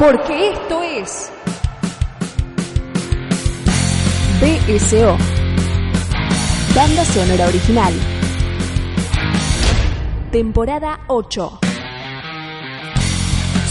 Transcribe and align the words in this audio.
Porque 0.00 0.52
esto 0.52 0.82
es 0.82 1.30
BSO, 4.40 5.18
Banda 6.74 7.04
Sonora 7.04 7.46
Original, 7.48 7.92
temporada 10.32 11.00
8. 11.08 11.60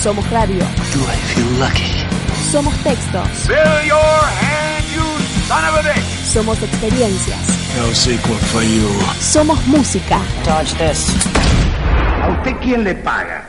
Somos 0.03 0.29
radio, 0.29 0.59
Do 0.93 0.99
I 1.01 1.17
feel 1.33 1.59
lucky? 1.59 2.05
somos 2.51 2.75
textos, 2.83 3.27
Fill 3.47 3.87
your 3.87 3.97
hand, 3.97 4.85
you 4.93 5.03
son 5.47 5.65
of 5.65 5.75
a 5.79 5.81
bitch! 5.81 6.25
somos 6.31 6.61
experiencias, 6.61 7.39
No 7.75 7.91
sequel 7.95 8.37
for 8.51 8.61
you. 8.61 8.87
somos 9.19 9.57
música. 9.65 10.19
Dodge 10.45 10.75
this. 10.77 11.07
¿A 12.21 12.29
usted 12.29 12.55
quién 12.61 12.83
le 12.83 12.93
paga? 12.93 13.48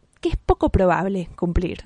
que 0.21 0.29
es 0.29 0.37
poco 0.37 0.69
probable 0.69 1.29
cumplir. 1.35 1.83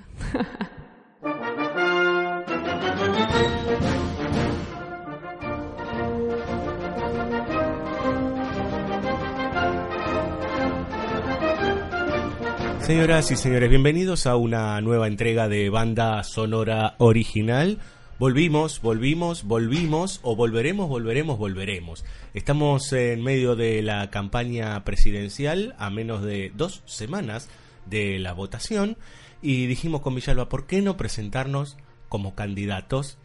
Señoras 12.81 13.31
y 13.31 13.35
señores, 13.35 13.69
bienvenidos 13.69 14.27
a 14.27 14.35
una 14.35 14.79
nueva 14.81 15.07
entrega 15.07 15.47
de 15.47 15.69
banda 15.69 16.21
sonora 16.23 16.95
original. 16.99 17.79
Volvimos, 18.19 18.81
volvimos, 18.81 19.43
volvimos 19.43 20.19
o 20.21 20.35
volveremos, 20.35 20.87
volveremos, 20.87 21.39
volveremos. 21.39 22.05
Estamos 22.33 22.93
en 22.93 23.23
medio 23.23 23.55
de 23.55 23.81
la 23.81 24.11
campaña 24.11 24.83
presidencial 24.83 25.73
a 25.79 25.89
menos 25.89 26.21
de 26.21 26.51
dos 26.53 26.83
semanas 26.85 27.49
de 27.85 28.19
la 28.19 28.33
votación 28.33 28.97
y 29.41 29.67
dijimos 29.67 30.01
con 30.01 30.15
Villalba, 30.15 30.49
¿por 30.49 30.65
qué 30.67 30.81
no 30.81 30.97
presentarnos 30.97 31.77
como 32.09 32.35
candidatos 32.35 33.17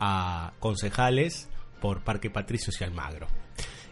a 0.00 0.52
concejales 0.60 1.48
por 1.80 2.02
Parque 2.02 2.30
Patricios 2.30 2.80
y 2.80 2.84
Almagro? 2.84 3.26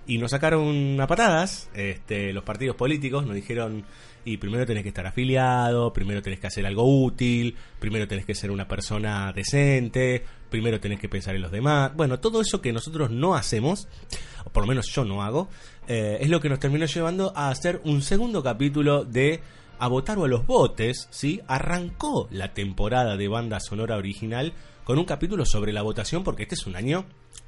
y 0.06 0.18
nos 0.18 0.32
sacaron 0.32 1.00
a 1.00 1.06
patadas 1.06 1.70
este, 1.74 2.32
los 2.32 2.44
partidos 2.44 2.76
políticos, 2.76 3.26
nos 3.26 3.34
dijeron, 3.34 3.84
y 4.24 4.36
primero 4.36 4.66
tenés 4.66 4.82
que 4.82 4.90
estar 4.90 5.06
afiliado, 5.06 5.92
primero 5.92 6.22
tenés 6.22 6.40
que 6.40 6.46
hacer 6.46 6.66
algo 6.66 6.84
útil, 7.04 7.56
primero 7.78 8.06
tenés 8.06 8.24
que 8.24 8.34
ser 8.34 8.50
una 8.50 8.68
persona 8.68 9.32
decente, 9.32 10.24
primero 10.50 10.80
tenés 10.80 11.00
que 11.00 11.08
pensar 11.08 11.34
en 11.34 11.42
los 11.42 11.50
demás. 11.50 11.92
Bueno, 11.94 12.20
todo 12.20 12.40
eso 12.40 12.60
que 12.60 12.72
nosotros 12.72 13.10
no 13.10 13.34
hacemos, 13.34 13.88
o 14.44 14.50
por 14.50 14.64
lo 14.64 14.68
menos 14.68 14.88
yo 14.88 15.04
no 15.04 15.22
hago, 15.22 15.48
eh, 15.88 16.18
es 16.20 16.28
lo 16.28 16.40
que 16.40 16.48
nos 16.48 16.58
terminó 16.58 16.86
llevando 16.86 17.32
a 17.34 17.48
hacer 17.48 17.80
un 17.84 18.02
segundo 18.02 18.42
capítulo 18.42 19.04
de 19.04 19.40
a 19.84 19.88
votar 19.88 20.16
o 20.16 20.24
a 20.24 20.28
los 20.28 20.46
botes, 20.46 21.08
¿sí? 21.10 21.42
Arrancó 21.46 22.26
la 22.30 22.54
temporada 22.54 23.18
de 23.18 23.28
banda 23.28 23.60
sonora 23.60 23.98
original 23.98 24.54
con 24.84 24.98
un 24.98 25.04
capítulo 25.04 25.44
sobre 25.44 25.74
la 25.74 25.82
votación 25.82 26.24
porque 26.24 26.44
este 26.44 26.54
es 26.54 26.66
un 26.66 26.74
año 26.74 27.04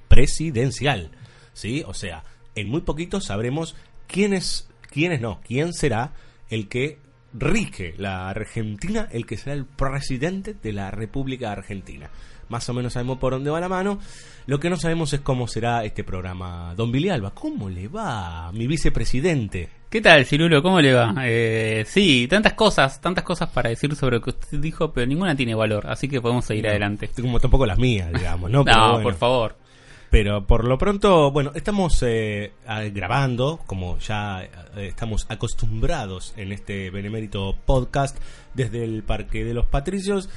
presidencial, 0.08 1.12
¿sí? 1.54 1.82
O 1.86 1.94
sea, 1.94 2.24
en 2.54 2.68
muy 2.68 2.82
poquito 2.82 3.22
sabremos 3.22 3.74
quién 4.06 4.34
es, 4.34 4.68
quién 4.90 5.18
no, 5.22 5.40
quién 5.46 5.72
será 5.72 6.12
el 6.50 6.68
que 6.68 6.98
rige 7.38 7.94
la 7.98 8.28
Argentina, 8.28 9.08
el 9.10 9.26
que 9.26 9.36
será 9.36 9.54
el 9.54 9.64
presidente 9.64 10.54
de 10.54 10.72
la 10.72 10.90
República 10.90 11.52
Argentina. 11.52 12.08
Más 12.48 12.68
o 12.68 12.74
menos 12.74 12.92
sabemos 12.92 13.18
por 13.18 13.32
dónde 13.32 13.50
va 13.50 13.60
la 13.60 13.68
mano. 13.68 13.98
Lo 14.46 14.60
que 14.60 14.70
no 14.70 14.76
sabemos 14.76 15.12
es 15.12 15.20
cómo 15.20 15.48
será 15.48 15.84
este 15.84 16.04
programa. 16.04 16.74
Don 16.76 16.92
Bilialba, 16.92 17.32
¿cómo 17.32 17.68
le 17.68 17.88
va, 17.88 18.52
mi 18.52 18.66
vicepresidente? 18.68 19.68
¿Qué 19.90 20.00
tal, 20.00 20.24
Cirulo? 20.24 20.62
¿Cómo 20.62 20.80
le 20.80 20.92
va? 20.92 21.14
Eh, 21.24 21.84
sí, 21.86 22.26
tantas 22.28 22.52
cosas, 22.54 23.00
tantas 23.00 23.24
cosas 23.24 23.48
para 23.50 23.70
decir 23.70 23.94
sobre 23.96 24.16
lo 24.16 24.22
que 24.22 24.30
usted 24.30 24.58
dijo, 24.58 24.92
pero 24.92 25.06
ninguna 25.06 25.34
tiene 25.34 25.54
valor, 25.54 25.86
así 25.88 26.08
que 26.08 26.20
podemos 26.20 26.44
seguir 26.44 26.68
adelante. 26.68 27.10
Como 27.20 27.40
tampoco 27.40 27.66
las 27.66 27.78
mías, 27.78 28.12
digamos, 28.12 28.50
¿no? 28.50 28.64
No, 28.64 28.88
bueno. 28.90 29.02
por 29.02 29.14
favor. 29.14 29.65
Pero 30.10 30.46
por 30.46 30.64
lo 30.64 30.78
pronto, 30.78 31.30
bueno, 31.30 31.52
estamos 31.54 32.02
eh, 32.02 32.52
grabando, 32.92 33.60
como 33.66 33.98
ya 33.98 34.44
eh, 34.44 34.50
estamos 34.76 35.26
acostumbrados 35.28 36.32
en 36.36 36.52
este 36.52 36.90
benemérito 36.90 37.56
podcast 37.64 38.16
desde 38.54 38.84
el 38.84 39.02
Parque 39.02 39.44
de 39.44 39.54
los 39.54 39.66
Patricios 39.66 40.28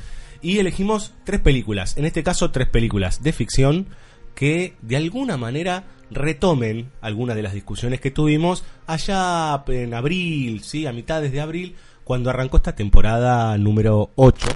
y 0.41 0.57
elegimos 0.57 1.13
tres 1.23 1.41
películas, 1.41 1.97
en 1.97 2.05
este 2.05 2.23
caso 2.23 2.51
tres 2.51 2.67
películas 2.67 3.21
de 3.21 3.33
ficción 3.33 3.87
que 4.35 4.75
de 4.81 4.97
alguna 4.97 5.37
manera 5.37 5.83
retomen 6.11 6.89
algunas 7.01 7.35
de 7.35 7.43
las 7.43 7.53
discusiones 7.53 7.99
que 7.99 8.09
tuvimos 8.09 8.63
allá 8.87 9.63
en 9.67 9.93
abril, 9.93 10.63
sí, 10.63 10.87
a 10.87 10.93
mitades 10.93 11.31
de 11.31 11.41
abril, 11.41 11.75
cuando 12.03 12.29
arrancó 12.29 12.57
esta 12.57 12.73
temporada 12.73 13.57
número 13.57 14.11
8 14.15 14.47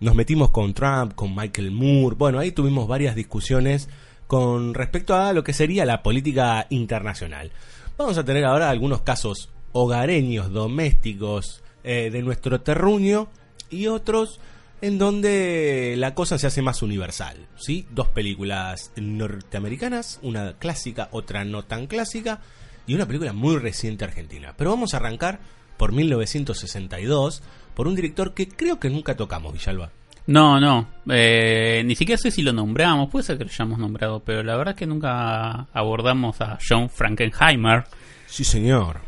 nos 0.00 0.14
metimos 0.14 0.50
con 0.50 0.74
Trump, 0.74 1.14
con 1.14 1.34
Michael 1.34 1.72
Moore, 1.72 2.16
bueno, 2.16 2.38
ahí 2.38 2.52
tuvimos 2.52 2.86
varias 2.86 3.16
discusiones 3.16 3.88
con 4.28 4.74
respecto 4.74 5.16
a 5.16 5.32
lo 5.32 5.42
que 5.42 5.52
sería 5.52 5.84
la 5.84 6.02
política 6.04 6.66
internacional. 6.70 7.50
Vamos 7.96 8.16
a 8.18 8.24
tener 8.24 8.44
ahora 8.44 8.70
algunos 8.70 9.02
casos 9.02 9.48
hogareños, 9.72 10.52
domésticos, 10.52 11.64
eh, 11.82 12.10
de 12.10 12.22
nuestro 12.22 12.60
terruño 12.60 13.28
y 13.70 13.86
otros 13.86 14.38
en 14.80 14.98
donde 14.98 15.94
la 15.96 16.14
cosa 16.14 16.38
se 16.38 16.46
hace 16.46 16.62
más 16.62 16.82
universal, 16.82 17.48
¿sí? 17.56 17.86
Dos 17.90 18.08
películas 18.08 18.92
norteamericanas, 18.96 20.20
una 20.22 20.58
clásica, 20.58 21.08
otra 21.10 21.44
no 21.44 21.64
tan 21.64 21.86
clásica, 21.86 22.40
y 22.86 22.94
una 22.94 23.06
película 23.06 23.32
muy 23.32 23.56
reciente 23.56 24.04
argentina. 24.04 24.54
Pero 24.56 24.70
vamos 24.70 24.94
a 24.94 24.98
arrancar 24.98 25.40
por 25.76 25.92
1962, 25.92 27.42
por 27.74 27.88
un 27.88 27.96
director 27.96 28.34
que 28.34 28.48
creo 28.48 28.78
que 28.78 28.90
nunca 28.90 29.16
tocamos, 29.16 29.52
Villalba. 29.52 29.90
No, 30.28 30.60
no, 30.60 30.86
eh, 31.10 31.82
ni 31.86 31.96
siquiera 31.96 32.18
sé 32.18 32.30
si 32.30 32.42
lo 32.42 32.52
nombramos, 32.52 33.08
puede 33.08 33.24
ser 33.24 33.38
que 33.38 33.44
lo 33.44 33.50
hayamos 33.50 33.78
nombrado, 33.78 34.20
pero 34.20 34.42
la 34.42 34.58
verdad 34.58 34.74
es 34.74 34.78
que 34.78 34.86
nunca 34.86 35.68
abordamos 35.72 36.42
a 36.42 36.58
John 36.68 36.90
Frankenheimer. 36.90 37.84
Sí, 38.26 38.44
señor. 38.44 39.00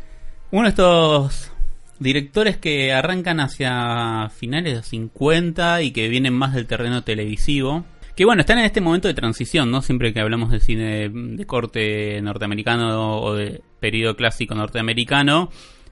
Uno 0.49 0.63
de 0.63 0.69
estos 0.69 1.51
directores 1.99 2.57
que 2.57 2.91
arrancan 2.91 3.39
hacia 3.39 4.29
finales 4.35 4.71
de 4.71 4.77
los 4.77 4.87
50 4.87 5.83
y 5.83 5.91
que 5.91 6.09
vienen 6.09 6.33
más 6.33 6.55
del 6.55 6.65
terreno 6.65 7.03
televisivo. 7.03 7.85
Que 8.15 8.25
bueno, 8.25 8.41
están 8.41 8.57
en 8.57 8.65
este 8.65 8.81
momento 8.81 9.07
de 9.07 9.13
transición, 9.13 9.69
¿no? 9.69 9.83
Siempre 9.83 10.13
que 10.13 10.21
hablamos 10.21 10.49
de 10.49 10.59
cine 10.59 11.09
de 11.09 11.45
corte 11.45 12.19
norteamericano 12.23 13.21
o 13.21 13.35
de 13.35 13.61
periodo 13.79 14.15
clásico 14.15 14.55
norteamericano, 14.55 15.51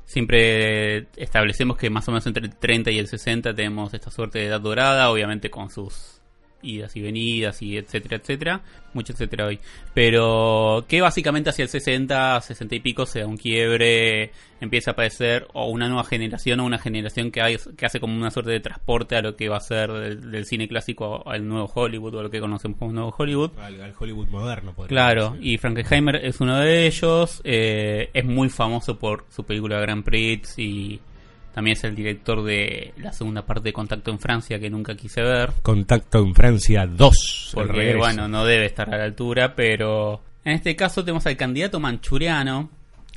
siempre 0.09 1.05
establecemos 1.17 1.77
que 1.77 1.91
más 1.91 2.07
o 2.07 2.11
menos 2.11 2.25
entre 2.25 2.43
el 2.45 2.55
30 2.55 2.89
y 2.89 2.97
el 2.97 3.07
60 3.07 3.53
tenemos 3.53 3.93
esta 3.93 4.09
suerte 4.09 4.39
de 4.39 4.47
edad 4.47 4.59
dorada, 4.59 5.11
obviamente 5.11 5.51
con 5.51 5.69
sus 5.69 6.18
idas 6.61 6.95
y 6.95 7.01
venidas 7.01 7.61
y 7.61 7.77
etcétera, 7.77 8.17
etcétera. 8.17 8.61
Mucho 8.93 9.13
etcétera 9.13 9.45
hoy. 9.47 9.59
Pero 9.93 10.85
que 10.87 11.01
básicamente 11.01 11.49
hacia 11.49 11.63
el 11.63 11.69
60, 11.69 12.41
60 12.41 12.75
y 12.75 12.79
pico 12.79 13.05
se 13.05 13.19
da 13.19 13.27
un 13.27 13.37
quiebre, 13.37 14.31
empieza 14.61 14.91
a 14.91 14.93
aparecer 14.93 15.45
o 15.53 15.67
una 15.69 15.87
nueva 15.87 16.03
generación 16.03 16.59
o 16.59 16.65
una 16.65 16.79
generación 16.79 17.31
que, 17.31 17.41
hay, 17.41 17.57
que 17.77 17.85
hace 17.85 17.99
como 17.99 18.15
una 18.15 18.31
suerte 18.31 18.51
de 18.51 18.59
transporte 18.59 19.15
a 19.15 19.21
lo 19.21 19.35
que 19.35 19.47
va 19.49 19.57
a 19.57 19.61
ser 19.61 19.91
del, 19.91 20.31
del 20.31 20.45
cine 20.45 20.67
clásico 20.67 21.27
al 21.29 21.47
nuevo 21.47 21.71
Hollywood 21.73 22.15
o 22.15 22.19
a 22.19 22.23
lo 22.23 22.31
que 22.31 22.39
conocemos 22.39 22.79
como 22.79 22.91
nuevo 22.93 23.13
Hollywood. 23.17 23.51
Al, 23.59 23.81
al 23.81 23.93
Hollywood 23.99 24.27
moderno, 24.29 24.73
podría 24.73 24.87
Claro, 24.89 25.31
decir. 25.31 25.47
y 25.47 25.57
Frankenheimer 25.57 26.15
es 26.17 26.39
uno 26.41 26.57
de 26.59 26.87
ellos. 26.87 27.41
eh, 27.43 28.09
es 28.13 28.25
muy 28.25 28.49
famoso 28.49 28.97
por 28.97 29.25
su 29.29 29.43
película 29.43 29.79
Grand 29.79 30.03
Prix 30.03 30.57
y 30.57 30.99
También 31.53 31.75
es 31.77 31.83
el 31.83 31.95
director 31.95 32.43
de 32.43 32.93
la 32.97 33.11
segunda 33.11 33.45
parte 33.45 33.63
de 33.69 33.73
Contacto 33.73 34.11
en 34.11 34.19
Francia 34.19 34.59
que 34.59 34.69
nunca 34.69 34.95
quise 34.95 35.21
ver. 35.21 35.51
Contacto 35.61 36.19
en 36.19 36.33
Francia 36.35 36.85
2. 36.85 37.53
el 37.57 37.67
Porque, 37.67 37.95
bueno, 37.95 38.27
no 38.27 38.45
debe 38.45 38.65
estar 38.65 38.93
a 38.93 38.97
la 38.97 39.03
altura, 39.03 39.55
pero 39.55 40.21
en 40.45 40.53
este 40.53 40.75
caso 40.75 41.03
tenemos 41.03 41.25
al 41.25 41.37
candidato 41.37 41.79
manchuriano. 41.79 42.69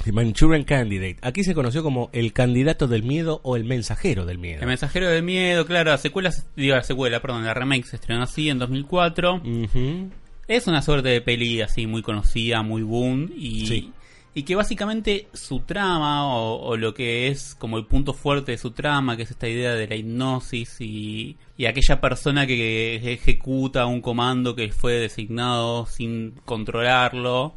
The 0.05 0.12
Manchurian 0.12 0.64
Candidate. 0.64 1.19
Aquí 1.23 1.44
se 1.44 1.55
conoció 1.55 1.82
como 1.82 2.11
el 2.12 2.32
candidato 2.32 2.88
del 2.88 3.02
miedo 3.02 3.40
o 3.44 3.56
el 3.56 3.64
mensajero 3.64 4.25
del 4.25 4.38
miedo. 4.38 4.61
El 4.62 4.67
mensajero 4.67 5.08
del 5.08 5.23
miedo, 5.23 5.64
claro, 5.67 5.90
la 5.90 5.99
secuela, 5.99 6.32
digo, 6.56 6.75
la 6.75 6.82
secuela, 6.82 7.20
perdón, 7.20 7.44
la 7.44 7.55
remake 7.55 7.84
se 7.84 7.96
estrenó 7.96 8.23
así 8.23 8.49
en 8.49 8.58
2004. 8.58 9.34
Ujú. 9.37 10.11
Es 10.49 10.67
una 10.67 10.82
suerte 10.82 11.11
de 11.11 11.20
peli 11.20 11.61
así 11.61 11.87
muy 11.87 12.02
conocida, 12.02 12.62
muy 12.62 12.82
boom 12.82 13.31
y, 13.37 13.67
Sí. 13.67 13.93
Y 14.34 14.44
que 14.44 14.55
básicamente 14.55 15.29
su 15.32 15.61
trama 15.61 16.26
o, 16.26 16.56
o 16.62 16.76
lo 16.76 16.94
que 16.94 17.29
es 17.29 17.55
como 17.55 17.76
el 17.76 17.87
punto 17.87 18.14
fuerte 18.14 18.52
de 18.52 18.58
su 18.58 18.70
trama, 18.70 19.17
que 19.17 19.25
es 19.25 19.31
esta 19.31 19.49
idea 19.49 19.75
de 19.75 19.87
la 19.87 19.94
hipnosis 19.94 20.81
y, 20.81 21.37
y 21.58 21.67
aquella 21.67 22.00
persona 22.00 22.46
que 22.46 23.12
ejecuta 23.12 23.87
un 23.87 24.00
comando 24.00 24.56
que 24.56 24.73
fue 24.73 24.94
designado 24.94 25.87
sin 25.87 26.32
controlarlo. 26.44 27.52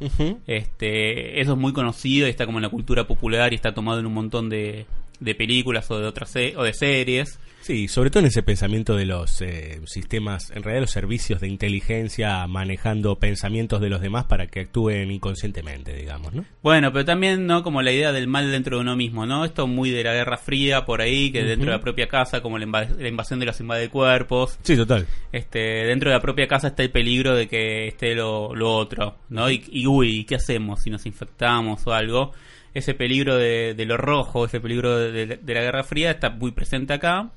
Este, 0.46 1.40
eso 1.40 1.52
es 1.52 1.58
muy 1.58 1.72
conocido 1.72 2.26
y 2.26 2.30
está 2.30 2.46
como 2.46 2.58
en 2.58 2.62
la 2.62 2.68
cultura 2.68 3.06
popular 3.06 3.52
y 3.52 3.56
está 3.56 3.72
tomado 3.72 4.00
en 4.00 4.06
un 4.06 4.14
montón 4.14 4.48
de, 4.50 4.86
de 5.20 5.34
películas 5.34 5.90
o 5.90 5.98
de 5.98 6.06
otras 6.06 6.34
o 6.56 6.62
de 6.62 6.72
series. 6.72 7.38
Sí, 7.62 7.88
sobre 7.88 8.10
todo 8.10 8.20
en 8.20 8.26
ese 8.26 8.44
pensamiento 8.44 8.94
de 8.94 9.06
los 9.06 9.40
eh, 9.42 9.80
sistemas, 9.86 10.52
en 10.54 10.62
realidad 10.62 10.82
los 10.82 10.92
servicios 10.92 11.40
de 11.40 11.48
inteligencia 11.48 12.46
manejando 12.46 13.18
pensamientos 13.18 13.80
de 13.80 13.88
los 13.88 14.00
demás 14.00 14.26
para 14.26 14.46
que 14.46 14.60
actúen 14.60 15.10
inconscientemente, 15.10 15.92
digamos, 15.92 16.32
¿no? 16.32 16.44
Bueno, 16.62 16.92
pero 16.92 17.04
también, 17.04 17.44
¿no? 17.46 17.64
Como 17.64 17.82
la 17.82 17.90
idea 17.90 18.12
del 18.12 18.28
mal 18.28 18.52
dentro 18.52 18.76
de 18.76 18.82
uno 18.82 18.94
mismo, 18.94 19.26
¿no? 19.26 19.44
Esto 19.44 19.66
muy 19.66 19.90
de 19.90 20.04
la 20.04 20.12
Guerra 20.14 20.36
Fría 20.36 20.84
por 20.84 21.00
ahí, 21.00 21.32
que 21.32 21.42
dentro 21.42 21.66
de 21.72 21.76
la 21.76 21.82
propia 21.82 22.06
casa, 22.06 22.40
como 22.40 22.56
la, 22.56 22.66
la 22.66 23.08
invasión 23.08 23.40
de 23.40 23.46
los 23.46 23.58
invadecuerpos, 23.58 24.60
Sí, 24.62 24.76
total. 24.76 25.04
este, 25.32 25.58
dentro 25.86 26.10
de 26.10 26.14
la 26.16 26.22
propia 26.22 26.46
casa 26.46 26.68
está 26.68 26.84
el 26.84 26.90
peligro 26.92 27.34
de 27.34 27.48
que 27.48 27.88
esté 27.88 28.14
lo, 28.14 28.54
lo 28.54 28.76
otro, 28.76 29.16
¿no? 29.30 29.50
Y, 29.50 29.64
y, 29.72 29.88
uy, 29.88 30.24
¿qué 30.24 30.36
hacemos 30.36 30.82
si 30.82 30.90
nos 30.90 31.04
infectamos 31.04 31.84
o 31.86 31.92
algo? 31.92 32.32
Ese 32.76 32.94
peligro 32.94 33.36
de, 33.36 33.74
de 33.74 33.84
lo 33.86 33.96
rojo, 33.96 34.44
ese 34.44 34.60
peligro 34.60 34.98
de, 34.98 35.12
de- 35.26 35.36
de 35.36 35.54
la 35.54 35.60
Guerra 35.62 35.82
Fría 35.84 36.10
está 36.10 36.30
muy 36.30 36.52
presente 36.52 36.92
acá. 36.92 37.30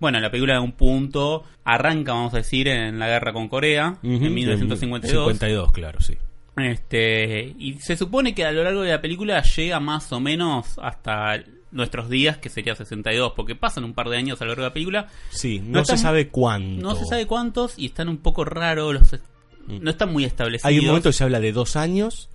Bueno, 0.00 0.18
la 0.20 0.30
película 0.30 0.54
de 0.54 0.60
un 0.60 0.72
punto 0.72 1.44
arranca, 1.64 2.12
vamos 2.12 2.34
a 2.34 2.38
decir, 2.38 2.66
en 2.68 2.98
la 2.98 3.06
guerra 3.08 3.32
con 3.32 3.48
Corea, 3.48 3.96
Ujú, 4.02 4.24
en 4.26 4.34
1952. 4.34 5.24
52, 5.24 5.72
claro, 5.72 6.00
sí. 6.00 6.16
Este, 6.56 7.54
y 7.58 7.74
se 7.80 7.96
supone 7.96 8.34
que 8.34 8.44
a 8.44 8.52
lo 8.52 8.62
largo 8.64 8.82
de 8.82 8.90
la 8.90 9.00
película 9.00 9.42
llega 9.42 9.80
más 9.80 10.12
o 10.12 10.20
menos 10.20 10.78
hasta 10.82 11.42
nuestros 11.70 12.08
días, 12.10 12.36
que 12.38 12.48
sería 12.50 12.74
62, 12.74 13.32
porque 13.34 13.54
pasan 13.54 13.84
un 13.84 13.94
par 13.94 14.08
de 14.08 14.18
años 14.18 14.40
a 14.42 14.44
lo 14.44 14.50
largo 14.50 14.62
de 14.64 14.68
la 14.68 14.74
película. 14.74 15.08
Sí, 15.30 15.60
no, 15.60 15.78
No 15.80 15.84
se 15.84 15.96
sabe 15.96 16.28
cuánto. 16.28 16.82
No 16.82 16.94
se 16.94 17.06
sabe 17.06 17.26
cuántos 17.26 17.78
y 17.78 17.86
están 17.86 18.08
un 18.08 18.18
poco 18.18 18.44
raros 18.44 18.94
los 18.94 19.20
no 19.68 19.90
están 19.90 20.12
muy 20.12 20.24
establecidos. 20.24 20.64
Hay 20.68 20.80
un 20.80 20.86
momento 20.86 21.08
que 21.08 21.12
se 21.14 21.22
habla 21.24 21.38
de 21.38 21.52
dos 21.52 21.76
años, 21.76 22.28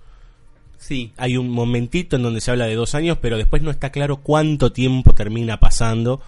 Sí. 0.78 1.12
hay 1.16 1.36
un 1.36 1.50
momentito 1.50 2.16
en 2.16 2.22
donde 2.22 2.40
se 2.40 2.50
habla 2.50 2.66
de 2.66 2.74
dos 2.74 2.94
años, 2.94 3.18
pero 3.20 3.36
después 3.36 3.62
no 3.62 3.70
está 3.70 3.90
claro 3.90 4.18
cuánto 4.18 4.72
tiempo 4.72 5.14
termina 5.14 5.58
pasando. 5.60 6.20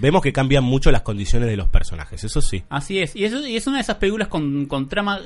Vemos 0.00 0.20
que 0.22 0.32
cambian 0.32 0.64
mucho 0.64 0.90
las 0.90 1.02
condiciones 1.02 1.48
de 1.48 1.56
los 1.56 1.68
personajes, 1.68 2.22
eso 2.24 2.40
sí. 2.42 2.64
Así 2.68 2.98
es. 2.98 3.14
Y, 3.16 3.24
eso, 3.24 3.46
y 3.46 3.56
es 3.56 3.66
una 3.66 3.76
de 3.76 3.82
esas 3.82 3.96
películas 3.96 4.28
con, 4.28 4.66
con 4.66 4.88
trama 4.88 5.20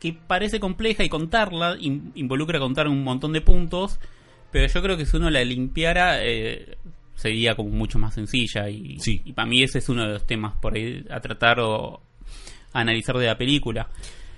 que 0.00 0.12
parece 0.14 0.58
compleja 0.60 1.04
y 1.04 1.08
contarla 1.08 1.76
in- 1.78 2.12
involucra 2.14 2.58
contar 2.58 2.88
un 2.88 3.04
montón 3.04 3.32
de 3.32 3.40
puntos, 3.42 3.98
pero 4.50 4.66
yo 4.66 4.82
creo 4.82 4.96
que 4.96 5.04
si 5.06 5.16
uno 5.18 5.28
la 5.30 5.44
limpiara 5.44 6.24
eh, 6.24 6.76
sería 7.14 7.54
como 7.54 7.70
mucho 7.70 7.98
más 7.98 8.14
sencilla 8.14 8.68
y, 8.70 8.98
Sí. 9.00 9.20
y 9.24 9.32
para 9.34 9.46
mí 9.46 9.62
ese 9.62 9.78
es 9.78 9.88
uno 9.90 10.02
de 10.06 10.14
los 10.14 10.26
temas 10.26 10.54
por 10.60 10.74
ahí 10.74 11.04
a 11.10 11.20
tratar 11.20 11.60
o 11.60 12.00
a 12.72 12.80
analizar 12.80 13.16
de 13.18 13.26
la 13.26 13.36
película. 13.38 13.88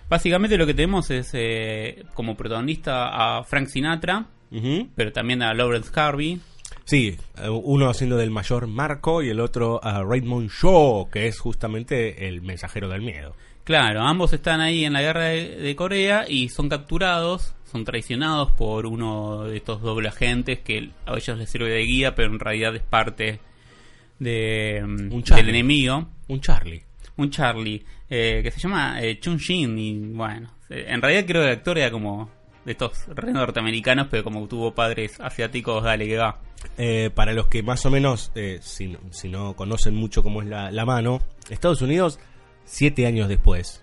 Básicamente 0.08 0.56
lo 0.56 0.66
que 0.66 0.74
tenemos 0.74 1.10
es 1.10 1.30
eh, 1.32 2.04
como 2.14 2.36
protagonista 2.36 3.38
a 3.38 3.44
Frank 3.44 3.68
Sinatra, 3.68 4.26
pero 4.94 5.12
también 5.12 5.42
a 5.42 5.52
Lawrence 5.54 5.90
Harvey, 5.94 6.40
Sí, 6.84 7.16
eh, 7.38 7.48
uno 7.48 7.88
haciendo 7.90 8.16
del 8.16 8.30
mayor 8.30 8.68
Marco 8.68 9.20
y 9.22 9.28
el 9.28 9.40
otro 9.40 9.82
a 9.82 10.04
Raymond 10.04 10.50
Shaw, 10.50 11.10
que 11.10 11.26
es 11.26 11.38
justamente 11.40 12.28
el 12.28 12.42
mensajero 12.42 12.88
del 12.88 13.02
miedo. 13.02 13.34
Claro, 13.64 14.02
ambos 14.02 14.32
están 14.32 14.60
ahí 14.60 14.84
en 14.84 14.92
la 14.92 15.02
guerra 15.02 15.24
de, 15.24 15.56
de 15.56 15.74
Corea 15.74 16.26
y 16.28 16.48
son 16.48 16.68
capturados, 16.68 17.54
son 17.64 17.84
traicionados 17.84 18.52
por 18.52 18.86
uno 18.86 19.44
de 19.44 19.56
estos 19.56 19.82
doble 19.82 20.08
agentes 20.08 20.60
que 20.60 20.90
a 21.06 21.16
ellos 21.16 21.36
les 21.36 21.50
sirve 21.50 21.70
de 21.70 21.82
guía, 21.82 22.14
pero 22.14 22.32
en 22.32 22.38
realidad 22.38 22.76
es 22.76 22.82
parte 22.82 23.40
de, 24.20 24.80
Un 24.84 25.22
Charlie. 25.24 25.44
del 25.44 25.54
enemigo, 25.56 26.06
Un 26.28 26.40
Charlie. 26.40 26.84
Un 27.16 27.30
Charlie, 27.30 27.84
eh, 28.08 28.40
que 28.42 28.50
se 28.50 28.60
llama 28.60 29.00
eh, 29.00 29.18
Chun 29.20 29.36
Shin 29.38 29.78
y 29.78 29.98
bueno, 30.12 30.50
eh, 30.68 30.86
en 30.88 31.00
realidad 31.00 31.24
creo 31.26 31.42
que 31.42 31.48
el 31.48 31.56
actor 31.56 31.78
era 31.78 31.90
como 31.90 32.30
de 32.64 32.72
estos 32.72 33.06
re 33.08 33.32
norteamericanos, 33.32 34.08
pero 34.10 34.24
como 34.24 34.46
tuvo 34.48 34.74
padres 34.74 35.20
asiáticos, 35.20 35.84
dale 35.84 36.06
que 36.06 36.16
va. 36.16 36.40
Eh, 36.78 37.10
para 37.14 37.32
los 37.32 37.46
que 37.46 37.62
más 37.62 37.86
o 37.86 37.90
menos, 37.90 38.32
eh, 38.34 38.58
si, 38.60 38.96
si 39.10 39.28
no 39.28 39.54
conocen 39.54 39.94
mucho 39.94 40.22
cómo 40.22 40.42
es 40.42 40.48
la, 40.48 40.70
la 40.72 40.84
mano, 40.84 41.20
Estados 41.48 41.80
Unidos, 41.80 42.18
siete 42.64 43.06
años 43.06 43.28
después 43.28 43.82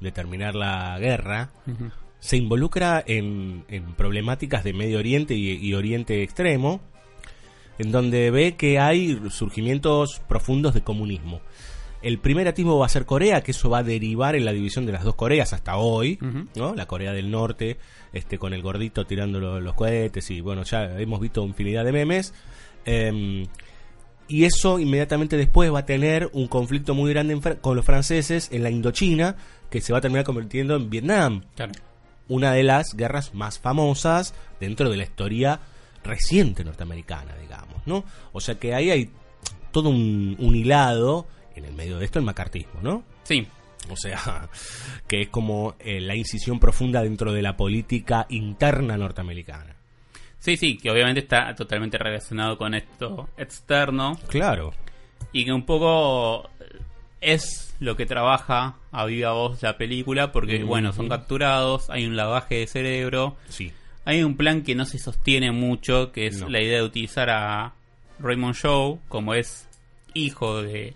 de 0.00 0.12
terminar 0.12 0.54
la 0.54 0.98
guerra, 0.98 1.50
se 2.18 2.36
involucra 2.38 3.04
en, 3.06 3.64
en 3.68 3.94
problemáticas 3.94 4.64
de 4.64 4.72
Medio 4.72 4.98
Oriente 4.98 5.34
y, 5.34 5.52
y 5.52 5.74
Oriente 5.74 6.22
Extremo, 6.22 6.80
en 7.78 7.92
donde 7.92 8.30
ve 8.30 8.56
que 8.56 8.78
hay 8.78 9.20
surgimientos 9.30 10.20
profundos 10.26 10.72
de 10.72 10.82
comunismo. 10.82 11.40
El 12.06 12.18
primer 12.18 12.46
atisbo 12.46 12.78
va 12.78 12.86
a 12.86 12.88
ser 12.88 13.04
Corea, 13.04 13.42
que 13.42 13.50
eso 13.50 13.68
va 13.68 13.78
a 13.78 13.82
derivar 13.82 14.36
en 14.36 14.44
la 14.44 14.52
división 14.52 14.86
de 14.86 14.92
las 14.92 15.02
dos 15.02 15.16
Coreas 15.16 15.52
hasta 15.52 15.76
hoy. 15.76 16.18
¿no? 16.54 16.74
La 16.74 16.86
Corea 16.86 17.12
del 17.12 17.30
Norte, 17.32 17.78
este, 18.12 18.38
con 18.38 18.54
el 18.54 18.62
gordito 18.62 19.06
tirando 19.06 19.40
lo- 19.40 19.60
los 19.60 19.74
cohetes 19.74 20.30
y 20.30 20.40
bueno, 20.40 20.62
ya 20.62 21.00
hemos 21.00 21.18
visto 21.20 21.44
infinidad 21.44 21.84
de 21.84 21.90
memes. 21.92 22.32
Em, 22.84 23.46
y 24.28 24.44
eso 24.44 24.78
inmediatamente 24.78 25.36
después 25.36 25.72
va 25.74 25.80
a 25.80 25.84
tener 25.86 26.30
un 26.32 26.46
conflicto 26.46 26.94
muy 26.94 27.10
grande 27.12 27.40
con 27.60 27.74
los 27.76 27.84
franceses 27.84 28.50
en 28.52 28.62
la 28.62 28.70
Indochina, 28.70 29.34
que 29.70 29.80
se 29.80 29.92
va 29.92 29.98
a 29.98 30.00
terminar 30.00 30.24
convirtiendo 30.24 30.76
en 30.76 30.88
Vietnam 30.90 31.42
Claro. 31.56 31.72
una 32.28 32.52
de 32.52 32.62
las 32.62 32.94
guerras 32.94 33.34
más 33.34 33.58
famosas 33.58 34.32
dentro 34.60 34.90
de 34.90 34.96
la 34.96 35.02
historia 35.02 35.58
reciente 36.04 36.62
norteamericana, 36.64 37.34
digamos, 37.40 37.84
¿no? 37.84 38.04
O 38.32 38.40
sea 38.40 38.54
que 38.60 38.74
ahí 38.74 38.90
hay 38.92 39.10
todo 39.72 39.88
un, 39.90 40.36
un 40.38 40.54
hilado, 40.54 41.26
en 41.56 41.64
el 41.66 41.72
medio 41.74 41.98
de 41.98 42.04
esto 42.04 42.18
el 42.18 42.24
macartismo, 42.24 42.80
¿no? 42.82 43.02
Sí, 43.24 43.46
O 43.90 43.96
sea, 43.96 44.48
que 45.08 45.22
es 45.22 45.28
como 45.28 45.74
eh, 45.78 46.00
la 46.00 46.14
incisión 46.16 46.58
profunda 46.60 47.02
dentro 47.02 47.32
de 47.32 47.42
la 47.42 47.56
política 47.56 48.26
interna 48.28 48.96
norteamericana. 48.96 49.76
sí, 50.38 50.56
sí, 50.56 50.76
que 50.78 50.90
obviamente 50.90 51.20
está 51.20 51.54
totalmente 51.54 51.98
relacionado 51.98 52.56
con 52.58 52.74
esto 52.74 53.28
externo. 53.36 54.18
Claro, 54.28 54.72
y 55.32 55.44
que 55.44 55.52
un 55.52 55.64
poco 55.64 56.48
es 57.20 57.74
lo 57.80 57.96
que 57.96 58.06
trabaja 58.06 58.76
a 58.92 59.04
viva 59.06 59.32
voz 59.32 59.62
la 59.62 59.76
película 59.76 60.32
porque 60.32 60.62
bueno 60.64 60.92
son 60.92 61.08
capturados 61.08 61.90
hay 61.90 62.06
un 62.06 62.14
lavaje 62.16 62.56
de 62.56 62.66
cerebro 62.66 63.36
sí. 63.48 63.72
hay 64.04 64.22
un 64.22 64.36
plan 64.36 64.62
que 64.62 64.74
no 64.74 64.84
se 64.84 64.98
sostiene 64.98 65.50
mucho 65.50 66.12
que 66.12 66.26
es 66.26 66.40
No. 66.40 66.48
la 66.48 66.60
idea 66.62 66.78
de 66.78 66.84
utilizar 66.84 67.28
a 67.30 67.72
Raymond 68.18 68.54
Shaw 68.54 69.00
como 69.08 69.34
es 69.34 69.66
hijo 70.14 70.62
de 70.62 70.94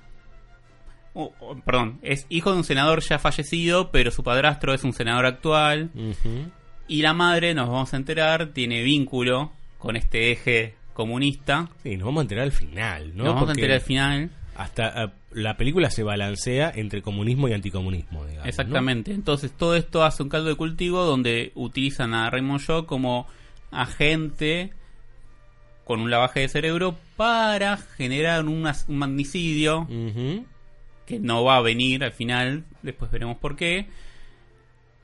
oh, 1.14 1.32
oh, 1.40 1.56
perdón 1.64 1.98
es 2.02 2.26
hijo 2.28 2.52
de 2.52 2.58
un 2.58 2.64
senador 2.64 3.00
ya 3.02 3.18
fallecido 3.18 3.90
pero 3.90 4.10
su 4.10 4.22
padrastro 4.22 4.74
es 4.74 4.84
un 4.84 4.92
senador 4.92 5.26
actual 5.26 5.90
Ujú. 5.94 6.50
y 6.88 7.02
la 7.02 7.14
madre 7.14 7.54
nos 7.54 7.68
vamos 7.68 7.92
a 7.94 7.96
enterar 7.96 8.48
tiene 8.52 8.82
vínculo 8.82 9.52
con 9.78 9.96
este 9.96 10.32
eje 10.32 10.74
comunista 10.92 11.68
Sí, 11.82 11.96
nos 11.96 12.06
vamos 12.06 12.20
a 12.20 12.22
enterar 12.22 12.44
al 12.44 12.52
final, 12.52 13.16
¿no? 13.16 13.24
nos 13.24 13.34
vamos 13.34 13.48
a 13.48 13.52
enterar 13.52 13.76
al 13.76 13.80
final 13.82 14.30
Hasta 14.56 15.04
eh, 15.04 15.08
la 15.32 15.56
película 15.56 15.90
se 15.90 16.02
balancea 16.02 16.72
entre 16.74 17.02
comunismo 17.02 17.48
y 17.48 17.52
anticomunismo, 17.52 18.24
digamos. 18.24 18.44
¿no? 18.44 18.48
Exactamente. 18.48 19.12
Entonces 19.12 19.52
todo 19.52 19.76
esto 19.76 20.02
hace 20.02 20.24
un 20.24 20.28
caldo 20.28 20.48
de 20.48 20.56
cultivo 20.56 21.04
donde 21.04 21.52
utilizan 21.54 22.14
a 22.14 22.28
Raymond 22.30 22.60
Shaw 22.60 22.84
como 22.84 23.26
agente 23.70 24.72
con 25.84 26.00
un 26.00 26.10
lavaje 26.10 26.40
de 26.40 26.48
cerebro 26.48 26.96
para 27.16 27.76
generar 27.76 28.44
un, 28.44 28.68
magnicidio 28.88 29.82
Ujú. 29.82 30.44
Que 31.10 31.18
no 31.18 31.44
va 31.44 31.56
a 31.56 31.60
venir 31.60 32.04
al 32.04 32.12
final, 32.12 32.64
después 32.82 33.10
veremos 33.10 33.36
por 33.36 33.56
qué, 33.56 33.86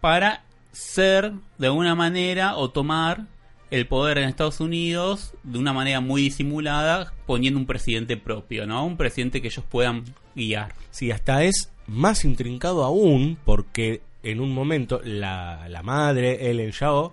para 0.00 0.44
ser 0.72 1.32
de 1.58 1.66
alguna 1.66 1.94
manera 1.94 2.56
o 2.56 2.70
tomar 2.70 3.26
el 3.70 3.86
poder 3.86 4.18
en 4.18 4.28
Estados 4.28 4.60
Unidos 4.60 5.34
de 5.42 5.58
una 5.58 5.72
manera 5.72 6.00
muy 6.00 6.22
disimulada, 6.22 7.12
poniendo 7.26 7.58
un 7.58 7.66
presidente 7.66 8.16
propio, 8.16 8.66
¿no? 8.66 8.86
Un 8.86 8.96
presidente 8.96 9.42
que 9.42 9.48
ellos 9.48 9.64
puedan 9.68 10.04
guiar. 10.34 10.74
Sí, 10.90 11.10
hasta 11.10 11.42
es 11.42 11.72
más 11.86 12.24
intrincado 12.24 12.84
aún 12.84 13.36
porque 13.44 14.02
en 14.22 14.40
un 14.40 14.52
momento 14.52 15.00
la, 15.04 15.68
la 15.68 15.82
madre, 15.82 16.50
Ellen 16.50 16.70
Shaw, 16.70 17.12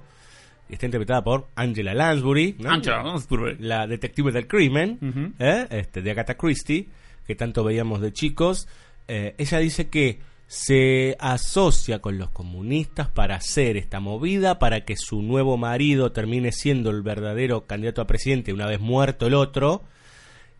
está 0.70 0.86
interpretada 0.86 1.24
por 1.24 1.48
Angela 1.56 1.94
Lansbury, 1.94 2.58
¿no? 2.60 2.70
Angela 2.70 3.04
Lansbury. 3.04 3.58
la 3.60 3.88
detective 3.88 4.32
del 4.32 4.48
crimen. 4.48 5.36
¿eh? 5.40 5.68
este, 5.72 6.02
de 6.02 6.12
Agatha 6.12 6.36
Christie, 6.36 6.88
que 7.26 7.36
tanto 7.36 7.64
veíamos 7.64 8.02
de 8.02 8.14
chicos. 8.14 8.68
Eh, 9.08 9.36
ella 9.38 9.60
dice 9.60 9.90
que 9.90 10.20
se 10.48 11.16
asocia 11.20 12.00
con 12.00 12.18
los 12.18 12.30
comunistas 12.30 13.08
para 13.10 13.36
hacer 13.36 13.76
esta 13.76 14.00
movida, 14.00 14.60
para 14.60 14.86
que 14.86 14.96
su 14.98 15.22
nuevo 15.22 15.58
marido 15.58 16.12
termine 16.12 16.52
siendo 16.52 16.92
el 16.92 17.02
verdadero 17.02 17.66
candidato 17.66 18.02
a 18.02 18.08
presidente 18.08 18.54
una 18.54 18.68
vez 18.68 18.80
muerto 18.80 19.26
el 19.26 19.34
otro, 19.34 19.84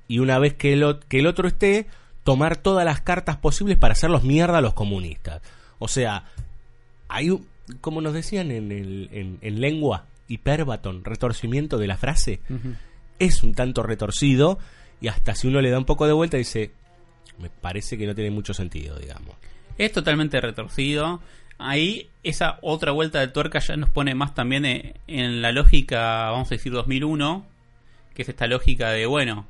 y 0.08 0.20
una 0.20 0.40
vez 0.40 0.56
que 0.56 0.74
el, 0.74 1.00
que 1.08 1.20
el 1.20 1.28
otro 1.28 1.48
esté, 1.48 1.88
tomar 2.24 2.58
todas 2.58 2.86
las 2.86 3.02
cartas 3.02 3.38
posibles 3.38 3.78
para 3.78 3.94
hacerlos 3.94 4.24
mierda 4.24 4.58
a 4.58 4.62
los 4.62 4.74
comunistas. 4.74 5.42
O 5.80 5.88
sea, 5.88 6.26
hay 7.08 7.30
un, 7.30 7.48
como 7.82 8.02
nos 8.02 8.14
decían 8.14 8.52
en, 8.52 8.72
el, 8.72 9.10
en, 9.12 9.38
en 9.42 9.62
lengua, 9.62 10.08
hiperbatón, 10.28 11.04
retorcimiento 11.04 11.78
de 11.78 11.88
la 11.88 11.98
frase, 11.98 12.40
es 13.20 13.44
un 13.44 13.54
tanto 13.54 13.84
retorcido 13.84 14.60
y 15.02 15.08
hasta 15.08 15.36
si 15.36 15.48
uno 15.48 15.62
le 15.62 15.70
da 15.70 15.78
un 15.78 15.86
poco 15.86 16.08
de 16.08 16.14
vuelta 16.14 16.38
dice, 16.38 16.72
me 17.40 17.50
parece 17.50 17.98
que 17.98 18.08
no 18.08 18.16
tiene 18.16 18.32
mucho 18.32 18.54
sentido, 18.54 18.98
digamos. 18.98 19.36
Es 19.78 19.92
totalmente 19.92 20.40
retorcido. 20.40 21.22
Ahí 21.58 22.10
esa 22.24 22.58
otra 22.62 22.92
vuelta 22.92 23.20
de 23.20 23.28
tuerca 23.28 23.60
ya 23.60 23.76
nos 23.76 23.90
pone 23.90 24.16
más 24.16 24.34
también 24.34 24.66
eh, 24.66 24.96
en 25.08 25.42
la 25.42 25.52
lógica, 25.52 26.32
vamos 26.32 26.52
a 26.52 26.56
decir 26.56 26.72
2001, 26.72 27.46
que 28.14 28.22
es 28.24 28.30
esta 28.30 28.48
lógica 28.48 28.92
de, 28.92 29.06
bueno, 29.06 29.48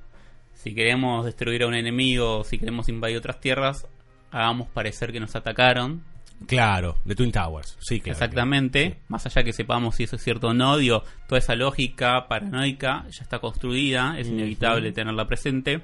si 0.54 0.74
queremos 0.74 1.26
destruir 1.26 1.64
a 1.64 1.68
un 1.68 1.76
enemigo, 1.76 2.44
si 2.44 2.58
queremos 2.58 2.90
invadir 2.90 3.18
otras 3.18 3.40
tierras, 3.40 3.88
hagamos 4.32 4.68
parecer 4.70 5.12
que 5.12 5.20
nos 5.20 5.36
atacaron. 5.36 6.04
Claro, 6.48 6.98
de 7.06 7.16
Twin 7.16 7.32
Towers, 7.32 7.78
sí, 7.80 8.02
claro. 8.02 8.14
Exactamente, 8.14 8.90
Sí. 8.90 8.96
más 9.08 9.26
allá 9.26 9.44
que 9.44 9.54
sepamos 9.54 9.96
si 9.96 10.04
eso 10.04 10.18
es 10.18 10.24
cierto 10.24 10.48
o 10.50 10.54
no, 10.54 10.76
digo, 10.78 11.04
toda 11.28 11.40
esa 11.40 11.56
lógica 11.56 12.28
paranoica 12.28 13.06
ya 13.10 13.24
está 13.24 13.40
construida, 13.40 14.20
es 14.20 14.28
inevitable 14.28 14.92
tenerla 14.92 15.26
presente 15.26 15.82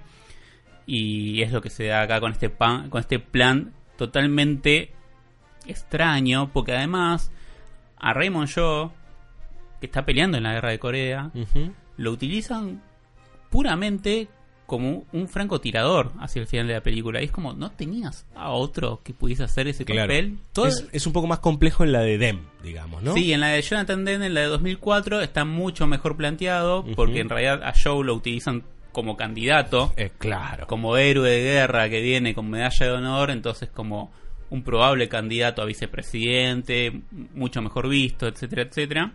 y 0.85 1.41
es 1.43 1.51
lo 1.53 1.61
que 1.61 1.69
se 1.69 1.85
da 1.85 2.01
acá 2.01 2.19
con 2.19 2.31
este 2.33 2.49
pan, 2.49 2.89
con 2.89 2.99
este 2.99 3.19
plan 3.19 3.73
totalmente 3.97 4.91
extraño, 5.65 6.49
porque 6.51 6.73
además 6.75 7.31
a 7.97 8.13
Raymond 8.13 8.47
Shaw, 8.49 8.91
que 9.79 9.85
está 9.85 10.03
peleando 10.05 10.37
en 10.37 10.43
la 10.43 10.53
guerra 10.53 10.71
de 10.71 10.79
Corea, 10.79 11.31
lo 11.97 12.11
utilizan 12.11 12.81
puramente 13.49 14.27
como 14.69 15.03
un 15.11 15.27
francotirador 15.27 16.13
hacia 16.19 16.39
el 16.41 16.47
final 16.47 16.67
de 16.67 16.75
la 16.75 16.81
película. 16.81 17.21
Y 17.21 17.25
es 17.25 17.31
como, 17.31 17.51
¿no 17.53 17.71
tenías 17.71 18.25
a 18.35 18.51
otro 18.51 19.01
que 19.03 19.13
pudiese 19.13 19.43
hacer 19.43 19.67
ese 19.67 19.83
Claro. 19.83 20.03
papel? 20.07 20.37
Todo- 20.53 20.67
Es, 20.67 20.87
es 20.93 21.05
un 21.05 21.11
poco 21.11 21.27
más 21.27 21.39
complejo 21.39 21.83
en 21.83 21.91
la 21.91 21.99
de 21.99 22.17
Dem, 22.17 22.39
digamos, 22.63 23.03
¿no? 23.03 23.13
Sí, 23.13 23.33
en 23.33 23.41
la 23.41 23.47
de 23.49 23.61
Jonathan 23.61 24.05
Demme, 24.05 24.27
en 24.27 24.33
la 24.33 24.41
de 24.41 24.47
2004, 24.47 25.19
está 25.19 25.43
mucho 25.43 25.87
mejor 25.87 26.15
planteado, 26.15 26.85
porque 26.95 27.19
en 27.19 27.27
realidad 27.27 27.63
a 27.63 27.73
Joe 27.73 28.05
lo 28.05 28.13
utilizan 28.13 28.63
como 28.93 29.17
candidato, 29.17 29.93
Eh, 29.97 30.11
claro. 30.17 30.65
como 30.67 30.95
héroe 30.97 31.29
de 31.29 31.41
guerra 31.43 31.89
que 31.89 32.01
viene 32.01 32.33
con 32.33 32.49
medalla 32.49 32.85
de 32.85 32.91
honor, 32.91 33.31
entonces 33.31 33.69
como 33.69 34.11
un 34.51 34.63
probable 34.63 35.07
candidato 35.09 35.61
a 35.61 35.65
vicepresidente, 35.65 37.01
mucho 37.35 37.61
mejor 37.61 37.87
visto, 37.87 38.27
etcétera, 38.27 38.63
etcétera. 38.63 39.13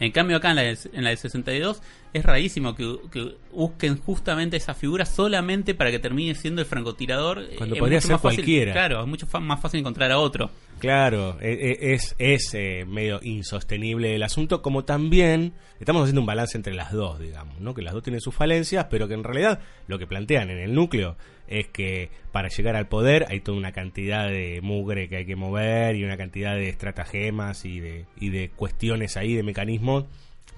En 0.00 0.10
cambio 0.10 0.36
acá 0.36 0.50
en 0.50 0.56
la, 0.56 0.62
de, 0.62 0.78
en 0.94 1.04
la 1.04 1.10
de 1.10 1.16
62 1.16 1.80
es 2.12 2.24
rarísimo 2.24 2.74
que, 2.74 2.96
que 3.12 3.36
busquen 3.52 3.98
justamente 3.98 4.56
esa 4.56 4.74
figura 4.74 5.04
solamente 5.06 5.74
para 5.74 5.90
que 5.90 5.98
termine 6.00 6.34
siendo 6.34 6.60
el 6.60 6.66
francotirador. 6.66 7.46
Cuando 7.56 7.76
Es 7.76 7.78
podría 7.80 8.00
ser 8.00 8.16
fácil- 8.16 8.20
cualquiera. 8.36 8.72
Claro, 8.72 9.00
es 9.02 9.06
mucho 9.06 9.26
más 9.40 9.60
fácil 9.60 9.80
encontrar 9.80 10.10
a 10.10 10.18
otro. 10.18 10.50
Claro, 10.80 11.38
e- 11.40 11.52
e- 11.80 11.94
es, 11.94 12.16
es 12.18 12.52
eh, 12.54 12.84
medio 12.88 13.20
insostenible 13.22 14.16
el 14.16 14.22
asunto, 14.24 14.62
como 14.62 14.84
también 14.84 15.52
estamos 15.78 16.02
haciendo 16.02 16.20
un 16.22 16.26
balance 16.26 16.56
entre 16.56 16.74
las 16.74 16.90
dos, 16.92 17.20
digamos, 17.20 17.60
¿no? 17.60 17.72
Que 17.72 17.82
las 17.82 17.94
dos 17.94 18.02
tienen 18.02 18.20
sus 18.20 18.34
falencias, 18.34 18.86
pero 18.90 19.06
que 19.06 19.14
en 19.14 19.22
realidad 19.22 19.60
lo 19.86 19.98
que 20.00 20.08
plantean 20.08 20.50
en 20.50 20.58
el 20.58 20.74
núcleo 20.74 21.16
es 21.60 21.68
que 21.68 22.08
para 22.32 22.48
llegar 22.48 22.76
al 22.76 22.88
poder 22.88 23.26
hay 23.28 23.40
toda 23.40 23.58
una 23.58 23.72
cantidad 23.72 24.26
de 24.28 24.60
mugre 24.62 25.08
que 25.08 25.16
hay 25.18 25.26
que 25.26 25.36
mover 25.36 25.96
y 25.96 26.04
una 26.04 26.16
cantidad 26.16 26.54
de 26.54 26.68
estratagemas 26.68 27.64
y 27.64 27.80
de, 27.80 28.06
y 28.18 28.30
de 28.30 28.48
cuestiones 28.50 29.16
ahí, 29.16 29.34
de 29.34 29.42
mecanismos 29.42 30.04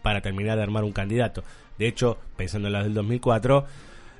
para 0.03 0.21
terminar 0.21 0.57
de 0.57 0.63
armar 0.63 0.85
un 0.85 0.93
candidato. 0.93 1.43
De 1.79 1.89
hecho, 1.89 2.19
pensando 2.37 2.69
en 2.69 2.73
las 2.75 2.85
del 2.85 2.95
2004, 2.95 3.67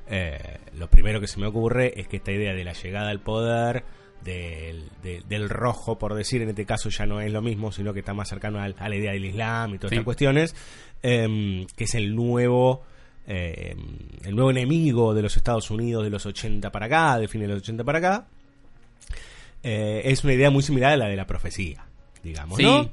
eh, 0.09 0.57
lo 0.77 0.87
primero 0.89 1.19
que 1.21 1.27
se 1.27 1.39
me 1.39 1.47
ocurre 1.47 1.93
es 1.99 2.07
que 2.07 2.17
esta 2.17 2.31
idea 2.31 2.53
de 2.53 2.63
la 2.63 2.73
llegada 2.73 3.09
al 3.09 3.21
poder, 3.21 3.83
del, 4.23 4.89
de- 5.03 5.21
del 5.29 5.49
rojo, 5.49 5.97
por 5.97 6.13
decir, 6.15 6.41
en 6.41 6.49
este 6.49 6.65
caso 6.65 6.89
ya 6.89 7.05
no 7.05 7.21
es 7.21 7.31
lo 7.31 7.41
mismo, 7.41 7.71
sino 7.71 7.93
que 7.93 7.99
está 7.99 8.13
más 8.13 8.27
cercano 8.29 8.59
al- 8.59 8.75
a, 8.79 8.89
la 8.89 8.95
idea 8.95 9.11
del 9.13 9.25
Islam 9.25 9.75
y 9.75 9.77
todas 9.77 9.91
Sí. 9.91 9.95
estas 9.95 10.05
cuestiones, 10.05 10.55
em, 11.03 11.67
que 11.77 11.85
es 11.85 11.95
el 11.95 12.15
nuevo... 12.15 12.83
eh, 13.27 13.75
el 14.23 14.35
nuevo 14.35 14.51
enemigo 14.51 15.13
de 15.13 15.21
los 15.21 15.35
Estados 15.37 15.71
Unidos 15.71 16.03
de 16.03 16.09
los 16.09 16.25
80 16.25 16.71
para 16.71 16.85
acá, 16.85 17.17
de 17.19 17.27
fines 17.27 17.47
de 17.47 17.53
los 17.55 17.63
80 17.63 17.83
para 17.83 17.97
acá, 17.99 18.27
eh, 19.63 20.03
es 20.05 20.23
una 20.23 20.33
idea 20.33 20.49
muy 20.51 20.63
similar 20.63 20.91
a 20.93 20.97
la 20.97 21.07
de 21.07 21.15
la 21.15 21.25
profecía, 21.25 21.85
digamos, 22.23 22.57
Sí. 22.57 22.63
¿no? 22.63 22.89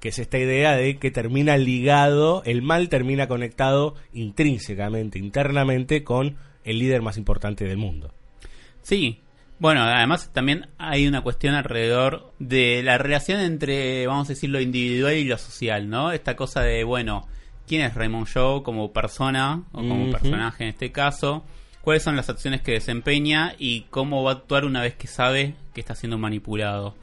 Que 0.00 0.10
es 0.10 0.18
esta 0.18 0.38
idea 0.38 0.76
de 0.76 0.98
que 0.98 1.10
termina 1.10 1.56
ligado, 1.56 2.42
el 2.44 2.62
mal 2.62 2.88
termina 2.88 3.26
conectado 3.28 3.94
intrínsecamente, 4.12 5.18
internamente 5.18 6.04
con 6.04 6.36
el 6.64 6.78
líder 6.78 7.02
más 7.02 7.16
importante 7.16 7.64
del 7.64 7.78
mundo. 7.78 8.12
Sí. 8.82 9.20
Bueno, 9.60 9.82
además 9.82 10.30
también 10.32 10.68
hay 10.78 11.08
una 11.08 11.22
cuestión 11.22 11.54
alrededor 11.56 12.32
de 12.38 12.80
la 12.84 12.96
relación 12.96 13.40
entre, 13.40 14.06
vamos 14.06 14.28
a 14.28 14.34
decir, 14.34 14.50
lo 14.50 14.60
individual 14.60 15.14
y 15.14 15.24
lo 15.24 15.36
social, 15.36 15.90
¿no? 15.90 16.12
Esta 16.12 16.36
cosa 16.36 16.62
de, 16.62 16.84
bueno, 16.84 17.26
¿quién 17.68 17.82
es 17.82 17.94
Raymond 17.94 18.26
Shaw 18.26 18.62
como 18.64 18.92
persona 18.92 19.62
o 19.72 19.78
como 19.80 20.10
personaje 20.10 20.64
en 20.64 20.70
este 20.70 20.90
caso? 20.90 21.44
¿Cuáles 21.82 22.02
son 22.02 22.16
las 22.16 22.28
acciones 22.28 22.60
que 22.60 22.72
desempeña 22.72 23.54
y 23.58 23.82
cómo 23.88 24.22
va 24.22 24.32
a 24.32 24.34
actuar 24.34 24.66
una 24.66 24.82
vez 24.82 24.94
que 24.94 25.06
sabe 25.06 25.54
que 25.72 25.80
está 25.80 25.94
siendo 25.94 26.18
manipulado? 26.18 26.94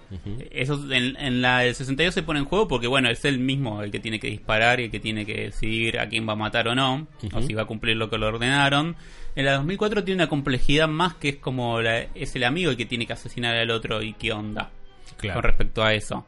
Eso 0.52 0.92
en, 0.92 1.16
en 1.18 1.42
la 1.42 1.60
del 1.60 1.74
62 1.74 2.14
se 2.14 2.22
pone 2.22 2.40
en 2.40 2.46
juego 2.46 2.68
porque, 2.68 2.86
bueno, 2.86 3.10
es 3.10 3.26
él 3.26 3.40
mismo 3.40 3.82
el 3.82 3.90
que 3.90 4.00
tiene 4.00 4.20
que 4.20 4.28
disparar 4.28 4.80
y 4.80 4.84
el 4.86 4.92
que 4.92 5.00
tiene 5.00 5.26
que 5.26 5.46
decidir 5.46 5.98
a 6.00 6.08
quién 6.08 6.28
va 6.28 6.34
a 6.34 6.36
matar 6.36 6.68
o 6.68 6.76
no, 6.76 7.08
o 7.34 7.42
si 7.42 7.54
va 7.56 7.64
a 7.64 7.66
cumplir 7.66 7.96
lo 7.98 8.10
que 8.12 8.18
le 8.20 8.26
ordenaron. 8.28 8.96
En 9.36 9.46
la 9.46 9.54
2004 9.54 10.04
tiene 10.04 10.22
una 10.24 10.30
complejidad 10.30 10.88
más 10.88 11.16
que 11.16 11.30
es 11.30 11.36
como 11.38 11.82
la- 11.82 12.02
es 12.14 12.36
el 12.36 12.44
amigo 12.44 12.70
el 12.70 12.78
que 12.78 12.86
tiene 12.86 13.08
que 13.08 13.14
asesinar 13.14 13.56
al 13.56 13.72
otro 13.72 14.04
y 14.04 14.14
qué 14.14 14.34
onda 14.34 14.70
Claro. 15.18 15.36
con 15.42 15.44
respecto 15.44 15.84
a 15.84 15.94
eso. 15.96 16.26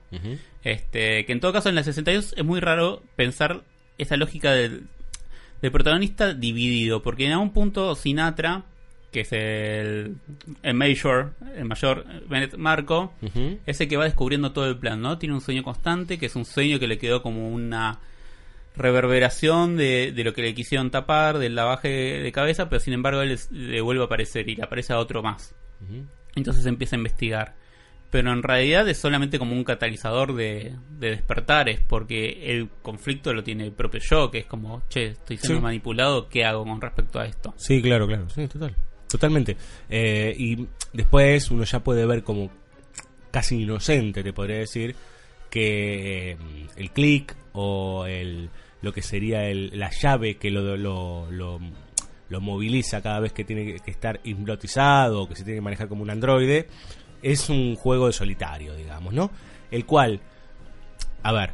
Este, 0.63 1.25
que 1.25 1.31
en 1.31 1.39
todo 1.39 1.53
caso 1.53 1.69
en 1.69 1.75
la 1.75 1.83
62 1.83 2.33
es 2.37 2.43
muy 2.43 2.59
raro 2.59 3.03
pensar 3.15 3.61
esa 3.97 4.17
lógica 4.17 4.51
del, 4.51 4.87
del 5.61 5.71
protagonista 5.71 6.33
dividido, 6.33 7.01
porque 7.01 7.25
en 7.25 7.33
algún 7.33 7.51
punto 7.53 7.95
Sinatra, 7.95 8.63
que 9.11 9.21
es 9.21 9.31
el, 9.31 10.17
el 10.63 10.73
mayor, 10.73 11.33
el 11.55 11.65
mayor 11.65 12.05
Bennett 12.29 12.55
Marco, 12.57 13.13
Ujú. 13.21 13.59
es 13.65 13.79
el 13.81 13.87
que 13.87 13.97
va 13.97 14.03
descubriendo 14.05 14.51
todo 14.51 14.67
el 14.67 14.77
plan, 14.77 15.01
¿no? 15.01 15.17
Tiene 15.17 15.33
un 15.35 15.41
sueño 15.41 15.63
constante, 15.63 16.17
que 16.19 16.25
es 16.27 16.35
un 16.35 16.45
sueño 16.45 16.79
que 16.79 16.87
le 16.87 16.97
quedó 16.97 17.21
como 17.23 17.49
una 17.49 17.99
reverberación 18.75 19.75
de, 19.77 20.11
de 20.11 20.23
lo 20.23 20.33
que 20.33 20.41
le 20.43 20.53
quisieron 20.53 20.91
tapar, 20.91 21.39
del 21.39 21.55
lavaje 21.55 21.87
de 21.89 22.31
cabeza, 22.31 22.69
pero 22.69 22.79
sin 22.79 22.93
embargo 22.93 23.21
él 23.21 23.37
le 23.51 23.81
vuelve 23.81 24.03
a 24.03 24.05
aparecer 24.05 24.47
y 24.49 24.55
le 24.55 24.63
aparece 24.63 24.93
a 24.93 24.99
otro 24.99 25.23
más. 25.23 25.55
Entonces 26.35 26.65
empieza 26.67 26.95
a 26.95 26.99
investigar. 26.99 27.55
Pero 28.09 28.31
en 28.31 28.41
realidad 28.41 28.87
es 28.87 28.97
solamente 28.97 29.37
como 29.37 29.53
un 29.53 29.65
catalizador 29.65 30.33
de, 30.33 30.73
de 30.91 31.09
despertares, 31.09 31.81
porque 31.81 32.53
el 32.53 32.69
conflicto 32.81 33.33
lo 33.33 33.43
tiene 33.43 33.65
el 33.65 33.73
propio 33.73 33.99
yo, 33.99 34.31
que 34.31 34.37
es 34.39 34.45
como, 34.45 34.83
che, 34.87 35.07
estoy 35.07 35.37
siendo 35.37 35.59
Sí. 35.59 35.63
manipulado, 35.63 36.29
¿qué 36.29 36.45
hago 36.45 36.63
con 36.63 36.79
respecto 36.79 37.19
a 37.19 37.25
esto? 37.25 37.53
Sí, 37.57 37.81
claro, 37.81 38.07
claro. 38.07 38.29
Sí, 38.29 38.47
total. 38.47 38.73
Totalmente. 39.09 39.57
Eh, 39.89 40.33
y 40.37 40.67
después 40.93 41.51
uno 41.51 41.63
ya 41.65 41.81
puede 41.81 42.05
ver 42.05 42.23
como 42.23 42.49
casi 43.31 43.61
inocente, 43.63 44.23
te 44.23 44.31
podría 44.33 44.57
decir, 44.59 44.95
que 45.49 46.31
eh, 46.31 46.37
el 46.77 46.91
clic 46.91 47.35
o 47.53 48.05
el, 48.05 48.49
lo 48.81 48.93
que 48.93 49.01
sería 49.01 49.49
el, 49.49 49.71
la 49.77 49.89
llave 49.91 50.35
que 50.37 50.49
lo, 50.51 50.77
lo, 50.77 51.29
lo, 51.31 51.59
lo 52.29 52.41
moviliza 52.41 53.01
cada 53.01 53.19
vez 53.19 53.33
que 53.33 53.43
tiene 53.43 53.75
que 53.81 53.91
estar 53.91 54.19
hipnotizado 54.23 55.23
o 55.23 55.27
que 55.29 55.35
se 55.35 55.43
tiene 55.43 55.57
que 55.57 55.63
manejar 55.63 55.87
como 55.87 56.03
un 56.03 56.09
androide, 56.09 56.67
es 57.21 57.49
un 57.49 57.75
juego 57.75 58.07
de 58.07 58.13
solitario, 58.13 58.75
digamos, 58.75 59.13
¿no? 59.13 59.31
El 59.71 59.85
cual, 59.85 60.19
a 61.23 61.31
ver, 61.33 61.51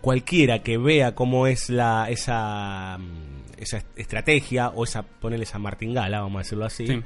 cualquiera 0.00 0.60
que 0.62 0.78
vea 0.78 1.14
cómo 1.14 1.46
es 1.46 1.68
la 1.70 2.08
esa 2.10 2.96
mm, 2.98 3.60
esa 3.60 3.82
estrategia 3.96 4.68
o 4.70 4.84
esa 4.84 5.02
ponerle 5.02 5.44
esa 5.44 5.58
martingala 5.58 6.20
vamos 6.22 6.36
a 6.36 6.42
decirlo 6.44 6.64
así 6.64 6.86
Sí. 6.86 7.02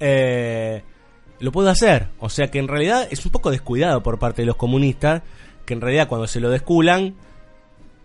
eh, 0.00 0.82
lo 1.40 1.52
puede 1.52 1.68
hacer 1.70 2.08
o 2.18 2.30
sea 2.30 2.50
que 2.50 2.58
en 2.58 2.66
realidad 2.68 3.06
es 3.10 3.24
un 3.26 3.32
poco 3.32 3.50
descuidado 3.50 4.02
por 4.02 4.18
parte 4.18 4.40
de 4.42 4.46
los 4.46 4.56
comunistas 4.56 5.22
que 5.66 5.74
en 5.74 5.82
realidad 5.82 6.08
cuando 6.08 6.26
se 6.26 6.40
lo 6.40 6.48
desculan 6.48 7.14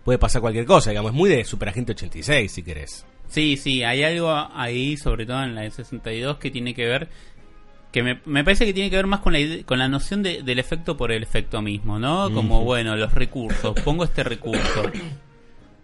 puede 0.04 0.18
pasar 0.18 0.42
cualquier 0.42 0.66
cosa 0.66 0.90
digamos 0.90 1.12
es 1.12 1.16
muy 1.16 1.30
de 1.30 1.42
superagente 1.44 1.92
86 1.92 2.52
si 2.52 2.62
querés 2.62 3.06
Sí, 3.26 3.56
sí, 3.56 3.82
hay 3.82 4.04
algo 4.04 4.30
ahí, 4.54 4.98
sobre 4.98 5.24
todo 5.24 5.42
en 5.42 5.54
la 5.54 5.62
de 5.62 5.70
62, 5.70 6.36
que 6.36 6.50
tiene 6.50 6.74
que 6.74 6.84
ver 6.84 7.08
que 7.94 8.02
me, 8.02 8.18
me 8.26 8.42
parece 8.42 8.66
que 8.66 8.74
tiene 8.74 8.90
que 8.90 8.96
ver 8.96 9.06
más 9.06 9.20
con 9.20 9.32
la, 9.34 9.38
con 9.64 9.78
la 9.78 9.86
noción 9.88 10.24
de- 10.24 10.42
del 10.42 10.58
efecto 10.58 10.96
por 10.96 11.12
el 11.12 11.22
efecto 11.22 11.62
mismo, 11.62 12.00
¿no? 12.00 12.28
Como, 12.34 12.64
bueno, 12.64 12.96
los 12.96 13.14
recursos, 13.14 13.72
pongo 13.84 14.02
este 14.02 14.24
recurso. 14.24 14.82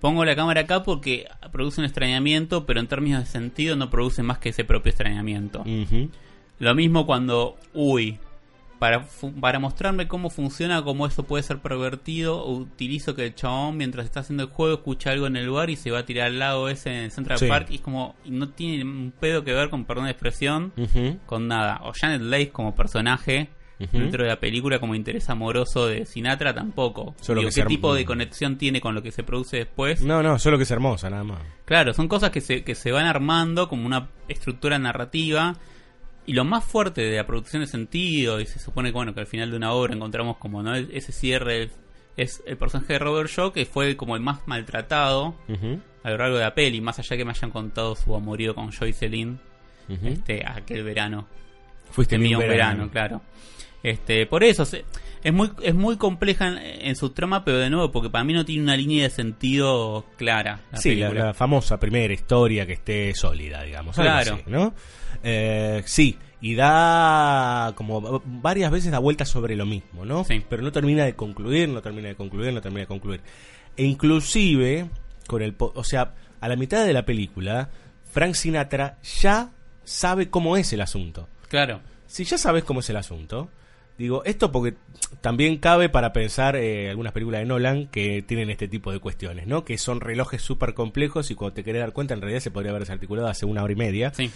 Pongo 0.01 0.25
la 0.25 0.35
cámara 0.35 0.63
acá 0.63 0.83
porque 0.83 1.27
produce 1.53 1.81
un 1.81 1.85
extrañamiento, 1.85 2.67
pero 2.67 2.81
en 2.81 2.89
términos 2.89 3.21
de 3.21 3.27
sentido 3.31 3.77
no 3.77 3.91
produce 3.91 4.23
más 4.25 4.39
que 4.39 4.49
ese 4.49 4.65
propio 4.65 4.91
extrañamiento. 4.91 5.63
Lo 6.59 6.75
mismo 6.75 7.07
cuando, 7.07 7.57
uy, 7.75 8.19
para, 8.81 9.07
para 9.41 9.59
mostrarme 9.59 10.09
cómo 10.09 10.31
funciona, 10.31 10.83
cómo 10.83 11.07
eso 11.07 11.23
puede 11.25 11.45
ser 11.45 11.59
pervertido, 11.59 12.47
utilizo 12.47 13.15
que 13.15 13.27
el 13.27 13.35
chabón 13.35 13.77
mientras 13.77 14.07
está 14.07 14.21
haciendo 14.21 14.45
el 14.45 14.49
juego 14.49 14.75
escucha 14.77 15.11
algo 15.11 15.27
en 15.27 15.37
el 15.37 15.45
lugar 15.45 15.69
y 15.69 15.77
se 15.77 15.91
va 15.91 16.01
a 16.01 16.07
tirar 16.07 16.29
al 16.29 16.39
lago 16.39 16.69
ese 16.71 17.05
en 17.05 17.11
Central 17.11 17.39
Sí. 17.39 17.47
Park 17.47 17.69
y 17.71 17.75
es 17.77 17.81
como, 17.83 18.17
no 18.25 18.49
tiene 18.49 18.83
un 18.83 19.13
pedo 19.21 19.45
que 19.45 19.53
ver 19.53 19.69
con 19.69 19.85
perdón 19.85 20.07
de 20.07 20.13
expresión, 20.13 20.73
con 21.27 21.47
nada. 21.47 21.83
O 21.85 21.93
Janet 21.93 22.23
Leigh 22.23 22.49
como 22.49 22.75
personaje 22.75 23.51
dentro 23.93 24.25
de 24.25 24.31
la 24.31 24.41
película 24.41 24.79
como 24.79 24.95
interés 24.95 25.29
amoroso 25.29 25.87
de 25.87 26.07
Sinatra 26.07 26.55
tampoco. 26.55 27.15
Solo 27.21 27.41
Digo, 27.41 27.51
que 27.51 27.61
¿Qué 27.61 27.67
tipo 27.67 27.95
de 27.95 28.07
conexión 28.07 28.57
tiene 28.57 28.81
con 28.81 28.95
lo 28.95 29.03
que 29.03 29.13
se 29.13 29.25
produce 29.25 29.59
después? 29.59 30.03
No, 30.03 30.23
no, 30.23 30.39
solo 30.39 30.57
que 30.57 30.65
es 30.65 30.71
hermosa, 30.71 31.11
nada 31.11 31.25
más. 31.25 31.39
Claro, 31.67 31.93
son 31.93 32.09
cosas 32.09 32.31
que 32.31 32.41
se, 32.41 32.65
que 32.65 32.75
se 32.75 32.93
van 32.93 33.07
armando 33.07 33.69
como 33.69 33.85
una 33.87 34.09
estructura 34.29 34.79
narrativa. 34.79 35.55
Y 36.31 36.33
lo 36.33 36.45
más 36.45 36.65
fuerte 36.65 37.01
de 37.03 37.17
la 37.17 37.27
producción 37.27 37.63
de 37.63 37.67
sentido, 37.67 38.41
y 38.41 38.47
se 38.47 38.61
supone 38.61 38.91
que, 38.91 38.93
bueno, 38.95 39.13
que 39.15 39.19
al 39.21 39.27
final 39.27 39.51
de 39.51 39.57
una 39.57 39.73
obra 39.73 39.95
encontramos 39.95 40.37
como 40.37 40.63
no 40.63 40.77
ese 40.77 41.11
cierre, 41.11 41.71
es 42.17 42.41
el 42.47 42.57
personaje 42.57 42.93
de 42.93 42.99
Robert 43.01 43.29
Shaw, 43.29 43.53
que 43.53 43.67
fue 43.67 43.97
como 43.97 44.15
el 44.15 44.23
más 44.23 44.47
maltratado 44.47 45.35
a 46.05 46.11
lo 46.11 46.17
largo 46.19 46.37
de 46.37 46.45
la 46.45 46.55
peli, 46.55 46.81
más 46.81 47.01
allá 47.01 47.17
que 47.17 47.25
me 47.25 47.33
hayan 47.33 47.51
contado 47.51 47.97
su 47.97 48.15
amorío 48.15 48.55
con 48.55 48.71
Joycelyn 48.71 49.41
Ujú. 49.89 50.07
este, 50.07 50.45
aquel 50.47 50.85
verano. 50.85 51.27
Fuiste 51.91 52.17
mi 52.17 52.33
un 52.33 52.41
verano, 52.41 52.89
claro. 52.91 53.23
Este, 53.83 54.25
por 54.27 54.45
eso 54.45 54.65
se- 54.65 54.85
es 55.25 55.33
muy 55.33 55.51
es 55.63 55.75
muy 55.75 55.97
compleja 55.97 56.47
en, 56.47 56.59
en 56.59 56.95
su 56.97 57.11
trama, 57.11 57.45
pero 57.45 57.59
de 57.59 57.71
nuevo 57.71 57.91
porque 57.91 58.09
para 58.11 58.23
mí 58.23 58.35
no 58.35 58.45
tiene 58.45 58.63
una 58.63 58.77
línea 58.77 59.03
de 59.03 59.11
sentido 59.11 60.05
clara. 60.17 60.61
La 60.71 60.79
sí, 60.79 60.95
la, 60.95 61.35
famosa 61.35 61.81
primera 61.81 62.13
historia 62.15 62.67
que 62.67 62.75
esté 62.75 63.13
sólida, 63.15 63.63
digamos. 63.65 63.97
Claro. 63.97 64.35
así, 64.35 64.43
¿no? 64.47 64.75
Eh, 65.23 65.83
sí, 65.87 66.19
y 66.41 66.55
da 66.55 67.73
como 67.77 68.23
varias 68.25 68.71
veces 68.71 68.91
da 68.91 68.99
vueltas 68.99 69.29
sobre 69.29 69.57
lo 69.57 69.67
mismo, 69.67 70.05
¿no? 70.05 70.25
Sí. 70.25 70.43
Pero 70.49 70.63
no 70.63 70.73
termina 70.73 71.05
de 71.05 71.15
concluir, 71.15 71.69
no 71.69 71.83
termina 71.83 72.09
de 72.09 72.15
concluir, 72.15 72.53
no 72.53 72.61
termina 72.61 72.81
de 72.83 72.87
concluir. 72.87 73.21
E 73.77 73.85
inclusive, 73.85 74.89
con 75.27 75.43
el, 75.43 75.55
po- 75.55 75.73
o 75.75 75.85
sea, 75.85 76.15
a 76.41 76.49
la 76.49 76.57
mitad 76.57 76.85
de 76.87 76.93
la 76.93 77.05
película, 77.05 77.69
Frank 78.11 78.35
Sinatra 78.35 78.99
ya 79.21 79.51
sabe 79.85 80.31
cómo 80.31 80.57
es 80.57 80.73
el 80.73 80.81
asunto. 80.81 81.29
Claro. 81.49 81.81
Si 82.07 82.25
ya 82.25 82.39
sabes 82.39 82.65
cómo 82.65 82.81
es 82.81 82.91
el 82.91 82.97
asunto, 82.97 83.51
digo, 83.99 84.25
esto 84.25 84.51
porque 84.51 84.75
también 85.21 85.59
cabe 85.59 85.89
para 85.91 86.13
pensar 86.13 86.57
eh, 86.57 86.89
algunas 86.91 87.13
películas 87.13 87.41
de 87.41 87.47
Nolan 87.47 87.87
que 87.89 88.23
tienen 88.23 88.51
este 88.51 88.67
tipo 88.67 88.91
de 88.93 88.99
cuestiones, 88.99 89.47
¿no? 89.47 89.65
Que 89.65 89.77
son 89.79 90.01
relojes 90.01 90.41
súper 90.43 90.75
complejos 90.75 91.31
y 91.31 91.35
cuando 91.35 91.55
te 91.55 91.63
querés 91.65 91.81
dar 91.83 91.93
cuenta 91.93 92.15
en 92.15 92.21
realidad 92.23 92.41
se 92.41 92.51
podría 92.51 92.71
haber 92.71 92.83
desarticulado 92.83 93.29
hace 93.29 93.45
una 93.47 93.63
hora 93.63 93.73
y 93.73 93.77
media. 93.77 94.13
Sí. 94.15 94.31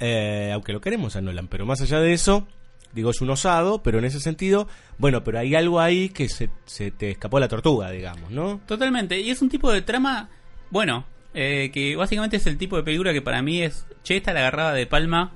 Eh, 0.00 0.50
aunque 0.52 0.72
lo 0.72 0.80
queremos 0.80 1.14
a 1.16 1.20
Nolan, 1.20 1.46
pero 1.46 1.66
más 1.66 1.80
allá 1.82 2.00
de 2.00 2.12
eso, 2.12 2.48
digo, 2.92 3.10
es 3.10 3.20
un 3.20 3.30
osado, 3.30 3.82
pero 3.82 3.98
en 3.98 4.06
ese 4.06 4.18
sentido, 4.18 4.66
bueno, 4.98 5.22
pero 5.22 5.38
hay 5.38 5.54
algo 5.54 5.80
ahí 5.80 6.08
que 6.08 6.28
se, 6.28 6.50
se 6.64 6.90
te 6.90 7.10
escapó 7.10 7.38
la 7.38 7.48
tortuga, 7.48 7.90
digamos, 7.90 8.30
¿no? 8.30 8.60
Totalmente. 8.66 9.20
Y 9.20 9.30
es 9.30 9.42
un 9.42 9.50
tipo 9.50 9.70
de 9.70 9.82
trama, 9.82 10.30
bueno, 10.70 11.04
eh, 11.34 11.70
que 11.72 11.96
básicamente 11.96 12.38
es 12.38 12.46
el 12.46 12.58
tipo 12.58 12.76
de 12.76 12.82
película 12.82 13.12
que 13.12 13.22
para 13.22 13.42
mí 13.42 13.62
es, 13.62 13.86
che, 14.02 14.16
esta 14.16 14.32
la 14.32 14.40
agarraba 14.40 14.72
de 14.72 14.86
palma 14.86 15.32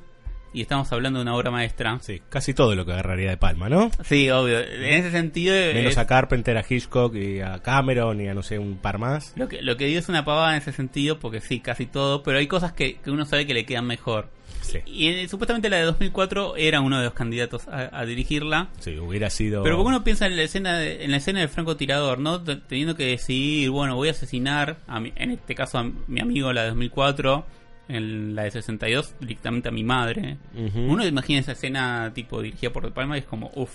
y 0.55 0.63
estamos 0.63 0.91
hablando 0.93 1.19
de 1.19 1.25
una 1.25 1.35
obra 1.35 1.51
maestra. 1.51 1.99
Sí, 2.01 2.23
casi 2.31 2.55
todo 2.55 2.75
lo 2.75 2.87
que 2.87 2.93
agarraría 2.93 3.29
de 3.31 3.37
palma, 3.37 3.69
¿no? 3.69 3.91
Sí, 4.05 4.31
obvio. 4.31 4.61
En 4.61 4.85
ese 4.95 5.11
sentido... 5.11 5.55
Menos 5.75 5.93
es- 5.93 5.99
a 5.99 6.07
Carpenter, 6.07 6.57
a 6.57 6.65
Hitchcock 6.67 7.15
y 7.17 7.41
a 7.41 7.59
Cameron 7.59 8.21
y 8.21 8.29
a 8.29 8.35
no 8.35 8.43
sé, 8.43 8.59
un 8.59 8.77
par 8.79 8.99
más. 8.99 9.33
Lo 9.37 9.49
que, 9.49 9.61
lo 9.61 9.77
que 9.77 9.87
digo 9.87 9.99
es 9.99 10.09
una 10.09 10.25
pavada 10.25 10.53
en 10.53 10.63
ese 10.63 10.73
sentido, 10.73 11.19
porque 11.19 11.41
sí, 11.41 11.61
casi 11.61 11.87
todo, 11.87 12.23
pero 12.23 12.39
hay 12.39 12.47
cosas 12.47 12.73
que, 12.73 12.97
que 12.97 13.11
uno 13.11 13.27
sabe 13.27 13.47
que 13.47 13.53
le 13.55 13.67
quedan 13.67 13.87
mejor. 13.87 14.29
Sí. 14.63 14.79
Y 14.87 15.09
eh, 15.09 15.29
supuestamente 15.29 15.69
la 15.69 15.77
de 15.77 15.83
2004 15.83 16.57
era 16.57 16.81
uno 16.81 16.97
de 16.99 17.05
los 17.05 17.13
candidatos 17.13 17.69
a, 17.69 17.91
a 17.93 18.07
dirigirla. 18.07 18.69
Sí, 18.81 18.97
hubiera 18.99 19.29
sido. 19.29 19.63
Pero 19.63 19.77
porque 19.77 19.89
uno 19.89 20.05
piensa 20.05 20.27
en 20.27 20.37
la 20.37 20.43
escena 20.43 20.79
de, 20.79 21.05
en 21.05 21.11
la 21.11 21.19
escena 21.19 21.41
del 21.41 21.51
francotirador, 21.51 22.19
¿no? 22.19 22.43
Teniendo 22.43 22.97
que 22.97 23.05
decidir, 23.05 23.69
bueno, 23.69 23.95
voy 23.97 24.09
a 24.09 24.13
asesinar, 24.13 24.79
a 24.87 25.01
mi- 25.01 25.13
en 25.17 25.33
este 25.33 25.55
caso 25.55 25.77
a 25.79 25.91
mi 26.07 26.21
amigo 26.21 26.51
la 26.55 26.63
de 26.63 26.69
2004, 26.69 27.45
en 27.89 28.35
la 28.35 28.45
de 28.45 28.51
62 28.53 29.15
directamente 29.21 29.69
a 29.69 29.73
mi 29.73 29.85
madre. 29.85 30.39
Uno 30.75 31.07
imagina 31.07 31.41
esa 31.41 31.53
escena 31.53 32.11
tipo 32.15 32.41
dirigida 32.43 32.73
por 32.73 32.85
De 32.85 32.91
Palma 32.91 33.17
y 33.17 33.21
es 33.21 33.27
como, 33.27 33.51
uff, 33.55 33.73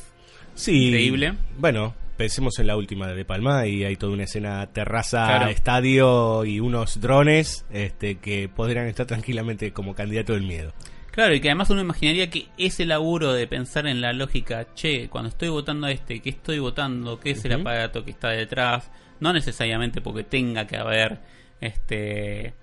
Sí. 0.56 0.88
Increíble. 0.88 1.34
Bueno, 1.58 1.94
pensemos 2.18 2.60
en 2.60 2.68
la 2.68 2.76
última 2.76 3.08
de 3.08 3.16
De 3.16 3.24
Palma 3.24 3.66
y 3.68 3.86
hay 3.86 3.96
toda 3.96 4.12
una 4.14 4.24
escena 4.24 4.66
terraza, 4.68 5.26
Claro. 5.26 5.48
estadio 5.50 6.44
y 6.44 6.60
unos 6.60 7.00
drones 7.00 7.66
este, 7.72 8.16
que 8.18 8.50
podrían 8.50 8.88
estar 8.88 9.06
tranquilamente 9.06 9.72
como 9.72 9.96
candidato 9.96 10.34
del 10.34 10.44
miedo. 10.44 10.74
Claro, 11.12 11.34
y 11.34 11.40
que 11.40 11.50
además 11.50 11.70
uno 11.70 11.82
imaginaría 11.82 12.30
que 12.30 12.48
ese 12.58 12.86
laburo 12.86 13.34
de 13.34 13.48
pensar 13.48 13.88
en 13.88 14.02
la 14.02 14.12
lógica, 14.14 14.68
che, 14.74 15.08
cuando 15.10 15.30
estoy 15.30 15.50
votando 15.50 15.88
a 15.88 15.92
este, 15.92 16.20
¿qué 16.22 16.30
estoy 16.30 16.60
votando? 16.60 17.20
¿Qué 17.20 17.32
es 17.32 17.46
el 17.46 17.54
aparato 17.54 18.04
que 18.04 18.12
está 18.12 18.30
detrás? 18.30 18.92
No 19.20 19.32
necesariamente 19.34 20.02
porque 20.02 20.24
tenga 20.24 20.66
que 20.68 20.78
haber 20.78 21.20
este 21.62 22.54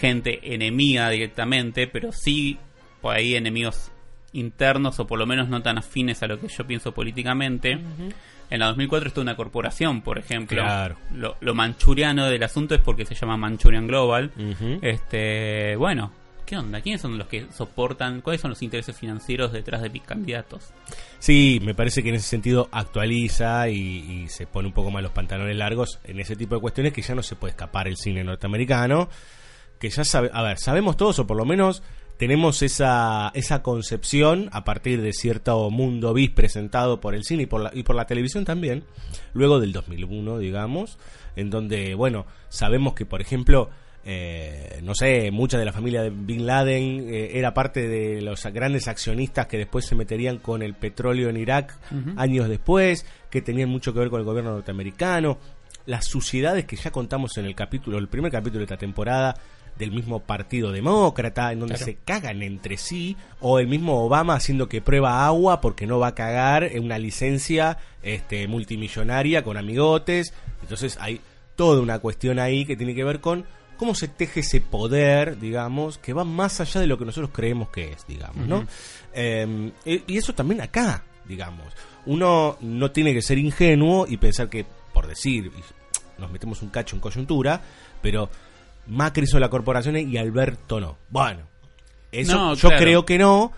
gente 0.00 0.54
enemiga 0.54 1.10
directamente, 1.10 1.86
pero 1.86 2.10
sí 2.12 2.58
por 3.00 3.14
ahí 3.14 3.34
enemigos 3.36 3.90
internos 4.32 4.98
o 5.00 5.06
por 5.06 5.18
lo 5.18 5.26
menos 5.26 5.48
no 5.48 5.62
tan 5.62 5.78
afines 5.78 6.22
a 6.22 6.26
lo 6.26 6.40
que 6.40 6.48
yo 6.48 6.66
pienso 6.66 6.92
políticamente. 6.92 7.78
En 8.50 8.58
la 8.58 8.66
2004 8.66 9.08
está 9.08 9.20
una 9.20 9.36
corporación, 9.36 10.02
por 10.02 10.18
ejemplo. 10.18 10.62
Claro. 10.62 10.96
Lo, 11.14 11.36
lo 11.40 11.54
manchuriano 11.54 12.26
del 12.26 12.42
asunto 12.42 12.74
es 12.74 12.80
porque 12.80 13.04
se 13.04 13.14
llama 13.14 13.36
Manchurian 13.36 13.86
Global. 13.86 14.32
Este, 14.82 15.76
bueno, 15.76 16.12
¿qué 16.46 16.56
onda? 16.56 16.80
¿Quiénes 16.80 17.00
son 17.00 17.16
los 17.16 17.28
que 17.28 17.46
soportan? 17.52 18.22
¿Cuáles 18.22 18.40
son 18.40 18.50
los 18.50 18.62
intereses 18.62 18.96
financieros 18.96 19.52
detrás 19.52 19.82
de 19.82 19.90
mis 19.90 20.02
candidatos? 20.02 20.72
Sí, 21.18 21.60
me 21.62 21.74
parece 21.74 22.02
que 22.02 22.08
en 22.08 22.16
ese 22.16 22.28
sentido 22.28 22.68
actualiza 22.72 23.68
y, 23.68 24.22
y 24.24 24.28
se 24.28 24.46
pone 24.46 24.68
un 24.68 24.74
poco 24.74 24.90
más 24.90 25.02
los 25.02 25.12
pantalones 25.12 25.56
largos 25.56 26.00
en 26.04 26.18
ese 26.18 26.34
tipo 26.34 26.56
de 26.56 26.60
cuestiones 26.60 26.92
que 26.92 27.02
ya 27.02 27.14
no 27.14 27.22
se 27.22 27.36
puede 27.36 27.52
escapar 27.52 27.86
el 27.86 27.96
cine 27.96 28.24
norteamericano, 28.24 29.08
que 29.80 29.90
ya 29.90 30.04
sabe, 30.04 30.30
a 30.32 30.42
ver, 30.42 30.58
sabemos 30.58 30.96
todos 30.96 31.18
o 31.18 31.26
por 31.26 31.36
lo 31.36 31.44
menos 31.44 31.82
tenemos 32.18 32.60
esa, 32.62 33.32
esa 33.34 33.62
concepción 33.62 34.50
a 34.52 34.62
partir 34.62 35.00
de 35.00 35.14
cierto 35.14 35.70
mundo 35.70 36.12
bis 36.12 36.30
presentado 36.30 37.00
por 37.00 37.14
el 37.14 37.24
cine 37.24 37.44
y 37.44 37.46
por 37.46 37.62
la, 37.62 37.70
y 37.72 37.82
por 37.82 37.96
la 37.96 38.06
televisión 38.06 38.44
también, 38.44 38.84
luego 39.32 39.58
del 39.58 39.72
2001, 39.72 40.38
digamos, 40.38 40.98
en 41.34 41.48
donde, 41.48 41.94
bueno, 41.94 42.26
sabemos 42.50 42.92
que, 42.92 43.06
por 43.06 43.22
ejemplo, 43.22 43.70
eh, 44.04 44.80
no 44.82 44.94
sé, 44.94 45.30
mucha 45.30 45.58
de 45.58 45.64
la 45.64 45.72
familia 45.72 46.02
de 46.02 46.10
Bin 46.10 46.44
Laden 46.44 47.08
eh, 47.08 47.38
era 47.38 47.54
parte 47.54 47.88
de 47.88 48.20
los 48.20 48.44
grandes 48.46 48.86
accionistas 48.86 49.46
que 49.46 49.56
después 49.56 49.86
se 49.86 49.94
meterían 49.94 50.38
con 50.38 50.60
el 50.60 50.74
petróleo 50.74 51.30
en 51.30 51.38
Irak 51.38 51.78
años 52.16 52.50
después, 52.50 53.06
que 53.30 53.40
tenían 53.40 53.70
mucho 53.70 53.94
que 53.94 54.00
ver 54.00 54.10
con 54.10 54.20
el 54.20 54.26
gobierno 54.26 54.52
norteamericano, 54.52 55.38
las 55.86 56.04
suciedades 56.04 56.66
que 56.66 56.76
ya 56.76 56.90
contamos 56.90 57.38
en 57.38 57.46
el 57.46 57.54
capítulo, 57.54 57.96
el 57.96 58.08
primer 58.08 58.30
capítulo 58.30 58.58
de 58.58 58.64
esta 58.64 58.76
temporada 58.76 59.34
del 59.80 59.90
mismo 59.90 60.20
partido 60.20 60.70
demócrata, 60.70 61.50
en 61.52 61.58
donde 61.60 61.74
Claro. 61.74 61.86
se 61.92 61.98
cagan 62.04 62.42
entre 62.42 62.76
sí, 62.76 63.16
o 63.40 63.58
el 63.58 63.66
mismo 63.66 64.04
Obama 64.04 64.34
haciendo 64.34 64.68
que 64.68 64.80
prueba 64.80 65.26
agua 65.26 65.60
porque 65.60 65.86
no 65.88 65.98
va 65.98 66.08
a 66.08 66.14
cagar 66.14 66.62
en 66.62 66.84
una 66.84 66.98
licencia 66.98 67.78
este, 68.02 68.46
multimillonaria 68.46 69.42
con 69.42 69.56
amigotes. 69.56 70.32
Entonces 70.62 70.96
hay 71.00 71.20
toda 71.56 71.80
una 71.80 71.98
cuestión 71.98 72.38
ahí 72.38 72.64
que 72.64 72.76
tiene 72.76 72.94
que 72.94 73.02
ver 73.04 73.20
con 73.20 73.44
cómo 73.76 73.94
se 73.94 74.08
teje 74.08 74.40
ese 74.40 74.60
poder, 74.60 75.38
digamos, 75.40 75.96
que 75.98 76.12
va 76.12 76.24
más 76.24 76.60
allá 76.60 76.80
de 76.82 76.86
lo 76.86 76.98
que 76.98 77.06
nosotros 77.06 77.30
creemos 77.32 77.70
que 77.70 77.92
es, 77.92 78.06
digamos, 78.06 78.46
¿no? 78.46 78.66
Eh, 79.14 79.72
y 79.84 80.16
eso 80.18 80.34
también 80.34 80.60
acá, 80.60 81.02
digamos. 81.26 81.66
Uno 82.06 82.58
no 82.60 82.90
tiene 82.90 83.14
que 83.14 83.22
ser 83.22 83.38
ingenuo 83.38 84.06
y 84.06 84.18
pensar 84.18 84.48
que, 84.50 84.66
por 84.92 85.06
decir, 85.06 85.50
nos 86.18 86.30
metemos 86.30 86.60
un 86.60 86.68
cacho 86.68 86.94
en 86.94 87.00
coyuntura, 87.00 87.62
pero 88.02 88.28
Macri 88.86 89.24
hizo 89.24 89.38
la 89.38 89.48
corporación 89.48 89.96
y 89.96 90.16
Alberto 90.16 90.80
no. 90.80 90.96
Bueno, 91.08 91.40
eso 92.12 92.34
No, 92.36 92.54
yo 92.54 92.68
claro. 92.68 92.82
creo 92.84 93.06
que 93.06 93.18
no, 93.18 93.52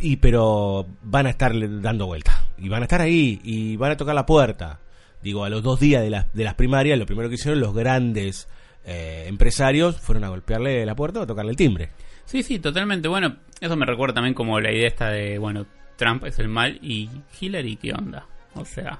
y 0.00 0.16
pero 0.16 0.86
van 1.02 1.26
a 1.26 1.30
estar 1.30 1.52
dando 1.80 2.06
vuelta. 2.06 2.44
Y 2.56 2.68
van 2.68 2.82
a 2.82 2.84
estar 2.86 3.00
ahí, 3.00 3.40
y 3.44 3.76
van 3.76 3.92
a 3.92 3.96
tocar 3.96 4.14
la 4.14 4.26
puerta. 4.26 4.80
Digo, 5.22 5.44
a 5.44 5.48
los 5.50 5.62
dos 5.62 5.78
días 5.80 6.02
de 6.02 6.10
las, 6.10 6.32
de 6.32 6.44
las 6.44 6.54
primarias, 6.54 6.98
lo 6.98 7.06
primero 7.06 7.28
que 7.28 7.34
hicieron 7.36 7.60
los 7.60 7.74
grandes 7.74 8.48
eh, 8.84 9.24
empresarios 9.28 10.00
fueron 10.00 10.24
a 10.24 10.28
golpearle 10.28 10.84
la 10.86 10.94
puerta 10.94 11.20
o 11.20 11.22
a 11.22 11.26
tocarle 11.26 11.50
el 11.50 11.56
timbre. 11.56 11.90
Sí, 12.24 12.42
sí, 12.42 12.58
totalmente. 12.58 13.08
Bueno, 13.08 13.36
eso 13.60 13.76
me 13.76 13.86
recuerda 13.86 14.14
también 14.16 14.34
como 14.34 14.60
la 14.60 14.72
idea 14.72 14.86
esta 14.88 15.10
de, 15.10 15.38
bueno, 15.38 15.66
Trump 15.96 16.24
es 16.24 16.38
el 16.38 16.48
mal 16.48 16.78
y 16.82 17.08
Hillary, 17.40 17.76
¿qué 17.76 17.92
onda? 17.92 18.26
O 18.54 18.64
sea, 18.64 18.98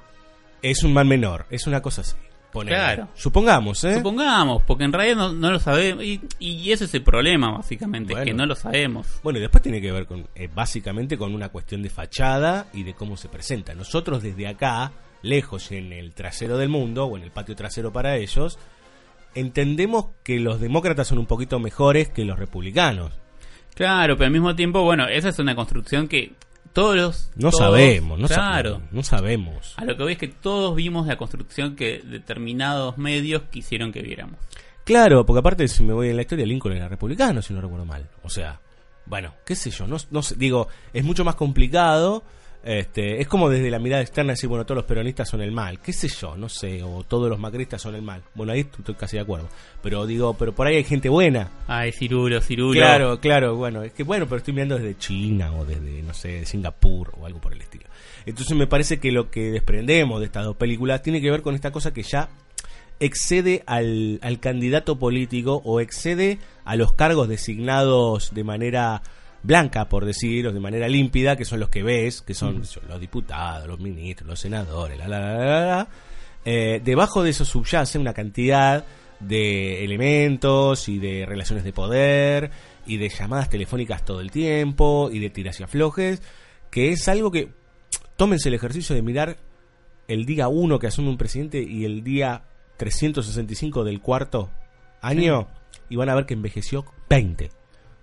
Es 0.62 0.82
un 0.82 0.92
mal 0.92 1.06
menor, 1.06 1.46
es 1.50 1.66
una 1.66 1.80
cosa 1.82 2.00
así. 2.00 2.16
Claro. 2.52 3.08
Supongamos, 3.14 3.84
¿eh? 3.84 3.94
Supongamos, 3.94 4.62
porque 4.62 4.84
en 4.84 4.92
realidad 4.92 5.16
no, 5.16 5.32
no 5.32 5.50
lo 5.50 5.58
sabemos. 5.60 6.02
Y, 6.04 6.20
y 6.38 6.72
ese 6.72 6.84
es 6.86 6.94
el 6.94 7.02
problema, 7.02 7.52
básicamente, 7.52 8.12
Bueno. 8.14 8.24
que 8.24 8.34
no 8.34 8.46
lo 8.46 8.54
sabemos. 8.54 9.20
Bueno, 9.22 9.38
y 9.38 9.42
después 9.42 9.62
tiene 9.62 9.80
que 9.80 9.92
ver 9.92 10.06
con, 10.06 10.26
eh, 10.34 10.48
básicamente 10.52 11.16
con 11.18 11.34
una 11.34 11.50
cuestión 11.50 11.82
de 11.82 11.90
fachada 11.90 12.66
y 12.72 12.82
de 12.84 12.94
cómo 12.94 13.16
se 13.16 13.28
presenta. 13.28 13.74
Nosotros 13.74 14.22
desde 14.22 14.48
acá, 14.48 14.92
lejos 15.22 15.70
en 15.72 15.92
el 15.92 16.14
trasero 16.14 16.56
del 16.56 16.68
mundo, 16.70 17.04
o 17.06 17.16
en 17.16 17.22
el 17.22 17.30
patio 17.30 17.54
trasero 17.54 17.92
para 17.92 18.16
ellos, 18.16 18.58
entendemos 19.34 20.06
que 20.22 20.40
los 20.40 20.60
demócratas 20.60 21.06
son 21.08 21.18
un 21.18 21.26
poquito 21.26 21.58
mejores 21.58 22.08
que 22.08 22.24
los 22.24 22.38
republicanos. 22.38 23.12
Claro, 23.74 24.16
pero 24.16 24.26
al 24.26 24.32
mismo 24.32 24.56
tiempo, 24.56 24.82
bueno, 24.82 25.06
esa 25.06 25.28
es 25.28 25.38
una 25.38 25.54
construcción 25.54 26.08
que 26.08 26.32
todos 26.72 26.96
los... 26.96 27.30
No 27.36 27.50
todos- 27.50 27.58
sabemos, 27.64 28.18
no 28.18 28.26
Claro. 28.28 28.70
sabemos, 28.72 28.92
no 28.92 29.02
sabemos. 29.02 29.74
A 29.76 29.84
lo 29.84 29.96
que 29.96 30.02
voy 30.02 30.12
es 30.12 30.18
que 30.18 30.28
todos 30.28 30.74
vimos 30.76 31.06
la 31.06 31.16
construcción 31.16 31.76
que 31.76 32.00
determinados 32.04 32.98
medios 32.98 33.42
quisieron 33.50 33.92
que 33.92 34.02
viéramos. 34.02 34.36
Claro, 34.84 35.26
porque 35.26 35.40
aparte 35.40 35.68
si 35.68 35.82
me 35.84 35.92
voy 35.92 36.08
en 36.08 36.16
la 36.16 36.22
historia, 36.22 36.46
Lincoln 36.46 36.72
era 36.74 36.88
republicano, 36.88 37.42
si 37.42 37.52
no 37.52 37.60
recuerdo 37.60 37.84
mal. 37.84 38.08
O 38.22 38.30
sea, 38.30 38.60
bueno, 39.06 39.34
qué 39.44 39.54
sé 39.54 39.70
yo, 39.70 39.86
no, 39.86 39.96
no 40.10 40.22
sé, 40.22 40.34
digo, 40.36 40.68
es 40.92 41.04
mucho 41.04 41.24
más 41.24 41.34
complicado. 41.34 42.22
Este, 42.62 43.20
es 43.20 43.28
como 43.28 43.48
desde 43.48 43.70
la 43.70 43.78
mirada 43.78 44.02
externa 44.02 44.32
decir, 44.32 44.48
bueno, 44.48 44.66
todos 44.66 44.76
los 44.76 44.84
peronistas 44.84 45.28
son 45.28 45.40
el 45.40 45.52
mal, 45.52 45.80
qué 45.80 45.92
sé 45.92 46.08
yo, 46.08 46.36
no 46.36 46.48
sé, 46.48 46.82
o 46.82 47.04
todos 47.04 47.30
los 47.30 47.38
macristas 47.38 47.80
son 47.80 47.94
el 47.94 48.02
mal. 48.02 48.22
Bueno, 48.34 48.52
ahí 48.52 48.60
estoy 48.60 48.94
casi 48.94 49.16
de 49.16 49.22
acuerdo. 49.22 49.48
Pero 49.82 50.06
digo, 50.06 50.34
pero 50.34 50.52
por 50.52 50.66
ahí 50.66 50.76
hay 50.76 50.84
gente 50.84 51.08
buena. 51.08 51.50
Ay, 51.66 51.92
Cirulo, 51.92 52.40
Cirulo. 52.40 52.78
Claro, 52.78 53.20
claro, 53.20 53.56
bueno, 53.56 53.82
es 53.82 53.92
que 53.92 54.02
bueno, 54.02 54.26
pero 54.26 54.38
estoy 54.38 54.54
mirando 54.54 54.76
desde 54.76 54.98
China 54.98 55.52
o 55.54 55.64
desde, 55.64 56.02
no 56.02 56.12
sé, 56.12 56.44
Singapur 56.44 57.12
o 57.18 57.26
algo 57.26 57.40
por 57.40 57.52
el 57.52 57.60
estilo. 57.60 57.86
Entonces 58.26 58.56
me 58.56 58.66
parece 58.66 58.98
que 58.98 59.12
lo 59.12 59.30
que 59.30 59.50
desprendemos 59.50 60.20
de 60.20 60.26
estas 60.26 60.44
dos 60.44 60.56
películas 60.56 61.02
tiene 61.02 61.20
que 61.20 61.30
ver 61.30 61.42
con 61.42 61.54
esta 61.54 61.70
cosa 61.70 61.92
que 61.92 62.02
ya 62.02 62.28
excede 63.00 63.62
al, 63.66 64.18
al 64.22 64.40
candidato 64.40 64.98
político 64.98 65.62
o 65.64 65.80
excede 65.80 66.38
a 66.64 66.76
los 66.76 66.92
cargos 66.92 67.28
designados 67.28 68.34
de 68.34 68.44
manera 68.44 69.02
blanca, 69.42 69.88
por 69.88 70.04
decir, 70.04 70.46
o 70.46 70.52
de 70.52 70.60
manera 70.60 70.88
límpida, 70.88 71.36
que 71.36 71.44
son 71.44 71.60
los 71.60 71.68
que 71.68 71.82
ves, 71.82 72.22
que 72.22 72.34
son 72.34 72.62
los 72.88 73.00
diputados, 73.00 73.66
los 73.66 73.80
ministros, 73.80 74.28
los 74.28 74.40
senadores, 74.40 74.98
la, 74.98 75.08
la, 75.08 75.20
la, 75.20 75.38
la, 75.38 75.66
la. 75.66 75.88
Eh, 76.44 76.80
debajo 76.84 77.22
de 77.22 77.30
eso 77.30 77.44
subyace 77.44 77.98
una 77.98 78.14
cantidad 78.14 78.84
de 79.20 79.84
elementos 79.84 80.88
y 80.88 80.98
de 80.98 81.26
relaciones 81.26 81.64
de 81.64 81.72
poder 81.72 82.50
y 82.86 82.96
de 82.96 83.08
llamadas 83.08 83.50
telefónicas 83.50 84.04
todo 84.04 84.20
el 84.20 84.30
tiempo 84.30 85.10
y 85.12 85.18
de 85.18 85.30
tiras 85.30 85.58
y 85.60 85.64
aflojes, 85.64 86.22
que 86.70 86.92
es 86.92 87.08
algo 87.08 87.30
que 87.30 87.50
tómense 88.16 88.48
el 88.48 88.54
ejercicio 88.54 88.94
de 88.94 89.02
mirar 89.02 89.38
el 90.06 90.24
día 90.24 90.48
1 90.48 90.78
que 90.78 90.86
asume 90.86 91.10
un 91.10 91.18
presidente 91.18 91.62
y 91.62 91.84
el 91.84 92.02
día 92.02 92.44
365 92.78 93.84
del 93.84 94.00
cuarto 94.00 94.50
año 95.00 95.48
y 95.88 95.96
van 95.96 96.08
a 96.08 96.14
ver 96.14 96.26
que 96.26 96.34
envejeció 96.34 96.84
20. 97.10 97.57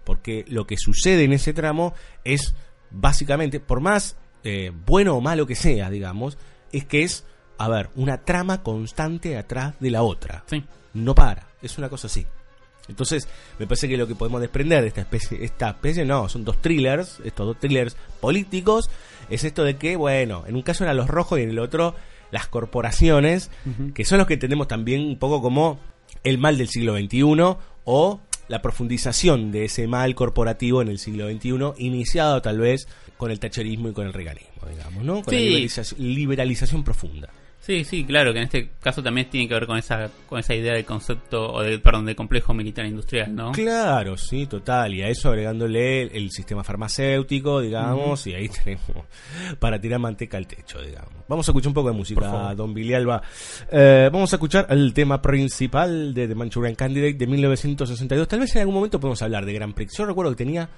Porque 0.06 0.46
lo 0.48 0.66
que 0.66 0.78
sucede 0.78 1.26
en 1.26 1.34
ese 1.34 1.54
tramo 1.54 1.94
es 2.24 2.56
básicamente, 2.92 3.60
por 3.60 3.82
más 3.82 4.16
eh, 4.44 4.72
bueno 4.86 5.16
o 5.16 5.22
malo 5.22 5.46
que 5.46 5.56
sea, 5.56 5.90
digamos, 5.90 6.38
es 6.72 6.86
que 6.86 7.04
es, 7.04 7.26
a 7.58 7.68
ver, 7.68 7.90
una 7.96 8.24
trama 8.24 8.64
constante 8.64 9.38
atrás 9.38 9.76
de 9.80 9.92
la 9.92 10.04
otra. 10.04 10.44
Sí. 10.48 10.64
No 10.94 11.14
para, 11.16 11.48
es 11.62 11.78
una 11.78 11.90
cosa 11.90 12.08
así. 12.08 12.26
Entonces, 12.88 13.28
me 13.58 13.66
parece 13.66 13.90
que 13.90 13.98
lo 13.98 14.08
que 14.08 14.16
podemos 14.16 14.42
desprender 14.42 14.82
de 14.82 14.90
esta 14.90 15.02
especie, 15.02 15.44
esta 15.44 15.70
especie, 15.70 16.06
no, 16.06 16.30
son 16.30 16.46
dos 16.46 16.62
thrillers, 16.62 17.20
estos 17.26 17.48
dos 17.48 17.60
thrillers 17.60 17.98
políticos, 18.22 18.90
es 19.30 19.44
esto 19.44 19.64
de 19.64 19.78
que, 19.78 19.96
bueno, 19.96 20.44
en 20.48 20.56
un 20.56 20.62
caso 20.62 20.84
eran 20.84 20.98
los 20.98 21.08
rojos 21.08 21.40
y 21.40 21.44
en 21.44 21.50
el 21.50 21.60
otro 21.60 21.96
las 22.32 22.48
corporaciones, 22.48 23.50
que 23.94 24.06
son 24.06 24.18
los 24.18 24.28
que 24.28 24.34
entendemos 24.34 24.68
también 24.68 25.02
un 25.02 25.18
poco 25.18 25.42
como 25.42 25.80
el 26.24 26.38
mal 26.38 26.58
del 26.58 26.68
siglo 26.68 26.98
XXI 26.98 27.58
o 27.86 28.20
la 28.48 28.62
profundización 28.62 29.52
de 29.52 29.66
ese 29.66 29.88
mal 29.88 30.16
corporativo 30.16 30.82
en 30.82 30.88
el 30.88 31.00
siglo 31.00 31.30
XXI, 31.30 31.74
iniciado 31.78 32.42
tal 32.42 32.60
vez 32.60 32.88
con 33.18 33.32
el 33.32 33.40
tacherismo 33.40 33.90
y 33.90 33.94
con 33.94 34.08
el 34.08 34.14
reganismo, 34.14 34.68
digamos, 34.70 35.04
¿no? 35.04 35.24
Con 35.24 35.34
la 35.34 35.40
liberalización, 35.40 36.00
liberalización 36.02 36.84
profunda. 36.84 37.30
Sí, 37.66 37.84
sí, 37.84 38.06
claro, 38.06 38.32
que 38.32 38.38
en 38.38 38.46
este 38.46 38.70
caso 38.80 39.02
también 39.02 39.28
tiene 39.28 39.48
que 39.48 39.56
ver 39.56 39.66
con 39.66 39.76
esa 39.76 40.12
con 40.30 40.38
esa 40.38 40.54
idea 40.54 40.74
del 40.74 40.86
concepto, 40.86 41.52
o 41.52 41.64
del, 41.64 41.82
perdón, 41.82 42.06
del 42.06 42.16
complejo 42.16 42.54
militar 42.54 42.86
industrial, 42.86 43.34
¿no? 43.34 43.54
Claro, 43.54 44.18
sí, 44.18 44.46
total. 44.46 44.94
Y 44.94 45.02
a 45.02 45.08
eso 45.08 45.30
agregándole 45.30 46.04
el, 46.04 46.12
el 46.16 46.30
sistema 46.30 46.64
farmacéutico, 46.64 47.62
digamos, 47.62 48.28
y 48.28 48.36
ahí 48.36 48.50
tenemos 48.64 49.08
para 49.58 49.82
tirar 49.82 50.00
manteca 50.00 50.38
al 50.38 50.46
techo, 50.46 50.80
digamos. 50.80 51.12
Vamos 51.28 51.48
a 51.48 51.52
escuchar 51.52 51.70
un 51.70 51.74
poco 51.74 51.90
de 51.90 51.96
música, 51.96 52.54
don 52.54 52.72
Billy 52.72 52.94
Alba. 52.94 53.24
Eh, 53.72 54.10
vamos 54.14 54.32
a 54.32 54.36
escuchar 54.36 54.68
el 54.70 54.94
tema 54.94 55.20
principal 55.20 56.14
de 56.14 56.28
The 56.28 56.36
Manchurian 56.36 56.76
Candidate 56.76 57.16
de 57.16 57.26
1962. 57.26 58.28
Tal 58.28 58.42
vez 58.42 58.56
en 58.56 58.62
algún 58.62 58.76
momento 58.76 59.00
podemos 59.00 59.24
hablar 59.24 59.44
de 59.44 59.54
Grand 59.54 59.74
Prix. 59.74 59.98
Yo 59.98 60.06
recuerdo 60.06 60.30
que 60.34 60.38
tenía 60.38 60.70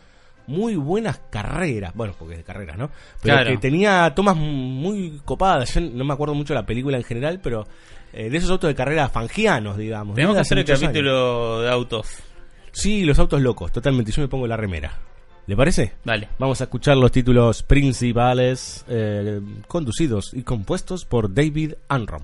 muy 0.47 0.75
buenas 0.75 1.19
carreras, 1.29 1.93
bueno, 1.93 2.13
porque 2.17 2.33
es 2.33 2.39
de 2.39 2.43
carreras, 2.43 2.77
¿no? 2.77 2.89
Pero 3.21 3.35
Claro. 3.35 3.51
que 3.51 3.57
tenía 3.57 4.13
tomas 4.15 4.35
muy 4.35 5.21
copadas. 5.25 5.73
Yo 5.75 5.81
no 5.81 6.03
me 6.05 6.13
acuerdo 6.13 6.33
mucho 6.33 6.53
de 6.53 6.59
la 6.61 6.65
película 6.65 6.97
en 6.97 7.03
general, 7.03 7.39
pero 7.43 7.67
eh, 8.13 8.29
de 8.29 8.37
esos 8.37 8.49
autos 8.49 8.69
de 8.69 8.75
carrera 8.75 9.09
fangianos, 9.09 9.77
digamos. 9.77 10.15
Tenemos 10.15 10.35
que 10.35 10.41
hace 10.41 10.53
hacer 10.55 10.59
el 10.59 10.65
años. 10.71 10.81
capítulo 10.81 11.61
de 11.61 11.69
autos. 11.69 12.07
Sí, 12.71 13.03
los 13.03 13.19
autos 13.19 13.41
locos, 13.41 13.71
totalmente. 13.71 14.11
Yo 14.11 14.21
me 14.21 14.27
pongo 14.27 14.47
la 14.47 14.55
remera. 14.57 14.97
¿Le 15.47 15.55
parece? 15.55 15.93
Dale. 16.03 16.27
Vamos 16.39 16.59
a 16.59 16.65
escuchar 16.65 16.97
los 16.97 17.11
títulos 17.11 17.63
principales 17.63 18.83
eh, 18.89 19.39
conducidos 19.67 20.33
y 20.33 20.43
compuestos 20.43 21.05
por 21.05 21.33
David 21.33 21.73
Anrom. 21.87 22.23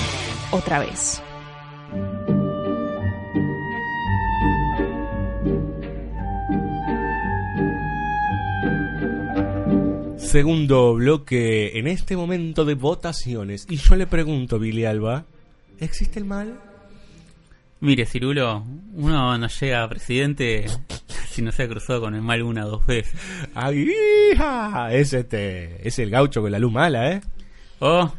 Otra 0.51 0.79
vez. 0.79 1.21
Segundo 10.17 10.93
bloque 10.93 11.77
en 11.77 11.87
este 11.87 12.15
momento 12.15 12.63
de 12.63 12.75
votaciones. 12.75 13.67
Y 13.69 13.75
yo 13.75 13.95
le 13.95 14.07
pregunto, 14.07 14.59
Billy 14.59 14.85
Alba, 14.85 15.25
¿existe 15.79 16.19
el 16.19 16.25
mal? 16.25 16.57
Mire, 17.81 18.05
Cirulo, 18.05 18.63
uno 18.93 19.37
no 19.37 19.47
llega 19.47 19.83
a 19.83 19.89
presidente 19.89 20.67
si 21.29 21.41
no 21.41 21.51
se 21.51 21.63
ha 21.63 21.67
cruzado 21.67 21.99
con 21.99 22.15
el 22.15 22.21
mal 22.21 22.43
una 22.43 22.65
o 22.65 22.69
dos 22.69 22.85
veces. 22.85 23.19
¡Ay, 23.55 23.89
hija! 24.31 24.93
Es 24.93 25.11
este, 25.11 25.85
es 25.85 25.99
el 25.99 26.09
gaucho 26.09 26.41
con 26.41 26.51
la 26.51 26.59
luz 26.59 26.71
mala, 26.71 27.11
¿eh? 27.11 27.21
O, 27.79 28.09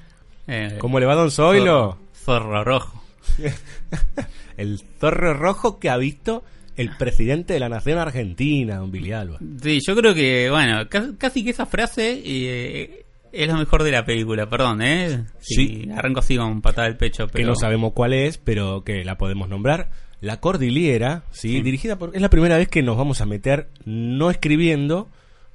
eh, 0.49 0.77
¿Cómo 0.81 0.99
le 0.99 1.07
va 1.07 1.14
Don 1.14 1.31
Zoilo? 1.31 2.02
Zorro, 2.25 2.65
rojo. 2.65 3.03
el 4.57 4.81
zorro 5.01 5.35
rojo 5.35 5.79
que 5.79 5.91
ha 5.91 5.97
visto 5.97 6.45
el 6.77 6.91
presidente 6.97 7.53
de 7.55 7.61
la 7.61 7.69
nación 7.69 7.99
argentina, 7.99 8.77
Don 8.79 8.91
Billy 8.91 9.13
Alba. 9.13 9.39
Sí, 9.63 9.81
yo 9.87 9.95
creo 9.95 10.15
que, 10.15 10.49
bueno, 10.51 10.89
ca- 10.89 11.11
casi 11.19 11.45
que 11.45 11.51
esa 11.51 11.67
frase 11.67 12.23
eh, 12.25 13.05
es 13.33 13.49
lo 13.49 13.57
mejor 13.59 13.83
de 13.83 13.91
la 13.93 14.05
película, 14.07 14.49
perdón, 14.49 14.81
¿eh? 14.83 15.25
Si 15.41 15.55
Sí. 15.55 15.89
Arranco 15.95 16.21
así 16.21 16.37
con 16.37 16.63
patada 16.63 16.87
al 16.87 16.97
pecho, 16.97 17.27
Que 17.27 17.33
pero... 17.35 17.49
no 17.49 17.55
sabemos 17.57 17.93
cuál 17.93 18.13
es, 18.15 18.39
pero 18.39 18.85
que 18.85 19.05
la 19.05 19.19
podemos 19.19 19.49
nombrar. 19.49 19.91
La 20.21 20.41
Cordillera, 20.41 21.25
¿sí? 21.33 21.49
Sí. 21.49 21.63
Dirigida 21.63 21.97
por... 21.99 22.15
Es 22.15 22.23
la 22.23 22.31
primera 22.31 22.57
vez 22.57 22.69
que 22.69 22.83
nos 22.83 22.97
vamos 22.97 23.21
a 23.21 23.27
meter 23.27 23.69
no 23.85 24.31
escribiendo 24.31 25.09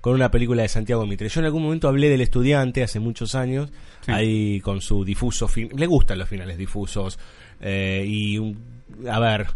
con 0.08 0.15
una 0.15 0.32
película 0.32 0.62
de 0.62 0.70
Santiago 0.70 1.06
Mitre. 1.06 1.28
Yo 1.28 1.41
en 1.41 1.48
algún 1.48 1.63
momento 1.63 1.89
hablé 1.89 2.08
del 2.10 2.22
estudiante 2.22 2.82
hace 2.82 3.00
muchos 3.02 3.36
años, 3.36 3.70
Sí. 4.06 4.12
ahí 4.13 4.62
con 4.62 4.80
su 4.80 5.04
difuso... 5.04 5.50
fin- 5.50 5.70
Le 5.76 5.86
gustan 5.86 6.17
los 6.17 6.30
finales 6.30 6.58
difusos 6.58 7.20
eh, 7.60 8.06
y, 8.08 8.38
un- 8.38 8.58
a 9.10 9.20
ver, 9.20 9.48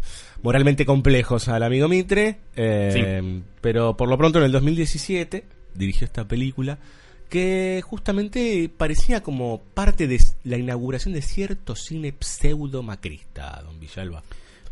moralmente 0.43 0.85
complejos 0.85 1.47
al 1.47 1.63
amigo 1.63 1.87
Mitre, 1.87 2.39
eh, 2.57 3.41
pero 3.61 3.95
por 3.95 4.09
lo 4.09 4.17
pronto 4.17 4.39
en 4.39 4.45
el 4.45 4.51
2017 4.51 5.45
dirigió 5.73 6.03
esta 6.03 6.27
película 6.27 6.77
que 7.29 7.81
justamente 7.85 8.69
parecía 8.75 9.23
como 9.23 9.61
parte 9.73 10.05
de 10.05 10.19
la 10.43 10.57
inauguración 10.57 11.13
de 11.13 11.21
cierto 11.21 11.77
cine 11.77 12.13
pseudo 12.19 12.83
macrista, 12.83 13.61
don 13.63 13.79
Villalba. 13.79 14.21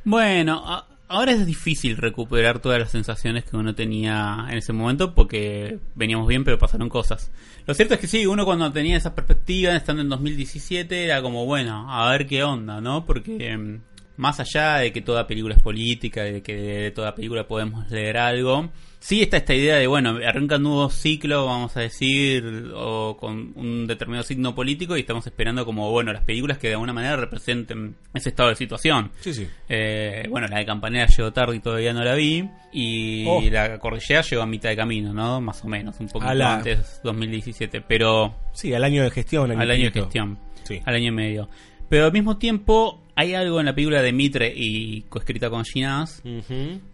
Bueno, 0.03 0.61
a- 0.65 0.85
ahora 1.09 1.33
es 1.33 1.45
difícil 1.45 1.97
recuperar 1.97 2.59
todas 2.59 2.79
las 2.79 2.91
sensaciones 2.91 3.43
que 3.43 3.57
uno 3.57 3.75
tenía 3.75 4.45
en 4.49 4.57
ese 4.57 4.71
momento 4.71 5.13
porque 5.13 5.79
veníamos 5.95 6.27
bien 6.27 6.43
pero 6.43 6.57
pasaron 6.57 6.87
cosas. 6.87 7.31
Lo 7.65 7.73
cierto 7.73 7.95
es 7.95 7.99
que 7.99 8.07
sí, 8.07 8.25
uno 8.25 8.45
cuando 8.45 8.71
tenía 8.71 8.95
esa 8.95 9.13
perspectiva, 9.13 9.75
estando 9.75 10.01
en 10.01 10.09
2017, 10.09 11.05
era 11.05 11.21
como, 11.21 11.45
bueno, 11.45 11.91
a 11.91 12.09
ver 12.11 12.25
qué 12.25 12.43
onda, 12.43 12.79
¿no? 12.79 13.05
Porque 13.05 13.49
em, 13.51 13.81
más 14.17 14.39
allá 14.39 14.77
de 14.77 14.93
que 14.93 15.01
toda 15.01 15.27
película 15.27 15.55
es 15.55 15.61
política, 15.61 16.23
de 16.23 16.41
que 16.41 16.55
de 16.55 16.91
toda 16.91 17.15
película 17.15 17.47
podemos 17.47 17.89
leer 17.89 18.17
algo, 18.17 18.69
sí 18.99 19.21
está 19.21 19.37
esta 19.37 19.55
idea 19.55 19.75
de, 19.77 19.87
bueno, 19.87 20.17
arranca 20.27 20.57
un 20.57 20.63
nuevo 20.63 20.89
ciclo, 20.89 21.45
vamos 21.45 21.75
a 21.77 21.81
decir, 21.81 22.71
o 22.75 23.15
con 23.17 23.53
un 23.55 23.87
determinado 23.87 24.23
signo 24.23 24.53
político 24.53 24.97
y 24.97 25.01
estamos 25.01 25.25
esperando 25.25 25.65
como, 25.65 25.89
bueno, 25.91 26.11
las 26.13 26.23
películas 26.23 26.57
que 26.57 26.67
de 26.67 26.73
alguna 26.73 26.91
manera 26.93 27.15
representen 27.15 27.95
ese 28.13 28.29
estado 28.29 28.49
de 28.49 28.55
situación. 28.55 29.11
Sí, 29.21 29.33
sí. 29.33 29.47
Eh, 29.69 30.27
bueno, 30.29 30.47
la 30.47 30.57
de 30.59 30.65
Campanera 30.65 31.07
llegó 31.07 31.31
tarde 31.31 31.55
y 31.55 31.59
todavía 31.59 31.93
no 31.93 32.03
la 32.03 32.13
vi. 32.15 32.49
Y 32.71 33.25
Oh. 33.27 33.41
la 33.49 33.79
Cordillera 33.79 34.21
llegó 34.21 34.41
a 34.43 34.45
mitad 34.45 34.69
de 34.69 34.75
camino, 34.75 35.13
¿no? 35.13 35.41
Más 35.41 35.63
o 35.63 35.67
menos, 35.67 35.99
un 35.99 36.07
poquito 36.07 36.29
A 36.29 36.35
la- 36.35 36.55
antes, 36.55 36.99
2017. 37.03 37.81
Pero 37.81 38.35
Sí, 38.53 38.73
al 38.73 38.83
año 38.83 39.01
de 39.03 39.11
gestión. 39.11 39.51
al 39.51 39.71
año 39.71 39.85
de 39.85 39.91
gestión, 39.91 40.37
Sí. 40.63 40.79
al 40.85 40.95
año 40.95 41.07
y 41.07 41.11
medio. 41.11 41.49
Pero 41.89 42.05
al 42.05 42.11
mismo 42.13 42.37
tiempo, 42.37 43.01
hay 43.15 43.33
algo 43.33 43.59
en 43.59 43.65
la 43.65 43.73
película 43.73 44.01
de 44.03 44.13
Mitre 44.13 44.53
y 44.55 45.01
coescrita 45.09 45.49
con 45.49 45.65
Ginás 45.65 46.21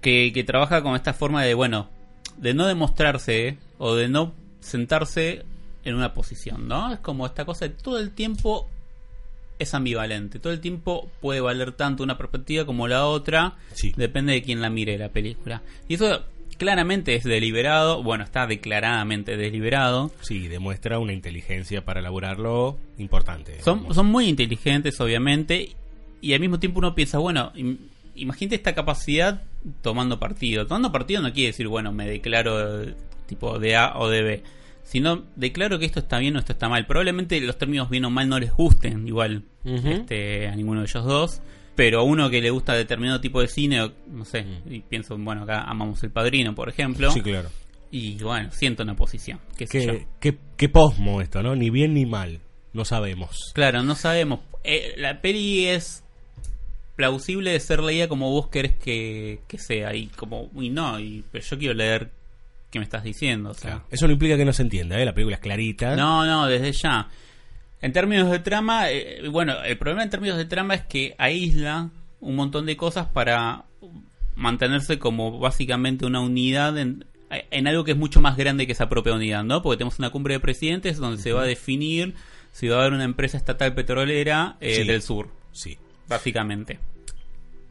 que, 0.02 0.32
que 0.34 0.44
trabaja 0.46 0.82
con 0.82 0.96
esta 0.96 1.14
forma 1.14 1.44
de, 1.44 1.54
bueno, 1.54 1.90
de 2.38 2.54
no 2.54 2.66
demostrarse 2.68 3.58
o 3.78 3.96
de 3.96 4.08
no 4.10 4.34
sentarse 4.60 5.44
en 5.84 5.96
una 5.96 6.14
posición, 6.14 6.68
¿no? 6.68 6.94
Es 6.94 7.00
como 7.00 7.26
esta 7.26 7.46
cosa 7.46 7.68
de 7.68 7.74
todo 7.76 8.00
el 8.00 8.12
tiempo 8.12 8.70
es 9.60 9.74
ambivalente, 9.74 10.40
todo 10.40 10.52
el 10.52 10.60
tiempo 10.60 11.10
puede 11.22 11.40
valer 11.40 11.72
tanto 11.72 12.04
una 12.04 12.18
perspectiva 12.18 12.66
como 12.66 12.88
la 12.88 13.06
otra, 13.06 13.56
Sí. 13.74 13.94
depende 13.96 14.34
de 14.34 14.42
quién 14.42 14.62
la 14.62 14.70
mire 14.70 14.98
la 14.98 15.10
película. 15.10 15.62
Y 15.88 15.94
eso 15.94 16.24
claramente 16.58 17.16
es 17.16 17.24
deliberado, 17.24 18.04
bueno, 18.04 18.24
está 18.24 18.48
declaradamente 18.48 19.38
deliberado. 19.38 20.12
Sí, 20.22 20.48
demuestra 20.48 21.00
una 21.00 21.14
inteligencia 21.14 21.86
para 21.86 22.00
elaborarlo 22.02 22.78
importante. 22.98 23.62
Son, 23.62 23.78
digamos. 23.80 23.96
son 23.96 24.08
muy 24.08 24.28
inteligentes, 24.28 25.00
obviamente, 25.00 25.70
y 26.22 26.34
al 26.34 26.40
mismo 26.40 26.60
tiempo 26.60 26.80
uno 26.80 26.94
piensa, 26.96 27.20
bueno, 27.20 27.52
imagínate 28.16 28.56
esta 28.56 28.74
capacidad 28.74 29.44
tomando 29.82 30.20
partido. 30.20 30.66
Tomando 30.66 30.92
partido 30.92 31.22
no 31.22 31.34
quiere 31.34 31.48
decir, 31.48 31.68
bueno, 31.68 31.92
me 31.92 32.08
declaro 32.08 32.84
eh, 32.84 32.96
tipo 33.26 33.60
de 33.60 33.76
A 33.76 33.98
o 33.98 34.10
de 34.10 34.24
B, 34.24 34.44
sino 34.84 35.24
declaro 35.36 35.80
que 35.80 35.86
esto 35.86 36.00
está 36.00 36.20
bien 36.20 36.36
o 36.36 36.40
esto 36.40 36.54
está 36.54 36.70
mal. 36.70 36.86
Probablemente 36.86 37.40
los 37.42 37.58
términos 37.58 37.90
bien 37.90 38.06
o 38.06 38.10
mal 38.10 38.30
no 38.30 38.40
les 38.40 38.52
gusten 38.52 39.08
igual 39.08 39.44
este, 39.64 40.48
a 40.48 40.56
ninguno 40.56 40.82
de 40.82 40.88
ellos 40.88 41.06
dos. 41.06 41.42
Pero 41.76 42.00
a 42.00 42.04
uno 42.04 42.30
que 42.30 42.42
le 42.42 42.52
gusta 42.52 42.74
determinado 42.74 43.20
tipo 43.20 43.42
de 43.42 43.50
cine, 43.50 43.92
no 44.08 44.24
sé, 44.24 44.46
y 44.70 44.80
pienso, 44.80 45.18
bueno, 45.18 45.44
acá 45.44 45.64
amamos 45.64 46.02
El 46.04 46.10
Padrino, 46.10 46.56
por 46.56 46.70
ejemplo. 46.70 47.12
Sí, 47.12 47.20
claro. 47.20 47.50
Y 47.92 48.16
bueno, 48.24 48.50
siento 48.52 48.84
una 48.84 48.96
posición. 48.96 49.42
Qué 49.58 49.68
sé 49.68 49.86
yo. 49.86 49.92
Qué, 49.92 50.08
qué, 50.22 50.38
qué 50.56 50.70
posmo 50.70 51.20
esto, 51.20 51.44
¿no? 51.44 51.54
Ni 51.54 51.70
bien 51.70 51.94
ni 51.94 52.06
mal. 52.06 52.40
No 52.72 52.86
sabemos. 52.86 53.52
Claro, 53.54 53.84
no 53.84 53.96
sabemos. 53.96 54.40
Eh, 54.64 54.94
la 54.98 55.20
peli 55.20 55.66
es 55.68 56.05
plausible 56.96 57.52
de 57.52 57.60
ser 57.60 57.82
leída 57.82 58.08
como 58.08 58.32
vos 58.32 58.48
querés 58.48 58.74
que, 58.76 59.40
que 59.48 59.58
sea. 59.58 59.94
Y 59.96 60.08
como, 60.08 60.50
uy, 60.54 60.70
no, 60.70 61.00
y, 61.00 61.24
pero 61.32 61.44
yo 61.44 61.58
quiero 61.58 61.74
leer 61.74 62.10
qué 62.72 62.80
me 62.80 62.84
estás 62.86 63.04
diciendo. 63.04 63.50
O 63.52 63.54
sea, 63.54 63.72
Claro. 63.72 63.86
Eso 63.92 64.08
no 64.08 64.14
implica 64.14 64.38
que 64.38 64.46
no 64.46 64.54
se 64.54 64.62
entienda, 64.64 65.00
¿eh? 65.00 65.06
La 65.06 65.14
película 65.14 65.36
es 65.36 65.42
clarita. 65.42 65.96
no, 65.96 66.26
no, 66.26 66.48
desde 66.48 66.72
ya. 66.72 67.10
En 67.82 67.92
términos 67.94 68.32
de 68.32 68.40
trama, 68.40 68.90
eh, 68.90 69.28
bueno, 69.30 69.62
el 69.64 69.78
problema 69.78 70.04
en 70.04 70.10
términos 70.10 70.38
de 70.38 70.46
trama 70.46 70.74
es 70.76 70.84
que 70.86 71.14
aísla 71.18 71.90
un 72.22 72.36
montón 72.36 72.66
de 72.66 72.76
cosas 72.78 73.08
para 73.08 73.66
mantenerse 74.36 75.00
como 75.00 75.40
básicamente 75.40 76.06
una 76.06 76.20
unidad 76.20 76.78
en, 76.78 77.06
en 77.30 77.68
algo 77.68 77.84
que 77.84 77.92
es 77.92 77.98
mucho 77.98 78.22
más 78.22 78.38
grande 78.38 78.66
que 78.66 78.72
esa 78.74 78.90
propia 78.90 79.14
unidad, 79.14 79.44
¿no? 79.44 79.62
Porque 79.62 79.78
tenemos 79.78 80.00
una 80.00 80.10
cumbre 80.10 80.34
de 80.36 80.40
presidentes 80.40 80.98
donde 80.98 81.22
se 81.22 81.32
va 81.34 81.44
a 81.44 81.46
definir 81.46 82.16
si 82.52 82.68
va 82.68 82.78
a 82.78 82.80
haber 82.82 82.94
una 82.94 83.04
empresa 83.04 83.38
estatal 83.38 83.74
petrolera 83.76 84.58
eh, 84.62 84.76
Sí. 84.76 84.84
del 84.88 85.02
sur, 85.02 85.30
Sí. 85.52 85.78
Básicamente. 86.08 86.80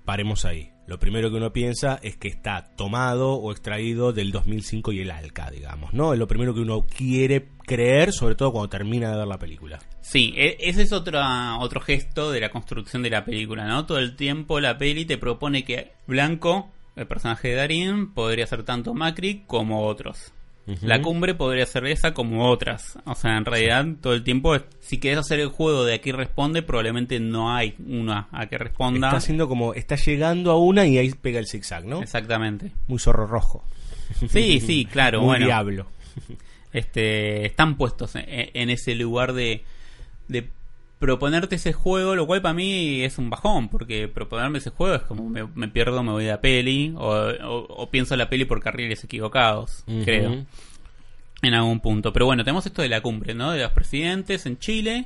Paremos 0.04 0.44
ahí. 0.44 0.70
Lo 0.86 0.98
primero 0.98 1.30
que 1.30 1.36
uno 1.36 1.50
piensa 1.50 1.98
es 2.02 2.16
que 2.16 2.28
está 2.28 2.74
tomado 2.76 3.32
o 3.32 3.50
extraído 3.52 4.12
del 4.12 4.32
2005 4.32 4.92
y 4.92 5.00
el 5.00 5.10
Alca, 5.10 5.50
digamos, 5.50 5.94
¿no? 5.94 6.12
Es 6.12 6.18
lo 6.18 6.28
primero 6.28 6.52
que 6.52 6.60
uno 6.60 6.84
quiere 6.84 7.48
creer, 7.64 8.12
sobre 8.12 8.34
todo 8.34 8.52
cuando 8.52 8.68
termina 8.68 9.10
de 9.10 9.16
ver 9.16 9.26
la 9.26 9.38
película. 9.38 9.78
Sí, 10.02 10.34
e- 10.36 10.58
ese 10.60 10.82
es 10.82 10.92
otro, 10.92 11.20
otro 11.58 11.80
gesto 11.80 12.30
de 12.30 12.40
la 12.40 12.50
construcción 12.50 13.02
de 13.02 13.08
la 13.08 13.24
película, 13.24 13.64
¿no? 13.66 13.86
Todo 13.86 13.98
el 13.98 14.14
tiempo 14.14 14.60
la 14.60 14.76
peli 14.76 15.06
te 15.06 15.16
propone 15.16 15.64
que 15.64 15.92
Blanco, 16.06 16.70
el 16.96 17.06
personaje 17.06 17.48
de 17.48 17.54
Darín, 17.54 18.12
podría 18.12 18.46
ser 18.46 18.62
tanto 18.62 18.92
Macri 18.92 19.44
como 19.46 19.86
otros. 19.86 20.33
La 20.82 21.02
cumbre 21.02 21.34
podría 21.34 21.66
ser 21.66 21.86
esa 21.86 22.14
como 22.14 22.48
otras. 22.50 22.98
O 23.04 23.14
sea, 23.14 23.36
en 23.36 23.44
realidad 23.44 23.86
todo 24.00 24.14
el 24.14 24.24
tiempo, 24.24 24.56
si 24.80 24.98
querés 24.98 25.18
hacer 25.18 25.40
el 25.40 25.48
juego 25.48 25.84
de 25.84 25.94
aquí 25.94 26.10
responde, 26.10 26.62
probablemente 26.62 27.20
no 27.20 27.54
hay 27.54 27.74
una 27.86 28.28
a 28.32 28.46
que 28.46 28.56
responda. 28.56 29.08
Está 29.08 29.18
haciendo 29.18 29.46
como, 29.46 29.74
está 29.74 29.96
llegando 29.96 30.50
a 30.52 30.58
una 30.58 30.86
y 30.86 30.96
ahí 30.96 31.10
pega 31.10 31.38
el 31.38 31.46
zigzag, 31.46 31.84
¿no? 31.84 32.00
Exactamente. 32.00 32.72
Muy 32.88 32.98
zorro 32.98 33.26
rojo. 33.26 33.62
Sí, 34.30 34.60
sí, 34.60 34.86
claro. 34.90 35.20
Muy 35.20 35.26
bueno, 35.28 35.46
diablo. 35.46 35.86
este, 36.72 37.44
están 37.44 37.76
puestos 37.76 38.16
en, 38.16 38.24
en 38.26 38.70
ese 38.70 38.94
lugar 38.94 39.34
de, 39.34 39.64
de 40.28 40.48
proponerte 41.04 41.56
ese 41.56 41.74
juego, 41.74 42.14
lo 42.16 42.26
cual 42.26 42.40
para 42.40 42.54
mí 42.54 43.02
es 43.02 43.18
un 43.18 43.28
bajón, 43.28 43.68
porque 43.68 44.08
proponerme 44.08 44.56
ese 44.56 44.70
juego 44.70 44.94
es 44.94 45.02
como 45.02 45.28
me, 45.28 45.46
me 45.54 45.68
pierdo, 45.68 46.02
me 46.02 46.12
voy 46.12 46.24
de 46.24 46.30
la 46.30 46.40
peli, 46.40 46.94
o, 46.96 47.08
o- 47.08 47.66
o 47.82 47.90
pienso 47.90 48.16
la 48.16 48.30
peli 48.30 48.46
por 48.46 48.60
carriles 48.62 49.04
equivocados, 49.04 49.84
creo, 50.04 50.46
en 51.42 51.54
algún 51.54 51.80
punto. 51.80 52.10
Pero 52.14 52.24
bueno, 52.24 52.42
tenemos 52.42 52.64
esto 52.64 52.80
de 52.80 52.88
la 52.88 53.02
cumbre, 53.02 53.34
¿no? 53.34 53.50
De 53.52 53.60
los 53.60 53.72
presidentes 53.72 54.46
en 54.46 54.58
Chile, 54.58 55.04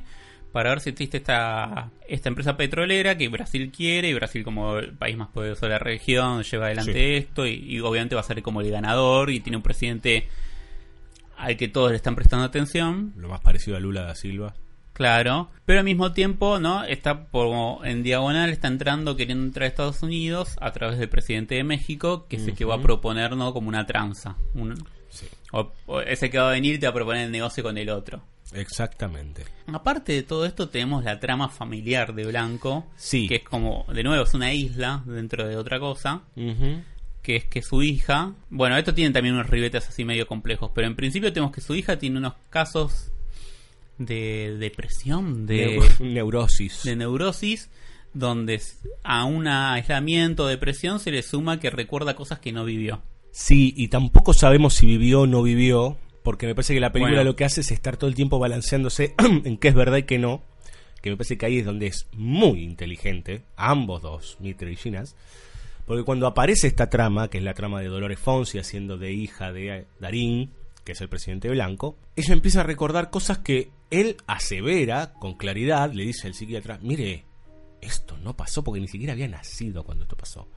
para 0.53 0.69
ver 0.69 0.79
si 0.79 0.91
existe 0.91 1.17
esta, 1.17 1.89
esta 2.07 2.29
empresa 2.29 2.55
petrolera 2.55 3.17
que 3.17 3.27
Brasil 3.27 3.69
quiere, 3.75 4.07
y 4.09 4.13
Brasil 4.13 4.43
como 4.45 4.77
el 4.77 4.93
país 4.93 5.17
más 5.17 5.27
poderoso 5.27 5.65
de 5.65 5.71
la 5.73 5.79
región 5.79 6.43
lleva 6.43 6.67
adelante 6.67 6.93
Sí. 6.93 7.13
esto, 7.25 7.45
y, 7.45 7.55
y 7.55 7.79
obviamente 7.81 8.15
va 8.15 8.21
a 8.21 8.23
ser 8.23 8.41
como 8.41 8.61
el 8.61 8.71
ganador, 8.71 9.31
y 9.31 9.41
tiene 9.41 9.57
un 9.57 9.63
presidente 9.63 10.27
al 11.37 11.57
que 11.57 11.67
todos 11.67 11.89
le 11.91 11.97
están 11.97 12.15
prestando 12.15 12.45
atención. 12.45 13.11
Lo 13.17 13.27
más 13.27 13.41
parecido 13.41 13.75
a 13.75 13.79
Lula 13.81 14.01
da 14.03 14.15
Silva. 14.15 14.55
Claro, 14.99 15.49
pero 15.63 15.79
al 15.79 15.85
mismo 15.85 16.11
tiempo, 16.11 16.59
¿no? 16.59 16.83
Está 16.83 17.27
como 17.31 17.79
en 17.85 18.03
diagonal, 18.03 18.49
está 18.49 18.67
entrando, 18.67 19.15
queriendo 19.15 19.45
entrar 19.45 19.63
a 19.63 19.67
Estados 19.67 20.03
Unidos 20.03 20.57
a 20.59 20.73
través 20.73 20.99
del 20.99 21.07
presidente 21.07 21.55
de 21.55 21.63
México, 21.63 22.27
que 22.27 22.35
es 22.35 22.45
el 22.45 22.53
que 22.53 22.65
va 22.65 22.75
a 22.75 22.81
proponer, 22.81 23.33
¿no? 23.37 23.53
Como 23.53 23.69
una 23.69 23.85
tranza. 23.85 24.35
Un, 24.55 24.73
o, 25.53 25.71
o 25.85 26.01
ese 26.01 26.29
que 26.29 26.37
va 26.37 26.49
a 26.49 26.51
venir 26.51 26.75
y 26.75 26.79
te 26.79 26.85
va 26.85 26.89
a 26.91 26.93
proponer 26.95 27.27
el 27.27 27.31
negocio 27.31 27.63
con 27.63 27.77
el 27.77 27.89
otro. 27.89 28.21
Exactamente. 28.53 29.45
Aparte 29.67 30.11
de 30.11 30.23
todo 30.23 30.45
esto, 30.45 30.67
tenemos 30.67 31.05
la 31.05 31.17
trama 31.21 31.47
familiar 31.47 32.13
de 32.13 32.25
Blanco, 32.25 32.85
Sí. 32.97 33.29
que 33.29 33.35
es 33.35 33.43
como, 33.43 33.85
de 33.93 34.03
nuevo, 34.03 34.21
es 34.25 34.33
una 34.33 34.51
isla 34.53 35.01
dentro 35.05 35.47
de 35.47 35.55
otra 35.55 35.79
cosa, 35.79 36.23
que 37.21 37.37
es 37.37 37.45
que 37.45 37.61
su 37.61 37.81
hija, 37.83 38.33
bueno, 38.49 38.75
esto 38.75 38.93
tiene 38.93 39.13
también 39.13 39.35
unos 39.35 39.49
ribetes 39.49 39.87
así 39.87 40.03
medio 40.03 40.27
complejos, 40.27 40.71
pero 40.75 40.87
en 40.87 40.97
principio 40.97 41.31
tenemos 41.31 41.53
que 41.55 41.61
su 41.61 41.73
hija 41.73 41.97
tiene 41.97 42.17
unos 42.17 42.33
casos 42.49 43.13
de 43.99 44.55
depresión, 44.57 45.45
de, 45.45 45.77
Neu- 45.79 45.99
neurosis. 45.99 46.81
de 46.83 46.95
neurosis, 46.95 47.69
donde 48.13 48.59
a 49.03 49.25
un 49.25 49.47
aislamiento 49.47 50.45
o 50.45 50.47
depresión 50.47 50.99
se 50.99 51.11
le 51.11 51.21
suma 51.21 51.59
que 51.59 51.69
recuerda 51.69 52.15
cosas 52.15 52.39
que 52.39 52.51
no 52.51 52.65
vivió. 52.65 53.03
Sí, 53.31 53.73
y 53.77 53.89
tampoco 53.89 54.33
sabemos 54.33 54.73
si 54.73 54.87
vivió 54.87 55.21
o 55.21 55.27
no 55.27 55.43
vivió, 55.43 55.97
porque 56.23 56.47
me 56.47 56.55
parece 56.55 56.73
que 56.73 56.79
la 56.79 56.91
película 56.91 57.17
Bueno. 57.17 57.29
lo 57.31 57.35
que 57.35 57.45
hace 57.45 57.61
es 57.61 57.69
estar 57.71 57.97
todo 57.97 58.09
el 58.09 58.15
tiempo 58.15 58.39
balanceándose 58.39 59.13
en 59.43 59.57
qué 59.57 59.67
es 59.67 59.75
verdad 59.75 59.97
y 59.97 60.03
qué 60.03 60.17
no. 60.17 60.41
Que 61.01 61.11
me 61.11 61.15
parece 61.17 61.37
que 61.37 61.45
ahí 61.45 61.59
es 61.59 61.65
donde 61.65 61.87
es 61.87 62.07
muy 62.13 62.63
inteligente, 62.63 63.43
ambos 63.55 64.01
dos, 64.01 64.37
Mitre 64.39 64.71
y 64.71 64.75
Ginas. 64.75 65.15
Porque 65.85 66.03
cuando 66.03 66.27
aparece 66.27 66.67
esta 66.67 66.89
trama, 66.89 67.29
que 67.29 67.37
es 67.37 67.43
la 67.43 67.53
trama 67.53 67.79
de 67.79 67.87
Dolores 67.87 68.19
Fonsi 68.19 68.59
haciendo 68.59 68.97
de 68.97 69.11
hija 69.13 69.53
de 69.53 69.85
Darín, 69.99 70.51
que 70.83 70.91
es 70.91 71.01
el 71.01 71.07
presidente 71.09 71.49
blanco, 71.49 71.95
ella 72.15 72.33
empieza 72.33 72.61
a 72.61 72.63
recordar 72.63 73.09
cosas 73.11 73.37
que 73.39 73.69
él 73.91 74.17
asevera 74.27 75.13
con 75.13 75.35
claridad, 75.35 75.91
le 75.93 76.03
dice 76.05 76.27
al 76.27 76.33
psiquiatra, 76.33 76.79
mire, 76.81 77.25
esto 77.81 78.17
no 78.17 78.35
pasó 78.35 78.63
porque 78.63 78.81
ni 78.81 78.87
siquiera 78.87 79.13
había 79.13 79.27
nacido 79.27 79.83
cuando 79.83 80.03
esto 80.03 80.15
pasó. 80.15 80.47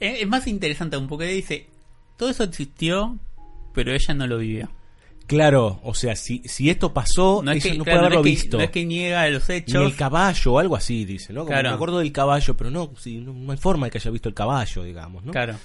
Es, 0.00 0.26
más 0.28 0.46
interesante 0.46 0.96
aún 0.96 1.08
porque 1.08 1.26
dice, 1.26 1.68
todo 2.16 2.30
eso 2.30 2.44
existió, 2.44 3.18
pero 3.74 3.92
ella 3.92 4.14
no 4.14 4.26
lo 4.26 4.38
vivió. 4.38 4.70
Claro, 5.26 5.78
o 5.82 5.92
sea, 5.94 6.16
si, 6.16 6.40
si 6.46 6.70
esto 6.70 6.94
pasó, 6.94 7.42
No 7.44 7.52
es, 7.52 7.62
que, 7.62 7.74
no 7.74 7.84
claro, 7.84 7.98
puede 8.00 8.06
haberlo 8.06 8.14
no 8.14 8.20
es 8.20 8.24
que- 8.24 8.30
visto. 8.42 8.56
no 8.56 8.62
es 8.64 8.70
que 8.70 8.86
niega 8.86 9.28
los 9.28 9.46
Ni 9.48 9.54
hechos. 9.56 9.84
el 9.90 9.94
caballo 9.96 10.52
o 10.54 10.58
algo 10.58 10.74
así, 10.76 11.04
dice, 11.04 11.34
¿no? 11.34 11.40
Como 11.40 11.50
Claro. 11.50 11.68
Me 11.68 11.74
acuerdo 11.74 11.98
del 11.98 12.12
caballo, 12.12 12.56
pero 12.56 12.70
no, 12.70 12.90
sí, 12.98 13.18
no, 13.18 13.34
no 13.34 13.52
hay 13.52 13.58
forma 13.58 13.86
de 13.86 13.90
que 13.90 13.98
haya 13.98 14.10
visto 14.10 14.30
el 14.30 14.34
caballo, 14.34 14.84
digamos, 14.84 15.24
¿no? 15.24 15.32
Claro. 15.32 15.56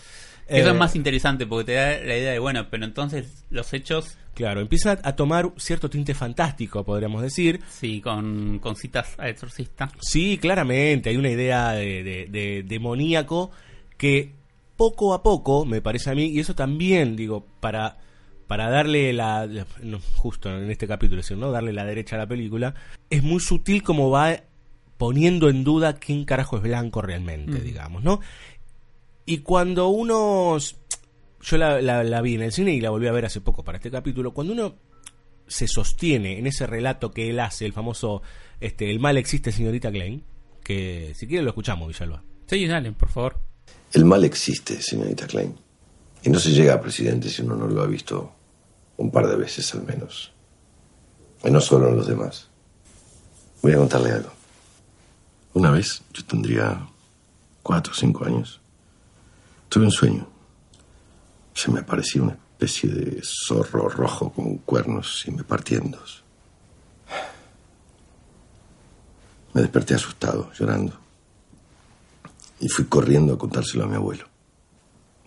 Eh, 0.47 0.59
Eso 0.59 0.71
es 0.71 0.75
más 0.75 0.95
interesante 0.95 1.45
porque 1.47 1.65
te 1.65 1.73
da 1.73 1.91
la 2.03 2.17
idea 2.17 2.31
de, 2.33 2.39
bueno, 2.39 2.67
pero 2.69 2.85
entonces 2.85 3.45
los 3.49 3.73
hechos, 3.73 4.17
Claro, 4.33 4.61
empieza 4.61 4.99
a 5.03 5.15
tomar 5.15 5.51
cierto 5.57 5.89
tinte 5.91 6.13
fantástico, 6.15 6.83
podríamos 6.83 7.21
decir. 7.21 7.61
sí, 7.69 8.01
con, 8.01 8.57
con 8.59 8.75
citas 8.75 9.13
a 9.19 9.29
exorcista. 9.29 9.89
Sí, 10.01 10.37
claramente, 10.39 11.09
hay 11.11 11.17
una 11.17 11.29
idea 11.29 11.71
de, 11.73 12.03
de- 12.03 12.27
de- 12.29 12.63
demoníaco 12.63 13.51
que 13.97 14.31
poco 14.75 15.13
a 15.13 15.21
poco, 15.21 15.65
me 15.65 15.81
parece 15.81 16.09
a 16.09 16.15
mí, 16.15 16.25
y 16.25 16.39
eso 16.39 16.55
también, 16.55 17.15
digo, 17.15 17.45
para, 17.59 17.97
para 18.47 18.69
darle 18.71 19.13
la, 19.13 19.45
la- 19.45 19.67
no, 19.83 19.99
justo 20.15 20.49
en 20.49 20.69
este 20.71 20.87
capítulo, 20.87 21.21
es 21.21 21.27
decir, 21.27 21.37
¿no? 21.37 21.51
Darle 21.51 21.71
la 21.71 21.85
derecha 21.85 22.15
a 22.15 22.19
la 22.19 22.27
película, 22.27 22.73
es 23.11 23.21
muy 23.21 23.39
sutil 23.39 23.83
como 23.83 24.09
va 24.09 24.41
poniendo 24.97 25.47
en 25.49 25.63
duda 25.63 25.93
quién 25.93 26.25
carajo 26.25 26.57
es 26.57 26.63
blanco 26.63 27.01
realmente, 27.03 27.59
Mm. 27.59 27.63
digamos, 27.63 28.03
¿no? 28.03 28.19
Y 29.25 29.39
cuando 29.39 29.87
uno, 29.89 30.57
yo 30.57 31.57
la, 31.57 31.81
la- 31.81 32.03
la 32.03 32.21
vi 32.21 32.35
en 32.35 32.41
el 32.41 32.51
cine 32.51 32.73
y 32.73 32.81
la 32.81 32.89
volví 32.89 33.07
a 33.07 33.11
ver 33.11 33.25
hace 33.25 33.41
poco 33.41 33.63
para 33.63 33.77
este 33.77 33.91
capítulo, 33.91 34.33
cuando 34.33 34.53
uno 34.53 34.75
se 35.47 35.67
sostiene 35.67 36.39
en 36.39 36.47
ese 36.47 36.67
relato 36.67 37.11
que 37.11 37.29
él 37.29 37.39
hace, 37.39 37.65
el 37.65 37.73
famoso, 37.73 38.21
este, 38.59 38.89
el 38.89 38.99
mal 38.99 39.17
existe, 39.17 39.51
señorita 39.51 39.91
Klein, 39.91 40.23
que 40.63 41.13
si 41.15 41.27
quiere 41.27 41.43
lo 41.43 41.49
escuchamos, 41.49 41.87
Villalba. 41.87 42.23
Sí, 42.47 42.65
dale, 42.67 42.91
por 42.93 43.09
favor. 43.09 43.39
El 43.93 44.05
mal 44.05 44.23
existe, 44.23 44.81
señorita 44.81 45.27
Klein. 45.27 45.55
Y 46.23 46.29
no 46.29 46.39
se 46.39 46.51
llega 46.51 46.73
a 46.75 46.81
presidente 46.81 47.29
si 47.29 47.41
uno 47.41 47.55
no 47.55 47.67
lo 47.67 47.81
ha 47.81 47.87
visto 47.87 48.33
un 48.97 49.11
par 49.11 49.27
de 49.27 49.35
veces 49.35 49.73
al 49.75 49.83
menos. 49.83 50.31
Y 51.43 51.51
no 51.51 51.59
solo 51.59 51.89
en 51.89 51.97
los 51.97 52.07
demás. 52.07 52.47
Voy 53.61 53.73
a 53.73 53.77
contarle 53.77 54.11
algo. 54.11 54.31
Una 55.53 55.71
vez, 55.71 56.01
yo 56.13 56.25
tendría 56.25 56.87
cuatro 57.61 57.91
o 57.91 57.95
cinco 57.95 58.25
años, 58.25 58.61
tuve 59.73 59.85
un 59.85 59.91
sueño. 59.91 60.27
Se 61.55 61.71
me 61.71 61.79
aparecía 61.79 62.21
una 62.21 62.33
especie 62.33 62.91
de 62.91 63.21
zorro 63.23 63.89
rojo 63.89 64.31
con 64.31 64.59
cuernos 64.59 65.23
y 65.27 65.31
me 65.31 65.43
partía 65.43 65.79
en 65.79 65.89
dos. 65.89 66.23
Me 69.53 69.61
desperté 69.61 69.95
asustado, 69.95 70.51
llorando. 70.53 70.93
Y 72.59 72.69
fui 72.69 72.85
corriendo 72.85 73.33
a 73.33 73.37
contárselo 73.39 73.85
a 73.85 73.87
mi 73.87 73.95
abuelo. 73.95 74.25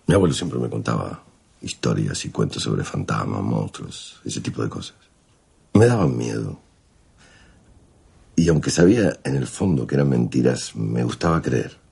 Mi 0.05 0.15
abuelo 0.15 0.33
siempre 0.33 0.59
me 0.59 0.69
contaba 0.69 1.23
historias 1.61 2.23
y 2.23 2.29
cuentos 2.29 2.63
sobre 2.63 2.85
fantasmas, 2.85 3.41
monstruos, 3.41 4.21
ese 4.23 4.39
tipo 4.39 4.63
de 4.63 4.69
cosas. 4.69 4.95
Me 5.73 5.87
daban 5.87 6.15
miedo. 6.15 6.57
Y 8.37 8.47
aunque 8.47 8.69
sabía 8.69 9.19
en 9.25 9.35
el 9.35 9.47
fondo 9.47 9.85
que 9.85 9.95
eran 9.95 10.07
mentiras, 10.07 10.73
me 10.73 11.03
gustaba 11.03 11.41
creer. 11.41 11.86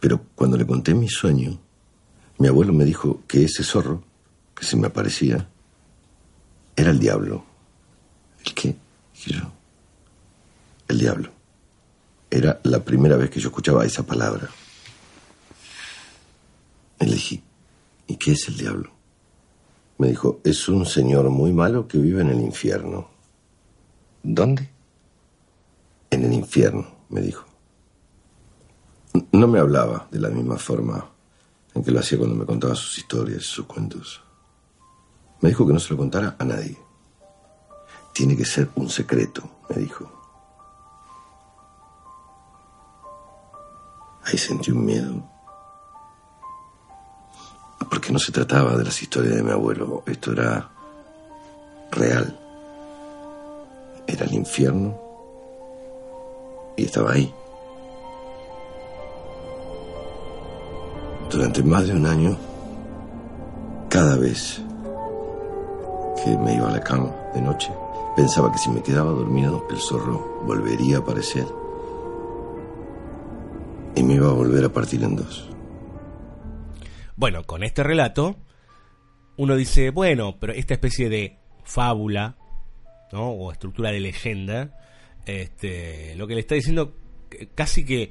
Pero 0.00 0.22
cuando 0.34 0.56
le 0.56 0.66
conté 0.66 0.94
mi 0.94 1.08
sueño, 1.08 1.58
mi 2.38 2.48
abuelo 2.48 2.72
me 2.72 2.84
dijo 2.84 3.22
que 3.28 3.44
ese 3.44 3.62
zorro 3.62 4.02
que 4.54 4.64
se 4.64 4.76
me 4.76 4.86
aparecía 4.86 5.46
era 6.74 6.90
el 6.90 6.98
diablo. 6.98 7.44
¿El 8.44 8.54
qué? 8.54 8.76
Dije 9.14 9.34
yo. 9.34 9.52
El 10.88 10.98
diablo. 10.98 11.30
Era 12.30 12.60
la 12.62 12.82
primera 12.82 13.16
vez 13.16 13.28
que 13.28 13.40
yo 13.40 13.48
escuchaba 13.48 13.84
esa 13.84 14.04
palabra. 14.04 14.48
Y 17.00 17.04
le 17.04 17.12
dije, 17.12 17.42
¿y 18.06 18.16
qué 18.16 18.32
es 18.32 18.48
el 18.48 18.56
diablo? 18.56 18.90
Me 19.98 20.08
dijo, 20.08 20.40
es 20.44 20.68
un 20.68 20.86
señor 20.86 21.28
muy 21.28 21.52
malo 21.52 21.86
que 21.86 21.98
vive 21.98 22.22
en 22.22 22.30
el 22.30 22.40
infierno. 22.40 23.10
¿Dónde? 24.22 24.70
En 26.10 26.24
el 26.24 26.32
infierno, 26.32 26.86
me 27.10 27.20
dijo. 27.20 27.49
No 29.32 29.48
me 29.48 29.58
hablaba 29.58 30.06
de 30.10 30.20
la 30.20 30.28
misma 30.28 30.56
forma 30.56 31.10
en 31.74 31.82
que 31.82 31.90
lo 31.90 32.00
hacía 32.00 32.18
cuando 32.18 32.36
me 32.36 32.46
contaba 32.46 32.74
sus 32.74 32.98
historias, 32.98 33.44
sus 33.44 33.66
cuentos. 33.66 34.22
Me 35.40 35.48
dijo 35.48 35.66
que 35.66 35.72
no 35.72 35.80
se 35.80 35.90
lo 35.90 35.96
contara 35.96 36.36
a 36.38 36.44
nadie. 36.44 36.78
Tiene 38.12 38.36
que 38.36 38.44
ser 38.44 38.70
un 38.74 38.88
secreto, 38.88 39.42
me 39.68 39.76
dijo. 39.76 40.10
Ahí 44.24 44.36
sentí 44.36 44.70
un 44.70 44.84
miedo. 44.84 45.22
Porque 47.88 48.12
no 48.12 48.18
se 48.18 48.30
trataba 48.30 48.76
de 48.76 48.84
las 48.84 49.02
historias 49.02 49.34
de 49.34 49.42
mi 49.42 49.50
abuelo. 49.50 50.04
Esto 50.06 50.32
era 50.32 50.70
real. 51.90 52.38
Era 54.06 54.26
el 54.26 54.34
infierno. 54.34 54.96
Y 56.76 56.84
estaba 56.84 57.12
ahí. 57.12 57.34
Durante 61.30 61.62
más 61.62 61.86
de 61.86 61.94
un 61.94 62.06
año, 62.06 62.36
cada 63.88 64.16
vez 64.16 64.60
que 66.24 66.36
me 66.36 66.54
iba 66.54 66.68
a 66.68 66.72
la 66.72 66.80
cama 66.80 67.14
de 67.32 67.40
noche, 67.40 67.70
pensaba 68.16 68.50
que 68.50 68.58
si 68.58 68.68
me 68.68 68.82
quedaba 68.82 69.12
dormido, 69.12 69.64
el 69.70 69.78
zorro 69.78 70.42
volvería 70.44 70.96
a 70.96 71.00
aparecer 71.00 71.46
y 73.94 74.02
me 74.02 74.14
iba 74.14 74.28
a 74.28 74.32
volver 74.32 74.64
a 74.64 74.68
partir 74.72 75.04
en 75.04 75.16
dos. 75.16 75.48
Bueno, 77.16 77.44
con 77.44 77.62
este 77.62 77.84
relato, 77.84 78.36
uno 79.36 79.54
dice, 79.54 79.90
bueno, 79.90 80.36
pero 80.40 80.52
esta 80.52 80.74
especie 80.74 81.08
de 81.08 81.38
fábula, 81.62 82.36
¿no? 83.12 83.30
O 83.30 83.52
estructura 83.52 83.92
de 83.92 84.00
leyenda, 84.00 84.76
este, 85.26 86.14
lo 86.16 86.26
que 86.26 86.34
le 86.34 86.40
está 86.40 86.56
diciendo 86.56 86.96
casi 87.54 87.84
que 87.84 88.10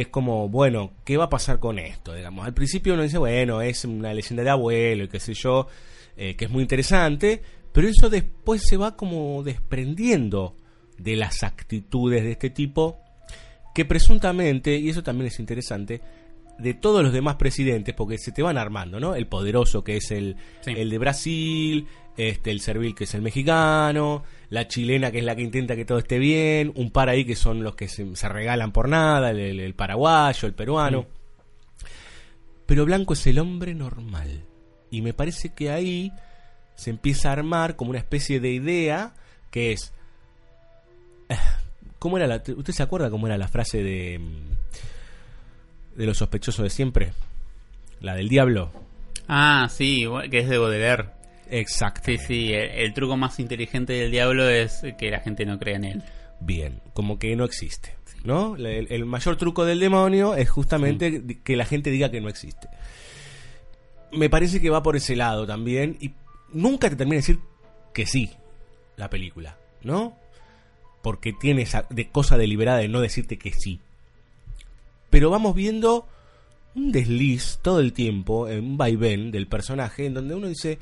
es 0.00 0.08
como, 0.08 0.50
bueno, 0.50 0.92
¿qué 1.04 1.16
va 1.16 1.24
a 1.24 1.30
pasar 1.30 1.58
con 1.58 1.78
esto? 1.78 2.12
Digamos, 2.12 2.44
al 2.44 2.52
principio 2.52 2.92
uno 2.92 3.02
dice, 3.02 3.16
bueno, 3.16 3.62
es 3.62 3.82
una 3.86 4.12
leyenda 4.12 4.42
de 4.42 4.50
abuelo 4.50 5.04
y 5.04 5.08
qué 5.08 5.18
sé 5.18 5.32
yo, 5.32 5.68
eh, 6.18 6.36
que 6.36 6.44
es 6.44 6.50
muy 6.50 6.60
interesante, 6.60 7.40
pero 7.72 7.88
eso 7.88 8.10
después 8.10 8.62
se 8.62 8.76
va 8.76 8.94
como 8.94 9.42
desprendiendo 9.42 10.54
de 10.98 11.16
las 11.16 11.42
actitudes 11.42 12.24
de 12.24 12.32
este 12.32 12.50
tipo 12.50 12.98
que 13.74 13.86
presuntamente, 13.86 14.76
y 14.76 14.90
eso 14.90 15.02
también 15.02 15.28
es 15.28 15.40
interesante, 15.40 16.02
de 16.58 16.74
todos 16.74 17.02
los 17.02 17.12
demás 17.12 17.36
presidentes, 17.36 17.94
porque 17.94 18.18
se 18.18 18.32
te 18.32 18.42
van 18.42 18.56
armando, 18.58 18.98
¿no? 19.00 19.14
El 19.14 19.26
poderoso 19.26 19.84
que 19.84 19.96
es 19.96 20.10
el, 20.10 20.36
Sí. 20.62 20.72
el 20.76 20.88
de 20.90 20.98
Brasil, 20.98 21.86
este, 22.16 22.50
el 22.50 22.60
servil 22.60 22.94
que 22.94 23.04
es 23.04 23.14
el 23.14 23.20
mexicano, 23.22 24.24
la 24.48 24.66
chilena 24.66 25.10
que 25.10 25.18
es 25.18 25.24
la 25.24 25.36
que 25.36 25.42
intenta 25.42 25.76
que 25.76 25.84
todo 25.84 25.98
esté 25.98 26.18
bien, 26.18 26.72
un 26.74 26.90
par 26.90 27.08
ahí 27.10 27.24
que 27.26 27.36
son 27.36 27.62
los 27.62 27.76
que 27.76 27.88
se, 27.88 28.16
se 28.16 28.28
regalan 28.28 28.72
por 28.72 28.88
nada, 28.88 29.30
el, 29.30 29.38
el- 29.38 29.60
el 29.60 29.74
paraguayo, 29.74 30.48
el 30.48 30.54
peruano. 30.54 31.06
Pero 32.64 32.84
Blanco 32.86 33.12
es 33.12 33.26
el 33.26 33.38
hombre 33.38 33.74
normal. 33.74 34.42
Y 34.90 35.02
me 35.02 35.12
parece 35.12 35.52
que 35.54 35.70
ahí 35.70 36.10
se 36.74 36.90
empieza 36.90 37.28
a 37.28 37.32
armar 37.32 37.76
como 37.76 37.90
una 37.90 37.98
especie 37.98 38.40
de 38.40 38.50
idea 38.52 39.14
que 39.50 39.72
es 39.72 39.92
¿Cómo 41.98 42.16
era 42.18 42.26
la, 42.26 42.36
¿Usted 42.36 42.72
se 42.72 42.82
acuerda 42.82 43.10
cómo 43.10 43.26
era 43.26 43.36
la 43.38 43.48
frase 43.48 43.82
de. 43.82 44.20
De 45.96 46.06
los 46.06 46.18
sospechosos 46.18 46.62
de 46.62 46.70
siempre? 46.70 47.12
La 48.00 48.14
del 48.14 48.28
diablo. 48.28 48.70
Ah, 49.28 49.68
sí, 49.70 50.04
que 50.30 50.38
es 50.38 50.48
de 50.48 50.58
Baudelaire. 50.58 51.06
Exacto. 51.50 52.02
Sí, 52.04 52.18
sí, 52.18 52.52
el, 52.52 52.70
el 52.70 52.94
truco 52.94 53.16
más 53.16 53.38
inteligente 53.40 53.92
del 53.92 54.10
diablo 54.10 54.48
es 54.48 54.82
que 54.98 55.10
la 55.10 55.20
gente 55.20 55.44
no 55.46 55.58
crea 55.58 55.76
en 55.76 55.84
él. 55.84 56.02
Bien, 56.40 56.80
como 56.92 57.18
que 57.18 57.34
no 57.36 57.44
existe. 57.44 57.94
¿No? 58.24 58.56
El, 58.56 58.88
el 58.90 59.04
mayor 59.04 59.36
truco 59.36 59.64
del 59.64 59.78
demonio 59.78 60.34
es 60.34 60.50
justamente 60.50 61.22
que 61.44 61.56
la 61.56 61.64
gente 61.64 61.90
diga 61.90 62.10
que 62.10 62.20
no 62.20 62.28
existe. 62.28 62.68
Me 64.10 64.28
parece 64.28 64.60
que 64.60 64.70
va 64.70 64.82
por 64.82 64.96
ese 64.96 65.14
lado 65.14 65.46
también. 65.46 65.96
Y 66.00 66.12
nunca 66.52 66.90
te 66.90 66.96
termina 66.96 67.14
de 67.14 67.20
decir 67.20 67.38
que 67.94 68.04
sí, 68.04 68.30
la 68.96 69.10
película, 69.10 69.58
¿no? 69.82 70.18
Porque 71.02 71.32
tiene 71.32 71.62
esa 71.62 71.86
de 71.88 72.08
cosa 72.10 72.36
deliberada 72.36 72.78
de 72.78 72.88
no 72.88 73.00
decirte 73.00 73.38
que 73.38 73.52
sí. 73.52 73.80
Pero 75.10 75.30
vamos 75.30 75.54
viendo 75.54 76.06
un 76.74 76.92
desliz 76.92 77.58
todo 77.62 77.80
el 77.80 77.92
tiempo, 77.92 78.48
en 78.48 78.64
un 78.64 78.76
vaivén 78.76 79.30
del 79.30 79.46
personaje, 79.46 80.06
en 80.06 80.14
donde 80.14 80.34
uno 80.34 80.48
dice, 80.48 80.78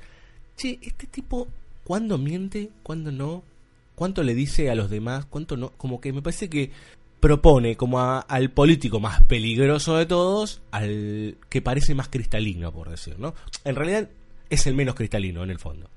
che, 0.56 0.78
este 0.82 1.06
tipo, 1.06 1.46
¿cuándo 1.84 2.18
miente? 2.18 2.70
¿Cuándo 2.82 3.12
no? 3.12 3.42
¿Cuánto 3.94 4.22
le 4.24 4.34
dice 4.34 4.70
a 4.70 4.74
los 4.74 4.90
demás? 4.90 5.24
¿Cuánto 5.26 5.56
no? 5.56 5.70
Como 5.76 6.00
que 6.00 6.12
me 6.12 6.20
parece 6.22 6.48
que 6.50 6.70
propone 7.20 7.76
como 7.76 8.00
a- 8.00 8.20
al 8.20 8.50
político 8.50 8.98
más 9.00 9.22
peligroso 9.22 9.96
de 9.96 10.06
todos, 10.06 10.60
al 10.72 11.36
que 11.48 11.62
parece 11.62 11.94
más 11.94 12.08
cristalino, 12.08 12.72
por 12.72 12.90
decir, 12.90 13.18
¿no? 13.18 13.34
En 13.64 13.76
realidad 13.76 14.08
es 14.50 14.66
el 14.66 14.74
menos 14.74 14.94
cristalino 14.96 15.42
en 15.44 15.50
el 15.50 15.58
fondo. 15.58 15.88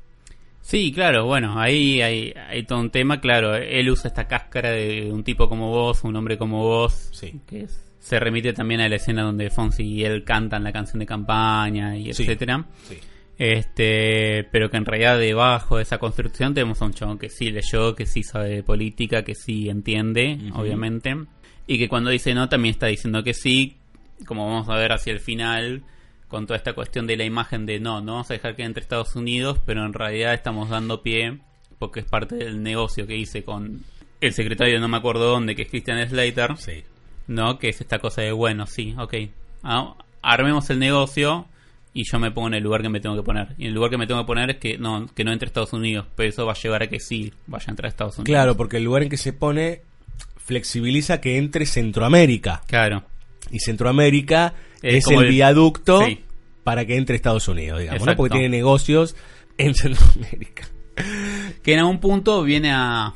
Sí, 0.61 0.91
claro, 0.91 1.25
bueno, 1.25 1.59
ahí 1.59 2.01
hay, 2.01 2.33
hay 2.49 2.63
todo 2.65 2.79
un 2.79 2.91
tema, 2.91 3.19
claro, 3.19 3.55
él 3.55 3.89
usa 3.89 4.09
esta 4.09 4.27
cáscara 4.27 4.69
de 4.71 5.11
un 5.11 5.23
tipo 5.23 5.49
como 5.49 5.69
vos, 5.69 6.03
un 6.03 6.15
hombre 6.15 6.37
como 6.37 6.59
vos, 6.63 7.09
Sí. 7.13 7.39
que 7.47 7.61
es- 7.63 7.81
se 7.99 8.19
remite 8.19 8.53
también 8.53 8.81
a 8.81 8.89
la 8.89 8.95
escena 8.95 9.23
donde 9.23 9.49
Fonsi 9.49 9.83
y 9.83 10.03
él 10.03 10.23
cantan 10.23 10.63
la 10.63 10.71
canción 10.71 10.99
de 10.99 11.05
campaña 11.05 11.97
y 11.97 12.09
etcétera. 12.09 12.65
Sí. 12.87 12.97
Este, 13.37 14.47
pero 14.51 14.71
que 14.71 14.77
en 14.77 14.85
realidad 14.85 15.19
debajo 15.19 15.77
de 15.77 15.83
esa 15.83 15.99
construcción 15.99 16.55
tenemos 16.55 16.81
a 16.81 16.85
un 16.85 16.93
chabón 16.93 17.19
que 17.19 17.29
sí 17.29 17.51
leyó, 17.51 17.95
que 17.95 18.07
sí 18.07 18.23
sabe 18.23 18.49
de 18.49 18.63
política, 18.63 19.23
que 19.23 19.35
sí 19.35 19.69
entiende, 19.69 20.39
obviamente, 20.53 21.15
y 21.67 21.77
que 21.77 21.87
cuando 21.87 22.09
dice 22.09 22.33
no 22.33 22.49
también 22.49 22.73
está 22.73 22.87
diciendo 22.87 23.23
que 23.23 23.35
sí, 23.35 23.77
como 24.25 24.47
vamos 24.47 24.69
a 24.69 24.75
ver 24.75 24.91
hacia 24.91 25.13
el 25.13 25.19
final, 25.19 25.83
con 26.27 26.47
toda 26.47 26.57
esta 26.57 26.73
cuestión 26.73 27.05
de 27.05 27.15
la 27.15 27.25
imagen 27.25 27.67
de 27.67 27.79
no, 27.79 28.01
no 28.01 28.13
vamos 28.13 28.31
a 28.31 28.33
dejar 28.33 28.55
que 28.55 28.63
entre 28.63 28.81
Estados 28.81 29.15
Unidos, 29.15 29.59
pero 29.65 29.85
en 29.85 29.93
realidad 29.93 30.33
estamos 30.33 30.69
dando 30.69 31.03
pie, 31.03 31.39
porque 31.77 31.99
es 31.99 32.07
parte 32.07 32.35
del 32.35 32.63
negocio 32.63 33.05
que 33.05 33.17
hice 33.17 33.43
con 33.43 33.83
el 34.19 34.33
secretario, 34.33 34.79
no 34.79 34.87
me 34.87 34.97
acuerdo 34.97 35.29
dónde, 35.29 35.55
que 35.55 35.61
es 35.63 35.69
Christian 35.69 36.09
Slater, 36.09 36.57
Sí. 36.57 36.83
¿No? 37.27 37.59
Que 37.59 37.69
es 37.69 37.81
esta 37.81 37.99
cosa 37.99 38.21
de, 38.21 38.31
bueno, 38.31 38.65
sí, 38.67 38.95
ok, 38.97 39.13
ah, 39.63 39.95
armemos 40.21 40.69
el 40.69 40.79
negocio 40.79 41.45
y 41.93 42.03
yo 42.09 42.19
me 42.19 42.31
pongo 42.31 42.47
en 42.49 42.53
el 42.55 42.63
lugar 42.63 42.81
que 42.81 42.89
me 42.89 42.99
tengo 42.99 43.15
que 43.15 43.23
poner. 43.23 43.55
Y 43.57 43.67
el 43.67 43.73
lugar 43.73 43.89
que 43.89 43.97
me 43.97 44.05
tengo 44.07 44.21
que 44.21 44.27
poner 44.27 44.49
es 44.51 44.57
que 44.57 44.77
no, 44.77 45.07
que 45.15 45.23
no 45.23 45.31
entre 45.33 45.47
a 45.47 45.49
Estados 45.49 45.73
Unidos, 45.73 46.05
pero 46.15 46.29
eso 46.29 46.45
va 46.45 46.53
a 46.53 46.55
llevar 46.55 46.83
a 46.83 46.87
que 46.87 46.99
sí 46.99 47.33
vaya 47.47 47.65
a 47.67 47.71
entrar 47.71 47.85
a 47.85 47.89
Estados 47.89 48.17
Unidos. 48.17 48.25
Claro, 48.27 48.55
porque 48.57 48.77
el 48.77 48.83
lugar 48.83 49.03
en 49.03 49.09
que 49.09 49.17
se 49.17 49.33
pone 49.33 49.81
flexibiliza 50.37 51.19
que 51.21 51.37
entre 51.37 51.65
Centroamérica. 51.65 52.61
Claro. 52.67 53.03
Y 53.51 53.59
Centroamérica 53.59 54.53
Es 54.81 55.07
el, 55.07 55.23
el- 55.23 55.29
viaducto 55.29 56.05
sí. 56.05 56.23
para 56.63 56.85
que 56.85 56.97
entre 56.97 57.15
Estados 57.15 57.47
Unidos, 57.47 57.79
digamos. 57.79 58.07
Porque 58.15 58.33
tiene 58.33 58.49
negocios 58.49 59.15
en 59.57 59.73
Centroamérica. 59.75 60.67
Que 61.63 61.73
en 61.73 61.79
algún 61.79 61.99
punto 61.99 62.43
viene 62.43 62.71
a, 62.71 63.13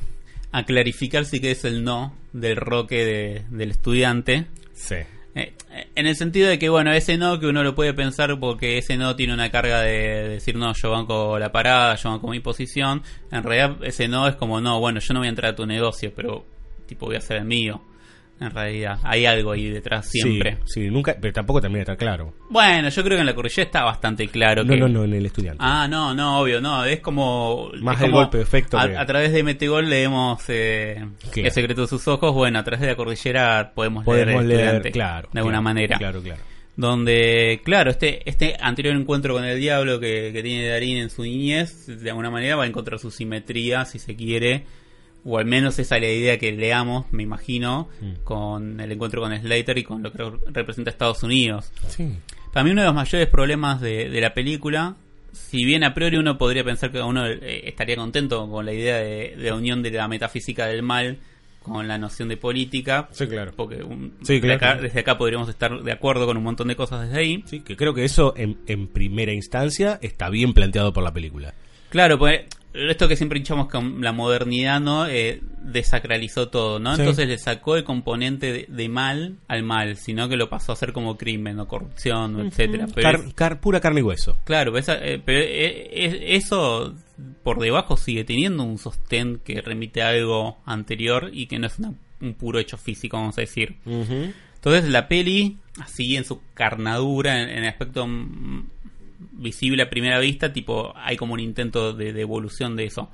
a 0.52 0.64
clarificar 0.66 1.26
si 1.26 1.40
que 1.40 1.52
es 1.52 1.66
el 1.66 1.84
no 1.84 2.14
del 2.34 2.56
roque 2.58 3.06
de- 3.06 3.46
del 3.50 3.72
estudiante. 3.72 4.46
Sí. 4.74 4.96
Eh, 5.34 5.54
en 5.96 6.08
el 6.08 6.16
sentido 6.18 6.50
de 6.50 6.60
que, 6.60 6.68
bueno, 6.68 6.92
ese 6.92 7.18
no 7.18 7.40
que 7.40 7.48
uno 7.48 7.64
lo 7.64 7.74
puede 7.74 7.94
pensar 7.94 8.38
porque 8.40 8.78
ese 8.78 8.98
no 8.98 9.16
tiene 9.16 9.34
una 9.34 9.50
carga 9.50 9.80
de 9.82 10.28
decir, 10.28 10.56
no, 10.58 10.74
yo 10.74 10.92
banco 10.92 11.40
la 11.40 11.52
parada, 11.54 11.96
yo 11.96 12.10
banco 12.10 12.28
mi 12.28 12.42
posición. 12.42 13.02
En 13.32 13.44
realidad, 13.44 13.78
ese 13.84 14.08
no 14.10 14.28
es 14.28 14.36
como, 14.36 14.60
no, 14.60 14.80
bueno, 14.82 15.00
yo 15.00 15.14
no 15.14 15.22
voy 15.22 15.28
a 15.28 15.30
entrar 15.30 15.54
a 15.54 15.56
tu 15.56 15.66
negocio, 15.66 16.12
pero, 16.16 16.46
tipo, 16.86 17.06
voy 17.06 17.16
a 17.16 17.20
hacer 17.20 17.38
el 17.38 17.46
mío. 17.46 17.82
En 18.42 18.50
realidad, 18.52 18.98
hay 19.04 19.26
algo 19.26 19.52
ahí 19.52 19.70
detrás 19.70 20.10
siempre. 20.10 20.58
Sí, 20.66 20.82
sí, 20.86 20.90
nunca, 20.90 21.16
pero 21.22 21.32
tampoco 21.32 21.62
termina 21.62 21.78
de 21.80 21.84
estar 21.84 21.98
claro. 21.98 22.34
Bueno, 22.50 22.90
yo 22.90 23.04
creo 23.04 23.18
que 23.18 23.22
en 23.22 23.26
la 23.28 23.36
cordillera 23.36 23.64
está 23.64 23.84
bastante 23.84 24.28
claro 24.28 24.64
No, 24.64 24.74
que... 24.74 24.80
no, 24.80 24.88
no, 24.90 25.04
en 25.04 25.14
el 25.14 25.26
estudiante. 25.28 25.60
Ah, 25.64 25.88
no, 25.88 26.14
no, 26.16 26.40
obvio, 26.40 26.60
no, 26.60 26.84
es 26.84 27.00
como... 27.02 27.72
Más 27.82 27.98
es 27.98 28.02
el 28.04 28.10
como 28.10 28.22
golpe 28.24 28.38
de 28.38 28.44
efecto 28.44 28.80
A, 28.80 28.88
que- 28.90 28.98
a 28.98 29.06
través 29.06 29.32
de 29.32 29.44
Metegol 29.44 29.90
leemos 29.90 30.44
eh. 30.50 31.06
El 31.36 31.52
secreto 31.52 31.82
de 31.82 31.88
sus 31.88 32.08
ojos, 32.08 32.34
bueno, 32.34 32.58
a 32.60 32.64
través 32.64 32.82
de 32.82 32.88
la 32.88 32.96
cordillera 32.96 33.72
podemos, 33.76 34.04
Podemos 34.04 34.28
leer, 34.34 34.40
El 34.42 34.48
leer, 34.48 34.60
Estudiante, 34.62 34.92
claro. 34.92 35.30
De 35.32 35.40
alguna 35.40 35.54
claro, 35.58 35.64
manera. 35.64 35.98
Claro, 35.98 36.22
claro. 36.22 36.42
Donde, 36.76 37.62
claro, 37.64 37.92
este, 37.92 38.28
este 38.28 38.56
anterior 38.60 38.96
encuentro 38.96 39.34
con 39.36 39.44
el 39.44 39.60
diablo 39.60 40.00
que, 40.00 40.32
que 40.34 40.42
tiene 40.42 40.68
Darín 40.68 40.98
en 40.98 41.10
su 41.10 41.22
niñez, 41.22 41.86
de 41.86 42.10
alguna 42.10 42.32
manera 42.32 42.56
va 42.56 42.64
a 42.64 42.68
encontrar 42.68 42.98
su 42.98 43.12
simetría, 43.12 43.86
si 43.86 44.00
se 44.00 44.16
quiere, 44.16 44.64
o 45.26 45.38
al 45.38 45.46
menos 45.46 45.78
esa 45.80 45.96
es 45.98 46.02
la 46.02 46.10
idea 46.10 46.38
que 46.40 46.52
leamos, 46.52 47.06
me 47.12 47.24
imagino, 47.24 47.90
Mm. 48.02 48.24
con 48.24 48.80
el 48.80 48.92
encuentro 48.92 49.22
con 49.22 49.36
Slater 49.38 49.78
y 49.78 49.84
con 49.84 50.02
lo 50.04 50.12
que 50.12 50.24
representa 50.52 50.90
Estados 50.90 51.22
Unidos. 51.24 51.72
Sí. 51.88 52.10
Para 52.54 52.64
mí 52.64 52.72
uno 52.72 52.82
de 52.82 52.88
los 52.88 52.96
mayores 52.96 53.28
problemas 53.28 53.80
de, 53.82 54.10
de 54.10 54.22
la 54.22 54.34
película, 54.34 54.96
si 55.32 55.64
bien 55.64 55.84
a 55.84 55.94
priori 55.94 56.18
uno 56.18 56.38
podría 56.38 56.64
pensar 56.64 56.92
que 56.92 57.02
uno 57.02 57.26
eh, 57.28 57.62
estaría 57.66 57.96
contento 57.96 58.50
con 58.50 58.66
la 58.66 58.74
idea 58.74 58.98
de, 58.98 59.36
de 59.38 59.54
unión 59.54 59.82
de 59.82 59.92
la 59.92 60.08
metafísica 60.08 60.66
del 60.68 60.84
mal 60.84 61.18
con 61.62 61.88
la 61.88 62.00
noción 62.00 62.28
de 62.28 62.38
política, 62.38 63.08
Sí, 63.12 63.28
claro. 63.28 63.52
porque 63.56 63.84
un- 63.84 64.14
Sí, 64.24 64.40
desde, 64.40 64.56
acá, 64.56 64.76
desde 64.76 65.00
acá 65.02 65.18
podríamos 65.20 65.48
estar 65.48 65.84
de 65.84 65.92
acuerdo 65.92 66.26
con 66.26 66.36
un 66.36 66.44
montón 66.44 66.68
de 66.70 66.76
cosas 66.76 67.02
desde 67.08 67.20
ahí. 67.20 67.44
Sí, 67.46 67.60
que 67.62 67.78
creo 67.78 67.94
que 67.94 68.04
eso 68.04 68.34
en, 68.36 68.58
en 68.66 68.88
primera 68.88 69.32
instancia 69.32 70.00
está 70.02 70.30
bien 70.30 70.54
planteado 70.54 70.92
por 70.92 71.04
la 71.04 71.14
película. 71.14 71.54
Claro, 71.90 72.18
pues 72.18 72.42
esto 72.74 73.08
que 73.08 73.16
siempre 73.16 73.38
hinchamos 73.40 73.68
con 73.68 74.02
la 74.02 74.12
modernidad, 74.14 74.80
¿no? 74.80 75.08
Eh, 75.08 75.42
desacralizó 75.64 76.50
todo, 76.50 76.80
¿no? 76.80 76.96
Sí. 76.96 77.02
Entonces 77.02 77.28
le 77.28 77.38
sacó 77.38 77.76
el 77.76 77.84
componente 77.84 78.52
de, 78.54 78.66
de 78.70 78.90
mal 78.90 79.38
al 79.48 79.64
mal, 79.64 79.98
sino 79.98 80.30
que 80.30 80.38
lo 80.38 80.50
pasó 80.50 80.72
a 80.72 80.74
hacer 80.76 80.94
como 80.94 81.18
crimen 81.18 81.60
o 81.60 81.68
corrupción, 81.68 82.36
o 82.36 82.42
etcétera. 82.46 82.88
Pero 82.94 83.02
Car- 83.12 83.26
es- 83.28 83.34
car- 83.34 83.60
pura 83.60 83.80
carne 83.80 84.00
y 84.00 84.04
hueso. 84.04 84.38
Claro, 84.44 84.78
esa- 84.78 85.04
eh, 85.06 85.22
pero 85.24 85.40
eh, 85.40 85.90
eh, 85.92 86.36
eso 86.36 86.96
por 87.44 87.60
debajo 87.60 87.98
sigue 87.98 88.24
teniendo 88.24 88.64
un 88.64 88.78
sostén 88.78 89.40
que 89.44 89.62
remite 89.62 90.02
a 90.02 90.10
algo 90.10 90.58
anterior 90.66 91.30
y 91.34 91.48
que 91.48 91.60
no 91.60 91.68
es 91.68 91.78
una- 91.80 91.94
un 92.22 92.34
puro 92.36 92.60
hecho 92.60 92.78
físico, 92.78 93.18
vamos 93.18 93.38
a 93.38 93.42
decir. 93.42 93.76
Entonces 93.86 94.90
la 94.90 95.08
peli, 95.08 95.58
así 95.80 96.16
en 96.16 96.24
su 96.24 96.40
carnadura, 96.54 97.42
en, 97.42 97.50
en 97.50 97.64
el 97.64 97.70
aspecto 97.70 98.06
mm, 98.08 98.68
visible 99.32 99.84
a 99.84 99.90
primera 99.90 100.20
vista, 100.20 100.54
tipo 100.54 100.94
hay 100.96 101.18
como 101.18 101.34
un 101.34 101.40
intento 101.40 101.94
de, 101.94 102.14
de 102.14 102.22
evolución 102.22 102.76
de 102.76 102.86
eso. 102.86 103.10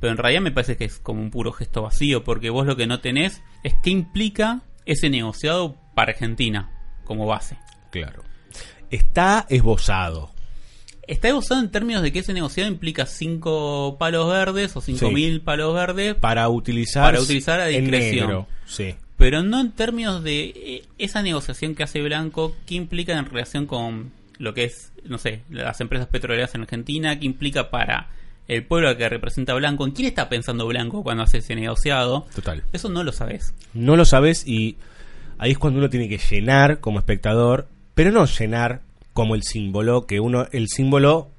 Pero 0.00 0.12
en 0.12 0.18
realidad 0.18 0.42
me 0.42 0.52
parece 0.52 0.76
que 0.76 0.84
es 0.84 0.98
como 0.98 1.20
un 1.20 1.30
puro 1.30 1.52
gesto 1.52 1.82
vacío, 1.82 2.22
porque 2.24 2.50
vos 2.50 2.66
lo 2.66 2.76
que 2.76 2.86
no 2.86 3.00
tenés 3.00 3.42
es 3.64 3.74
qué 3.82 3.90
implica 3.90 4.62
ese 4.86 5.10
negociado 5.10 5.76
para 5.94 6.12
Argentina 6.12 6.70
como 7.04 7.26
base. 7.26 7.56
Claro. 7.90 8.22
Está 8.90 9.44
esbozado. 9.48 10.30
Está 11.06 11.34
usado 11.34 11.60
en 11.62 11.70
términos 11.70 12.02
de 12.02 12.12
que 12.12 12.18
ese 12.20 12.34
negociado 12.34 12.70
implica 12.70 13.06
cinco 13.06 13.96
palos 13.98 14.28
verdes 14.30 14.76
o 14.76 14.80
cinco 14.80 15.08
Sí. 15.08 15.14
mil 15.14 15.40
palos 15.40 15.74
verdes, 15.74 16.14
Para 16.14 16.48
utilizar, 16.48 17.04
Para 17.04 17.20
utilizar 17.22 17.60
a 17.60 17.66
discreción. 17.66 18.26
negro. 18.26 18.46
Sí. 18.66 18.94
pero 19.16 19.42
no 19.42 19.58
en 19.60 19.72
términos 19.72 20.22
de 20.22 20.52
eh, 20.54 20.82
esa 20.98 21.22
negociación 21.22 21.74
que 21.74 21.82
hace 21.82 22.00
Blanco, 22.02 22.54
qué 22.66 22.76
implica 22.76 23.18
en 23.18 23.24
relación 23.24 23.66
con 23.66 24.12
lo 24.38 24.54
que 24.54 24.64
es, 24.64 24.92
no 25.04 25.18
sé, 25.18 25.42
las 25.50 25.80
empresas 25.80 26.08
petroleras 26.08 26.54
en 26.54 26.62
Argentina, 26.62 27.18
qué 27.18 27.26
implica 27.26 27.70
para 27.70 28.08
el 28.46 28.64
pueblo 28.64 28.96
que 28.96 29.08
representa 29.08 29.54
Blanco, 29.54 29.84
en 29.84 29.92
quién 29.92 30.08
está 30.08 30.28
pensando 30.28 30.66
Blanco 30.66 31.02
cuando 31.02 31.22
hace 31.22 31.38
ese 31.38 31.54
negociado. 31.54 32.26
Total. 32.34 32.64
Eso 32.72 32.88
no 32.88 33.04
lo 33.04 33.12
sabes. 33.12 33.54
No 33.74 33.96
lo 33.96 34.04
sabes 34.04 34.46
y 34.46 34.76
ahí 35.38 35.52
es 35.52 35.58
cuando 35.58 35.78
uno 35.78 35.90
tiene 35.90 36.08
que 36.08 36.18
llenar 36.18 36.80
como 36.80 36.98
espectador, 36.98 37.68
pero 37.94 38.10
no 38.10 38.24
llenar 38.24 38.80
como 39.12 39.34
el 39.34 39.42
símbolo, 39.42 40.06
que 40.06 40.20
uno, 40.20 40.46
el 40.52 40.68
símbolo 40.68 41.30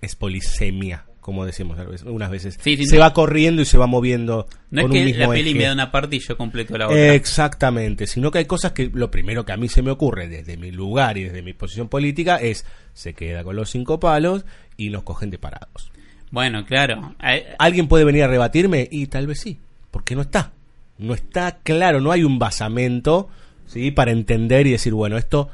es 0.00 0.16
polisemia, 0.16 1.04
como 1.28 1.44
decimos 1.44 1.78
a 1.78 1.84
veces-. 2.28 2.58
Sí, 2.58 2.78
sí, 2.78 2.86
se 2.86 2.96
no- 2.96 3.02
va 3.02 3.12
corriendo 3.12 3.60
y 3.60 3.66
se 3.66 3.76
va 3.76 3.86
moviendo 3.86 4.48
No 4.70 4.80
es 4.80 4.86
un 4.86 4.92
que 4.92 5.04
mismo 5.04 5.20
la 5.24 5.28
peli 5.28 5.50
eje. 5.50 5.58
me 5.58 5.64
da 5.66 5.74
una 5.74 5.92
parte 5.92 6.16
y 6.16 6.20
yo 6.20 6.38
completo 6.38 6.78
la 6.78 6.86
otra. 6.86 7.14
Exactamente, 7.14 8.06
sino 8.06 8.30
que 8.30 8.38
hay 8.38 8.44
cosas 8.46 8.72
que 8.72 8.90
lo 8.92 9.10
primero 9.10 9.44
que 9.44 9.52
a 9.52 9.58
mí 9.58 9.68
se 9.68 9.82
me 9.82 9.90
ocurre 9.90 10.26
desde 10.28 10.56
mi 10.56 10.70
lugar 10.70 11.18
y 11.18 11.24
desde 11.24 11.42
mi 11.42 11.52
posición 11.52 11.88
política 11.88 12.36
es 12.36 12.64
se 12.94 13.12
queda 13.12 13.44
con 13.44 13.56
los 13.56 13.68
cinco 13.68 14.00
palos 14.00 14.46
y 14.78 14.88
nos 14.88 15.02
cogen 15.02 15.28
de 15.28 15.38
parados. 15.38 15.92
Bueno, 16.30 16.64
claro. 16.64 17.14
¿Alguien 17.58 17.88
puede 17.88 18.04
venir 18.04 18.22
a 18.22 18.28
rebatirme? 18.28 18.88
Y 18.90 19.06
tal 19.08 19.26
vez 19.26 19.40
sí, 19.40 19.58
porque 19.90 20.14
no 20.16 20.22
está. 20.22 20.52
No 20.96 21.12
está 21.14 21.58
claro, 21.62 22.00
no 22.00 22.10
hay 22.10 22.24
un 22.24 22.38
basamento 22.38 23.28
¿sí? 23.66 23.90
para 23.90 24.10
entender 24.12 24.66
y 24.66 24.72
decir, 24.72 24.94
bueno, 24.94 25.18
esto 25.18 25.50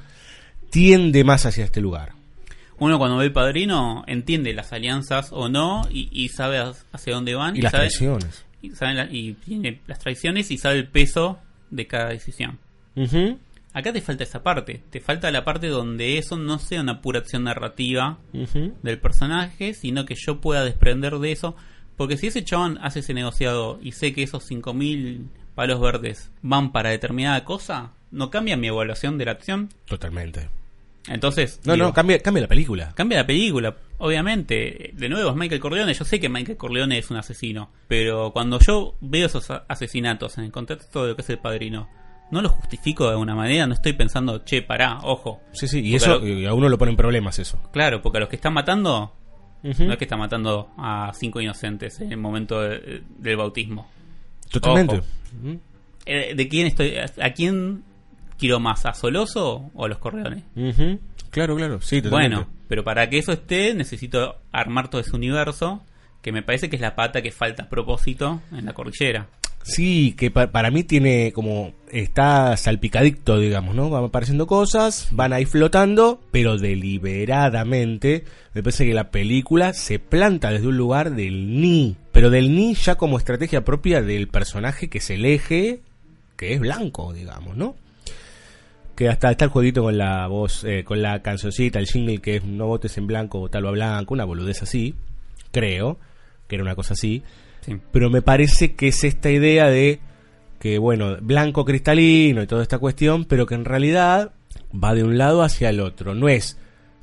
tiende 0.71 1.25
más 1.25 1.47
hacia 1.47 1.65
este 1.65 1.81
lugar. 1.81 2.13
Uno 2.79 2.99
cuando 2.99 3.17
ve 3.19 3.27
el 3.27 3.33
padrino 3.33 4.05
entiende 4.07 4.53
las 4.55 4.73
alianzas 4.73 5.29
o 5.33 5.49
no 5.49 5.87
y, 5.91 6.09
y 6.13 6.29
sabe 6.29 6.59
hacia 6.93 7.15
dónde 7.15 7.35
van 7.35 7.57
Y 7.57 7.61
las 7.63 7.73
sabe- 7.73 7.85
presiones. 7.87 8.45
y, 8.63 8.71
saben 8.71 8.97
la- 8.97 9.09
y 9.11 9.35
tiene 9.35 9.81
las 9.87 9.99
traiciones 10.01 10.51
y 10.51 10.59
sabe 10.59 10.79
el 10.79 10.89
peso 10.89 11.39
de 11.71 11.87
cada 11.87 12.09
decisión. 12.11 12.59
Acá 13.73 13.93
te 13.93 14.01
falta 14.01 14.23
esa 14.23 14.43
parte, 14.45 14.83
te 14.91 15.01
falta 15.01 15.31
la 15.33 15.45
parte 15.45 15.67
donde 15.69 16.17
eso 16.19 16.37
no 16.37 16.59
sea 16.61 16.81
una 16.81 17.01
pura 17.03 17.19
acción 17.21 17.45
narrativa 17.45 18.19
del 18.83 18.99
personaje, 19.01 19.75
sino 19.75 20.05
que 20.05 20.15
yo 20.17 20.41
pueda 20.41 20.65
desprender 20.65 21.19
de 21.19 21.33
eso. 21.33 21.57
Porque 21.97 22.17
si 22.17 22.29
ese 22.29 22.45
chabón 22.45 22.79
hace 22.83 23.01
ese 23.01 23.15
negociado 23.15 23.79
y 23.83 23.93
sé 23.93 24.13
que 24.13 24.23
esos 24.25 24.49
5.000 24.51 25.29
palos 25.55 25.81
verdes 25.81 26.31
van 26.43 26.73
para 26.73 26.91
determinada 26.91 27.45
cosa, 27.45 27.93
¿no 28.11 28.31
cambia 28.31 28.57
mi 28.57 28.67
evaluación 28.69 29.17
de 29.19 29.25
la 29.27 29.33
acción? 29.33 29.69
Totalmente. 29.87 30.49
Entonces, 31.09 31.61
No, 31.65 31.75
digo, 31.75 31.87
no, 31.87 31.93
cambia, 31.93 32.19
cambia 32.21 32.43
la 32.43 32.49
película. 32.49 32.93
cambia 32.95 33.19
la 33.19 33.27
película. 33.27 33.77
Obviamente, 33.99 34.91
de 34.95 35.09
nuevo 35.09 35.31
es 35.31 35.37
Michael 35.37 35.61
Corleone. 35.61 35.93
Yo 35.95 36.05
sé 36.05 36.19
que 36.19 36.29
Michael 36.29 36.57
Corleone 36.57 36.99
es 36.99 37.11
un 37.11 37.17
asesino, 37.19 37.71
pero 37.89 38.33
cuando 38.33 38.59
yo 38.59 38.97
veo 39.01 39.27
esos 39.27 39.51
a- 39.51 39.65
asesinatos 39.69 40.39
en 40.39 40.45
el 40.45 40.53
contexto 40.53 41.03
de 41.03 41.11
lo 41.11 41.17
que 41.17 41.23
es 41.23 41.31
el 41.31 41.39
padrino, 41.39 41.89
no 42.31 42.41
lo 42.41 42.49
justifico 42.49 43.05
de 43.05 43.11
alguna 43.11 43.35
manera. 43.35 43.67
No 43.67 43.75
estoy 43.75 43.93
pensando, 43.93 44.39
che, 44.45 44.63
pará, 44.63 44.99
ojo. 45.03 45.41
Sí, 45.53 45.69
sí, 45.69 45.81
y 45.81 45.95
eso 45.95 46.19
lo- 46.21 46.27
y 46.27 46.47
a 46.47 46.55
uno 46.55 46.69
lo 46.71 46.79
pone 46.79 46.91
en 46.93 46.97
problemas 46.97 47.39
eso. 47.39 47.61
Claro, 47.73 48.01
porque 48.01 48.17
a 48.19 48.21
los 48.21 48.29
que 48.31 48.37
están 48.37 48.55
matando 48.55 49.13
no 49.63 49.93
es 49.93 49.99
que 49.99 50.05
está 50.05 50.17
matando 50.17 50.71
a 50.79 51.13
cinco 51.15 51.41
inocentes 51.41 52.01
en 52.01 52.13
el 52.13 52.19
momento 52.19 52.61
de- 52.63 53.03
del 53.19 53.37
bautismo. 53.37 53.89
Totalmente. 54.51 54.97
Ojo. 54.97 55.05
Eh, 56.07 56.35
¿De 56.35 56.49
quién 56.49 56.67
estoy? 56.67 56.95
¿A 56.99 57.33
quién 57.33 57.83
quiero 58.45 58.61
más? 58.61 58.85
¿A 58.87 58.95
Soloso 58.95 59.71
o 59.75 59.85
a 59.85 59.89
los 59.89 59.99
Corleones? 59.99 60.45
Ujú. 60.55 60.99
Claro, 61.31 61.57
claro, 61.57 61.81
sí, 61.81 62.01
totalmente. 62.03 62.37
Bueno, 62.37 62.51
pero 62.69 62.85
para 62.85 63.09
que 63.11 63.19
eso 63.19 63.33
esté, 63.33 63.75
necesito 63.75 64.37
armar 64.53 64.89
todo 64.89 65.01
ese 65.01 65.17
universo. 65.17 65.83
Que 66.23 66.33
me 66.33 66.43
parece 66.43 66.71
que 66.71 66.77
es 66.77 66.81
la 66.83 66.95
pata 66.95 67.21
que 67.21 67.31
falta 67.33 67.65
a 67.65 67.69
propósito 67.69 68.41
en 68.53 68.65
la 68.65 68.73
cordillera. 68.73 69.29
Sí, 69.63 70.15
que 70.17 70.31
pa- 70.31 70.51
para 70.53 70.71
mí 70.71 70.85
tiene 70.85 71.33
como. 71.33 71.73
Está 71.91 72.57
salpicadicto, 72.57 73.39
digamos, 73.39 73.75
¿no? 73.75 73.91
Van 73.91 74.05
apareciendo 74.05 74.47
cosas, 74.47 75.09
van 75.11 75.33
ahí 75.35 75.45
flotando, 75.45 76.23
pero 76.31 76.57
deliberadamente. 76.59 78.25
Me 78.55 78.63
parece 78.63 78.87
que 78.87 78.95
la 78.95 79.11
película 79.11 79.73
se 79.75 79.99
planta 79.99 80.51
desde 80.51 80.67
un 80.69 80.77
lugar 80.77 81.15
del 81.15 81.61
ni. 81.61 81.97
Pero 82.13 82.31
del 82.31 82.55
ni 82.55 82.75
ya 82.75 82.95
como 82.97 83.19
estrategia 83.19 83.65
propia 83.65 84.01
del 84.03 84.29
personaje 84.29 84.89
que 84.89 85.01
se 85.01 85.15
elige, 85.15 85.81
que 86.37 86.55
es 86.55 86.61
blanco, 86.61 87.13
digamos, 87.13 87.57
¿no? 87.57 87.77
Que 88.95 89.09
hasta 89.09 89.31
está 89.31 89.47
el 89.47 89.51
jueguito 89.51 89.83
con 89.83 89.99
la 89.99 90.27
voz, 90.29 90.65
eh, 90.65 90.85
con 90.85 91.03
la 91.03 91.21
cancioncita, 91.23 91.79
el 91.79 91.87
jingle 91.87 92.19
que 92.19 92.37
es 92.37 92.45
no 92.45 92.67
votes 92.67 92.97
en 92.97 93.07
blanco, 93.07 93.41
votalo 93.41 93.69
a 93.69 93.73
blanco, 93.73 94.15
una 94.15 94.25
boludez 94.25 94.63
así, 94.63 94.95
creo, 95.51 95.99
que 96.47 96.57
era 96.57 96.63
una 96.63 96.75
cosa 96.77 96.95
así 96.95 97.23
Sí. 97.63 97.79
pero 97.93 98.11
me 98.11 98.21
parece 98.21 98.75
que 98.75 98.89
es 98.89 99.05
esta 99.05 99.31
idea 99.31 99.69
de 99.71 99.99
que, 100.59 100.79
bueno, 100.79 101.17
blanco 101.21 101.65
cristalino 101.65 102.43
y 102.43 102.47
toda 102.47 102.63
esta 102.63 102.79
cuestión, 102.79 103.25
pero 103.25 103.47
que 103.47 103.55
en 103.55 103.65
realidad 103.65 104.33
va 104.73 104.95
de 104.95 105.03
un 105.03 105.19
lado 105.19 105.43
hacia 105.43 105.71
el 105.71 105.81
otro. 105.81 106.15
No 106.15 106.29
es 106.29 106.59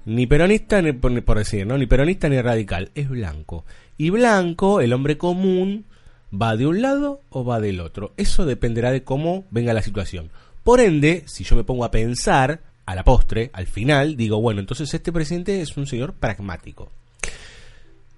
ni 0.06 0.28
peronista, 0.28 0.82
ni, 0.82 0.94
por 0.94 1.24
por 1.24 1.38
decir, 1.38 1.66
¿no? 1.66 1.78
Ni 1.78 1.86
peronista 1.86 2.30
ni 2.30 2.40
radical, 2.42 2.92
es 2.96 3.10
blanco. 3.10 3.66
Y 3.98 4.10
blanco, 4.10 4.82
el 4.82 4.94
hombre 4.94 5.18
común, 5.18 5.86
va 6.32 6.56
de 6.56 6.66
un 6.68 6.82
lado 6.82 7.22
o 7.30 7.44
va 7.44 7.60
del 7.60 7.80
otro. 7.80 8.14
Eso 8.18 8.46
dependerá 8.46 8.92
de 8.92 9.04
cómo 9.04 9.46
venga 9.52 9.74
la 9.74 9.82
situación. 9.82 10.32
Por 10.64 10.80
ende, 10.80 11.24
si 11.28 11.44
yo 11.44 11.56
me 11.56 11.64
pongo 11.64 11.86
a 11.86 11.92
pensar, 11.92 12.62
a 12.86 12.96
la 12.96 13.04
postre, 13.04 13.50
al 13.54 13.68
final, 13.68 14.16
digo, 14.18 14.42
bueno, 14.42 14.60
entonces 14.60 14.94
este 14.94 15.12
presidente 15.12 15.62
es 15.62 15.76
un 15.78 15.88
señor 15.88 16.14
pragmático. 16.14 16.92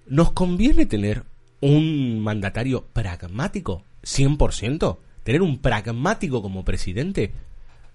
¿Nos 0.08 0.32
conviene 0.32 0.86
tener 0.86 1.24
un 1.62 2.20
mandatario 2.20 2.86
pragmático? 2.92 3.84
¿100%? 4.04 4.98
¿Tener 5.24 5.42
un 5.42 5.60
pragmático 5.60 6.42
como 6.42 6.66
presidente? 6.66 7.32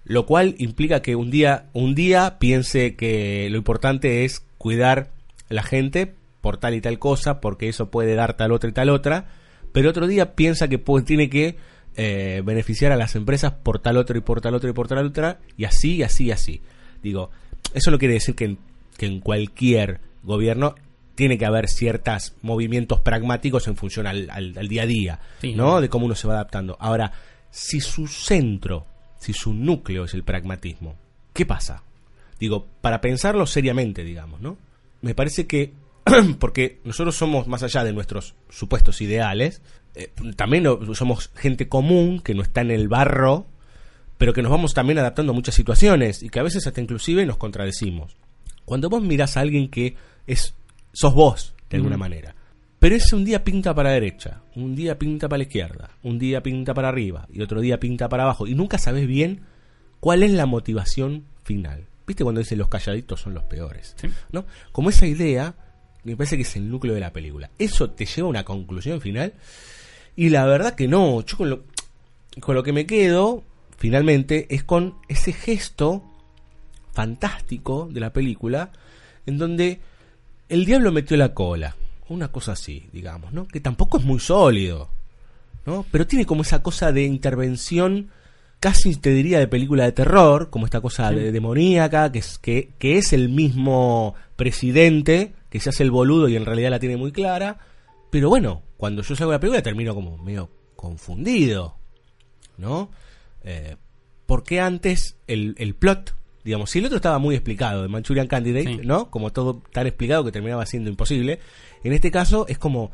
Lo 0.05 0.25
cual 0.25 0.55
implica 0.57 1.01
que 1.01 1.15
un 1.15 1.29
día, 1.29 1.65
un 1.73 1.93
día 1.93 2.37
piense 2.39 2.95
que 2.95 3.47
lo 3.51 3.57
importante 3.57 4.25
es 4.25 4.41
cuidar 4.57 5.09
la 5.49 5.61
gente 5.61 6.13
por 6.41 6.57
tal 6.57 6.73
y 6.73 6.81
tal 6.81 6.97
cosa, 6.97 7.41
porque 7.41 7.69
eso 7.69 7.91
puede 7.91 8.15
dar 8.15 8.35
tal 8.35 8.51
otra 8.51 8.69
y 8.69 8.73
tal 8.73 8.89
otra, 8.89 9.27
pero 9.71 9.89
otro 9.89 10.07
día 10.07 10.33
piensa 10.35 10.67
que 10.67 10.79
puede- 10.79 11.05
tiene 11.05 11.29
que 11.29 11.57
eh, 11.95 12.41
beneficiar 12.45 12.91
a 12.91 12.95
las 12.97 13.15
empresas 13.15 13.51
por 13.53 13.79
tal 13.79 13.97
otra 13.97 14.17
y 14.17 14.21
por 14.21 14.41
tal 14.41 14.55
otra 14.55 14.69
y 14.69 14.73
por 14.73 14.87
tal 14.87 15.05
otra, 15.05 15.39
y 15.57 15.65
así, 15.65 15.95
y 15.97 16.03
así, 16.03 16.25
y 16.25 16.31
así. 16.31 16.61
Digo, 17.03 17.29
eso 17.73 17.91
no 17.91 17.97
quiere 17.97 18.15
decir 18.15 18.35
que 18.35 18.45
en, 18.45 18.57
que 18.97 19.05
en 19.05 19.19
cualquier 19.19 19.99
gobierno 20.23 20.75
tiene 21.15 21.37
que 21.37 21.45
haber 21.45 21.67
ciertos 21.67 22.33
movimientos 22.41 23.01
pragmáticos 23.01 23.67
en 23.67 23.75
función 23.75 24.07
al, 24.07 24.29
al- 24.29 24.57
al 24.57 24.67
día 24.69 24.83
a 24.83 24.85
día, 24.85 25.19
Sí. 25.41 25.53
¿no? 25.53 25.81
De 25.81 25.89
cómo 25.89 26.05
uno 26.05 26.15
se 26.15 26.27
va 26.27 26.35
adaptando. 26.35 26.77
Ahora, 26.79 27.11
si 27.51 27.81
su 27.81 28.07
centro, 28.07 28.85
si 29.17 29.33
su 29.33 29.53
núcleo 29.53 30.05
es 30.05 30.13
el 30.13 30.23
pragmatismo, 30.23 30.95
¿qué 31.33 31.45
pasa? 31.45 31.83
Digo, 32.39 32.67
para 32.79 33.01
pensarlo 33.01 33.45
seriamente, 33.45 34.03
digamos, 34.05 34.39
¿no? 34.39 34.57
Me 35.01 35.13
parece 35.13 35.45
que, 35.45 35.73
porque 36.39 36.79
nosotros 36.85 37.15
somos 37.17 37.47
más 37.47 37.63
allá 37.63 37.83
de 37.83 37.91
nuestros 37.91 38.35
supuestos 38.49 39.01
ideales, 39.01 39.61
eh, 39.95 40.11
también 40.35 40.63
lo- 40.63 40.93
somos 40.95 41.31
gente 41.35 41.67
común 41.67 42.19
que 42.21 42.33
no 42.33 42.41
está 42.41 42.61
en 42.61 42.71
el 42.71 42.87
barro, 42.87 43.47
pero 44.17 44.33
que 44.33 44.41
nos 44.41 44.51
vamos 44.51 44.73
también 44.73 44.99
adaptando 44.99 45.31
a 45.31 45.35
muchas 45.35 45.55
situaciones 45.55 46.23
y 46.23 46.29
que 46.29 46.39
a 46.39 46.43
veces 46.43 46.65
hasta 46.67 46.81
inclusive 46.81 47.25
nos 47.25 47.37
contradecimos. 47.37 48.17
Cuando 48.65 48.89
vos 48.89 49.01
mirás 49.01 49.37
a 49.37 49.41
alguien 49.41 49.69
que 49.69 49.95
es 50.27 50.53
sos 50.93 51.13
vos 51.13 51.53
de 51.69 51.77
alguna 51.77 51.97
Mm. 51.97 51.99
manera, 51.99 52.35
pero 52.79 52.95
ese 52.95 53.15
un 53.15 53.25
día 53.25 53.43
pinta 53.43 53.73
para 53.73 53.89
la 53.89 53.95
derecha, 53.95 54.41
un 54.55 54.75
día 54.75 54.97
pinta 54.99 55.27
para 55.29 55.37
la 55.39 55.43
izquierda, 55.43 55.89
un 56.03 56.19
día 56.19 56.41
pinta 56.43 56.73
para 56.73 56.89
arriba 56.89 57.27
y 57.31 57.41
otro 57.41 57.61
día 57.61 57.79
pinta 57.79 58.09
para 58.09 58.23
abajo 58.23 58.47
y 58.47 58.55
nunca 58.55 58.77
sabes 58.77 59.07
bien 59.07 59.41
cuál 59.99 60.23
es 60.23 60.31
la 60.31 60.45
motivación 60.45 61.25
final. 61.43 61.85
¿Viste 62.07 62.23
cuando 62.23 62.39
dicen 62.39 62.57
los 62.57 62.69
calladitos 62.69 63.21
son 63.21 63.33
los 63.35 63.43
peores? 63.43 63.95
Sí. 63.99 64.07
¿No? 64.31 64.45
Como 64.71 64.89
esa 64.89 65.05
idea, 65.05 65.55
me 66.09 66.17
parece 66.17 66.35
que 66.35 66.43
es 66.43 66.55
el 66.55 66.69
núcleo 66.69 66.93
de 66.93 66.99
la 66.99 67.13
película. 67.13 67.49
Eso 67.57 67.89
te 67.91 68.05
lleva 68.05 68.27
a 68.27 68.29
una 68.29 68.43
conclusión 68.43 68.99
final 69.01 69.33
y 70.15 70.29
la 70.29 70.45
verdad 70.45 70.75
que 70.75 70.87
no, 70.87 71.23
yo 71.25 71.37
con 71.37 71.49
lo, 71.49 71.63
con 72.39 72.55
lo 72.55 72.63
que 72.63 72.73
me 72.73 72.85
quedo 72.85 73.43
finalmente 73.77 74.47
es 74.53 74.63
con 74.63 74.95
ese 75.07 75.31
gesto 75.33 76.03
fantástico 76.91 77.87
de 77.91 77.99
la 77.99 78.11
película 78.11 78.71
en 79.25 79.37
donde 79.37 79.79
el 80.49 80.65
diablo 80.65 80.91
metió 80.91 81.15
la 81.17 81.33
cola, 81.33 81.75
una 82.09 82.29
cosa 82.29 82.53
así, 82.53 82.87
digamos, 82.91 83.31
¿no? 83.33 83.47
Que 83.47 83.59
tampoco 83.59 83.99
es 83.99 84.03
muy 84.03 84.19
sólido, 84.19 84.89
¿no? 85.65 85.85
Pero 85.91 86.07
tiene 86.07 86.25
como 86.25 86.41
esa 86.41 86.63
cosa 86.63 86.91
de 86.91 87.03
intervención 87.03 88.09
casi 88.59 88.95
te 88.95 89.11
diría 89.11 89.39
de 89.39 89.47
película 89.47 89.85
de 89.85 89.91
terror, 89.93 90.49
como 90.49 90.65
esta 90.65 90.81
cosa 90.81 91.11
de- 91.11 91.31
demoníaca, 91.31 92.11
que 92.11 92.19
es, 92.19 92.39
que, 92.39 92.71
que 92.79 92.97
es 92.97 93.13
el 93.13 93.29
mismo 93.29 94.15
presidente, 94.35 95.33
que 95.49 95.59
se 95.59 95.69
hace 95.69 95.83
el 95.83 95.91
boludo 95.91 96.27
y 96.29 96.35
en 96.35 96.45
realidad 96.45 96.69
la 96.71 96.79
tiene 96.79 96.97
muy 96.97 97.11
clara, 97.11 97.57
pero 98.11 98.29
bueno, 98.29 98.63
cuando 98.77 99.01
yo 99.01 99.15
salgo 99.15 99.31
de 99.31 99.35
la 99.37 99.39
película 99.39 99.61
termino 99.61 99.93
como 99.95 100.17
medio 100.17 100.49
confundido, 100.75 101.75
¿no? 102.57 102.89
Eh, 103.43 103.75
porque 104.25 104.59
antes 104.59 105.17
el, 105.27 105.55
el 105.57 105.75
plot, 105.75 106.13
digamos, 106.43 106.69
si 106.69 106.79
el 106.79 106.85
otro 106.85 106.97
estaba 106.97 107.19
muy 107.19 107.35
explicado, 107.35 107.81
de 107.81 107.87
Manchurian 107.87 108.27
Candidate, 108.27 108.77
Sí. 108.77 108.81
¿no? 108.83 109.09
Como 109.09 109.31
todo 109.31 109.61
tan 109.71 109.87
explicado 109.87 110.23
que 110.23 110.31
terminaba 110.31 110.65
siendo 110.65 110.89
imposible, 110.89 111.39
en 111.83 111.93
este 111.93 112.11
caso 112.11 112.45
es 112.47 112.57
como, 112.57 112.91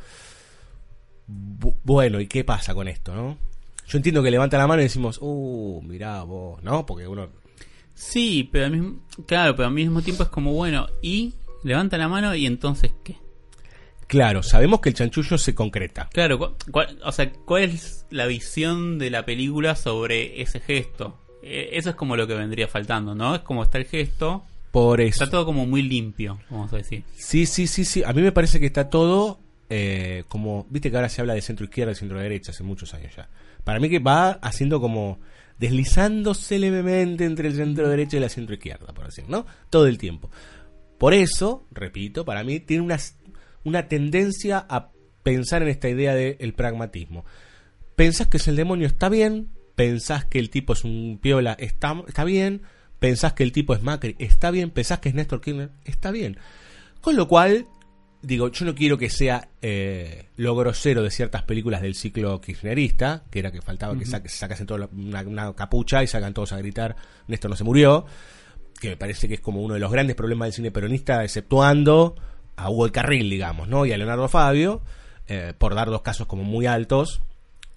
bu- 1.27 1.75
bueno, 1.83 2.19
¿y 2.19 2.27
qué 2.27 2.43
pasa 2.43 2.73
con 2.73 2.87
esto, 2.87 3.13
no? 3.15 3.37
Yo 3.87 3.97
entiendo 3.97 4.23
que 4.23 4.31
levanta 4.31 4.57
la 4.57 4.67
mano 4.67 4.81
y 4.81 4.85
decimos, 4.85 5.19
uh, 5.21 5.81
mirá 5.83 6.23
vos, 6.23 6.61
¿no? 6.63 6.85
Porque 6.85 7.07
uno... 7.07 7.29
Sí, 7.93 8.49
pero 8.51 8.65
al 8.65 8.71
mismo, 8.71 8.99
claro, 9.27 9.55
pero 9.55 9.67
al 9.67 9.73
mismo 9.73 10.01
tiempo 10.01 10.23
es 10.23 10.29
como, 10.29 10.53
bueno, 10.53 10.87
y 11.01 11.33
levanta 11.63 11.97
la 11.97 12.07
mano 12.07 12.35
y 12.35 12.45
entonces, 12.45 12.91
¿qué? 13.03 13.17
Claro, 14.07 14.43
sabemos 14.43 14.81
que 14.81 14.89
el 14.89 14.95
chanchullo 14.95 15.37
se 15.37 15.55
concreta. 15.55 16.07
Claro, 16.13 16.37
cu- 16.37 16.55
cuál- 16.71 16.99
o 17.03 17.11
sea, 17.11 17.31
¿cuál 17.33 17.63
es 17.63 18.05
la 18.11 18.27
visión 18.27 18.99
de 18.99 19.09
la 19.09 19.25
película 19.25 19.75
sobre 19.75 20.41
ese 20.41 20.59
gesto? 20.59 21.17
Eh, 21.41 21.69
eso 21.73 21.89
es 21.89 21.95
como 21.95 22.15
lo 22.15 22.27
que 22.27 22.35
vendría 22.35 22.67
faltando, 22.67 23.15
¿no? 23.15 23.35
Es 23.35 23.41
como 23.41 23.63
está 23.63 23.77
el 23.79 23.85
gesto, 23.85 24.43
Por 24.71 25.01
eso. 25.01 25.23
está 25.23 25.31
todo 25.31 25.45
como 25.45 25.65
muy 25.65 25.81
limpio, 25.81 26.39
vamos 26.51 26.71
a 26.73 26.77
decir. 26.77 27.03
Sí, 27.15 27.45
sí, 27.47 27.65
sí, 27.65 27.83
sí. 27.83 28.03
A 28.03 28.13
mí 28.13 28.21
me 28.21 28.31
parece 28.31 28.59
que 28.59 28.67
está 28.67 28.89
todo 28.89 29.39
eh, 29.69 30.23
como... 30.27 30.67
Viste 30.69 30.91
que 30.91 30.95
ahora 30.97 31.09
se 31.09 31.21
habla 31.21 31.33
de 31.33 31.41
centro 31.41 31.65
izquierda 31.65 31.91
y 31.93 31.95
centro 31.95 32.19
derecha 32.19 32.51
hace 32.51 32.63
muchos 32.63 32.93
años 32.93 33.11
ya. 33.15 33.27
Para 33.63 33.79
mí 33.79 33.89
que 33.89 33.97
va 33.99 34.31
haciendo 34.33 34.79
como... 34.79 35.19
Deslizándose 35.57 36.59
levemente 36.59 37.25
entre 37.25 37.47
el 37.47 37.55
centro 37.55 37.89
derecha 37.89 38.17
y 38.17 38.19
la 38.19 38.29
centro 38.29 38.53
izquierda, 38.55 38.93
por 38.93 39.05
decir, 39.05 39.23
¿no? 39.27 39.45
Todo 39.69 39.87
el 39.87 39.97
tiempo. 39.97 40.29
Por 40.97 41.13
eso, 41.13 41.65
repito, 41.71 42.25
para 42.25 42.43
mí 42.43 42.59
tiene 42.59 42.83
una, 42.83 42.97
una 43.63 43.87
tendencia 43.87 44.65
a 44.69 44.91
pensar 45.23 45.61
en 45.61 45.69
esta 45.69 45.89
idea 45.89 46.13
del 46.15 46.53
pragmatismo. 46.53 47.25
Pensás 47.95 48.27
que 48.27 48.37
es 48.37 48.47
el 48.47 48.55
demonio, 48.55 48.87
está 48.87 49.09
bien. 49.09 49.49
Pensás 49.75 50.25
que 50.25 50.39
el 50.39 50.49
tipo 50.49 50.73
es 50.73 50.83
un 50.83 51.19
piola, 51.21 51.53
está, 51.59 52.01
está 52.07 52.23
bien. 52.23 52.61
Pensás 52.99 53.33
que 53.33 53.43
el 53.43 53.51
tipo 53.51 53.73
es 53.73 53.81
Macri, 53.83 54.15
está 54.19 54.51
bien. 54.51 54.69
Pensás 54.71 54.99
que 54.99 55.09
es 55.09 55.15
Néstor 55.15 55.41
Kirchner, 55.41 55.69
está 55.83 56.11
bien. 56.11 56.37
Con 57.01 57.15
lo 57.17 57.27
cual, 57.27 57.67
digo, 58.21 58.49
yo 58.51 58.65
no 58.65 58.73
quiero 58.73 58.97
que 58.97 59.09
sea 59.09 59.49
eh, 59.61 60.29
lo 60.37 60.55
grosero 60.55 61.03
de 61.03 61.11
ciertas 61.11 61.43
películas 61.43 61.81
del 61.81 61.93
ciclo 61.95 62.39
kirchnerista, 62.39 63.23
que 63.29 63.39
era 63.39 63.51
que 63.51 63.61
faltaba 63.61 63.97
que 63.97 64.05
saque- 64.05 64.29
sacasen 64.29 64.65
toda 64.65 64.89
una, 64.93 65.21
una 65.23 65.53
capucha 65.53 66.03
y 66.03 66.07
sacan 66.07 66.33
todos 66.33 66.53
a 66.53 66.57
gritar, 66.57 66.95
Néstor 67.27 67.51
no 67.51 67.57
se 67.57 67.63
murió, 67.65 68.05
que 68.79 68.89
me 68.89 68.97
parece 68.97 69.27
que 69.27 69.35
es 69.35 69.41
como 69.41 69.61
uno 69.61 69.73
de 69.73 69.79
los 69.79 69.91
grandes 69.91 70.15
problemas 70.15 70.47
del 70.47 70.53
cine 70.53 70.71
peronista, 70.71 71.23
exceptuando 71.23 72.15
a 72.55 72.69
Hugo 72.69 72.85
el 72.85 72.91
Carril, 72.91 73.29
digamos, 73.29 73.67
¿no? 73.67 73.85
Y 73.85 73.91
a 73.91 73.97
Leonardo 73.97 74.27
Fabio, 74.27 74.81
eh, 75.27 75.53
por 75.57 75.75
dar 75.75 75.89
dos 75.89 76.01
casos 76.01 76.27
como 76.27 76.43
muy 76.43 76.65
altos, 76.65 77.21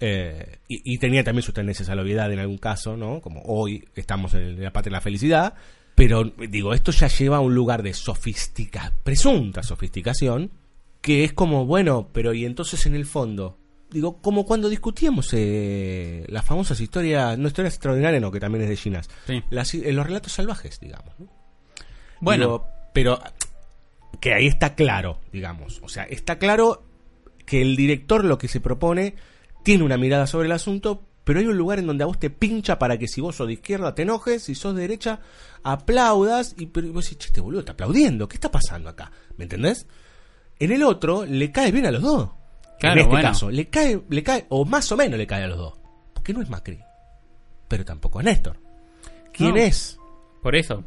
eh, 0.00 0.58
y, 0.68 0.98
tenía 0.98 1.24
también 1.24 1.42
sus 1.42 1.54
tendencias 1.54 1.88
a 1.88 1.94
la 1.94 2.02
obviedad 2.02 2.32
en 2.32 2.38
algún 2.38 2.58
caso, 2.58 2.96
¿no? 2.96 3.20
Como 3.20 3.42
hoy 3.42 3.88
estamos 3.96 4.34
en 4.34 4.62
la 4.62 4.72
parte 4.72 4.90
de 4.90 4.94
la 4.94 5.00
felicidad. 5.00 5.54
Pero 5.94 6.22
digo, 6.24 6.74
esto 6.74 6.92
ya 6.92 7.08
lleva 7.08 7.38
a 7.38 7.40
un 7.40 7.54
lugar 7.54 7.82
de 7.82 7.92
sofistica, 7.92 8.92
presunta 9.02 9.64
sofisticación, 9.64 10.52
que 11.00 11.24
es 11.24 11.32
como, 11.32 11.66
bueno, 11.66 12.10
pero 12.12 12.32
y 12.32 12.44
entonces 12.44 12.86
en 12.86 12.94
el 12.94 13.04
fondo, 13.04 13.58
digo, 13.90 14.20
como 14.20 14.44
cuando 14.44 14.68
discutíamos 14.68 15.30
eh, 15.32 16.24
las 16.28 16.44
famosas 16.44 16.80
historias, 16.80 17.38
no 17.38 17.48
historias 17.48 17.74
extraordinarias, 17.74 18.20
no, 18.22 18.30
que 18.30 18.40
también 18.40 18.64
es 18.64 18.70
de 18.70 18.76
Ginas, 18.76 19.08
Sí. 19.26 19.42
las, 19.50 19.72
eh, 19.74 19.92
los 19.92 20.06
relatos 20.06 20.32
salvajes, 20.32 20.78
digamos. 20.80 21.14
¿no? 21.18 21.26
Bueno, 22.20 22.44
Digo, 22.44 22.66
pero 22.92 23.18
que 24.20 24.34
ahí 24.34 24.46
está 24.46 24.74
claro, 24.74 25.20
digamos. 25.32 25.80
O 25.82 25.88
sea, 25.88 26.04
está 26.04 26.38
claro 26.38 26.82
que 27.46 27.62
el 27.62 27.76
director 27.76 28.24
lo 28.24 28.38
que 28.38 28.48
se 28.48 28.60
propone 28.60 29.14
tiene 29.64 29.84
una 29.84 29.96
mirada 29.96 30.26
sobre 30.26 30.46
el 30.46 30.52
asunto, 30.52 31.04
pero 31.24 31.40
hay 31.40 31.46
un 31.46 31.56
lugar 31.58 31.78
en 31.78 31.86
donde 31.86 32.04
a 32.04 32.06
vos 32.06 32.18
te 32.18 32.30
pincha 32.30 32.78
para 32.78 32.98
que 32.98 33.06
si 33.06 33.20
vos 33.20 33.36
sos 33.36 33.46
de 33.46 33.52
izquierda 33.54 33.94
te 33.94 34.02
enojes, 34.02 34.42
si 34.44 34.54
sos 34.54 34.74
de 34.74 34.82
derecha 34.82 35.20
aplaudas, 35.62 36.54
y 36.58 36.66
pero 36.66 36.92
vos 36.92 37.04
decís, 37.04 37.18
che, 37.18 37.26
este 37.28 37.40
boludo 37.40 37.60
está 37.60 37.72
aplaudiendo, 37.72 38.28
¿qué 38.28 38.36
está 38.36 38.50
pasando 38.50 38.88
acá? 38.90 39.12
¿Me 39.36 39.44
entendés? 39.44 39.86
En 40.58 40.72
el 40.72 40.82
otro 40.82 41.24
le 41.24 41.52
cae 41.52 41.70
bien 41.70 41.86
a 41.86 41.90
los 41.90 42.02
dos. 42.02 42.30
Claro, 42.78 42.94
en 42.94 42.98
este 43.00 43.10
bueno. 43.10 43.28
caso, 43.28 43.50
le 43.50 43.66
cae, 43.68 44.00
le 44.08 44.22
cae, 44.22 44.46
o 44.50 44.64
más 44.64 44.90
o 44.92 44.96
menos 44.96 45.18
le 45.18 45.26
cae 45.26 45.44
a 45.44 45.48
los 45.48 45.58
dos. 45.58 45.74
Porque 46.14 46.32
no 46.32 46.42
es 46.42 46.48
Macri, 46.48 46.78
pero 47.68 47.84
tampoco 47.84 48.20
es 48.20 48.24
Néstor. 48.26 48.56
¿Quién 49.32 49.50
No. 49.50 49.56
es? 49.56 49.98
por 50.42 50.54
eso. 50.56 50.84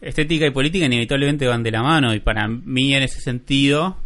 Estética 0.00 0.46
y 0.46 0.50
política 0.50 0.86
inevitablemente 0.86 1.46
van 1.46 1.62
de 1.62 1.70
la 1.70 1.82
mano 1.82 2.12
y 2.14 2.20
para 2.20 2.46
mí 2.48 2.94
en 2.94 3.02
ese 3.02 3.20
sentido 3.20 3.96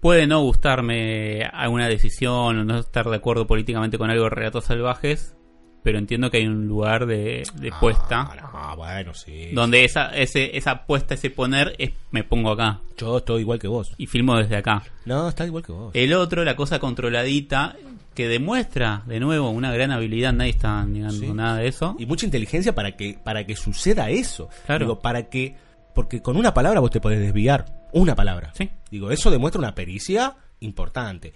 puede 0.00 0.26
no 0.26 0.40
gustarme 0.42 1.42
alguna 1.44 1.88
decisión 1.88 2.58
o 2.58 2.64
no 2.64 2.78
estar 2.78 3.06
de 3.08 3.16
acuerdo 3.16 3.46
políticamente 3.46 3.98
con 3.98 4.10
algo 4.10 4.24
de 4.24 4.30
relatos 4.30 4.64
salvajes, 4.64 5.36
pero 5.82 5.98
entiendo 5.98 6.30
que 6.30 6.38
hay 6.38 6.46
un 6.46 6.66
lugar 6.68 7.06
de, 7.06 7.42
de 7.54 7.72
puesta 7.80 8.20
Ah, 8.32 8.70
no, 8.70 8.76
bueno, 8.76 9.14
sí. 9.14 9.50
donde 9.52 9.84
esa, 9.84 10.10
ese, 10.16 10.56
esa 10.56 10.84
puesta, 10.86 11.14
ese 11.14 11.30
poner, 11.30 11.74
es 11.78 11.90
me 12.10 12.22
pongo 12.24 12.50
acá 12.52 12.80
Yo 12.96 13.18
estoy 13.18 13.40
igual 13.42 13.58
que 13.58 13.68
vos. 13.68 13.92
y 13.98 14.06
filmo 14.06 14.36
desde 14.36 14.56
acá. 14.56 14.82
No, 15.04 15.28
está 15.28 15.44
igual 15.46 15.64
que 15.64 15.72
vos. 15.72 15.90
El 15.94 16.12
otro, 16.14 16.44
la 16.44 16.54
cosa 16.56 16.78
controladita, 16.78 17.76
que 18.14 18.28
demuestra 18.28 19.02
de 19.06 19.18
nuevo 19.20 19.50
una 19.50 19.72
gran 19.72 19.90
habilidad, 19.90 20.32
nadie 20.32 20.50
está 20.50 20.84
negando 20.84 21.18
Sí. 21.18 21.32
nada 21.32 21.56
de 21.56 21.68
eso. 21.68 21.96
Y 21.98 22.06
mucha 22.06 22.26
inteligencia 22.26 22.74
para 22.74 22.96
que, 22.96 23.18
para 23.22 23.44
que 23.46 23.56
suceda 23.56 24.10
eso. 24.10 24.48
Claro. 24.66 24.84
Digo, 24.86 25.00
para 25.00 25.28
que. 25.28 25.56
Porque 25.94 26.22
con 26.22 26.36
una 26.36 26.54
palabra 26.54 26.80
vos 26.80 26.90
te 26.90 27.00
podés 27.00 27.20
desviar. 27.20 27.64
Una 27.92 28.14
palabra. 28.14 28.52
Sí. 28.54 28.70
Digo, 28.90 29.10
eso 29.10 29.30
demuestra 29.30 29.58
una 29.58 29.74
pericia 29.74 30.36
importante. 30.60 31.32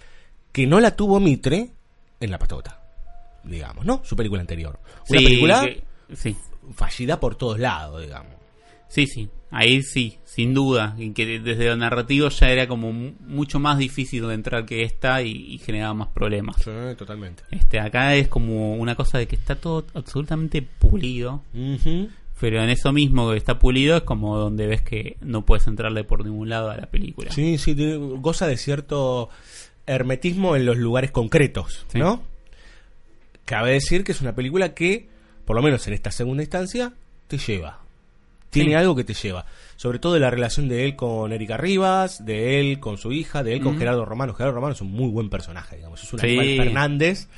Que 0.51 0.65
no 0.67 0.79
la 0.79 0.91
tuvo 0.95 1.19
Mitre 1.19 1.71
en 2.19 2.31
La 2.31 2.39
Patota. 2.39 2.76
Digamos, 3.47 3.85
¿no? 3.85 4.01
Su 4.03 4.15
película 4.15 4.41
anterior. 4.41 4.79
Una 5.09 5.19
Sí, 5.19 5.25
película 5.25 5.61
que- 5.65 6.15
sí, 6.15 6.35
fallida 6.75 7.19
por 7.19 7.35
todos 7.35 7.59
lados, 7.59 8.01
digamos. 8.01 8.33
sí, 8.89 9.07
sí, 9.07 9.29
ahí 9.51 9.81
sí, 9.83 10.17
sin 10.23 10.53
duda, 10.53 10.95
y 10.97 11.11
que 11.11 11.39
desde 11.39 11.65
lo 11.67 11.75
narrativo 11.77 12.29
ya 12.29 12.49
era 12.49 12.67
como 12.67 12.91
mu- 12.93 13.13
mucho 13.21 13.59
más 13.59 13.77
difícil 13.77 14.27
de 14.27 14.33
entrar 14.33 14.65
que 14.65 14.83
esta 14.83 15.21
y, 15.23 15.31
y 15.31 15.57
generaba 15.59 15.93
más 15.93 16.07
problemas. 16.09 16.55
Sí, 16.63 16.71
totalmente. 16.97 17.43
Este, 17.51 17.79
acá 17.79 18.15
es 18.15 18.27
como 18.27 18.75
una 18.75 18.95
cosa 18.95 19.17
de 19.17 19.27
que 19.27 19.35
está 19.35 19.55
todo 19.55 19.85
absolutamente 19.93 20.61
pulido, 20.61 21.43
pero 22.39 22.61
en 22.63 22.69
eso 22.69 22.93
mismo 22.93 23.31
que 23.31 23.37
está 23.37 23.57
pulido 23.59 23.97
es 23.97 24.03
como 24.03 24.37
donde 24.37 24.67
ves 24.67 24.81
que 24.83 25.17
no 25.21 25.45
puedes 25.45 25.67
entrarle 25.67 26.03
por 26.03 26.23
ningún 26.23 26.49
lado 26.49 26.69
a 26.69 26.77
la 26.77 26.85
película. 26.87 27.31
Sí, 27.31 27.57
sí, 27.57 27.75
goza 28.19 28.47
de 28.47 28.57
cierto 28.57 29.29
hermetismo 29.85 30.55
en 30.55 30.65
los 30.65 30.77
lugares 30.77 31.11
concretos, 31.11 31.85
Sí. 31.89 31.99
¿no? 31.99 32.21
Cabe 33.47 33.71
decir 33.71 34.03
que 34.03 34.11
es 34.11 34.19
una 34.19 34.35
película 34.35 34.73
que, 34.73 35.07
por 35.45 35.55
lo 35.55 35.61
menos 35.61 35.87
en 35.87 35.93
esta 35.93 36.11
segunda 36.11 36.43
instancia, 36.43 36.93
te 37.29 37.37
lleva. 37.37 37.79
Tiene 38.49 38.71
Sí. 38.71 38.75
algo 38.75 38.93
que 38.95 39.05
te 39.05 39.13
lleva. 39.13 39.45
Sobre 39.77 39.99
todo 39.99 40.13
de 40.15 40.19
la 40.19 40.29
relación 40.29 40.67
de 40.67 40.83
él 40.83 40.97
con 40.97 41.31
Erika 41.31 41.55
Rivas, 41.55 42.25
de 42.25 42.59
él 42.59 42.79
con 42.81 42.97
su 42.97 43.13
hija, 43.13 43.43
de 43.43 43.53
él 43.53 43.61
con. 43.61 43.77
Gerardo 43.77 44.03
Romano. 44.03 44.33
Gerardo 44.33 44.55
Romano 44.55 44.73
es 44.73 44.81
un 44.81 44.91
muy 44.91 45.09
buen 45.09 45.29
personaje, 45.29 45.77
digamos. 45.77 46.03
Es 46.03 46.11
un 46.13 46.19
Sí. 46.19 46.27
Aníbal 46.37 46.65
Fernández. 46.65 47.29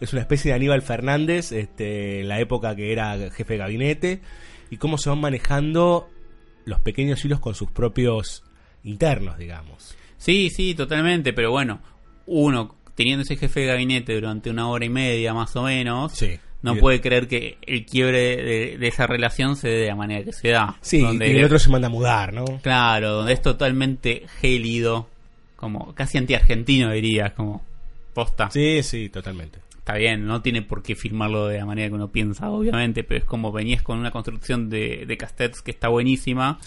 Es 0.00 0.12
una 0.14 0.22
especie 0.22 0.50
de 0.50 0.56
Aníbal 0.56 0.80
Fernández, 0.80 1.52
este, 1.52 2.20
en 2.20 2.28
la 2.28 2.40
época 2.40 2.74
que 2.74 2.90
era 2.92 3.18
jefe 3.30 3.54
de 3.54 3.58
gabinete. 3.58 4.22
Y 4.70 4.78
cómo 4.78 4.96
se 4.96 5.10
van 5.10 5.20
manejando 5.20 6.08
los 6.64 6.80
pequeños 6.80 7.22
hilos 7.22 7.38
con 7.40 7.54
sus 7.54 7.70
propios 7.70 8.44
internos, 8.82 9.36
digamos. 9.36 9.94
Sí, 10.16 10.48
sí, 10.50 10.74
totalmente, 10.74 11.32
pero 11.34 11.50
bueno, 11.50 11.80
uno 12.26 12.76
teniendo 13.00 13.22
ese 13.22 13.36
jefe 13.36 13.60
de 13.60 13.66
gabinete 13.66 14.14
durante 14.14 14.50
una 14.50 14.68
hora 14.68 14.84
y 14.84 14.90
media 14.90 15.32
más 15.32 15.56
o 15.56 15.62
menos, 15.62 16.12
Sí. 16.12 16.38
no 16.60 16.76
puede 16.76 17.00
creer 17.00 17.26
que 17.28 17.56
el 17.66 17.86
quiebre 17.86 18.36
de, 18.36 18.76
de 18.78 18.88
esa 18.88 19.06
relación 19.06 19.56
se 19.56 19.68
dé 19.68 19.76
de 19.78 19.86
la 19.86 19.96
manera 19.96 20.22
que 20.22 20.32
se 20.34 20.48
da. 20.50 20.76
Sí, 20.82 21.00
donde, 21.00 21.26
y 21.32 21.36
el 21.38 21.44
otro 21.44 21.58
se 21.58 21.70
manda 21.70 21.86
a 21.86 21.90
mudar, 21.90 22.34
¿no? 22.34 22.44
Claro, 22.62 23.12
donde 23.12 23.32
es 23.32 23.40
totalmente 23.40 24.24
gélido, 24.40 25.08
como 25.56 25.94
casi 25.94 26.18
anti-argentino 26.18 26.90
dirías, 26.92 27.32
como 27.32 27.64
posta. 28.12 28.50
Sí, 28.50 28.82
sí, 28.82 29.08
totalmente. 29.08 29.60
Está 29.78 29.94
bien, 29.94 30.26
no 30.26 30.42
tiene 30.42 30.60
por 30.60 30.82
qué 30.82 30.94
firmarlo 30.94 31.46
de 31.48 31.56
la 31.56 31.64
manera 31.64 31.88
que 31.88 31.94
uno 31.94 32.08
piensa, 32.12 32.50
obviamente, 32.50 33.02
pero 33.02 33.18
es 33.20 33.24
como 33.24 33.50
venías 33.50 33.82
con 33.82 33.98
una 33.98 34.10
construcción 34.10 34.68
de, 34.68 35.04
de 35.06 35.16
Castells 35.16 35.62
que 35.62 35.70
está 35.70 35.88
buenísima, 35.88 36.58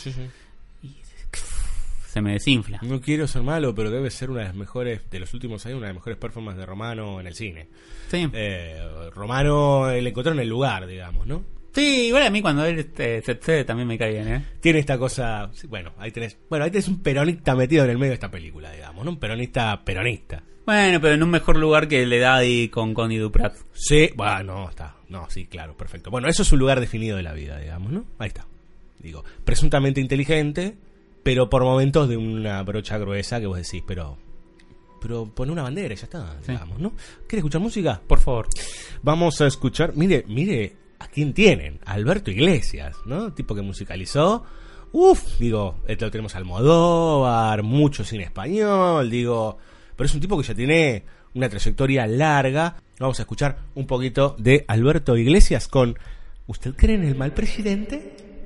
se 2.13 2.21
me 2.21 2.33
desinfla. 2.33 2.77
No 2.83 3.01
quiero 3.01 3.27
ser 3.27 3.41
malo, 3.41 3.73
pero 3.73 3.89
debe 3.89 4.11
ser 4.11 4.29
una 4.29 4.41
de 4.41 4.45
las 4.45 4.55
mejores, 4.55 5.01
de 5.09 5.19
los 5.19 5.33
últimos 5.33 5.65
años, 5.65 5.77
una 5.77 5.87
de 5.87 5.93
las 5.93 5.99
mejores 5.99 6.19
performances 6.19 6.59
de 6.59 6.65
Romano 6.67 7.19
en 7.19 7.25
el 7.25 7.33
cine. 7.33 7.69
Sí. 8.07 8.29
Eh, 8.31 9.09
Romano 9.15 9.89
le 9.89 10.07
encontró 10.07 10.31
en 10.31 10.39
el 10.39 10.47
lugar, 10.47 10.85
digamos, 10.85 11.25
¿no? 11.25 11.43
Sí, 11.73 12.09
igual 12.09 12.21
a 12.21 12.29
mí 12.29 12.39
cuando 12.43 12.65
él 12.65 12.77
este, 12.77 13.23
se 13.23 13.31
excede 13.31 13.65
también 13.65 13.87
me 13.87 13.97
cae 13.97 14.11
bien, 14.11 14.27
¿eh? 14.27 14.45
Tiene 14.59 14.77
esta 14.77 14.99
cosa, 14.99 15.49
bueno, 15.67 15.93
ahí 15.97 16.11
tenés, 16.11 16.37
bueno, 16.47 16.65
ahí 16.65 16.69
tenés 16.69 16.87
un 16.87 17.01
peronista 17.01 17.55
metido 17.55 17.83
en 17.83 17.89
el 17.89 17.97
medio 17.97 18.11
de 18.11 18.15
esta 18.15 18.29
película, 18.29 18.71
digamos, 18.71 19.03
¿no? 19.03 19.09
Un 19.09 19.17
peronista 19.17 19.83
peronista. 19.83 20.43
Bueno, 20.67 21.01
pero 21.01 21.15
en 21.15 21.23
un 21.23 21.31
mejor 21.31 21.57
lugar 21.57 21.87
que 21.87 22.03
el 22.03 22.11
Daddy 22.11 22.69
con 22.69 22.93
Connie 22.93 23.17
Duprat. 23.17 23.55
Sí, 23.73 24.11
bueno, 24.15 24.43
no, 24.43 24.69
está, 24.69 24.97
no, 25.09 25.27
sí, 25.31 25.47
claro, 25.47 25.75
perfecto. 25.75 26.11
Bueno, 26.11 26.27
eso 26.27 26.43
es 26.43 26.51
un 26.51 26.59
lugar 26.59 26.79
definido 26.79 27.17
de 27.17 27.23
la 27.23 27.33
vida, 27.33 27.57
digamos, 27.57 27.91
¿no? 27.91 28.05
Ahí 28.19 28.27
está. 28.27 28.45
Digo, 28.99 29.25
presuntamente 29.43 29.99
inteligente, 29.99 30.77
pero 31.23 31.49
por 31.49 31.63
momentos 31.63 32.09
de 32.09 32.17
una 32.17 32.61
brocha 32.63 32.97
gruesa 32.97 33.39
que 33.39 33.45
vos 33.47 33.57
decís, 33.57 33.83
pero 33.87 34.17
pero 35.01 35.25
pone 35.25 35.51
una 35.51 35.63
bandera 35.63 35.93
y 35.93 35.97
ya 35.97 36.03
está, 36.05 36.37
Sí. 36.43 36.51
digamos, 36.53 36.79
¿no? 36.79 36.91
¿Quieres 37.27 37.39
escuchar 37.39 37.59
música? 37.59 38.01
Por 38.07 38.19
favor. 38.19 38.47
Vamos 39.01 39.41
a 39.41 39.47
escuchar, 39.47 39.93
mire, 39.97 40.23
mire, 40.29 40.77
¿a 40.99 41.07
quién 41.07 41.33
tienen? 41.33 41.79
Alberto 41.85 42.31
Iglesias, 42.31 42.95
¿no? 43.05 43.33
Tipo 43.33 43.53
que 43.53 43.61
musicalizó. 43.61 44.45
Uf, 44.93 45.39
digo, 45.39 45.75
lo 45.87 46.11
tenemos 46.11 46.35
al 46.35 46.43
Almodóvar, 46.43 47.63
mucho 47.63 48.05
cine 48.05 48.23
español, 48.23 49.09
digo, 49.09 49.57
pero 49.97 50.05
es 50.05 50.13
un 50.13 50.21
tipo 50.21 50.37
que 50.37 50.43
ya 50.47 50.55
tiene 50.55 51.03
una 51.33 51.49
trayectoria 51.49 52.07
larga. 52.07 52.77
Vamos 52.97 53.19
a 53.19 53.23
escuchar 53.23 53.57
un 53.75 53.85
poquito 53.87 54.35
de 54.39 54.63
Alberto 54.69 55.17
Iglesias 55.17 55.67
con 55.67 55.97
¿Usted 56.47 56.75
cree 56.75 56.95
en 56.95 57.03
el 57.03 57.15
mal 57.15 57.33
presidente? 57.33 58.45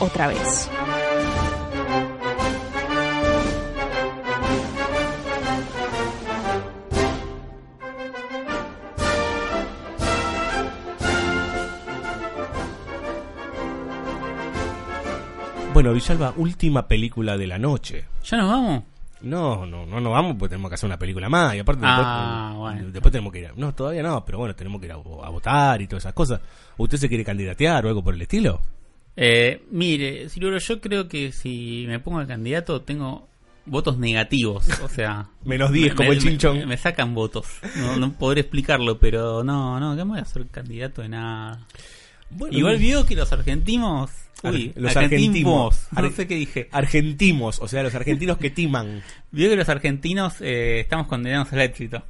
Otra 0.00 0.26
vez. 0.28 0.68
Bueno, 15.72 15.92
Villalba, 15.92 16.34
última 16.36 16.86
película 16.86 17.36
de 17.38 17.46
la 17.46 17.58
noche. 17.58 18.04
¿Ya 18.24 18.36
nos 18.38 18.48
vamos? 18.50 18.82
No, 19.22 19.64
no, 19.66 19.86
no 19.86 20.00
nos 20.00 20.12
vamos 20.12 20.36
porque 20.38 20.50
tenemos 20.50 20.68
que 20.70 20.74
hacer 20.74 20.86
una 20.88 20.98
película 20.98 21.28
más. 21.28 21.54
Y 21.54 21.60
aparte, 21.60 21.82
Ah, 21.84 22.48
después, 22.48 22.58
bueno. 22.58 22.90
después 22.90 23.12
tenemos 23.12 23.32
que 23.32 23.38
ir. 23.40 23.46
a- 23.46 23.52
no, 23.54 23.72
todavía 23.74 24.02
no, 24.02 24.24
pero 24.24 24.38
bueno, 24.38 24.54
tenemos 24.54 24.80
que 24.80 24.86
ir 24.86 24.92
a, 24.92 24.96
a 24.96 25.28
votar 25.30 25.80
y 25.80 25.86
todas 25.86 26.02
esas 26.04 26.12
cosas. 26.14 26.40
¿Usted 26.76 26.98
se 26.98 27.08
quiere 27.08 27.24
candidatear 27.24 27.84
o 27.86 27.88
algo 27.88 28.02
por 28.02 28.14
el 28.14 28.22
estilo? 28.22 28.60
Eh, 29.16 29.62
mire, 29.70 30.28
Silvio, 30.28 30.56
yo 30.58 30.80
creo 30.80 31.08
que 31.08 31.32
si 31.32 31.84
me 31.88 31.98
pongo 31.98 32.20
de 32.20 32.26
candidato 32.26 32.80
tengo 32.82 33.28
votos 33.66 33.98
negativos. 33.98 34.66
O 34.82 34.88
sea, 34.88 35.28
Menos 35.44 35.72
10, 35.72 35.90
me- 35.90 35.94
como 35.96 36.08
me- 36.10 36.14
el 36.16 36.22
chinchón. 36.22 36.58
Me, 36.58 36.66
me 36.66 36.76
sacan 36.76 37.14
votos. 37.14 37.46
No, 37.76 37.96
no 37.96 38.12
podré 38.12 38.40
explicarlo, 38.42 38.98
pero 38.98 39.44
no, 39.44 39.78
no, 39.80 39.96
¿qué 39.96 40.04
me 40.04 40.12
voy 40.12 40.20
a 40.20 40.24
ser 40.24 40.46
candidato 40.46 41.02
de 41.02 41.08
nada? 41.10 41.66
Bueno, 42.30 42.56
Igual 42.56 42.78
vio 42.78 43.04
que 43.06 43.14
los 43.16 43.32
argentinos. 43.32 44.10
Uy, 44.42 44.72
Ar- 44.74 44.82
los 44.82 44.96
argentimos. 44.96 45.84
argentimos. 45.90 46.10
No 46.10 46.10
sé 46.16 46.26
qué 46.26 46.34
dije. 46.36 46.68
Argentimos, 46.72 47.58
o 47.60 47.68
sea, 47.68 47.82
los 47.82 47.94
argentinos 47.94 48.38
que 48.38 48.48
timan. 48.50 49.02
Vio 49.32 49.50
que 49.50 49.56
los 49.56 49.68
argentinos 49.68 50.40
eh, 50.40 50.80
estamos 50.80 51.08
condenados 51.08 51.52
al 51.52 51.60
éxito. 51.60 52.02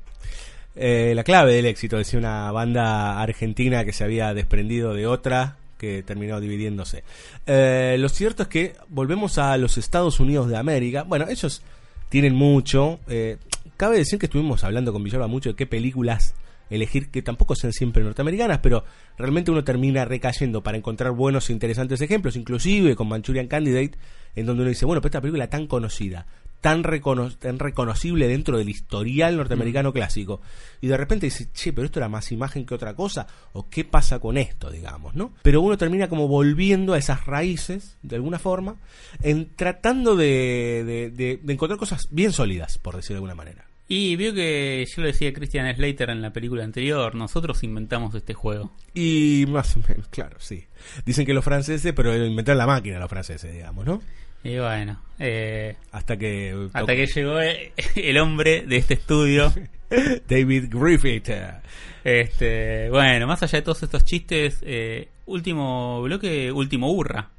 Eh, 0.76 1.12
la 1.16 1.24
clave 1.24 1.52
del 1.54 1.66
éxito, 1.66 1.96
decía 1.98 2.18
una 2.20 2.52
banda 2.52 3.20
argentina 3.20 3.84
que 3.84 3.92
se 3.92 4.04
había 4.04 4.32
desprendido 4.32 4.94
de 4.94 5.06
otra 5.08 5.56
que 5.80 6.02
terminó 6.02 6.38
dividiéndose. 6.40 7.04
Eh, 7.46 7.96
lo 7.98 8.10
cierto 8.10 8.42
es 8.42 8.48
que 8.50 8.74
volvemos 8.90 9.38
a 9.38 9.56
los 9.56 9.78
Estados 9.78 10.20
Unidos 10.20 10.50
de 10.50 10.58
América. 10.58 11.04
Bueno, 11.04 11.26
ellos 11.26 11.62
tienen 12.10 12.34
mucho. 12.34 13.00
eh, 13.08 13.38
cabe 13.78 13.96
decir 13.96 14.18
que 14.18 14.26
estuvimos 14.26 14.62
hablando 14.62 14.92
con 14.92 15.02
Villalba 15.02 15.26
mucho 15.26 15.48
de 15.48 15.56
qué 15.56 15.66
películas 15.66 16.34
elegir, 16.68 17.10
que 17.10 17.22
tampoco 17.22 17.56
sean 17.56 17.72
siempre 17.72 18.04
norteamericanas, 18.04 18.58
pero 18.58 18.84
realmente 19.16 19.50
uno 19.50 19.64
termina 19.64 20.04
recayendo 20.04 20.62
para 20.62 20.76
encontrar 20.76 21.12
buenos 21.12 21.48
e 21.48 21.54
interesantes 21.54 22.00
ejemplos, 22.02 22.36
inclusive 22.36 22.94
con 22.94 23.08
Manchurian 23.08 23.48
Candidate, 23.48 23.92
en 24.36 24.46
donde 24.46 24.62
uno 24.62 24.68
dice, 24.68 24.84
bueno, 24.84 25.00
pero 25.00 25.08
esta 25.08 25.20
película 25.22 25.48
tan 25.48 25.66
conocida, 25.66 26.26
tan, 26.60 26.82
recono- 26.84 27.34
tan 27.36 27.58
reconocible 27.58 28.28
dentro 28.28 28.58
del 28.58 28.68
historial 28.68 29.36
norteamericano 29.36 29.92
clásico, 29.92 30.40
y 30.80 30.86
de 30.88 30.96
repente 30.96 31.26
dice, 31.26 31.48
che, 31.52 31.72
pero 31.72 31.86
esto 31.86 31.98
era 31.98 32.08
más 32.08 32.30
imagen 32.32 32.66
que 32.66 32.74
otra 32.74 32.94
cosa, 32.94 33.26
o 33.52 33.68
qué 33.68 33.84
pasa 33.84 34.18
con 34.18 34.36
esto, 34.36 34.70
digamos, 34.70 35.14
¿no? 35.14 35.32
Pero 35.42 35.60
uno 35.62 35.76
termina 35.78 36.08
como 36.08 36.28
volviendo 36.28 36.92
a 36.94 36.98
esas 36.98 37.26
raíces, 37.26 37.96
de 38.02 38.16
alguna 38.16 38.38
forma, 38.38 38.76
en 39.22 39.48
tratando 39.56 40.16
de, 40.16 40.84
de- 40.86 41.10
de- 41.10 41.40
de 41.42 41.52
encontrar 41.52 41.78
cosas 41.78 42.08
bien 42.10 42.32
sólidas, 42.32 42.78
por 42.78 42.96
decirlo 42.96 43.14
de 43.16 43.18
alguna 43.30 43.34
manera. 43.34 43.66
Y 43.92 44.14
vio 44.14 44.32
que 44.32 44.86
yo 44.86 45.02
lo 45.02 45.08
decía 45.08 45.32
Christian 45.32 45.74
Slater 45.74 46.10
en 46.10 46.22
la 46.22 46.32
película 46.32 46.62
anterior, 46.62 47.16
nosotros 47.16 47.64
inventamos 47.64 48.14
este 48.14 48.34
juego. 48.34 48.70
Y 48.94 49.46
más 49.48 49.76
o 49.76 49.80
menos, 49.88 50.06
claro, 50.08 50.36
sí. 50.38 50.64
Dicen 51.04 51.26
que 51.26 51.34
los 51.34 51.44
franceses, 51.44 51.92
pero 51.92 52.14
inventaron 52.24 52.58
la 52.58 52.68
máquina 52.68 53.00
los 53.00 53.10
franceses, 53.10 53.52
digamos, 53.52 53.84
¿no? 53.84 54.00
Y 54.42 54.58
bueno, 54.58 55.00
eh, 55.18 55.76
Hasta 55.92 56.16
que... 56.16 56.68
hasta 56.72 56.96
que 56.96 57.06
llegó 57.06 57.40
eh, 57.40 57.72
el 57.94 58.18
hombre 58.18 58.62
de 58.66 58.76
este 58.76 58.94
estudio. 58.94 59.52
David 60.28 60.66
Griffith. 60.70 61.30
Este, 62.04 62.88
bueno, 62.90 63.26
más 63.26 63.42
allá 63.42 63.58
de 63.58 63.62
todos 63.62 63.82
estos 63.82 64.04
chistes, 64.04 64.58
eh, 64.62 65.08
último 65.26 66.00
bloque, 66.02 66.50
último 66.50 66.90
hurra. 66.92 67.30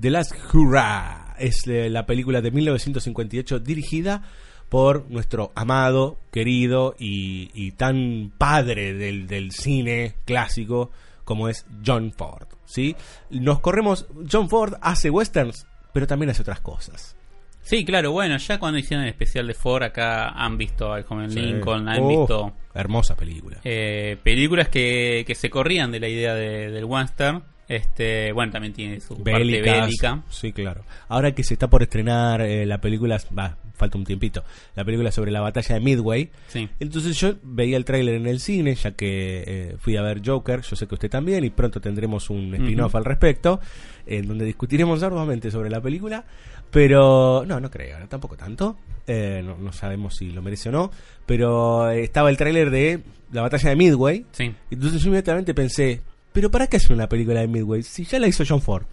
The 0.00 0.10
Last 0.10 0.32
Hurrah 0.52 1.36
es 1.38 1.66
eh, 1.66 1.88
la 1.90 2.06
película 2.06 2.40
de 2.40 2.50
1958 2.50 3.60
dirigida 3.60 4.22
por 4.68 5.10
nuestro 5.10 5.52
amado, 5.54 6.18
querido 6.32 6.94
y, 6.98 7.50
y 7.54 7.72
tan 7.72 8.32
padre 8.36 8.94
del, 8.94 9.26
del 9.26 9.52
cine 9.52 10.14
clásico 10.24 10.90
como 11.24 11.48
es 11.48 11.66
John 11.84 12.12
Ford. 12.16 12.48
¿sí? 12.64 12.96
Nos 13.30 13.60
corremos, 13.60 14.06
John 14.30 14.48
Ford 14.48 14.74
hace 14.80 15.10
westerns, 15.10 15.66
pero 15.92 16.06
también 16.06 16.30
hace 16.30 16.42
otras 16.42 16.60
cosas. 16.60 17.14
Sí, 17.62 17.84
claro, 17.84 18.12
bueno, 18.12 18.38
ya 18.38 18.58
cuando 18.58 18.78
hicieron 18.78 19.04
el 19.04 19.10
especial 19.10 19.46
de 19.46 19.52
Ford 19.54 19.82
acá 19.82 20.28
han 20.30 20.56
visto 20.56 20.90
al 20.92 21.02
joven 21.04 21.30
Sí. 21.30 21.40
Lincoln, 21.40 21.86
han 21.88 22.00
Oh, 22.02 22.08
visto 22.08 22.52
Hermosa 22.74 23.14
película. 23.14 23.58
eh, 23.64 24.16
películas 24.22 24.68
que, 24.68 25.24
que 25.26 25.34
se 25.34 25.50
corrían 25.50 25.90
de 25.92 26.00
la 26.00 26.08
idea 26.08 26.34
de- 26.34 26.70
del 26.70 26.84
western. 26.86 27.42
Este, 27.68 28.32
bueno, 28.32 28.50
también 28.50 28.72
tiene 28.72 28.98
su 29.00 29.14
parte 29.22 29.32
bélica. 29.60 30.22
Sí, 30.30 30.52
claro. 30.54 30.84
Ahora 31.08 31.32
que 31.32 31.44
se 31.44 31.52
está 31.52 31.68
por 31.68 31.82
estrenar 31.82 32.40
eh, 32.40 32.64
la 32.64 32.80
película, 32.80 33.20
va, 33.38 33.58
falta 33.78 33.96
un 33.96 34.04
tiempito, 34.04 34.44
la 34.74 34.84
película 34.84 35.10
sobre 35.10 35.30
la 35.30 35.40
batalla 35.40 35.76
de 35.76 35.80
Midway. 35.80 36.30
Sí. 36.48 36.68
Entonces 36.80 37.18
yo 37.18 37.34
veía 37.42 37.76
el 37.76 37.84
tráiler 37.84 38.16
en 38.16 38.26
el 38.26 38.40
cine, 38.40 38.74
ya 38.74 38.92
que 38.92 39.44
eh, 39.46 39.76
fui 39.78 39.96
a 39.96 40.02
ver 40.02 40.20
Joker, 40.24 40.60
yo 40.60 40.76
sé 40.76 40.86
que 40.86 40.94
usted 40.94 41.08
también, 41.08 41.44
y 41.44 41.50
pronto 41.50 41.80
tendremos 41.80 42.28
un 42.28 42.54
spin-off 42.54 42.94
al 42.94 43.04
respecto, 43.04 43.60
en 44.06 44.26
donde 44.26 44.44
discutiremos 44.44 45.02
arduamente 45.02 45.50
sobre 45.50 45.70
la 45.70 45.80
película. 45.80 46.24
Pero 46.70 47.44
no, 47.46 47.60
no 47.60 47.70
creo, 47.70 47.98
¿no? 47.98 48.08
tampoco 48.08 48.36
tanto. 48.36 48.76
Eh, 49.06 49.40
no, 49.42 49.56
no 49.56 49.72
sabemos 49.72 50.16
si 50.16 50.30
lo 50.30 50.42
merece 50.42 50.68
o 50.68 50.72
no. 50.72 50.90
Pero 51.24 51.90
eh, 51.90 52.02
estaba 52.02 52.28
el 52.28 52.36
tráiler 52.36 52.70
de 52.70 53.00
la 53.32 53.42
batalla 53.42 53.70
de 53.70 53.76
Midway. 53.76 54.26
Sí. 54.32 54.54
Entonces 54.70 55.00
yo 55.00 55.08
inmediatamente 55.08 55.54
pensé, 55.54 56.02
¿pero 56.32 56.50
para 56.50 56.66
qué 56.66 56.76
hacer 56.76 56.92
una 56.92 57.08
película 57.08 57.40
de 57.40 57.48
Midway? 57.48 57.82
Si 57.82 58.04
ya 58.04 58.18
la 58.18 58.28
hizo 58.28 58.44
John 58.46 58.60
Ford. 58.60 58.84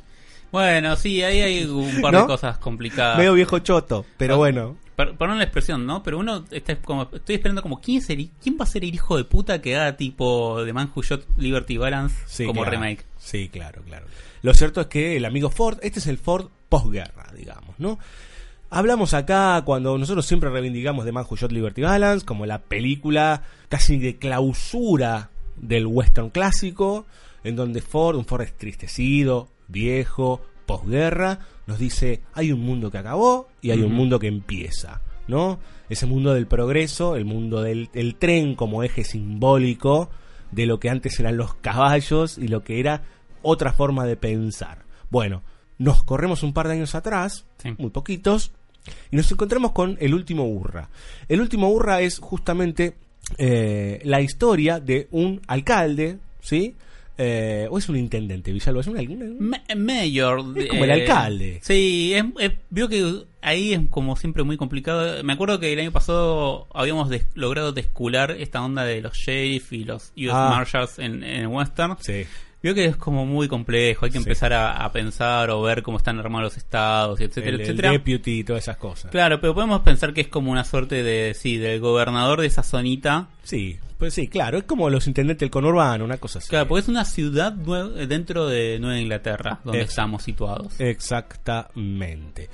Bueno, 0.55 0.95
sí, 0.95 1.21
ahí 1.21 1.41
hay 1.41 1.65
un 1.65 1.99
par 2.01 2.13
¿No? 2.13 2.21
de 2.21 2.27
cosas 2.27 2.57
complicadas. 2.59 3.17
Medio 3.17 3.33
viejo 3.33 3.59
choto, 3.59 4.05
pero 4.17 4.37
bueno. 4.37 4.77
Per- 4.95 5.17
Perdón 5.17 5.37
la 5.39 5.43
expresión, 5.43 5.85
¿no? 5.85 6.01
Pero 6.01 6.17
uno 6.17 6.45
está 6.49 6.77
como, 6.77 7.09
estoy 7.11 7.35
esperando 7.35 7.61
como 7.61 7.81
quién 7.81 8.01
sería, 8.01 8.29
quién 8.41 8.55
va 8.57 8.63
a 8.63 8.67
ser 8.67 8.85
el 8.85 8.93
hijo 8.95 9.17
de 9.17 9.25
puta 9.25 9.61
que 9.61 9.75
haga 9.75 9.97
tipo 9.97 10.63
The 10.63 10.71
Man 10.71 10.89
Who 10.95 11.03
Shot 11.03 11.25
Liberty 11.35 11.75
Balance 11.75 12.15
Sí, 12.25 12.45
como 12.45 12.61
claro. 12.61 12.71
remake. 12.79 13.03
Sí, 13.17 13.49
claro, 13.49 13.81
claro. 13.83 14.05
Lo 14.43 14.53
cierto 14.53 14.79
es 14.79 14.87
que 14.87 15.17
el 15.17 15.25
amigo 15.25 15.49
Ford, 15.49 15.79
este 15.81 15.99
es 15.99 16.07
el 16.07 16.17
Ford 16.17 16.47
posguerra, 16.69 17.27
digamos, 17.37 17.75
¿no? 17.77 17.99
Hablamos 18.69 19.13
acá 19.13 19.61
cuando 19.65 19.97
nosotros 19.97 20.25
siempre 20.25 20.49
reivindicamos 20.49 21.03
The 21.03 21.11
Man 21.11 21.25
Who 21.29 21.35
Shot 21.35 21.51
Liberty 21.51 21.81
Balance 21.81 22.25
como 22.25 22.45
la 22.45 22.59
película 22.59 23.43
casi 23.67 23.97
de 23.97 24.17
clausura 24.17 25.29
del 25.57 25.85
western 25.87 26.29
clásico, 26.29 27.05
en 27.43 27.57
donde 27.57 27.81
Ford, 27.81 28.15
un 28.15 28.25
Ford 28.25 28.41
entristecido, 28.43 29.49
viejo, 29.67 30.41
posguerra, 30.65 31.39
nos 31.67 31.79
dice 31.79 32.21
hay 32.33 32.51
un 32.51 32.61
mundo 32.61 32.91
que 32.91 32.97
acabó 32.97 33.47
y 33.61 33.71
hay 33.71 33.81
un 33.81 33.93
mundo 33.93 34.19
que 34.19 34.27
empieza, 34.27 35.01
¿no? 35.27 35.59
Ese 35.89 36.05
mundo 36.05 36.33
del 36.33 36.47
progreso, 36.47 37.15
el 37.15 37.25
mundo 37.25 37.61
del 37.61 37.89
el 37.93 38.15
tren 38.15 38.55
como 38.55 38.83
eje 38.83 39.03
simbólico 39.03 40.09
de 40.51 40.65
lo 40.65 40.79
que 40.79 40.89
antes 40.89 41.19
eran 41.19 41.37
los 41.37 41.55
caballos 41.55 42.37
y 42.37 42.47
lo 42.47 42.63
que 42.63 42.79
era 42.79 43.03
otra 43.41 43.73
forma 43.73 44.05
de 44.05 44.17
pensar. 44.17 44.85
Bueno, 45.09 45.43
nos 45.77 46.03
corremos 46.03 46.43
un 46.43 46.53
par 46.53 46.67
de 46.67 46.73
años 46.73 46.95
atrás, 46.95 47.45
muy 47.77 47.89
poquitos, 47.89 48.51
y 49.11 49.17
nos 49.17 49.31
encontramos 49.31 49.71
con 49.71 49.97
el 49.99 50.13
último 50.13 50.45
Urra. 50.47 50.89
El 51.27 51.41
último 51.41 51.69
Urra 51.69 52.01
es 52.01 52.19
justamente 52.19 52.95
eh, 53.37 53.99
la 54.03 54.21
historia 54.21 54.79
de 54.79 55.07
un 55.11 55.41
alcalde, 55.47 56.19
¿sí? 56.41 56.75
Eh, 57.17 57.67
o 57.71 57.77
es 57.77 57.87
un 57.87 57.95
intendente, 57.95 58.51
Villalba, 58.51 58.81
es 58.81 58.87
un 58.87 58.95
Mayor. 59.77 60.43
Es 60.57 60.67
como 60.67 60.83
el 60.83 60.91
alcalde. 60.91 61.59
Sí, 61.61 62.13
es, 62.13 62.25
es- 62.39 62.51
veo 62.69 62.87
que 62.89 63.23
ahí 63.41 63.73
es 63.73 63.79
como 63.89 64.15
siempre 64.15 64.43
muy 64.43 64.57
complicado. 64.57 65.23
Me 65.23 65.33
acuerdo 65.33 65.59
que 65.59 65.71
el 65.71 65.79
año 65.79 65.91
pasado 65.91 66.67
habíamos 66.73 67.09
des- 67.09 67.25
logrado 67.35 67.71
descular 67.71 68.31
esta 68.31 68.61
onda 68.63 68.83
de 68.83 69.01
los 69.01 69.13
sheriff 69.17 69.71
y 69.73 69.85
los 69.85 70.11
US 70.17 70.31
Ah. 70.33 70.49
Marshals 70.49 70.99
en, 70.99 71.23
en 71.23 71.47
Western. 71.47 71.97
Sí. 72.01 72.25
Veo 72.61 72.73
que 72.73 72.85
es 72.85 72.95
como 72.95 73.27
muy 73.27 73.47
complejo, 73.47 74.05
hay 74.05 74.11
que 74.11 74.17
Sí. 74.17 74.23
empezar 74.23 74.51
a, 74.51 74.83
a 74.83 74.91
pensar 74.91 75.51
o 75.51 75.61
ver 75.61 75.83
cómo 75.83 75.97
están 75.97 76.17
armados 76.19 76.45
los 76.53 76.57
estados, 76.57 77.21
y 77.21 77.25
etcétera, 77.25 77.49
el, 77.49 77.55
el 77.55 77.61
etcétera. 77.61 77.91
deputy 77.91 78.39
y 78.39 78.43
todas 78.43 78.63
esas 78.63 78.77
cosas. 78.77 79.11
Claro, 79.11 79.39
pero 79.39 79.53
podemos 79.53 79.81
pensar 79.81 80.13
que 80.15 80.21
es 80.21 80.27
como 80.27 80.51
una 80.51 80.63
suerte 80.63 81.03
de, 81.03 81.35
sí, 81.35 81.57
del 81.57 81.79
gobernador 81.79 82.41
de 82.41 82.47
esa 82.47 82.63
zonita. 82.63 83.27
Sí, 83.43 83.77
pues 83.97 84.13
sí, 84.13 84.27
claro, 84.27 84.57
es 84.57 84.63
como 84.65 84.89
los 84.89 85.07
intendentes 85.07 85.41
del 85.41 85.49
conurbano, 85.51 86.03
una 86.05 86.17
cosa 86.17 86.39
así. 86.39 86.49
Claro, 86.49 86.67
porque 86.67 86.81
es 86.81 86.87
una 86.89 87.05
ciudad 87.05 87.53
nue- 87.53 88.07
dentro 88.07 88.47
de 88.47 88.77
Nueva 88.79 88.99
Inglaterra, 88.99 89.59
donde 89.63 89.81
Ex- 89.81 89.89
estamos 89.91 90.23
situados. 90.23 90.73
Exactamente. 90.79 92.49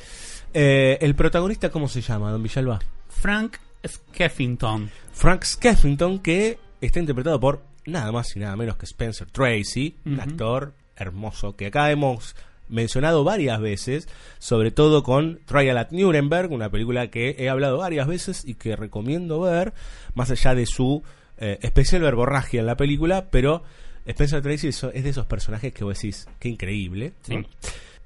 Eh, 0.54 0.98
¿El 1.02 1.16
protagonista 1.16 1.70
cómo 1.70 1.88
se 1.88 2.02
llama, 2.02 2.32
don 2.32 2.44
Villalba? 2.44 2.80
Frank 3.08 3.58
Skeffington. 3.86 4.90
Frank 5.14 5.44
Skeffington, 5.44 6.20
que 6.20 6.58
está 6.82 7.00
interpretado 7.00 7.40
por 7.40 7.64
nada 7.86 8.12
más 8.12 8.36
y 8.36 8.40
nada 8.40 8.56
menos 8.56 8.78
que 8.78 8.86
Spencer 8.86 9.30
Tracy, 9.32 9.98
un 10.06 10.20
actor 10.20 10.74
hermoso 10.96 11.56
que 11.56 11.68
acá 11.68 11.90
hemos 11.92 12.36
mencionado 12.70 13.24
varias 13.24 13.60
veces, 13.60 14.08
sobre 14.40 14.72
todo 14.72 15.04
con 15.04 15.40
Trial 15.46 15.78
at 15.78 15.92
Nuremberg, 15.92 16.52
una 16.52 16.70
película 16.70 17.10
que 17.10 17.36
he 17.38 17.50
hablado 17.50 17.80
varias 17.80 18.08
veces 18.08 18.44
y 18.46 18.54
que 18.54 18.76
recomiendo 18.76 19.42
ver, 19.42 19.74
más 20.14 20.32
allá 20.32 20.56
de 20.56 20.66
su 20.66 21.04
eh, 21.42 21.58
especial 21.62 22.02
verborragia 22.04 22.60
en 22.62 22.68
la 22.68 22.78
película, 22.78 23.26
pero 23.30 23.64
Spencer 24.06 24.42
Tracy 24.42 24.68
es, 24.70 24.82
de 24.82 25.10
esos 25.10 25.26
personajes 25.26 25.74
que 25.74 25.84
vos 25.84 25.96
decís, 26.00 26.28
qué 26.40 26.50
increíble. 26.50 27.14
Sí. 27.24 27.36
¿no? 27.38 27.46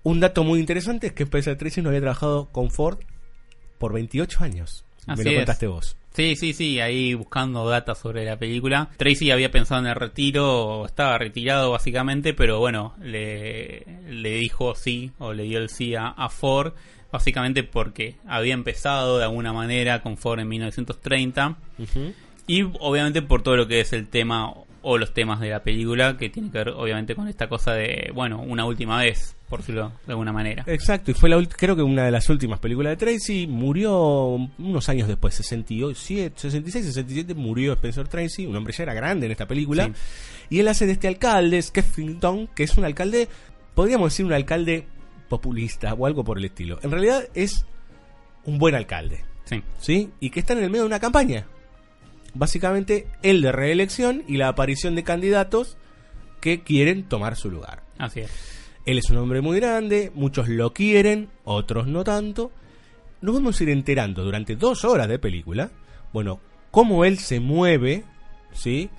Un 0.04 0.20
dato 0.20 0.44
muy 0.44 0.60
interesante 0.60 1.08
es 1.08 1.14
que 1.14 1.24
Spencer 1.24 1.58
Tracy 1.58 1.82
no 1.82 1.90
había 1.90 2.02
trabajado 2.02 2.48
con 2.52 2.72
Ford 2.72 3.00
por 3.78 3.94
28 3.94 4.44
años. 4.44 4.86
Así 5.06 5.20
Me 5.20 5.26
lo 5.26 5.32
es. 5.32 5.38
contaste 5.38 5.68
vos. 5.68 5.98
Sí, 6.14 6.38
sí, 6.38 6.54
sí, 6.54 6.80
ahí 6.80 7.14
buscando 7.14 7.68
data 7.68 7.94
sobre 7.94 8.24
la 8.24 8.38
película. 8.38 8.90
Tracy 8.96 9.32
había 9.32 9.52
pensado 9.52 9.82
en 9.82 9.88
el 9.88 9.96
retiro, 9.96 10.86
estaba 10.86 11.18
retirado 11.18 11.72
básicamente, 11.72 12.34
pero 12.34 12.60
bueno, 12.60 12.96
le, 13.02 13.84
le 14.08 14.30
dijo 14.38 14.76
sí, 14.76 15.12
o 15.20 15.34
le 15.34 15.44
dio 15.44 15.60
el 15.60 15.68
sí 15.70 15.94
a, 15.94 16.08
a 16.08 16.30
Ford, 16.30 16.72
básicamente 17.12 17.64
porque 17.64 18.16
había 18.26 18.54
empezado 18.54 19.18
de 19.18 19.26
alguna 19.26 19.52
manera 19.52 20.02
con 20.02 20.16
Ford 20.16 20.40
en 20.40 20.48
1930, 20.48 21.58
y 22.48 22.64
obviamente 22.80 23.22
por 23.22 23.42
todo 23.44 23.56
lo 23.56 23.68
que 23.68 23.80
es 23.80 23.94
el 23.94 24.08
tema 24.08 24.54
o 24.88 25.00
los 25.00 25.16
temas 25.16 25.40
de 25.40 25.50
la 25.50 25.64
película, 25.64 26.16
que 26.16 26.30
tiene 26.30 26.52
que 26.52 26.60
ver 26.60 26.70
obviamente 26.70 27.16
con 27.16 27.28
esta 27.28 27.50
cosa 27.50 27.74
de, 27.74 28.12
bueno, 28.14 28.40
una 28.40 28.66
última 28.66 29.00
vez, 29.00 29.36
por 29.50 29.62
decirlo 29.62 29.92
de 30.06 30.14
alguna 30.14 30.32
manera. 30.32 30.64
Exacto, 30.68 31.10
y 31.10 31.16
fue 31.16 31.28
la 31.28 31.44
creo 31.44 31.76
que 31.76 31.82
una 31.82 32.06
de 32.06 32.12
las 32.12 32.30
últimas 32.30 32.60
películas 32.60 32.92
de 32.92 32.98
Tracy. 32.98 33.48
Murió 33.48 34.38
unos 34.60 34.88
años 34.88 35.08
después, 35.08 35.34
67, 35.34 36.36
66, 36.36 36.86
67, 36.86 37.34
murió 37.34 37.74
Spencer 37.74 38.08
Tracy. 38.08 38.46
Un 38.46 38.56
hombre 38.56 38.74
ya 38.74 38.84
era 38.84 38.94
grande 38.94 39.26
en 39.26 39.32
esta 39.32 39.48
película. 39.48 39.90
Y 40.52 40.60
él 40.60 40.68
hace 40.68 40.86
de 40.86 40.92
este 40.92 41.08
alcalde, 41.08 41.60
Skeffington, 41.60 42.48
que 42.54 42.62
es 42.62 42.78
un 42.78 42.86
alcalde, 42.86 43.28
podríamos 43.74 44.14
decir 44.14 44.24
un 44.24 44.34
alcalde 44.34 44.86
populista 45.30 45.96
o 45.96 46.06
algo 46.06 46.24
por 46.24 46.38
el 46.38 46.46
estilo. 46.46 46.78
En 46.84 46.92
realidad 46.92 47.28
es 47.34 47.66
un 48.46 48.60
buen 48.60 48.76
alcalde. 48.76 49.26
Sí. 49.46 49.64
¿Sí? 49.80 50.12
Y 50.20 50.30
que 50.30 50.42
está 50.42 50.54
en 50.54 50.60
el 50.60 50.70
medio 50.70 50.84
de 50.84 50.88
una 50.90 51.00
campaña. 51.00 51.48
Básicamente 52.36 53.08
el 53.24 53.42
de 53.42 53.52
reelección 53.52 54.24
y 54.28 54.38
la 54.38 54.50
aparición 54.50 54.94
de 54.94 55.04
candidatos 55.04 55.78
que 56.42 56.62
quieren 56.62 57.08
tomar 57.08 57.36
su 57.36 57.50
lugar. 57.50 57.82
Así 57.98 58.20
es. 58.20 58.32
Él 58.86 59.00
es 59.00 59.10
un 59.10 59.18
hombre 59.18 59.42
muy 59.42 59.60
grande, 59.60 60.12
muchos 60.14 60.48
lo 60.48 60.74
quieren, 60.74 61.30
otros 61.44 61.88
no 61.88 62.04
tanto. 62.04 62.52
Nos 63.22 63.36
vamos 63.36 63.60
a 63.60 63.64
ir 63.64 63.70
enterando 63.70 64.24
durante 64.24 64.56
dos 64.56 64.86
horas 64.86 65.08
de 65.08 65.18
película, 65.18 65.72
bueno, 66.14 66.40
cómo 66.70 67.06
él 67.06 67.18
se 67.18 67.40
mueve, 67.40 68.04
¿sí? 68.54 68.90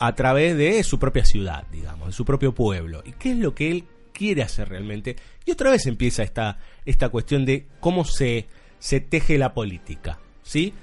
A 0.00 0.14
través 0.14 0.56
de 0.56 0.82
su 0.82 0.98
propia 0.98 1.24
ciudad, 1.24 1.66
digamos, 1.70 2.08
de 2.08 2.12
su 2.12 2.24
propio 2.24 2.52
pueblo. 2.52 3.02
Y 3.06 3.12
qué 3.12 3.32
es 3.32 3.38
lo 3.38 3.54
que 3.54 3.70
él 3.70 3.84
quiere 4.12 4.42
hacer 4.42 4.70
realmente. 4.70 5.16
Y 5.44 5.52
otra 5.52 5.70
vez 5.70 5.86
empieza 5.86 6.22
esta, 6.22 6.58
esta 6.84 7.10
cuestión 7.10 7.44
de 7.44 7.68
cómo 7.80 8.04
se, 8.04 8.48
se 8.78 9.00
teje 9.00 9.38
la 9.38 9.54
política, 9.54 10.18
¿sí? 10.42 10.74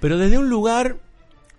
Pero 0.00 0.16
desde 0.16 0.38
un 0.38 0.48
lugar 0.48 0.98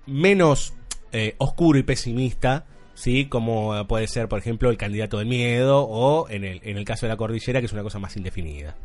menos 0.05 0.73
eh, 1.11 1.35
oscuro 1.37 1.77
y 1.79 1.83
pesimista, 1.83 2.65
¿sí? 2.93 3.25
Como 3.25 3.75
eh, 3.77 3.85
puede 3.85 4.07
ser, 4.07 4.27
por 4.27 4.39
ejemplo, 4.39 4.69
el 4.69 4.77
candidato 4.77 5.17
del 5.19 5.27
miedo 5.27 5.81
o 5.83 6.29
en 6.29 6.43
el, 6.43 6.59
en 6.63 6.77
el 6.77 6.85
caso 6.85 7.05
de 7.05 7.09
la 7.11 7.17
cordillera, 7.17 7.59
que 7.59 7.65
es 7.67 7.73
una 7.73 7.83
cosa 7.83 7.99
más 7.99 8.15
indefinida. 8.17 8.75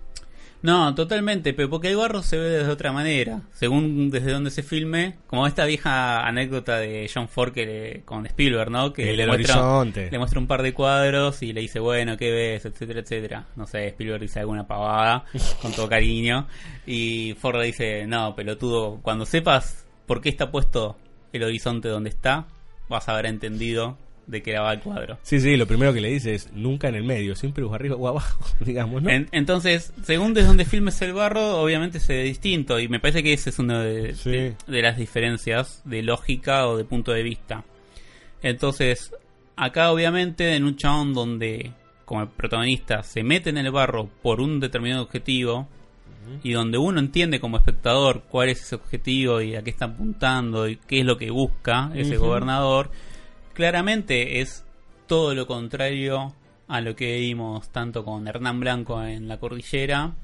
No, 0.61 0.93
totalmente, 0.93 1.55
pero 1.55 1.71
porque 1.71 1.89
el 1.89 1.97
barro 1.97 2.21
se 2.21 2.37
ve 2.37 2.49
de 2.49 2.69
otra 2.69 2.91
manera, 2.91 3.43
según 3.53 4.11
desde 4.11 4.33
donde 4.33 4.51
se 4.51 4.65
filme, 4.65 5.15
como 5.29 5.47
esta 5.47 5.65
vieja 5.67 6.27
anécdota 6.27 6.79
de 6.79 7.09
John 7.15 7.29
Ford 7.29 7.53
que 7.53 7.65
le- 7.65 8.03
con 8.05 8.27
Spielberg, 8.27 8.69
¿no? 8.69 8.93
Que 8.93 9.11
El 9.11 9.19
le 9.19 9.27
muestra, 9.29 9.55
horizonte. 9.55 10.11
le 10.11 10.19
muestra 10.19 10.41
un 10.41 10.49
par 10.49 10.63
de 10.63 10.75
cuadros 10.75 11.45
y 11.45 11.53
le 11.53 11.61
dice, 11.61 11.79
bueno, 11.79 12.17
¿qué 12.17 12.33
ves? 12.33 12.65
etcétera, 12.65 12.99
etcétera. 13.01 13.47
No 13.55 13.69
sé, 13.69 13.87
Spielberg 13.87 14.21
dice 14.23 14.41
alguna 14.41 14.67
pavada, 14.67 15.25
con 15.63 15.71
todo 15.71 15.89
cariño, 15.89 16.49
y 16.89 17.37
Ford 17.39 17.59
le 17.61 17.67
dice, 17.67 18.07
no, 18.09 18.35
pelotudo, 18.35 18.99
cuando 19.01 19.27
sepas 19.27 19.87
por 20.07 20.21
qué 20.21 20.29
está 20.29 20.51
puesto 20.51 20.97
el 21.33 21.43
horizonte 21.43 21.89
donde 21.89 22.11
está, 22.11 22.47
vas 22.89 23.09
a 23.09 23.13
haber 23.13 23.27
entendido 23.27 23.97
de 24.27 24.43
qué 24.43 24.59
va 24.59 24.73
el 24.75 24.81
cuadro. 24.81 25.19
Sí, 25.23 25.41
sí, 25.41 25.57
lo 25.57 25.67
primero 25.67 25.95
que 25.95 26.03
le 26.03 26.11
dice 26.11 26.35
es 26.35 26.53
nunca 26.53 26.89
en 26.89 26.95
el 26.97 27.05
medio, 27.05 27.35
siempre 27.35 27.65
o 27.65 27.73
arriba 27.75 27.97
o 27.97 28.09
abajo, 28.09 28.45
digamos, 28.61 29.03
¿no? 29.03 29.09
En- 29.09 29.27
entonces, 29.33 29.93
según 30.03 30.35
desde 30.35 30.49
donde 30.49 30.67
filmes 30.67 31.01
el 31.01 31.15
barro, 31.15 31.61
obviamente 31.63 31.99
se 31.99 32.15
ve 32.15 32.23
distinto. 32.25 32.79
Y 32.79 32.89
me 32.89 33.01
parece 33.01 33.23
que 33.23 33.33
esa 33.33 33.49
es 33.49 33.59
una 33.59 33.83
de, 33.83 34.15
Sí. 34.15 34.31
de- 34.31 34.55
de 34.67 34.83
las 34.83 34.99
diferencias 34.99 35.81
de 35.87 36.03
lógica 36.03 36.69
o 36.69 36.77
de 36.77 36.85
punto 36.85 37.13
de 37.13 37.23
vista. 37.23 37.65
Entonces, 38.43 39.13
acá 39.57 39.91
obviamente 39.91 40.55
en 40.55 40.65
un 40.65 40.77
chabón 40.77 41.15
donde, 41.15 41.73
como 42.05 42.23
el 42.23 42.29
protagonista, 42.29 43.03
se 43.03 43.23
mete 43.23 43.51
en 43.51 43.59
el 43.59 43.71
barro 43.71 44.09
por 44.23 44.41
un 44.41 44.61
determinado 44.61 45.03
objetivo, 45.03 45.69
y 46.43 46.53
donde 46.53 46.79
uno 46.79 47.01
entiende 47.01 47.41
como 47.41 47.57
espectador 47.57 48.23
cuál 48.29 48.49
es 48.49 48.63
ese 48.63 48.75
objetivo 48.75 49.41
y 49.41 49.55
a 49.57 49.63
qué 49.63 49.71
está 49.71 49.87
apuntando 49.87 50.69
y 50.69 50.77
qué 50.77 51.01
es 51.01 51.07
lo 51.07 51.17
que 51.17 51.31
busca 51.31 51.91
ese 51.95 52.17
gobernador, 52.17 52.91
claramente 53.55 54.41
es 54.41 54.65
todo 55.07 55.35
lo 55.35 55.47
contrario 55.47 56.35
a 56.69 56.81
lo 56.81 56.95
que 56.95 57.19
vimos 57.19 57.71
tanto 57.71 58.05
con 58.05 58.29
Hernán 58.29 58.61
Blanco 58.61 59.03
en 59.03 59.27
la 59.27 59.39
cordillera 59.39 60.15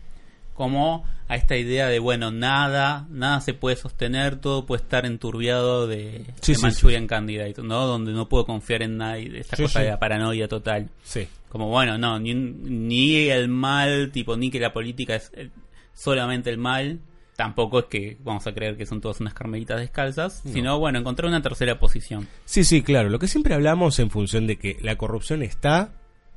como 0.54 1.04
a 1.26 1.34
esta 1.36 1.56
idea 1.56 1.88
de 1.88 1.98
bueno 1.98 2.30
nada 2.30 3.06
nada 3.10 3.40
se 3.40 3.54
puede 3.54 3.76
sostener 3.76 4.36
todo 4.36 4.66
puede 4.66 4.82
estar 4.82 5.04
enturbiado 5.04 5.86
de, 5.86 6.26
Sí, 6.40 6.52
de 6.52 6.58
sí, 6.58 6.62
Manchurian 6.62 7.06
Candidate 7.06 7.60
no 7.62 7.86
donde 7.86 8.12
no 8.12 8.28
puedo 8.28 8.46
confiar 8.46 8.82
en 8.82 8.98
nadie 8.98 9.30
de 9.30 9.40
esta 9.40 9.56
cosa 9.56 9.80
de 9.80 9.88
la 9.88 9.98
paranoia 9.98 10.46
total. 10.46 10.88
Sí. 11.02 11.26
como 11.48 11.68
bueno 11.68 11.98
no 11.98 12.18
ni, 12.20 12.34
ni 12.34 13.28
el 13.28 13.48
mal 13.48 14.10
tipo 14.12 14.36
ni 14.36 14.50
que 14.50 14.60
la 14.60 14.72
política 14.72 15.16
es 15.16 15.32
eh, 15.34 15.50
solamente 15.94 16.50
el 16.50 16.58
mal 16.58 17.00
tampoco 17.36 17.78
es 17.80 17.84
que 17.86 18.16
vamos 18.22 18.46
a 18.46 18.54
creer 18.54 18.76
que 18.76 18.86
son 18.86 19.00
todas 19.00 19.20
unas 19.20 19.34
carmelitas 19.34 19.80
descalzas 19.80 20.44
No. 20.44 20.52
sino 20.52 20.78
bueno 20.78 20.98
encontrar 21.00 21.28
una 21.28 21.42
tercera 21.42 21.78
posición 21.80 22.28
Sí, 22.44 22.62
sí, 22.64 22.82
claro. 22.82 23.08
Lo 23.08 23.18
que 23.18 23.26
siempre 23.28 23.54
hablamos 23.54 23.98
en 23.98 24.10
función 24.10 24.46
de 24.46 24.56
que 24.56 24.76
la 24.82 24.96
corrupción 24.96 25.42
está 25.42 25.94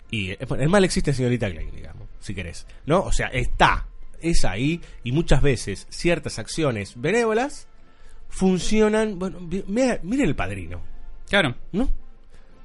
y 0.10 0.32
eh, 0.32 0.38
el 0.58 0.70
mal 0.70 0.84
existe, 0.86 1.14
señorita 1.14 1.52
Klein, 1.52 1.70
digamos, 1.76 2.08
si 2.20 2.34
querés. 2.34 2.66
¿No? 2.86 3.02
O 3.02 3.12
sea, 3.12 3.28
está, 3.28 3.88
es 4.22 4.44
ahí 4.46 4.82
y 5.04 5.12
muchas 5.12 5.42
veces 5.42 5.86
ciertas 5.90 6.40
acciones 6.40 6.94
benévolas 7.00 7.68
funcionan. 8.30 9.20
Bueno, 9.20 9.40
mira- 9.68 10.00
miren 10.04 10.28
el 10.28 10.36
padrino, 10.36 10.82
claro 11.30 11.56
¿no? 11.72 11.90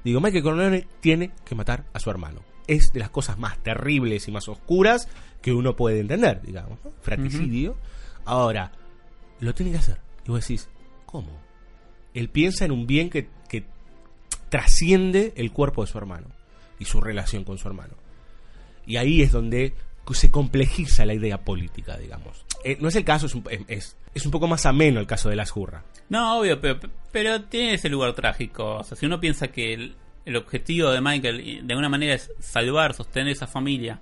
Digo, 0.03 0.19
Michael 0.19 0.43
Corleone 0.43 0.87
tiene 0.99 1.31
que 1.45 1.55
matar 1.55 1.85
a 1.93 1.99
su 1.99 2.09
hermano. 2.09 2.41
Es 2.67 2.91
de 2.93 2.99
las 2.99 3.09
cosas 3.09 3.37
más 3.37 3.57
terribles 3.63 4.27
y 4.27 4.31
más 4.31 4.47
oscuras 4.49 5.07
que 5.43 5.53
uno 5.53 5.75
puede 5.75 5.99
entender, 5.99 6.41
digamos. 6.41 6.79
¿no? 6.83 6.91
Fratricidio. 7.01 7.75
Ahora, 8.25 8.71
lo 9.41 9.53
tiene 9.53 9.73
que 9.73 9.77
hacer. 9.77 9.99
Y 10.25 10.31
vos 10.31 10.39
decís, 10.39 10.69
¿cómo? 11.05 11.29
Él 12.13 12.29
piensa 12.29 12.65
en 12.65 12.71
un 12.71 12.87
bien 12.87 13.09
que, 13.09 13.27
que 13.49 13.65
trasciende 14.49 15.33
el 15.35 15.51
cuerpo 15.51 15.83
de 15.83 15.91
su 15.91 15.97
hermano 15.97 16.27
y 16.79 16.85
su 16.85 17.01
relación 17.01 17.43
con 17.43 17.57
su 17.57 17.67
hermano. 17.67 17.93
Y 18.87 18.95
ahí 18.95 19.21
es 19.21 19.33
donde 19.33 19.73
se 20.11 20.31
complejiza 20.31 21.05
la 21.05 21.13
idea 21.13 21.43
política, 21.43 21.97
digamos. 21.97 22.45
Eh, 22.63 22.77
no 22.79 22.87
es 22.87 22.95
el 22.95 23.03
caso, 23.03 23.25
es 23.25 23.35
un, 23.35 23.43
es, 23.67 23.97
es 24.13 24.25
un 24.25 24.31
poco 24.31 24.47
más 24.47 24.65
ameno 24.65 25.01
el 25.01 25.07
caso 25.07 25.29
de 25.29 25.35
las 25.35 25.51
Jurra. 25.51 25.83
No, 26.07 26.39
obvio, 26.39 26.61
pero, 26.61 26.79
pero 27.11 27.43
tiene 27.43 27.73
ese 27.73 27.89
lugar 27.89 28.13
trágico. 28.13 28.75
O 28.75 28.83
sea, 28.83 28.97
si 28.97 29.05
uno 29.05 29.19
piensa 29.19 29.49
que 29.49 29.73
el, 29.73 29.95
el 30.25 30.35
objetivo 30.35 30.89
de 30.91 31.01
Michael 31.01 31.65
de 31.67 31.73
alguna 31.73 31.89
manera 31.89 32.13
es 32.13 32.31
salvar, 32.39 32.93
sostener 32.93 33.31
esa 33.31 33.47
familia, 33.47 33.99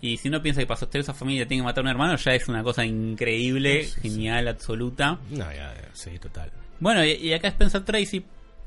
y 0.00 0.16
si 0.16 0.28
uno 0.28 0.42
piensa 0.42 0.60
que 0.60 0.66
para 0.66 0.80
sostener 0.80 1.02
esa 1.02 1.14
familia 1.14 1.46
tiene 1.46 1.62
que 1.62 1.64
matar 1.64 1.82
a 1.82 1.86
un 1.86 1.90
hermano, 1.90 2.16
ya 2.16 2.34
es 2.34 2.48
una 2.48 2.62
cosa 2.62 2.84
increíble, 2.84 3.84
genial, 4.02 4.48
absoluta. 4.48 5.18
No, 5.30 5.38
ya, 5.52 5.74
ya, 5.74 5.88
sí, 5.92 6.18
total. 6.18 6.50
Bueno, 6.80 7.04
y, 7.04 7.12
y 7.12 7.32
acá 7.32 7.48
Spencer 7.48 7.84
Tracy, 7.84 8.24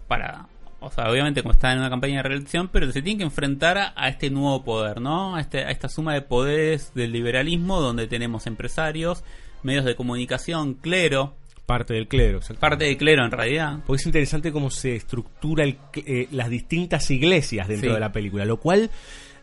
para 0.07 0.47
o 0.79 0.91
sea, 0.91 1.09
obviamente 1.09 1.41
como 1.41 1.53
está 1.53 1.71
en 1.73 1.79
una 1.79 1.89
campaña 1.89 2.17
de 2.17 2.29
reelección, 2.29 2.67
pero 2.67 2.91
se 2.91 3.01
tiene 3.01 3.19
que 3.19 3.23
enfrentar 3.23 3.77
a, 3.77 3.93
a 3.95 4.09
este 4.09 4.29
nuevo 4.29 4.63
poder, 4.63 5.01
¿no? 5.01 5.35
A, 5.35 5.41
este, 5.41 5.59
a 5.65 5.71
esta 5.71 5.89
suma 5.89 6.13
de 6.13 6.21
poderes 6.21 6.93
del 6.93 7.11
liberalismo 7.11 7.81
donde 7.81 8.07
tenemos 8.07 8.45
empresarios, 8.45 9.23
medios 9.63 9.85
de 9.85 9.95
comunicación, 9.95 10.75
clero. 10.75 11.35
Parte 11.67 11.93
del 11.93 12.07
clero. 12.07 12.39
Parte 12.59 12.85
del 12.85 12.97
clero 12.97 13.23
en 13.25 13.31
realidad. 13.31 13.79
Porque 13.85 13.99
es 14.01 14.05
interesante 14.07 14.51
cómo 14.51 14.71
se 14.71 14.95
estructura 14.95 15.63
el, 15.65 15.77
eh, 15.95 16.27
las 16.31 16.49
distintas 16.49 17.11
iglesias 17.11 17.67
dentro 17.67 17.89
Sí. 17.89 17.93
de 17.93 17.99
la 17.99 18.11
película, 18.11 18.45
lo 18.45 18.57
cual 18.57 18.89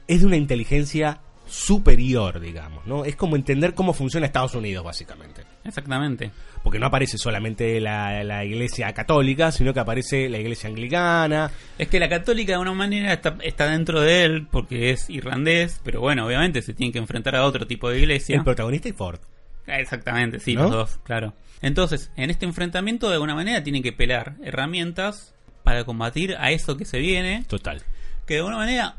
es 0.09 0.21
de 0.21 0.27
una 0.27 0.37
inteligencia 0.37 1.21
superior, 1.47 2.41
digamos, 2.41 2.87
¿no? 2.87 3.05
Es 3.05 3.17
como 3.17 3.37
entender 3.37 3.75
cómo 3.75 3.93
funciona 3.93 4.25
Estados 4.27 4.55
Unidos, 4.55 4.83
básicamente. 4.83 5.43
Exactamente. 5.65 6.31
Porque 6.63 6.79
no 6.79 6.87
aparece 6.87 7.19
solamente 7.19 7.79
la, 7.81 8.25
la 8.25 8.43
iglesia 8.45 8.91
católica, 8.95 9.53
sino 9.53 9.75
que 9.75 9.81
aparece 9.81 10.31
la 10.31 10.39
iglesia 10.39 10.71
anglicana. 10.71 11.51
Es 11.77 11.89
que 11.89 12.01
la 12.01 12.09
católica 12.09 12.53
de 12.55 12.59
una 12.59 12.73
manera 12.73 13.13
está, 13.13 13.37
está 13.43 13.67
dentro 13.69 14.01
de 14.01 14.25
él 14.25 14.47
porque 14.51 14.91
es 14.91 15.11
irlandés, 15.11 15.81
pero 15.85 16.01
bueno, 16.01 16.25
obviamente 16.27 16.63
se 16.63 16.73
tiene 16.73 16.91
que 16.93 16.99
enfrentar 16.99 17.37
a 17.37 17.45
otro 17.45 17.67
tipo 17.67 17.91
de 17.91 17.99
iglesia. 17.99 18.37
El 18.37 18.45
protagonista 18.45 18.89
y 18.89 18.93
Ford. 18.93 19.21
Exactamente, 19.67 20.41
sí, 20.41 20.55
¿No? 20.55 20.63
los 20.65 20.71
dos, 20.73 20.99
claro. 21.05 21.33
Entonces, 21.65 22.11
en 22.17 22.29
este 22.29 22.45
enfrentamiento 22.45 23.09
de 23.09 23.15
alguna 23.15 23.35
manera 23.35 23.63
tienen 23.63 23.83
que 23.83 23.93
pelar 23.93 24.37
herramientas 24.43 25.35
para 25.63 25.85
combatir 25.85 26.37
a 26.39 26.51
eso 26.51 26.77
que 26.77 26.85
se 26.85 26.99
viene. 26.99 27.43
Total. 27.49 27.83
Que 28.27 28.35
de 28.35 28.41
alguna 28.41 28.59
manera, 28.59 28.97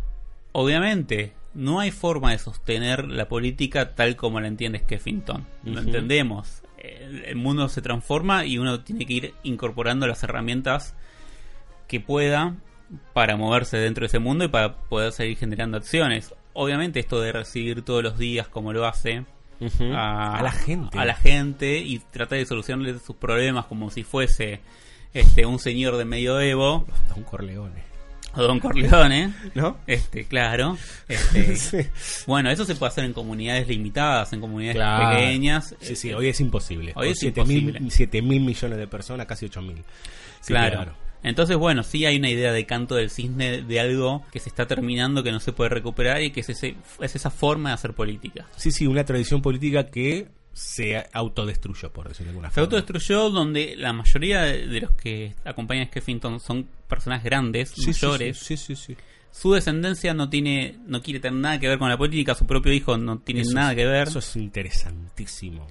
obviamente, 0.52 1.34
no 1.54 1.80
hay 1.80 1.92
forma 1.92 2.32
de 2.32 2.40
sostener 2.40 3.08
la 3.08 3.28
política 3.28 3.94
tal 3.94 4.16
como 4.16 4.40
la 4.40 4.48
entiende 4.48 4.80
Skeffington. 4.80 5.46
Lo 5.64 5.80
entendemos. 5.80 6.64
El, 6.80 7.26
el 7.26 7.36
mundo 7.36 7.70
se 7.70 7.84
transforma 7.84 8.46
y 8.46 8.58
uno 8.58 8.80
tiene 8.80 9.06
que 9.06 9.14
ir 9.14 9.34
incorporando 9.44 10.08
las 10.08 10.24
herramientas 10.24 10.96
que 11.88 12.00
pueda 12.00 12.56
para 13.14 13.38
moverse 13.38 13.78
dentro 13.78 14.02
de 14.02 14.08
ese 14.08 14.20
mundo 14.20 14.44
y 14.44 14.48
para 14.48 14.76
poder 14.76 15.12
seguir 15.12 15.38
generando 15.38 15.78
acciones. 15.78 16.34
Obviamente 16.54 17.00
esto 17.00 17.22
de 17.22 17.32
recibir 17.32 17.84
todos 17.84 18.02
los 18.02 18.18
días 18.18 18.48
como 18.48 18.74
lo 18.74 18.88
hace 18.88 19.24
A, 19.94 20.38
A 20.38 20.44
la 20.44 20.52
gente. 20.52 20.98
a 20.98 21.06
la 21.06 21.16
gente 21.16 21.78
y 21.80 22.00
tratar 22.00 22.38
de 22.40 22.46
solucionarle 22.46 23.00
sus 23.00 23.16
problemas 23.16 23.66
como 23.66 23.90
si 23.90 24.04
fuese 24.04 24.60
este 25.14 25.46
un 25.46 25.60
señor 25.60 25.96
de 25.98 26.04
medioevo 26.06 26.86
Don 27.14 27.24
Corleone. 27.24 27.84
o 28.36 28.44
Don 28.44 28.60
Corleone, 28.60 29.34
¿No? 29.56 29.78
Este, 29.88 30.26
claro. 30.26 30.78
Este, 31.08 31.56
Sí. 31.56 31.78
Bueno, 32.28 32.52
eso 32.52 32.66
se 32.66 32.76
puede 32.76 32.90
hacer 32.92 33.06
en 33.06 33.14
comunidades 33.14 33.68
limitadas, 33.70 34.34
en 34.34 34.42
comunidades 34.42 34.76
Claro. 34.76 35.18
pequeñas. 35.18 35.74
Sí, 35.80 35.96
sí, 35.96 36.12
hoy 36.14 36.28
es 36.28 36.40
imposible. 36.42 36.92
Hoy 36.96 37.10
es 37.12 37.20
7 37.20 37.46
mil, 37.46 37.60
imposible. 37.70 37.92
7 37.92 38.22
mil 38.22 38.42
millones 38.42 38.78
de 38.78 38.88
personas, 38.88 39.26
casi 39.26 39.46
8 39.46 39.62
mil. 39.62 39.78
Sí, 40.42 40.48
claro. 40.54 40.94
Entonces, 41.28 41.58
bueno, 41.58 41.84
sí 41.84 42.06
hay 42.06 42.18
una 42.18 42.30
idea 42.30 42.54
de 42.54 42.66
canto 42.66 42.96
del 42.96 43.10
cisne 43.10 43.62
de 43.64 43.80
algo 43.80 44.24
que 44.32 44.40
se 44.40 44.50
está 44.50 44.68
terminando, 44.68 45.24
que 45.24 45.32
no 45.32 45.40
se 45.40 45.52
puede 45.54 45.70
recuperar 45.72 46.22
y 46.22 46.32
que 46.32 46.42
es, 46.42 46.50
ese, 46.50 46.76
es 47.02 47.16
esa 47.16 47.32
forma 47.32 47.70
de 47.70 47.74
hacer 47.76 47.94
política. 47.94 48.48
Sí, 48.56 48.72
sí, 48.72 48.86
una 48.88 49.04
tradición 49.04 49.42
política 49.42 49.88
que 49.88 50.28
se 50.54 51.06
autodestruyó, 51.12 51.92
por 51.92 52.08
decirlo 52.08 52.28
de 52.28 52.30
alguna 52.32 52.50
Se 52.50 52.54
forma. 52.56 52.64
autodestruyó 52.66 53.30
donde 53.30 53.76
la 53.76 53.92
mayoría 53.92 54.44
de 54.44 54.80
los 54.82 54.92
que 54.92 55.34
acompañan 55.44 55.84
a 55.84 55.88
Skeffington 55.88 56.40
son 56.40 56.68
personas 56.88 57.24
grandes, 57.24 57.72
Sí, 57.72 57.82
sí, 57.82 58.06
mayores. 58.06 58.38
Sí, 58.38 58.56
sí, 58.56 58.76
sí. 58.76 58.96
Su 59.38 59.52
descendencia 59.52 60.14
no 60.14 60.30
tiene, 60.30 60.78
no 60.88 61.02
quiere 61.02 61.20
tener 61.20 61.38
nada 61.40 61.60
que 61.60 61.68
ver 61.68 61.78
con 61.78 61.90
la 61.90 61.98
política, 61.98 62.36
su 62.36 62.46
propio 62.46 62.72
hijo 62.72 62.98
no 62.98 63.20
tiene 63.20 63.42
Eso 63.42 63.54
nada 63.54 63.72
es- 63.72 63.76
que 63.78 63.86
ver. 63.86 64.08
Eso 64.08 64.20
es 64.20 64.36
interesantísimo. 64.38 65.68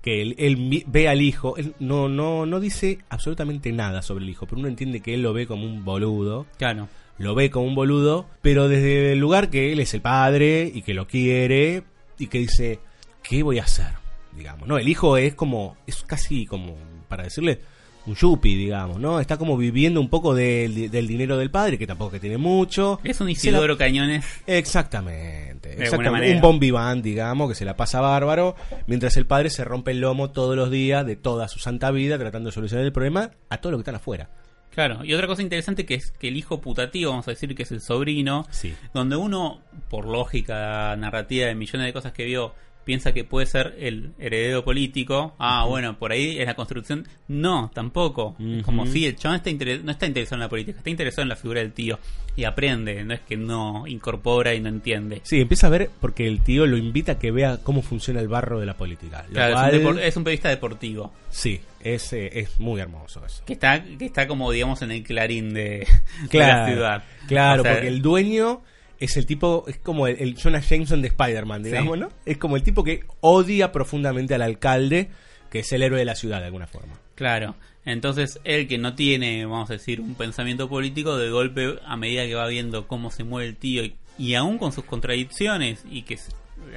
Que 0.00 0.22
él, 0.22 0.34
él 0.38 0.84
ve 0.86 1.08
al 1.08 1.20
hijo, 1.20 1.56
él 1.56 1.74
no, 1.80 2.08
no, 2.08 2.46
no 2.46 2.60
dice 2.60 2.98
absolutamente 3.08 3.72
nada 3.72 4.00
sobre 4.02 4.24
el 4.24 4.30
hijo, 4.30 4.46
pero 4.46 4.58
uno 4.60 4.68
entiende 4.68 5.00
que 5.00 5.14
él 5.14 5.22
lo 5.22 5.32
ve 5.32 5.46
como 5.46 5.64
un 5.64 5.84
boludo. 5.84 6.46
Claro. 6.56 6.88
Lo 7.18 7.34
ve 7.34 7.50
como 7.50 7.66
un 7.66 7.74
boludo, 7.74 8.26
pero 8.40 8.68
desde 8.68 9.12
el 9.12 9.18
lugar 9.18 9.50
que 9.50 9.72
él 9.72 9.80
es 9.80 9.92
el 9.92 10.00
padre 10.00 10.70
y 10.72 10.82
que 10.82 10.94
lo 10.94 11.06
quiere 11.06 11.82
y 12.18 12.28
que 12.28 12.38
dice, 12.38 12.78
¿qué 13.22 13.42
voy 13.42 13.58
a 13.58 13.64
hacer? 13.64 13.92
Digamos, 14.34 14.66
¿no? 14.68 14.78
El 14.78 14.88
hijo 14.88 15.16
es 15.18 15.34
como, 15.34 15.76
es 15.86 16.02
casi 16.04 16.46
como, 16.46 16.76
para 17.08 17.24
decirle, 17.24 17.60
un 18.06 18.14
yuppie, 18.14 18.56
digamos, 18.56 18.98
¿no? 18.98 19.20
Está 19.20 19.36
como 19.36 19.56
viviendo 19.56 20.00
un 20.00 20.08
poco 20.08 20.34
del, 20.34 20.90
del 20.90 21.06
dinero 21.06 21.36
del 21.36 21.50
padre, 21.50 21.78
que 21.78 21.86
tampoco 21.86 22.12
que 22.12 22.20
tiene 22.20 22.38
mucho. 22.38 22.98
Es 23.04 23.20
un 23.20 23.26
Se 23.34 23.50
la- 23.50 23.58
Isidoro 23.58 23.76
Cañones. 23.76 24.24
Exactamente. 24.46 25.68
alguna 25.70 25.84
exactamente. 25.84 26.10
manera. 26.10 26.34
Un 26.36 26.40
bon 26.40 26.58
vivant, 26.58 27.04
digamos, 27.04 27.48
que 27.48 27.54
se 27.54 27.64
la 27.64 27.76
pasa 27.76 28.00
bárbaro, 28.00 28.56
mientras 28.86 29.16
el 29.16 29.26
padre 29.26 29.50
se 29.50 29.64
rompe 29.64 29.90
el 29.90 30.00
lomo 30.00 30.30
todos 30.30 30.56
los 30.56 30.70
días 30.70 31.04
de 31.06 31.16
toda 31.16 31.48
su 31.48 31.58
santa 31.58 31.90
vida 31.90 32.18
tratando 32.18 32.48
de 32.48 32.54
solucionar 32.54 32.84
el 32.86 32.92
problema 32.92 33.30
a 33.48 33.58
todos 33.58 33.72
los 33.72 33.78
que 33.78 33.82
están 33.82 33.96
afuera. 33.96 34.30
Claro, 34.70 35.04
y 35.04 35.12
otra 35.14 35.26
cosa 35.26 35.42
interesante 35.42 35.84
que 35.84 35.94
es 35.94 36.12
que 36.12 36.28
el 36.28 36.36
hijo 36.36 36.60
putativo, 36.60 37.10
vamos 37.10 37.26
a 37.26 37.32
decir 37.32 37.54
que 37.56 37.64
es 37.64 37.72
el 37.72 37.80
sobrino, 37.80 38.46
Sí. 38.50 38.72
donde 38.94 39.16
uno, 39.16 39.60
por 39.88 40.06
lógica 40.06 40.94
narrativa 40.96 41.46
de 41.46 41.54
millones 41.56 41.86
de 41.88 41.92
cosas 41.92 42.12
que 42.12 42.24
vio, 42.24 42.54
piensa 42.84 43.12
que 43.12 43.24
puede 43.24 43.46
ser 43.46 43.76
el 43.78 44.12
heredero 44.18 44.64
político. 44.64 45.34
Ah, 45.38 45.64
bueno, 45.68 45.98
por 45.98 46.12
ahí 46.12 46.38
es 46.38 46.46
la 46.46 46.54
construcción. 46.54 47.06
No, 47.28 47.70
tampoco. 47.74 48.36
Como 48.64 48.86
si 48.86 49.06
el 49.06 49.16
chabón 49.16 49.36
está 49.36 49.50
no 49.82 49.90
está 49.92 50.06
interesado 50.06 50.36
en 50.36 50.40
la 50.40 50.48
política, 50.48 50.78
está 50.78 50.90
interesado 50.90 51.22
en 51.22 51.28
la 51.28 51.36
figura 51.36 51.60
del 51.60 51.72
tío. 51.72 51.98
Y 52.36 52.44
aprende, 52.44 53.04
no 53.04 53.12
es 53.12 53.20
que 53.20 53.36
no 53.36 53.86
incorpora 53.86 54.54
y 54.54 54.60
no 54.60 54.68
entiende. 54.68 55.20
Sí, 55.24 55.40
empieza 55.40 55.66
a 55.66 55.70
ver 55.70 55.90
porque 56.00 56.26
el 56.26 56.40
tío 56.42 56.64
lo 56.66 56.76
invita 56.76 57.12
a 57.12 57.18
que 57.18 57.30
vea 57.30 57.58
cómo 57.62 57.82
funciona 57.82 58.20
el 58.20 58.28
barro 58.28 58.58
de 58.60 58.66
la 58.66 58.74
política. 58.76 59.24
Lo 59.28 59.34
Claro, 59.34 59.54
cual- 59.54 59.74
es, 59.74 59.74
un 59.74 59.82
depor- 59.96 60.00
es 60.00 60.16
un 60.16 60.24
periodista 60.24 60.48
deportivo. 60.48 61.12
Sí, 61.28 61.60
es, 61.80 62.12
eh, 62.12 62.30
es 62.40 62.58
muy 62.60 62.80
hermoso 62.80 63.24
eso. 63.26 63.42
Que 63.44 63.52
está, 63.54 63.82
que 63.82 64.06
está 64.06 64.26
como, 64.26 64.50
digamos, 64.52 64.80
en 64.82 64.90
el 64.92 65.02
clarín 65.02 65.52
de, 65.52 65.86
la 66.32 66.66
ciudad. 66.66 67.04
Claro, 67.28 67.62
O 67.62 67.64
sea, 67.64 67.72
porque 67.74 67.88
el 67.88 68.00
dueño 68.00 68.62
es 69.00 69.16
el 69.16 69.26
tipo, 69.26 69.64
es 69.66 69.78
como 69.78 70.06
el, 70.06 70.16
el 70.20 70.36
Jonah 70.40 70.60
Jameson 70.60 71.02
de 71.02 71.08
Spider-Man, 71.08 71.62
digamos, 71.64 71.94
Sí. 71.94 72.00
¿no? 72.00 72.08
Es 72.26 72.38
como 72.38 72.56
el 72.56 72.62
tipo 72.62 72.84
que 72.84 73.04
odia 73.20 73.72
profundamente 73.72 74.34
al 74.34 74.42
alcalde, 74.42 75.10
que 75.50 75.60
es 75.60 75.72
el 75.72 75.82
héroe 75.82 75.98
de 75.98 76.04
la 76.04 76.14
ciudad 76.14 76.38
de 76.40 76.46
alguna 76.46 76.66
forma. 76.66 76.94
Claro. 77.14 77.56
Entonces, 77.84 78.38
él 78.44 78.68
que 78.68 78.78
no 78.78 78.94
tiene, 78.94 79.44
vamos 79.46 79.70
a 79.70 79.72
decir, 79.72 80.00
un 80.00 80.14
pensamiento 80.14 80.68
político, 80.68 81.16
de 81.16 81.30
golpe, 81.30 81.78
a 81.84 81.96
medida 81.96 82.24
que 82.26 82.34
va 82.34 82.46
viendo 82.46 82.86
cómo 82.86 83.10
se 83.10 83.24
mueve 83.24 83.48
el 83.48 83.56
tío, 83.56 83.82
y, 83.84 83.96
y 84.18 84.34
aún 84.34 84.58
con 84.58 84.70
sus 84.72 84.84
contradicciones, 84.84 85.82
y 85.90 86.02
que 86.02 86.16
se, 86.18 86.30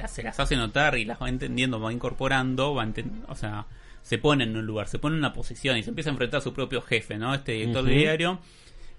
se 0.08 0.22
las 0.22 0.40
hace 0.40 0.56
notar 0.56 0.96
y 0.98 1.04
las 1.04 1.20
va 1.20 1.28
entendiendo, 1.28 1.78
va 1.78 1.92
incorporando, 1.92 2.74
va 2.74 2.88
o 3.28 3.34
sea, 3.36 3.66
se 4.02 4.18
pone 4.18 4.44
en 4.44 4.56
un 4.56 4.66
lugar, 4.66 4.88
se 4.88 4.98
pone 4.98 5.14
en 5.14 5.18
una 5.20 5.32
posición 5.34 5.76
y 5.76 5.82
se 5.82 5.90
empieza 5.90 6.10
a 6.10 6.12
enfrentar 6.12 6.38
a 6.38 6.42
su 6.42 6.52
propio 6.54 6.80
jefe, 6.82 7.16
¿no? 7.18 7.34
Este 7.34 7.52
director 7.52 7.82
Ujú. 7.82 7.90
de 7.92 7.98
diario, 7.98 8.40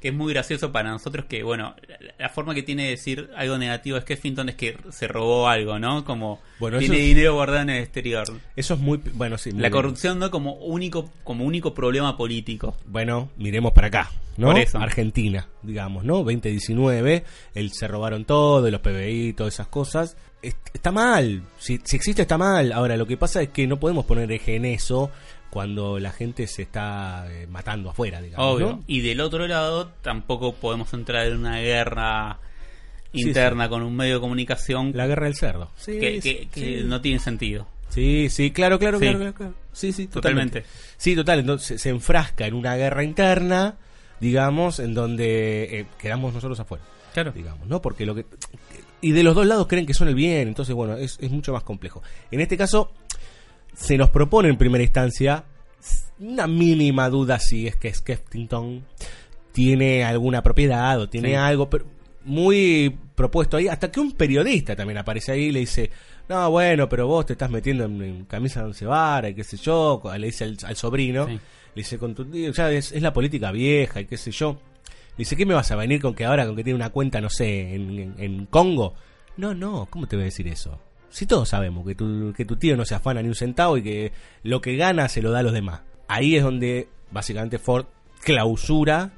que 0.05 0.09
es 0.09 0.15
muy 0.15 0.31
gracioso 0.33 0.71
para 0.71 0.91
nosotros 0.91 1.25
que, 1.25 1.41
bueno, 1.41 1.75
la, 1.87 1.97
la 2.19 2.29
forma 2.29 2.53
que 2.53 2.61
tiene 2.61 2.83
de 2.83 2.89
decir 2.91 3.31
algo 3.35 3.57
negativo 3.57 3.97
es 3.97 4.03
que 4.03 4.15
Skeffington 4.15 4.49
es 4.49 4.55
que 4.55 4.77
se 4.91 5.07
robó 5.07 5.47
algo, 5.47 5.79
¿no? 5.79 6.05
Como 6.05 6.39
Bueno, 6.59 6.77
tiene 6.77 6.97
es- 6.99 7.05
dinero 7.05 7.33
guardado 7.33 7.61
en 7.63 7.71
el 7.71 7.81
exterior. 7.81 8.27
Eso 8.55 8.73
es 8.75 8.79
muy, 8.79 8.99
bueno, 9.15 9.39
sí. 9.39 9.49
muy 9.51 9.61
La 9.63 9.69
bien. 9.69 9.71
corrupción 9.73 10.19
no 10.19 10.29
como 10.29 10.53
único 10.57 11.09
como 11.23 11.43
único 11.43 11.73
problema 11.73 12.15
político. 12.17 12.75
Bueno, 12.85 13.29
miremos 13.37 13.73
para 13.73 13.87
acá, 13.87 14.11
¿no? 14.37 14.51
Por 14.51 14.59
eso. 14.59 14.77
Argentina, 14.77 15.47
digamos, 15.63 16.03
¿no? 16.03 16.17
2019, 16.23 17.23
él 17.55 17.71
se 17.71 17.87
robaron 17.87 18.25
todo, 18.25 18.69
los 18.69 18.81
PBI, 18.81 19.33
todas 19.33 19.55
esas 19.55 19.67
cosas. 19.67 20.17
Es- 20.41 20.55
Está 20.73 20.91
mal, 20.91 21.41
si, 21.57 21.79
si 21.83 21.95
existe 21.95 22.21
está 22.21 22.37
mal. 22.37 22.71
Ahora, 22.71 22.95
lo 22.97 23.07
que 23.07 23.17
pasa 23.17 23.41
es 23.41 23.49
que 23.49 23.65
no 23.65 23.79
podemos 23.79 24.05
poner 24.05 24.31
eje 24.31 24.55
en 24.57 24.65
eso 24.65 25.09
cuando 25.55 25.99
la 25.99 26.11
gente 26.11 26.47
se 26.47 26.63
está 26.63 27.27
eh, 27.31 27.47
matando 27.47 27.89
afuera, 27.89 28.21
digamos, 28.21 28.45
Obvio. 28.55 28.67
¿no? 28.71 28.83
Y 28.87 28.99
del 28.99 29.21
otro 29.21 29.47
lado 29.47 29.87
tampoco 30.01 30.53
podemos 30.55 30.93
entrar 30.93 31.27
en 31.27 31.37
una 31.37 31.59
guerra 31.61 32.39
Sí, 33.13 33.21
interna 33.21 33.69
con 33.69 33.81
un 33.81 33.95
medio 33.95 34.15
de 34.15 34.19
comunicación 34.19 34.91
La 34.93 35.07
guerra 35.07 35.27
del 35.27 35.35
cerdo. 35.35 35.71
Sí, 35.77 35.97
que, 35.97 36.21
sí, 36.21 36.35
que- 36.35 36.47
que 36.49 36.59
sí. 36.79 36.83
no 36.83 36.99
tiene 36.99 37.19
sentido. 37.19 37.65
Sí, 37.87 38.27
sí, 38.29 38.51
claro, 38.51 38.77
claro, 38.79 38.99
Sí. 38.99 39.03
claro, 39.05 39.17
claro, 39.19 39.33
claro. 39.33 39.53
Sí, 39.71 39.93
sí, 39.93 40.07
Totalmente. 40.07 40.59
totalmente. 40.63 40.95
Sí, 40.97 41.15
total, 41.15 41.39
entonces 41.39 41.79
se 41.81 41.87
enfrasca 41.89 42.45
en 42.47 42.53
una 42.53 42.75
guerra 42.75 43.05
interna, 43.05 43.75
digamos, 44.19 44.79
en 44.79 44.93
donde 44.93 45.79
eh, 45.79 45.85
quedamos 45.97 46.33
nosotros 46.33 46.59
afuera. 46.59 46.83
Claro. 47.13 47.31
digamos, 47.31 47.65
¿no? 47.69 47.81
Porque 47.81 48.05
lo 48.05 48.13
que 48.13 48.25
y 48.99 49.13
de 49.13 49.23
los 49.23 49.35
dos 49.35 49.45
lados 49.45 49.67
creen 49.67 49.85
que 49.85 49.93
son 49.93 50.09
el 50.09 50.15
bien, 50.15 50.49
entonces 50.49 50.75
bueno, 50.75 50.97
es, 50.97 51.17
es 51.21 51.31
mucho 51.31 51.53
más 51.53 51.63
complejo. 51.63 52.03
En 52.29 52.41
este 52.41 52.57
caso 52.57 52.91
se 53.75 53.97
nos 53.97 54.09
propone 54.09 54.49
en 54.49 54.57
primera 54.57 54.83
instancia 54.83 55.43
una 56.19 56.47
mínima 56.47 57.09
duda 57.09 57.39
si 57.39 57.67
es 57.67 57.75
que 57.75 57.93
Skeffington 57.93 58.83
tiene 59.51 60.03
alguna 60.03 60.41
propiedad 60.43 60.99
o 60.99 61.09
tiene 61.09 61.29
Sí. 61.29 61.35
algo, 61.35 61.69
pero 61.69 61.85
muy 62.23 62.97
propuesto 63.15 63.57
ahí, 63.57 63.67
hasta 63.67 63.91
que 63.91 63.99
un 63.99 64.11
periodista 64.13 64.75
también 64.75 64.97
aparece 64.97 65.31
ahí 65.31 65.43
y 65.45 65.51
le 65.51 65.59
dice, 65.59 65.91
no, 66.27 66.49
bueno, 66.51 66.89
pero 66.89 67.07
vos 67.07 67.25
te 67.25 67.33
estás 67.33 67.49
metiendo 67.51 67.85
en, 67.85 68.01
en 68.01 68.25
camisa 68.25 68.61
de 68.61 68.67
once 68.67 68.85
varas 68.85 69.31
y 69.31 69.35
qué 69.35 69.43
sé 69.43 69.57
yo, 69.57 70.01
le 70.17 70.25
dice 70.27 70.43
al, 70.45 70.57
al 70.63 70.75
sobrino, 70.75 71.27
Sí. 71.27 71.33
le 71.33 71.39
dice, 71.75 71.97
con 71.97 72.15
tu, 72.15 72.25
ya 72.51 72.71
es, 72.71 72.91
es 72.91 73.01
la 73.01 73.13
política 73.13 73.51
vieja 73.51 74.01
y 74.01 74.05
qué 74.05 74.17
sé 74.17 74.31
yo. 74.31 74.53
Le 75.17 75.19
dice, 75.19 75.35
¿qué 75.37 75.45
me 75.45 75.53
vas 75.53 75.71
a 75.71 75.75
venir 75.77 76.01
con 76.01 76.13
que 76.13 76.25
ahora, 76.25 76.45
con 76.45 76.55
que 76.57 76.63
tiene 76.63 76.75
una 76.75 76.89
cuenta, 76.89 77.21
no 77.21 77.29
sé, 77.29 77.75
en, 77.75 77.99
en- 77.99 78.15
en 78.17 78.45
Congo? 78.47 78.95
No, 79.37 79.53
no, 79.53 79.87
¿cómo 79.89 80.07
te 80.07 80.15
voy 80.15 80.23
a 80.23 80.25
decir 80.25 80.47
eso? 80.47 80.79
Si 81.15 81.25
todos 81.25 81.47
sabemos 81.47 81.87
que 81.87 81.95
tu, 81.95 82.33
que 82.35 82.43
tu 82.43 82.57
tío 82.57 82.75
no 82.75 82.83
se 82.83 82.93
afana 82.93 83.21
ni 83.21 83.29
un 83.29 83.35
centavo 83.35 83.77
y 83.77 83.83
que 83.83 84.11
lo 84.43 84.59
que 84.59 84.75
gana 84.75 85.07
se 85.07 85.21
lo 85.21 85.31
da 85.31 85.39
a 85.39 85.43
los 85.43 85.53
demás. 85.53 85.79
Ahí 86.09 86.35
es 86.35 86.43
donde 86.43 86.89
básicamente 87.09 87.57
Ford 87.57 87.85
clausura 88.19 89.13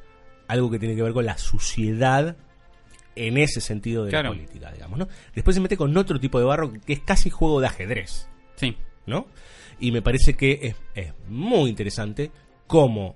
algo 0.47 0.69
que 0.69 0.77
tiene 0.77 0.95
que 0.95 1.01
ver 1.01 1.13
con 1.13 1.25
la 1.25 1.39
suciedad 1.39 2.37
en 3.15 3.37
ese 3.39 3.61
sentido 3.61 4.05
de 4.05 4.11
Claro. 4.11 4.29
la 4.29 4.35
política, 4.35 4.71
digamos, 4.71 4.99
¿no? 4.99 5.07
Después 5.33 5.55
se 5.55 5.59
mete 5.59 5.75
con 5.75 5.97
otro 5.97 6.19
tipo 6.19 6.37
de 6.37 6.45
barro 6.45 6.71
que 6.71 6.93
es 6.93 6.99
casi 6.99 7.31
juego 7.31 7.59
de 7.61 7.65
ajedrez. 7.65 8.29
Sí. 8.57 8.77
¿no? 9.07 9.25
Y 9.79 9.91
me 9.91 10.03
parece 10.03 10.35
que 10.35 10.59
es, 10.61 10.75
es 10.93 11.13
muy 11.27 11.71
interesante 11.71 12.29
cómo 12.67 13.15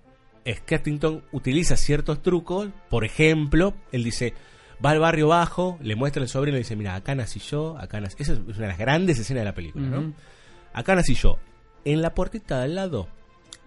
Skeffington 0.49 1.23
utiliza 1.31 1.77
ciertos 1.77 2.23
trucos. 2.23 2.69
Por 2.89 3.05
ejemplo, 3.05 3.75
él 3.91 4.03
dice, 4.03 4.33
va 4.83 4.91
al 4.91 4.99
barrio 4.99 5.27
bajo, 5.27 5.77
le 5.81 5.95
muestra 5.95 6.21
al 6.21 6.29
sobrino 6.29 6.55
y 6.57 6.59
le 6.59 6.63
dice, 6.63 6.75
mira, 6.75 6.95
acá 6.95 7.13
nací 7.15 7.39
yo, 7.39 7.77
acá 7.77 7.99
nací... 8.01 8.15
Esa 8.19 8.33
es 8.33 8.39
una 8.39 8.53
de 8.57 8.67
las 8.67 8.77
grandes 8.77 9.19
escenas 9.19 9.41
de 9.41 9.45
la 9.45 9.53
película, 9.55 9.87
¿no? 9.87 10.13
Acá 10.73 10.95
nací 10.95 11.13
yo. 11.15 11.37
En 11.85 12.01
la 12.01 12.13
puertita 12.13 12.57
de 12.59 12.65
al 12.65 12.75
lado 12.75 13.07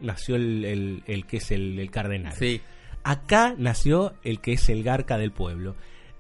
nació 0.01 0.37
el, 0.37 0.65
el- 0.65 1.03
el 1.07 1.27
que 1.27 1.37
es 1.39 1.51
el, 1.51 1.79
el 1.79 1.91
cardenal. 1.91 2.33
Sí. 2.35 2.61
Acá 3.03 3.55
nació 3.59 4.15
el 4.23 4.41
que 4.41 4.53
es 4.55 4.69
el 4.69 4.83
garca 4.83 5.19
del 5.19 5.31
pueblo. 5.33 5.77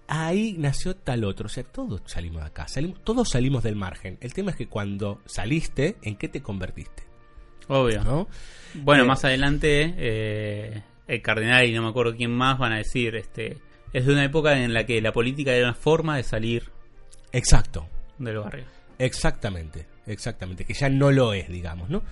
Ahí 0.07 0.55
nació 0.59 0.95
tal 0.97 1.25
otro. 1.25 1.47
O 1.47 1.49
sea, 1.49 1.65
todos 1.65 2.03
salimos 2.05 2.43
de 2.43 2.49
acá. 2.49 2.69
Salimos, 2.69 3.03
todos 3.03 3.31
salimos 3.31 3.63
del 3.63 3.75
margen. 3.77 4.19
El 4.21 4.35
tema 4.35 4.51
es 4.51 4.57
que 4.57 4.67
cuando 4.69 5.21
saliste, 5.25 5.97
¿en 6.03 6.17
qué 6.17 6.29
te 6.29 6.43
convertiste? 6.43 7.05
Obvio. 7.69 8.05
¿No? 8.05 8.29
Bueno, 8.75 9.05
Eh, 9.05 9.07
más 9.07 9.25
adelante 9.25 9.95
eh, 9.97 10.83
el 11.07 11.23
cardenal 11.23 11.65
y 11.67 11.73
no 11.73 11.83
me 11.83 11.89
acuerdo 11.89 12.15
quién 12.15 12.31
más 12.33 12.59
van 12.59 12.73
a 12.75 12.77
decir, 12.77 13.15
este, 13.17 13.57
es 13.95 14.05
de 14.05 14.13
una 14.13 14.25
época 14.25 14.59
en 14.59 14.75
la 14.75 14.85
que 14.85 15.01
la 15.01 15.13
política 15.13 15.53
era 15.55 15.69
una 15.69 15.75
forma 15.75 16.17
de 16.19 16.23
salir 16.25 16.65
Exacto. 17.33 17.87
del 18.19 18.39
barrio. 18.39 18.65
Exactamente. 18.99 19.87
Exactamente. 20.07 20.65
Que 20.67 20.75
ya 20.75 20.89
no 20.91 21.11
lo 21.11 21.33
es, 21.33 21.49
digamos, 21.49 21.89
¿no? 21.89 22.03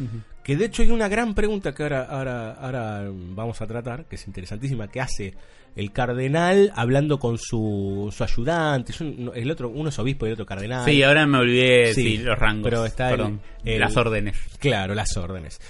Que 0.43 0.57
de 0.57 0.65
hecho 0.65 0.83
hay 0.83 0.91
una 0.91 1.09
gran 1.09 1.35
pregunta 1.35 1.75
que 1.75 1.83
ahora, 1.83 2.05
ahora, 2.05 2.53
ahora 2.55 3.05
vamos 3.13 3.61
a 3.61 3.67
tratar, 3.67 4.07
que 4.07 4.17
es 4.17 4.27
interesantísima, 4.27 4.89
que 4.89 5.01
hace 5.01 5.35
el 5.77 5.93
cardenal 5.93 6.73
hablando 6.75 7.19
con 7.19 7.39
su, 7.39 8.13
su 8.17 8.25
ayudante. 8.25 8.93
Un- 9.01 9.31
el 9.35 9.51
otro, 9.51 9.69
uno 9.69 9.91
es 9.91 9.99
obispo 9.99 10.25
y 10.27 10.31
el 10.31 10.35
otro 10.35 10.47
cardenal. 10.47 10.85
Sí, 10.87 11.03
ahora 11.03 11.27
me 11.27 11.39
olvidé 11.39 11.95
Sí, 11.95 12.03
sí, 12.03 12.19
los 12.19 12.39
rangos. 12.39 12.65
pero 12.65 12.87
está 12.87 13.11
el- 13.11 13.17
perdón, 13.17 13.41
el- 13.65 13.81
las 13.81 13.97
órdenes. 13.97 14.37
Claro, 14.59 14.95
las 14.95 15.17
órdenes. 15.17 15.61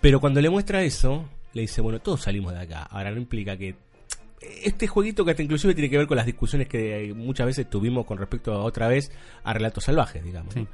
Pero 0.00 0.20
cuando 0.20 0.40
le 0.40 0.50
muestra 0.50 0.82
eso, 0.82 1.28
le 1.54 1.62
dice, 1.62 1.80
bueno, 1.80 1.98
todos 2.00 2.20
salimos 2.22 2.52
de 2.52 2.60
acá. 2.60 2.82
Ahora 2.82 3.10
no 3.10 3.16
implica 3.18 3.56
que... 3.56 3.74
Este 4.64 4.86
jueguito 4.86 5.24
que 5.24 5.32
hasta 5.32 5.42
inclusive 5.42 5.74
tiene 5.74 5.90
que 5.90 5.98
ver 5.98 6.06
con 6.06 6.16
las 6.16 6.26
discusiones 6.26 6.68
que 6.68 7.12
muchas 7.16 7.46
veces 7.46 7.68
tuvimos 7.70 8.06
con 8.06 8.18
respecto 8.18 8.52
a 8.52 8.64
otra 8.64 8.88
vez 8.88 9.12
a 9.44 9.52
relatos 9.52 9.84
salvajes, 9.84 10.24
digamos. 10.24 10.54
¿no? 10.56 10.62
Sí. 10.62 10.68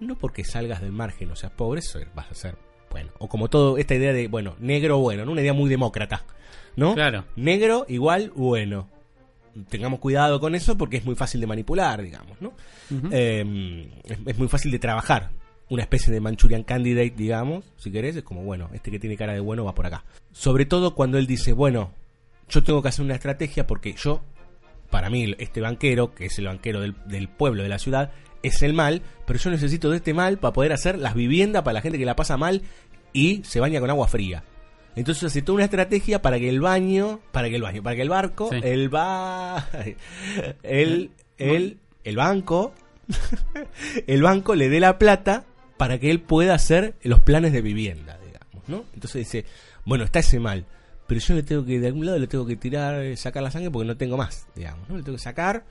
No 0.00 0.14
porque 0.16 0.44
salgas 0.44 0.80
del 0.80 0.92
margen 0.92 1.30
o 1.30 1.36
seas 1.36 1.52
pobre, 1.52 1.80
eso 1.80 1.98
vas 2.14 2.30
a 2.30 2.34
ser 2.34 2.56
bueno. 2.90 3.10
O 3.18 3.28
como 3.28 3.48
todo, 3.48 3.78
esta 3.78 3.94
idea 3.94 4.12
de, 4.12 4.28
bueno, 4.28 4.56
negro 4.60 4.98
bueno, 4.98 5.24
¿no? 5.24 5.32
Una 5.32 5.40
idea 5.40 5.52
muy 5.52 5.68
demócrata, 5.68 6.24
¿no? 6.76 6.94
Claro. 6.94 7.24
Negro 7.36 7.84
igual 7.88 8.32
bueno. 8.34 8.88
Tengamos 9.68 9.98
cuidado 9.98 10.38
con 10.38 10.54
eso 10.54 10.78
porque 10.78 10.98
es 10.98 11.04
muy 11.04 11.16
fácil 11.16 11.40
de 11.40 11.48
manipular, 11.48 12.00
digamos, 12.02 12.40
¿no? 12.40 12.52
Eh, 13.10 13.90
es, 14.04 14.18
es 14.24 14.38
muy 14.38 14.46
fácil 14.46 14.70
de 14.70 14.78
trabajar. 14.78 15.30
Una 15.68 15.82
especie 15.82 16.12
de 16.12 16.20
Manchurian 16.20 16.62
Candidate, 16.62 17.14
digamos, 17.16 17.64
si 17.76 17.90
querés, 17.90 18.16
es 18.16 18.22
como, 18.22 18.42
bueno, 18.42 18.70
este 18.72 18.90
que 18.90 18.98
tiene 18.98 19.16
cara 19.16 19.34
de 19.34 19.40
bueno 19.40 19.64
va 19.64 19.74
por 19.74 19.86
acá. 19.86 20.04
Sobre 20.32 20.64
todo 20.64 20.94
cuando 20.94 21.18
él 21.18 21.26
dice, 21.26 21.52
bueno, 21.52 21.90
yo 22.48 22.62
tengo 22.62 22.82
que 22.82 22.88
hacer 22.88 23.04
una 23.04 23.14
estrategia 23.14 23.66
porque 23.66 23.94
yo, 23.94 24.22
para 24.90 25.10
mí, 25.10 25.34
este 25.38 25.60
banquero, 25.60 26.14
que 26.14 26.26
es 26.26 26.38
el 26.38 26.46
banquero 26.46 26.80
del, 26.80 26.94
del 27.06 27.28
pueblo, 27.28 27.62
de 27.62 27.68
la 27.68 27.78
ciudad, 27.78 28.10
es 28.42 28.62
el 28.62 28.72
mal, 28.72 29.02
pero 29.26 29.38
yo 29.38 29.50
necesito 29.50 29.90
de 29.90 29.96
este 29.96 30.14
mal 30.14 30.38
para 30.38 30.52
poder 30.52 30.72
hacer 30.72 30.98
las 30.98 31.14
viviendas 31.14 31.62
para 31.62 31.74
la 31.74 31.80
gente 31.80 31.98
que 31.98 32.04
la 32.06 32.16
pasa 32.16 32.36
mal 32.36 32.62
y 33.12 33.42
se 33.44 33.60
baña 33.60 33.80
con 33.80 33.90
agua 33.90 34.06
fría. 34.08 34.44
Entonces 34.96 35.24
hace 35.24 35.42
toda 35.42 35.56
una 35.56 35.64
estrategia 35.64 36.22
para 36.22 36.38
que 36.38 36.48
el 36.48 36.60
baño, 36.60 37.20
para 37.32 37.48
que 37.48 37.56
el 37.56 37.62
baño, 37.62 37.82
para 37.82 37.96
que 37.96 38.02
el 38.02 38.08
barco, 38.08 38.48
Sí. 38.50 38.60
el 38.62 38.92
va, 38.94 39.68
el, 40.62 41.10
el, 41.38 41.78
el 42.04 42.16
banco, 42.16 42.72
el 44.06 44.22
banco 44.22 44.54
le 44.54 44.68
dé 44.68 44.80
la 44.80 44.98
plata 44.98 45.44
para 45.76 45.98
que 45.98 46.10
él 46.10 46.20
pueda 46.20 46.54
hacer 46.54 46.94
los 47.02 47.20
planes 47.20 47.52
de 47.52 47.62
vivienda, 47.62 48.18
digamos, 48.24 48.68
¿no? 48.68 48.84
Entonces 48.94 49.20
dice, 49.30 49.44
bueno, 49.84 50.04
está 50.04 50.18
ese 50.18 50.40
mal, 50.40 50.64
pero 51.08 51.20
yo 51.20 51.34
le 51.34 51.42
tengo 51.42 51.64
que, 51.64 51.80
de 51.80 51.86
algún 51.88 52.06
lado 52.06 52.18
le 52.20 52.28
tengo 52.28 52.46
que 52.46 52.54
tirar, 52.54 53.02
eh, 53.02 53.16
sacar 53.16 53.42
la 53.42 53.50
sangre 53.50 53.70
porque 53.72 53.88
no 53.88 53.96
tengo 53.96 54.16
más, 54.16 54.46
digamos, 54.54 54.88
¿no? 54.88 54.96
Le 54.96 55.02
tengo 55.02 55.16
que 55.16 55.22
sacar, 55.24 55.64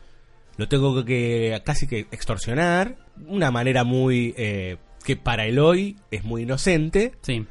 lo 0.58 0.68
tengo 0.68 1.06
que 1.06 1.62
casi 1.64 1.88
que 1.88 2.00
extorsionar, 2.12 2.98
una 3.28 3.50
manera 3.52 3.86
muy, 3.86 4.34
eh, 4.38 4.76
que 5.06 5.16
para 5.16 5.46
el 5.46 5.60
hoy 5.60 5.96
es 6.12 6.26
muy 6.26 6.42
inocente, 6.42 7.14
Sí. 7.22 7.46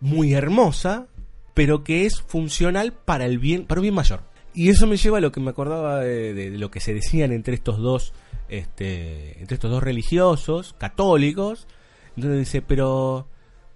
muy 0.00 0.34
hermosa, 0.34 1.06
pero 1.54 1.82
que 1.84 2.04
es 2.04 2.20
funcional 2.20 2.92
para 2.92 3.24
el 3.24 3.38
bien, 3.38 3.64
para 3.66 3.80
un 3.80 3.84
bien 3.84 3.94
mayor. 3.94 4.20
Y 4.54 4.68
eso 4.70 4.86
me 4.86 4.96
lleva 4.96 5.18
a 5.18 5.20
lo 5.20 5.32
que 5.32 5.40
me 5.40 5.50
acordaba 5.50 6.00
de, 6.00 6.34
de- 6.34 6.50
de 6.50 6.58
lo 6.58 6.70
que 6.70 6.80
se 6.80 6.92
decían 6.94 7.32
entre 7.32 7.54
estos 7.54 7.78
dos, 7.78 8.12
este, 8.48 9.38
entre 9.40 9.54
estos 9.54 9.70
dos 9.70 9.82
religiosos, 9.82 10.74
católicos. 10.78 11.66
Entonces 12.16 12.40
dice, 12.40 12.62
pero 12.62 13.28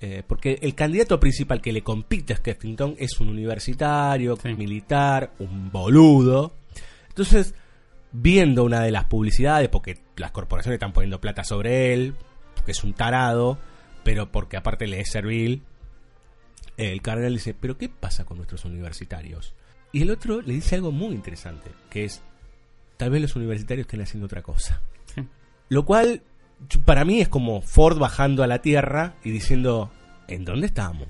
eh, 0.03 0.23
porque 0.27 0.59
el 0.61 0.75
candidato 0.75 1.19
principal 1.21 1.61
que 1.63 1.73
le 1.73 1.83
compite 1.83 2.33
a 2.33 2.37
Skeffington 2.37 2.97
es 2.99 3.21
un 3.21 3.29
universitario, 3.29 4.37
Sí. 4.37 4.53
militar, 4.55 5.33
un 5.39 5.71
boludo. 5.71 6.53
Entonces, 7.09 7.55
viendo 8.11 8.65
una 8.65 8.81
de 8.83 8.91
las 8.91 9.05
publicidades, 9.05 9.69
porque 9.69 9.99
las 10.17 10.33
corporaciones 10.33 10.77
están 10.77 10.93
poniendo 10.93 11.21
plata 11.21 11.45
sobre 11.45 11.95
él, 11.95 12.15
porque 12.57 12.73
es 12.73 12.83
un 12.85 12.95
tarado, 12.95 13.59
pero 14.03 14.31
porque 14.33 14.57
aparte 14.57 14.87
le 14.89 15.01
es 15.01 15.11
servil, 15.11 15.63
el 16.77 17.01
cardenal 17.01 17.35
dice, 17.35 17.55
pero 17.55 17.79
¿qué 17.79 17.89
pasa 17.89 18.25
con 18.25 18.39
nuestros 18.39 18.65
universitarios? 18.65 19.55
Y 19.93 20.03
el 20.03 20.11
otro 20.11 20.41
le 20.43 20.55
dice 20.55 20.75
algo 20.75 20.91
muy 20.91 21.15
interesante, 21.15 21.71
que 21.91 22.05
es, 22.05 22.23
tal 22.97 23.11
vez 23.11 23.23
los 23.23 23.37
universitarios 23.37 23.87
estén 23.87 24.01
haciendo 24.01 24.27
otra 24.27 24.43
cosa. 24.43 24.81
Sí. 25.15 25.27
Lo 25.69 25.85
cual, 25.85 26.23
para 26.85 27.05
mí 27.05 27.21
es 27.21 27.29
como 27.29 27.63
Ford 27.63 27.99
bajando 27.99 28.43
a 28.43 28.47
la 28.47 28.61
tierra 28.61 29.15
y 29.25 29.31
diciendo, 29.31 29.91
¿en 30.29 30.45
dónde 30.45 30.67
estamos? 30.67 31.09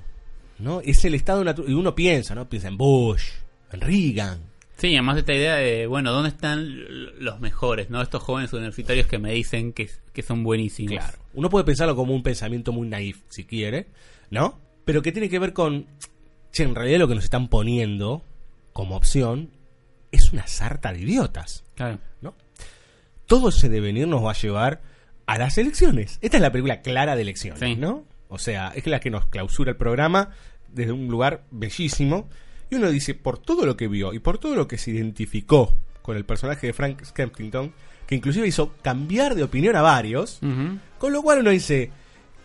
¿No? 0.58 0.80
Es 0.80 1.04
el 1.04 1.14
estado 1.14 1.42
natural, 1.44 1.70
y 1.70 1.74
uno 1.74 1.94
piensa, 1.94 2.34
¿no? 2.34 2.48
Piensa 2.48 2.68
en 2.68 2.76
Bush, 2.76 3.24
en 3.72 3.80
Reagan, 3.80 4.52
Sí, 4.82 4.88
además 4.94 5.14
de 5.14 5.20
esta 5.20 5.32
idea 5.34 5.54
de, 5.54 5.86
bueno, 5.86 6.10
¿dónde 6.10 6.30
están 6.30 7.22
los 7.22 7.38
mejores, 7.38 7.88
no? 7.88 8.02
Estos 8.02 8.20
jóvenes 8.20 8.52
universitarios 8.52 9.06
que 9.06 9.16
me 9.16 9.32
dicen 9.32 9.72
que, 9.72 9.88
que 10.12 10.22
son 10.22 10.42
buenísimos. 10.42 10.94
Claro. 10.94 11.18
Uno 11.34 11.50
puede 11.50 11.64
pensarlo 11.64 11.94
como 11.94 12.12
un 12.12 12.24
pensamiento 12.24 12.72
muy 12.72 12.88
naif, 12.88 13.20
si 13.28 13.44
quiere, 13.44 13.86
¿no? 14.30 14.58
Pero 14.84 15.00
que 15.00 15.12
tiene 15.12 15.28
que 15.28 15.38
ver 15.38 15.52
con. 15.52 15.86
Che, 16.50 16.64
en 16.64 16.74
realidad 16.74 16.98
lo 16.98 17.06
que 17.06 17.14
nos 17.14 17.22
están 17.22 17.46
poniendo 17.46 18.24
como 18.72 18.96
opción 18.96 19.50
es 20.10 20.32
una 20.32 20.48
sarta 20.48 20.92
de 20.92 21.02
idiotas, 21.02 21.62
Claro. 21.76 22.00
¿no? 22.20 22.34
Todo 23.26 23.50
ese 23.50 23.68
devenir 23.68 24.08
nos 24.08 24.24
va 24.24 24.32
a 24.32 24.34
llevar 24.34 24.82
a 25.34 25.38
las 25.38 25.58
elecciones. 25.58 26.18
Esta 26.22 26.36
es 26.36 26.42
la 26.42 26.52
película 26.52 26.80
clara 26.82 27.16
de 27.16 27.22
elecciones, 27.22 27.58
Sí. 27.60 27.76
¿no? 27.76 28.04
O 28.28 28.38
sea, 28.38 28.72
es 28.74 28.86
la 28.86 29.00
que 29.00 29.10
nos 29.10 29.26
clausura 29.26 29.70
el 29.72 29.76
programa 29.76 30.30
desde 30.68 30.92
un 30.92 31.08
lugar 31.08 31.44
bellísimo. 31.50 32.28
Y 32.70 32.76
uno 32.76 32.90
dice, 32.90 33.14
por 33.14 33.38
todo 33.38 33.66
lo 33.66 33.76
que 33.76 33.88
vio 33.88 34.14
y 34.14 34.18
por 34.18 34.38
todo 34.38 34.54
lo 34.56 34.66
que 34.66 34.78
se 34.78 34.90
identificó 34.90 35.76
con 36.00 36.16
el 36.16 36.24
personaje 36.24 36.66
de 36.68 36.72
Frank 36.72 37.04
Skempington, 37.04 37.72
que 38.06 38.14
inclusive 38.14 38.46
hizo 38.48 38.74
cambiar 38.82 39.34
de 39.34 39.42
opinión 39.42 39.76
a 39.76 39.82
varios, 39.82 40.40
con 40.98 41.12
lo 41.12 41.22
cual 41.22 41.40
uno 41.40 41.50
dice, 41.50 41.90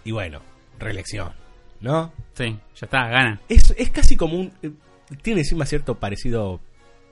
y 0.03 0.11
bueno, 0.11 0.41
reelección, 0.80 1.31
¿no? 1.80 2.11
Sí, 2.34 2.45
ya 2.76 2.85
está, 2.85 3.07
gana. 3.07 3.41
Es, 3.49 3.73
es 3.77 3.89
casi 3.89 4.15
como 4.18 4.38
un... 4.38 4.51
eh, 4.61 4.72
Tiene 5.22 5.41
encima 5.41 5.65
cierto 5.65 5.95
parecido 5.95 6.59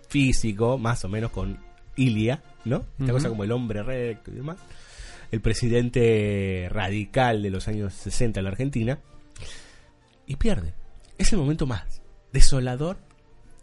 físico, 0.10 0.78
más 0.78 1.04
o 1.06 1.10
menos 1.10 1.32
con 1.32 1.58
Ilia, 1.96 2.44
¿no? 2.66 2.86
Esta 3.00 3.12
cosa 3.14 3.30
como 3.30 3.44
el 3.44 3.52
hombre 3.52 3.82
recto 3.84 4.32
y 4.32 4.36
demás. 4.36 4.58
El 5.36 5.42
presidente 5.42 6.70
radical 6.72 7.42
de 7.44 7.50
los 7.50 7.68
años 7.68 7.94
60 7.94 8.40
de 8.40 8.44
la 8.44 8.52
Argentina. 8.52 9.00
Y 10.26 10.38
pierde. 10.38 10.74
Es 11.18 11.34
el 11.34 11.40
momento 11.40 11.68
más 11.68 12.02
desolador. 12.32 12.96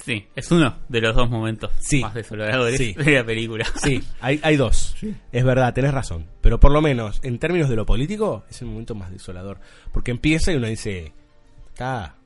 Sí, 0.05 0.27
es 0.37 0.51
uno 0.51 0.77
de 0.91 1.01
los 1.01 1.17
dos 1.17 1.31
momentos 1.31 1.71
Sí. 1.81 2.03
más 2.03 2.13
desoladores 2.13 2.77
Sí. 2.77 2.93
de 2.93 3.13
la 3.13 3.25
película. 3.25 3.65
Sí, 3.83 4.05
hay, 4.21 4.39
hay 4.43 4.57
dos. 4.57 4.95
Es 5.33 5.45
verdad, 5.45 5.73
tenés 5.73 5.95
razón. 5.95 6.27
Pero 6.43 6.61
por 6.61 6.73
lo 6.73 6.83
menos, 6.83 7.21
en 7.23 7.39
términos 7.39 7.71
de 7.71 7.77
lo 7.77 7.87
político, 7.87 8.45
es 8.51 8.61
el 8.61 8.69
momento 8.69 8.95
más 8.95 9.11
desolador. 9.11 9.59
Porque 9.95 10.11
empieza 10.11 10.53
y 10.53 10.57
uno 10.57 10.67
dice, 10.67 11.15
está, 11.69 12.17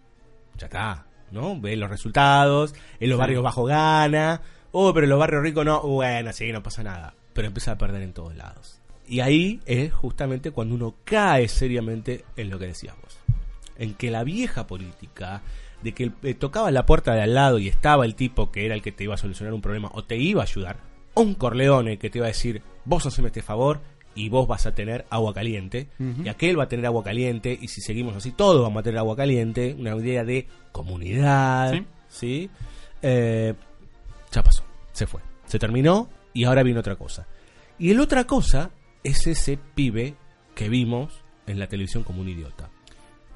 ya 0.58 0.66
está, 0.66 1.06
¿no? 1.30 1.60
Ve 1.60 1.76
los 1.76 1.88
resultados, 1.88 2.74
en 2.98 3.10
los 3.10 3.16
Sí. 3.16 3.20
barrios 3.20 3.44
bajo 3.44 3.62
gana, 3.64 4.42
Oh, 4.72 4.92
pero 4.92 5.06
los 5.06 5.20
barrios 5.20 5.42
ricos 5.44 5.64
no. 5.64 5.82
Bueno, 5.82 6.32
sí, 6.32 6.50
no 6.50 6.64
pasa 6.64 6.82
nada. 6.82 7.14
Pero 7.32 7.46
empieza 7.46 7.70
a 7.72 7.78
perder 7.78 8.02
en 8.02 8.12
todos 8.12 8.34
lados. 8.34 8.75
Y 9.08 9.20
ahí 9.20 9.60
es 9.66 9.92
justamente 9.92 10.50
cuando 10.50 10.74
uno 10.74 10.94
cae 11.04 11.48
seriamente 11.48 12.24
en 12.36 12.50
lo 12.50 12.58
que 12.58 12.66
decías 12.66 12.96
vos. 13.02 13.18
En 13.78 13.94
que 13.94 14.10
la 14.10 14.24
vieja 14.24 14.66
política, 14.66 15.42
de 15.82 15.92
que 15.92 16.10
eh, 16.22 16.34
tocaba 16.34 16.70
la 16.70 16.86
puerta 16.86 17.14
de 17.14 17.22
al 17.22 17.34
lado 17.34 17.58
y 17.58 17.68
estaba 17.68 18.04
el 18.04 18.14
tipo 18.14 18.50
que 18.50 18.64
era 18.66 18.74
el 18.74 18.82
que 18.82 18.92
te 18.92 19.04
iba 19.04 19.14
a 19.14 19.18
solucionar 19.18 19.52
un 19.54 19.60
problema 19.60 19.90
o 19.92 20.02
te 20.04 20.16
iba 20.16 20.40
a 20.42 20.44
ayudar, 20.44 20.78
o 21.14 21.20
un 21.22 21.34
Corleone 21.34 21.98
que 21.98 22.10
te 22.10 22.18
iba 22.18 22.26
a 22.26 22.28
decir, 22.28 22.62
vos 22.84 23.04
haceme 23.06 23.28
este 23.28 23.42
favor 23.42 23.80
y 24.14 24.30
vos 24.30 24.48
vas 24.48 24.64
a 24.66 24.74
tener 24.74 25.04
agua 25.10 25.34
caliente, 25.34 25.88
y 26.24 26.28
aquel 26.28 26.58
va 26.58 26.64
a 26.64 26.68
tener 26.68 26.86
agua 26.86 27.04
caliente, 27.04 27.56
y 27.60 27.68
si 27.68 27.82
seguimos 27.82 28.16
así, 28.16 28.32
todos 28.32 28.62
vamos 28.62 28.80
a 28.80 28.82
tener 28.82 28.98
agua 28.98 29.14
caliente, 29.14 29.76
una 29.78 29.94
idea 29.94 30.24
de 30.24 30.46
comunidad, 30.72 31.74
Sí. 31.74 31.84
¿sí? 32.08 32.50
Eh, 33.02 33.52
ya 34.32 34.42
pasó, 34.42 34.64
se 34.92 35.06
fue, 35.06 35.20
se 35.44 35.58
terminó, 35.58 36.08
y 36.32 36.44
ahora 36.44 36.62
viene 36.62 36.80
otra 36.80 36.96
cosa. 36.96 37.26
Y 37.78 37.90
el 37.90 38.00
otra 38.00 38.24
cosa 38.24 38.70
es 39.06 39.26
ese 39.26 39.58
pibe 39.74 40.14
que 40.54 40.68
vimos 40.68 41.22
en 41.46 41.58
la 41.58 41.68
televisión 41.68 42.02
como 42.02 42.20
un 42.20 42.28
idiota. 42.28 42.70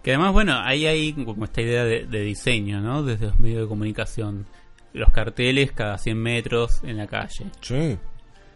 Que 0.02 0.12
además, 0.12 0.32
bueno, 0.32 0.58
ahí 0.62 0.86
hay 0.86 1.12
como 1.12 1.44
esta 1.44 1.60
idea 1.60 1.84
de, 1.84 2.06
de 2.06 2.22
diseño, 2.22 2.80
¿no? 2.80 3.02
Desde 3.02 3.26
los 3.26 3.38
medios 3.38 3.62
de 3.62 3.68
comunicación. 3.68 4.46
Los 4.92 5.10
carteles 5.10 5.72
cada 5.72 5.98
100 5.98 6.18
metros 6.18 6.80
en 6.82 6.96
la 6.96 7.06
calle. 7.06 7.46
Sí. 7.60 7.98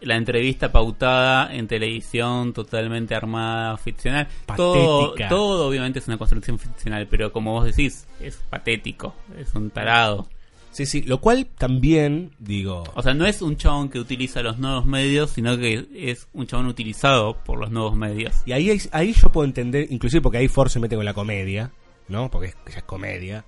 La 0.01 0.17
entrevista 0.17 0.71
pautada 0.71 1.55
en 1.55 1.67
televisión, 1.67 2.51
totalmente 2.51 3.15
armada, 3.15 3.77
ficcional. 3.77 4.27
Todo, 4.55 5.15
todo 5.29 5.67
obviamente 5.67 5.99
es 5.99 6.07
una 6.07 6.17
construcción 6.17 6.59
ficcional, 6.59 7.07
pero 7.07 7.31
como 7.31 7.53
vos 7.53 7.65
decís, 7.65 8.07
es 8.19 8.35
patético, 8.49 9.15
es 9.37 9.53
un 9.55 9.69
tarado. 9.69 10.27
Sí, 10.75 10.85
sí, 10.85 11.03
lo 11.03 11.21
cual 11.21 11.47
también, 11.57 12.31
digo, 12.37 12.83
O 12.95 13.01
sea, 13.01 13.13
no 13.13 13.25
es 13.25 13.41
un 13.41 13.55
chabón 13.55 13.87
que 13.87 13.97
utiliza 13.97 14.41
los 14.41 14.59
nuevos 14.59 14.85
medios, 14.85 15.29
sino 15.29 15.57
que 15.57 15.87
es 15.95 16.27
un 16.33 16.47
chabón 16.47 16.65
utilizado 16.65 17.37
por 17.45 17.57
los 17.57 17.71
nuevos 17.71 17.95
medios. 17.95 18.41
Y 18.45 18.51
ahí, 18.51 18.77
ahí 18.91 19.13
yo 19.13 19.31
puedo 19.31 19.45
entender, 19.45 19.87
inclusive 19.89 20.21
porque 20.21 20.39
ahí 20.39 20.49
Ford 20.49 20.67
se 20.67 20.81
mete 20.81 20.97
con 20.97 21.05
la 21.05 21.13
comedia, 21.13 21.71
¿no? 22.09 22.29
Porque 22.29 22.47
es, 22.47 22.57
ya 22.69 22.79
es 22.79 22.83
comedia. 22.83 23.45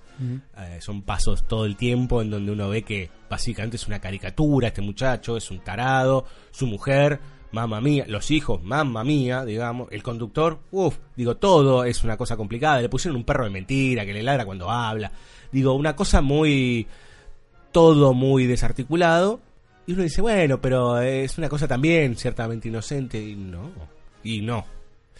Eh, 0.56 0.78
son 0.80 1.02
pasos 1.02 1.46
todo 1.46 1.66
el 1.66 1.76
tiempo 1.76 2.22
en 2.22 2.30
donde 2.30 2.50
uno 2.50 2.70
ve 2.70 2.80
que 2.80 3.10
básicamente 3.28 3.76
es 3.76 3.86
una 3.86 4.00
caricatura, 4.00 4.68
este 4.68 4.80
muchacho 4.80 5.36
es 5.36 5.50
un 5.50 5.58
tarado, 5.58 6.24
su 6.50 6.66
mujer, 6.66 7.20
mamá 7.52 7.82
mía, 7.82 8.06
los 8.08 8.30
hijos, 8.30 8.62
mamá 8.62 9.04
mía, 9.04 9.44
digamos, 9.44 9.88
el 9.90 10.02
conductor, 10.02 10.60
uff, 10.70 10.96
digo, 11.14 11.36
todo 11.36 11.84
es 11.84 12.04
una 12.04 12.16
cosa 12.16 12.38
complicada. 12.38 12.80
Le 12.80 12.88
pusieron 12.88 13.16
un 13.16 13.24
perro 13.24 13.44
de 13.44 13.50
mentira 13.50 14.06
que 14.06 14.14
le 14.14 14.22
ladra 14.22 14.46
cuando 14.46 14.70
habla. 14.70 15.12
Digo, 15.52 15.74
una 15.74 15.94
cosa 15.94 16.22
muy... 16.22 16.86
todo 17.78 18.12
muy 18.12 18.46
desarticulado. 18.46 19.38
Y 19.86 19.92
uno 19.92 20.02
dice, 20.02 20.20
bueno, 20.20 20.60
pero 20.60 21.00
es 21.00 21.38
una 21.38 21.48
cosa 21.48 21.68
también 21.68 22.16
ciertamente 22.16 22.66
inocente. 22.66 23.22
Y 23.22 23.36
no, 23.36 23.70
y 24.24 24.40
no. 24.40 24.64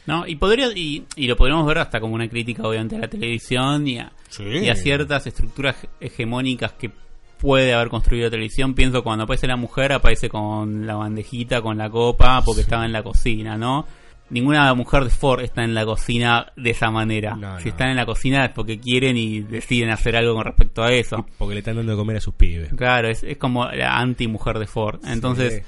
¿No? 0.06 0.26
Y 0.26 0.35
podría 0.35 0.66
y, 0.74 1.05
y 1.14 1.28
lo 1.28 1.36
podríamos 1.36 1.64
ver 1.68 1.78
hasta 1.78 2.01
como 2.01 2.14
una 2.16 2.28
crítica 2.28 2.66
obviamente 2.66 2.97
a 2.97 2.98
la 2.98 3.06
televisión 3.09 3.86
y 3.86 3.98
a, 4.01 4.10
Sí. 4.28 4.43
y 4.43 4.68
a 4.70 4.74
ciertas 4.74 5.24
estructuras 5.28 5.76
hegemónicas 6.01 6.72
que 6.72 6.90
puede 7.39 7.74
haber 7.74 7.90
construido 7.90 8.24
la 8.24 8.30
televisión. 8.32 8.74
Pienso 8.74 9.05
cuando 9.05 9.22
aparece 9.22 9.47
la 9.47 9.56
mujer, 9.56 9.93
aparece 9.93 10.28
con 10.28 10.85
la 10.85 10.97
bandejita, 10.97 11.62
con 11.62 11.78
la 11.78 11.89
copa, 11.89 12.43
porque 12.44 12.62
estaba 12.62 12.85
en 12.86 12.93
la 12.93 13.05
cocina, 13.05 13.56
¿no? 13.56 13.86
Ninguna 14.30 14.74
mujer 14.74 15.05
de 15.05 15.10
Ford 15.10 15.40
está 15.40 15.64
en 15.64 15.74
la 15.74 15.86
cocina 15.86 16.52
de 16.56 16.70
esa 16.70 16.90
manera. 16.90 17.34
No, 17.34 17.59
si 17.59 17.64
no. 17.64 17.70
están 17.70 17.88
en 17.90 17.96
la 17.96 18.05
cocina 18.05 18.44
es 18.44 18.50
porque 18.52 18.78
quieren 18.78 19.16
y 19.16 19.40
deciden 19.40 19.88
hacer 19.90 20.16
algo 20.16 20.34
con 20.34 20.44
respecto 20.44 20.82
a 20.82 20.92
eso. 20.92 21.26
Porque 21.38 21.55
le 21.55 21.60
están 21.60 21.76
dando 21.76 21.92
de 21.92 21.98
comer 21.98 22.16
a 22.18 22.20
sus 22.20 22.34
pibes. 22.34 22.68
Claro, 22.74 23.09
es, 23.09 23.24
es 23.24 23.38
como 23.38 23.64
la 23.66 23.98
anti-mujer 23.98 24.59
de 24.59 24.66
Ford. 24.66 25.00
Entonces, 25.06 25.55
Sí. 25.55 25.62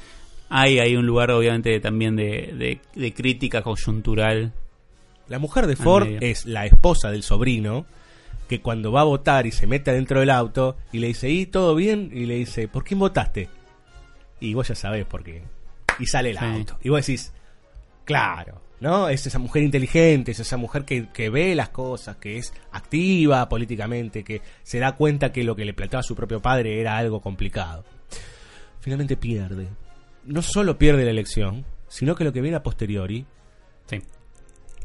hay, 0.51 0.78
hay 0.78 0.95
un 0.97 1.07
lugar 1.07 1.31
obviamente 1.31 1.81
también 1.81 2.16
de, 2.16 2.53
de, 2.55 2.81
de 3.01 3.15
crítica 3.15 3.62
coyuntural. 3.62 4.53
La 5.28 5.39
mujer 5.39 5.66
de 5.66 5.77
Ford 5.77 6.09
es 6.20 6.45
la 6.45 6.66
esposa 6.66 7.11
del 7.11 7.23
sobrino 7.23 7.87
que 8.49 8.61
cuando 8.61 8.91
va 8.93 9.03
a 9.03 9.05
votar 9.05 9.47
y 9.47 9.53
se 9.53 9.66
mete 9.69 9.91
adentro 9.93 10.20
del 10.20 10.28
auto 10.31 10.77
y 10.93 10.99
le 10.99 11.07
dice, 11.07 11.31
¿y 11.31 11.47
todo 11.47 11.74
bien? 11.77 12.11
Y 12.12 12.27
le 12.27 12.35
dice, 12.35 12.66
¿por 12.69 12.85
quién 12.85 12.99
votaste? 12.99 13.49
Y 14.41 14.53
vos 14.55 14.69
ya 14.69 14.74
sabés 14.74 15.07
por 15.07 15.23
qué. 15.23 15.45
Y 15.99 16.07
sale 16.07 16.31
el 16.31 16.39
Sí. 16.39 16.45
auto. 16.45 16.78
Y 16.82 16.89
vos 16.89 17.07
decís, 17.07 17.32
claro, 18.11 18.61
¿no? 18.81 19.09
Es 19.09 19.27
esa 19.27 19.39
mujer 19.39 19.62
inteligente, 19.62 20.32
es 20.32 20.41
esa 20.41 20.57
mujer 20.57 20.85
que, 20.85 21.09
que 21.09 21.31
ve 21.31 21.55
las 21.55 21.69
cosas, 21.69 22.16
que 22.16 22.39
es 22.39 22.53
activa 22.73 23.49
políticamente, 23.49 24.24
que 24.24 24.43
se 24.62 24.78
da 24.78 24.97
cuenta 24.97 25.32
que 25.32 25.45
lo 25.45 25.55
que 25.55 25.65
le 25.65 25.74
planteaba 25.74 26.03
su 26.03 26.15
propio 26.16 26.41
padre 26.41 26.81
era 26.81 26.97
algo 26.97 27.20
complicado. 27.20 27.85
Finalmente 28.81 29.16
pierde. 29.16 29.69
No 30.24 30.43
solo 30.43 30.78
pierde 30.78 31.05
la 31.05 31.11
elección, 31.11 31.65
sino 31.89 32.15
que 32.15 32.24
lo 32.24 32.32
que 32.32 32.41
viene 32.41 32.57
a 32.57 32.62
posteriori 32.62 33.27
Sí. 33.87 34.01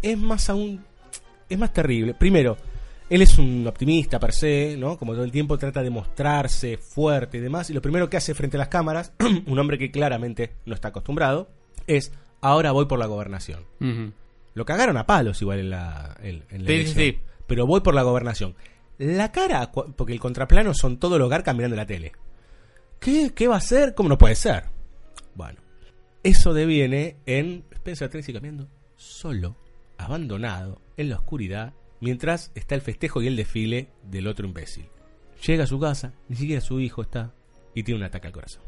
es 0.02 0.18
más 0.18 0.50
aún 0.50 0.84
es 1.48 1.58
más 1.58 1.74
terrible. 1.74 2.14
Primero, 2.16 2.58
él 3.10 3.22
es 3.22 3.38
un 3.38 3.66
optimista 3.68 4.20
per 4.20 4.34
se, 4.34 4.76
¿no? 4.78 4.98
Como 4.98 5.14
todo 5.14 5.24
el 5.24 5.32
tiempo 5.32 5.58
trata 5.58 5.84
de 5.84 5.90
mostrarse 5.90 6.78
fuerte 6.78 7.38
y 7.38 7.42
demás. 7.42 7.70
Y 7.70 7.74
lo 7.74 7.82
primero 7.82 8.10
que 8.10 8.18
hace 8.18 8.34
frente 8.34 8.58
a 8.58 8.60
las 8.60 8.70
cámaras, 8.70 9.14
un 9.46 9.60
hombre 9.60 9.78
que 9.78 9.92
claramente 9.92 10.54
no 10.66 10.74
está 10.74 10.88
acostumbrado, 10.88 11.50
es 11.88 12.12
ahora 12.50 12.72
voy 12.72 12.86
por 12.86 13.00
la 13.00 13.06
gobernación. 13.06 13.66
Lo 14.54 14.66
cagaron 14.66 14.98
a 14.98 15.06
palos 15.06 15.42
igual 15.42 15.60
en 15.60 15.70
la, 15.70 16.16
en, 16.22 16.44
en 16.50 16.64
la 16.64 16.68
Sí, 16.68 16.74
elección. 16.74 16.98
sí, 16.98 17.12
sí. 17.12 17.20
Pero 17.48 17.66
voy 17.68 17.82
por 17.82 17.94
la 17.94 18.04
gobernación. 18.04 18.56
La 18.98 19.32
cara, 19.32 19.72
porque 19.72 20.14
el 20.14 20.20
contraplano 20.20 20.74
son 20.74 20.98
todo 20.98 21.18
los 21.20 21.30
Garca 21.30 21.54
mirando 21.54 21.76
la 21.76 21.86
tele. 21.86 22.14
¿Qué, 23.00 23.32
¿Qué 23.36 23.48
va 23.48 23.56
a 23.56 23.58
hacer? 23.58 23.94
¿Cómo 23.94 24.08
no 24.10 24.18
puede 24.18 24.36
ser? 24.36 24.64
Bueno, 25.36 25.60
eso 26.24 26.54
deviene 26.54 27.18
en 27.26 27.66
Spencer 27.72 28.10
Tracy 28.10 28.32
caminando 28.34 28.70
solo, 28.96 29.58
abandonado, 29.98 30.82
en 30.98 31.10
la 31.10 31.18
oscuridad, 31.18 31.74
mientras 32.00 32.52
está 32.56 32.74
el 32.76 32.82
festejo 32.82 33.22
y 33.22 33.28
el 33.28 33.36
desfile 33.36 33.90
del 34.04 34.28
otro 34.28 34.48
imbécil. 34.48 34.88
Llega 35.46 35.66
a 35.66 35.68
su 35.68 35.78
casa, 35.80 36.14
ni 36.30 36.38
siquiera 36.38 36.62
su 36.62 36.80
hijo 36.80 37.02
está, 37.02 37.34
y 37.74 37.84
tiene 37.84 38.00
un 38.00 38.06
ataque 38.06 38.28
al 38.28 38.34
corazón. 38.34 38.64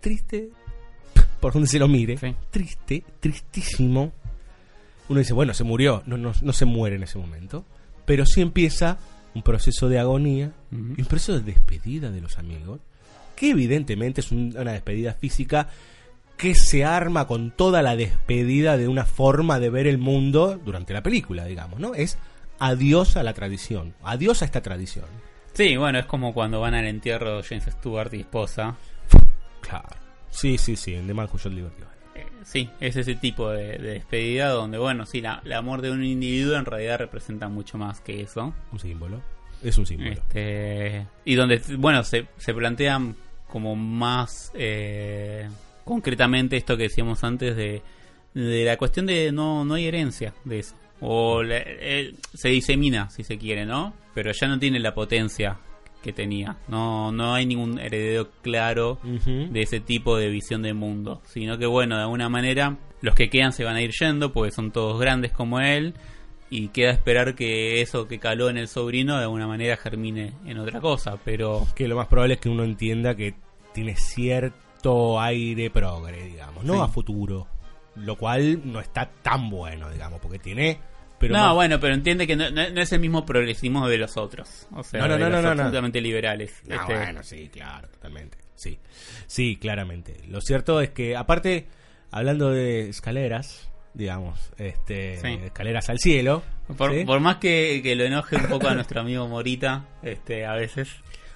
Triste, 0.00 0.50
por 1.40 1.52
donde 1.52 1.68
se 1.68 1.78
lo 1.78 1.88
mire, 1.88 2.16
Sí. 2.18 2.34
triste, 2.50 3.04
tristísimo. 3.20 4.12
Uno 5.08 5.18
dice, 5.20 5.32
bueno, 5.32 5.54
se 5.54 5.64
murió, 5.64 6.02
no, 6.06 6.16
no, 6.18 6.32
no 6.40 6.52
se 6.52 6.64
muere 6.64 6.96
en 6.96 7.02
ese 7.04 7.18
momento, 7.18 7.64
pero 8.04 8.26
sí 8.26 8.40
empieza 8.40 8.98
un 9.34 9.42
proceso 9.42 9.88
de 9.88 9.98
agonía 9.98 10.52
y 10.70 10.76
un 11.00 11.06
proceso 11.08 11.34
de 11.38 11.40
despedida 11.52 12.10
de 12.10 12.20
los 12.20 12.38
amigos, 12.38 12.80
que 13.36 13.50
evidentemente 13.50 14.20
es 14.20 14.32
un- 14.32 14.54
una 14.58 14.72
despedida 14.72 15.14
física 15.14 15.68
que 16.36 16.54
se 16.54 16.84
arma 16.84 17.26
con 17.26 17.50
toda 17.50 17.82
la 17.82 17.96
despedida 17.96 18.76
de 18.76 18.86
una 18.88 19.04
forma 19.04 19.58
de 19.60 19.70
ver 19.70 19.86
el 19.86 19.98
mundo 19.98 20.60
durante 20.64 20.92
la 20.92 21.02
película, 21.02 21.44
digamos, 21.44 21.80
¿no? 21.80 21.94
Es 21.94 22.18
adiós 22.58 23.16
a 23.16 23.22
la 23.22 23.32
tradición, 23.34 23.94
adiós 24.02 24.42
a 24.42 24.44
esta 24.44 24.60
tradición. 24.60 25.06
Sí, 25.54 25.76
bueno, 25.76 25.98
es 25.98 26.06
como 26.06 26.34
cuando 26.34 26.60
van 26.60 26.74
al 26.74 26.86
entierro 26.86 27.36
de 27.38 27.42
James 27.42 27.64
Stewart 27.64 28.12
y 28.14 28.20
esposa. 28.20 28.76
Claro. 29.60 29.88
Sí, 30.30 30.58
sí, 30.58 30.76
sí, 30.76 30.92
The 31.06 31.14
Man 31.14 31.28
Who 31.32 31.38
Shot 31.38 31.52
Liberty. 31.52 31.82
Eh, 32.14 32.26
sí, 32.44 32.68
es 32.80 32.96
ese 32.96 33.14
tipo 33.14 33.50
de, 33.50 33.78
de 33.78 33.92
despedida 33.94 34.48
donde, 34.50 34.78
bueno, 34.78 35.06
sí, 35.06 35.20
la, 35.20 35.40
el 35.44 35.52
amor 35.52 35.82
de 35.82 35.90
un 35.90 36.04
individuo 36.04 36.56
en 36.56 36.64
realidad 36.64 36.98
representa 36.98 37.48
mucho 37.48 37.78
más 37.78 38.00
que 38.00 38.20
eso. 38.20 38.52
Un 38.72 38.78
símbolo. 38.78 39.22
Es 39.62 39.76
un 39.78 39.86
símbolo. 39.86 40.10
Este, 40.12 41.06
y 41.24 41.34
donde, 41.34 41.60
bueno, 41.78 42.04
se, 42.04 42.26
se 42.36 42.54
plantean 42.54 43.16
como 43.48 43.74
más 43.74 44.52
eh, 44.54 45.48
concretamente 45.84 46.56
esto 46.56 46.76
que 46.76 46.84
decíamos 46.84 47.24
antes 47.24 47.56
de, 47.56 47.82
de 48.34 48.64
la 48.64 48.76
cuestión 48.76 49.06
de 49.06 49.32
no, 49.32 49.64
no 49.64 49.74
hay 49.74 49.86
herencia 49.86 50.34
de 50.44 50.58
eso. 50.60 50.76
O 51.00 51.42
la- 51.42 51.62
eh, 51.64 52.14
se 52.34 52.48
disemina, 52.50 53.08
si 53.10 53.24
se 53.24 53.38
quiere, 53.38 53.64
¿no? 53.64 53.94
Pero 54.14 54.30
ya 54.32 54.46
no 54.48 54.58
tiene 54.58 54.78
la 54.80 54.94
potencia 54.94 55.58
que 56.02 56.12
tenía. 56.12 56.56
No, 56.68 57.10
no 57.12 57.34
hay 57.34 57.44
ningún 57.46 57.78
heredero 57.78 58.28
claro 58.42 58.98
de 59.02 59.60
ese 59.62 59.80
tipo 59.80 60.16
de 60.16 60.28
visión 60.28 60.62
del 60.62 60.74
mundo. 60.74 61.20
Sino 61.26 61.58
que, 61.58 61.66
bueno, 61.66 61.96
de 61.96 62.02
alguna 62.02 62.28
manera, 62.28 62.76
los 63.00 63.14
que 63.14 63.28
quedan 63.30 63.52
se 63.52 63.64
van 63.64 63.76
a 63.76 63.82
ir 63.82 63.90
yendo 63.98 64.32
porque 64.32 64.52
son 64.52 64.70
todos 64.70 65.00
grandes 65.00 65.32
como 65.32 65.60
él. 65.60 65.94
Y 66.50 66.68
queda 66.68 66.92
esperar 66.92 67.34
que 67.34 67.82
eso 67.82 68.08
que 68.08 68.18
caló 68.18 68.48
en 68.48 68.56
el 68.56 68.68
sobrino 68.68 69.18
de 69.18 69.24
alguna 69.24 69.46
manera 69.46 69.76
germine 69.76 70.32
en 70.46 70.58
otra 70.58 70.80
cosa. 70.80 71.18
Pero 71.24 71.66
que 71.74 71.86
lo 71.88 71.96
más 71.96 72.06
probable 72.06 72.34
es 72.34 72.40
que 72.40 72.48
uno 72.48 72.64
entienda 72.64 73.14
que 73.14 73.34
tiene 73.74 73.94
cierto 73.96 75.20
aire 75.20 75.70
progre, 75.70 76.24
digamos, 76.24 76.64
no 76.64 76.74
Sí. 76.74 76.80
a 76.80 76.88
futuro, 76.88 77.46
lo 77.96 78.16
cual 78.16 78.60
no 78.64 78.80
está 78.80 79.10
tan 79.22 79.50
bueno, 79.50 79.90
digamos, 79.90 80.20
porque 80.20 80.38
tiene 80.38 80.78
pero 81.18 81.34
no, 81.34 81.40
más- 81.46 81.54
bueno, 81.54 81.80
pero 81.80 81.94
entiende 81.94 82.26
que 82.26 82.36
no, 82.36 82.50
no- 82.50 82.70
no 82.70 82.80
es 82.80 82.92
el 82.92 83.00
mismo 83.00 83.24
progresismo 83.26 83.88
de 83.88 83.98
los 83.98 84.16
otros. 84.16 84.66
O 84.72 84.82
sea, 84.84 85.00
No, 85.00 85.08
no, 85.08 85.14
de 85.14 85.20
los 85.20 85.30
no, 85.30 85.36
no, 85.36 85.42
no. 85.42 85.50
absolutamente 85.50 86.00
liberales. 86.00 86.62
No, 86.66 86.76
Este, 86.76 86.94
bueno, 86.94 87.22
sí, 87.22 87.48
claro, 87.52 87.88
totalmente. 87.88 88.38
Sí. 88.54 88.78
Sí, 89.26 89.56
claramente. 89.56 90.16
Lo 90.28 90.40
cierto 90.40 90.80
es 90.80 90.90
que 90.90 91.16
aparte 91.16 91.66
hablando 92.10 92.50
de 92.50 92.88
escaleras, 92.88 93.70
digamos, 93.94 94.38
este 94.58 95.16
Sí. 95.20 95.38
escaleras 95.44 95.88
al 95.90 95.98
cielo, 95.98 96.42
por, 96.76 96.92
¿sí? 96.94 97.04
por 97.04 97.20
más 97.20 97.36
que, 97.36 97.80
que 97.82 97.94
lo 97.96 98.04
enoje 98.04 98.36
un 98.36 98.46
poco 98.48 98.68
a 98.68 98.74
nuestro 98.74 99.00
amigo 99.00 99.26
Morita, 99.28 99.86
este, 100.02 100.44
a 100.46 100.54
veces. 100.54 100.88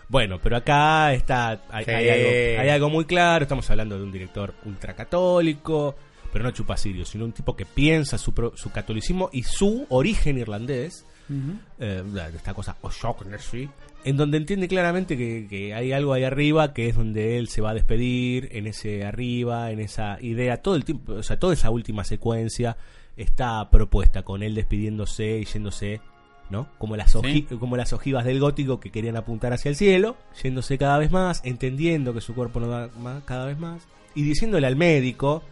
Bueno, 0.08 0.38
pero 0.42 0.56
acá 0.58 1.12
está 1.14 1.62
hay, 1.70 1.84
Sí. 1.86 1.90
hay 1.90 2.08
algo, 2.10 2.60
hay 2.62 2.68
algo 2.68 2.90
muy 2.90 3.04
claro. 3.06 3.44
Estamos 3.44 3.68
hablando 3.70 3.96
de 3.96 4.02
un 4.04 4.12
director 4.12 4.54
ultracatólico, 4.64 5.96
pero 6.32 6.44
no 6.44 6.50
chupasirio, 6.50 7.04
sino 7.04 7.24
un 7.26 7.32
tipo 7.32 7.54
que 7.54 7.66
piensa 7.66 8.16
su, 8.18 8.32
pro- 8.32 8.56
su 8.56 8.70
catolicismo 8.70 9.28
y 9.32 9.42
su 9.42 9.86
origen 9.90 10.38
irlandés. 10.38 11.04
eh, 11.78 12.02
esta 12.36 12.52
cosa 12.52 12.76
O'Shaughnessy, 12.82 13.68
en 14.04 14.16
donde 14.16 14.36
entiende 14.38 14.66
claramente 14.68 15.16
que, 15.16 15.46
que 15.48 15.72
hay 15.72 15.92
algo 15.92 16.12
ahí 16.12 16.24
arriba 16.24 16.74
que 16.74 16.88
es 16.88 16.96
donde 16.96 17.38
él 17.38 17.48
se 17.48 17.60
va 17.62 17.70
a 17.70 17.74
despedir, 17.74 18.48
en 18.52 18.66
ese 18.66 19.04
arriba, 19.04 19.70
en 19.70 19.80
esa 19.80 20.18
idea, 20.20 20.56
todo 20.58 20.74
el 20.74 20.84
tiempo, 20.84 21.12
o 21.14 21.22
sea, 21.22 21.38
toda 21.38 21.54
esa 21.54 21.70
última 21.70 22.04
secuencia 22.04 22.76
está 23.16 23.70
propuesta 23.70 24.22
con 24.24 24.42
él 24.42 24.54
despidiéndose 24.54 25.38
y 25.38 25.44
yéndose, 25.44 26.00
¿no? 26.50 26.68
Como 26.78 26.96
las, 26.96 27.14
como 27.58 27.76
las 27.76 27.92
ojivas 27.92 28.24
del 28.24 28.40
gótico 28.40 28.80
que 28.80 28.90
querían 28.90 29.16
apuntar 29.16 29.52
hacia 29.52 29.68
el 29.68 29.76
cielo, 29.76 30.16
yéndose 30.42 30.76
cada 30.76 30.98
vez 30.98 31.10
más, 31.12 31.40
entendiendo 31.44 32.12
que 32.12 32.20
su 32.20 32.34
cuerpo 32.34 32.58
no 32.60 32.66
da 32.68 32.88
más, 32.98 33.22
cada 33.24 33.46
vez 33.46 33.58
más, 33.58 33.86
y 34.14 34.22
diciéndole 34.24 34.66
al 34.66 34.76
médico, 34.76 35.42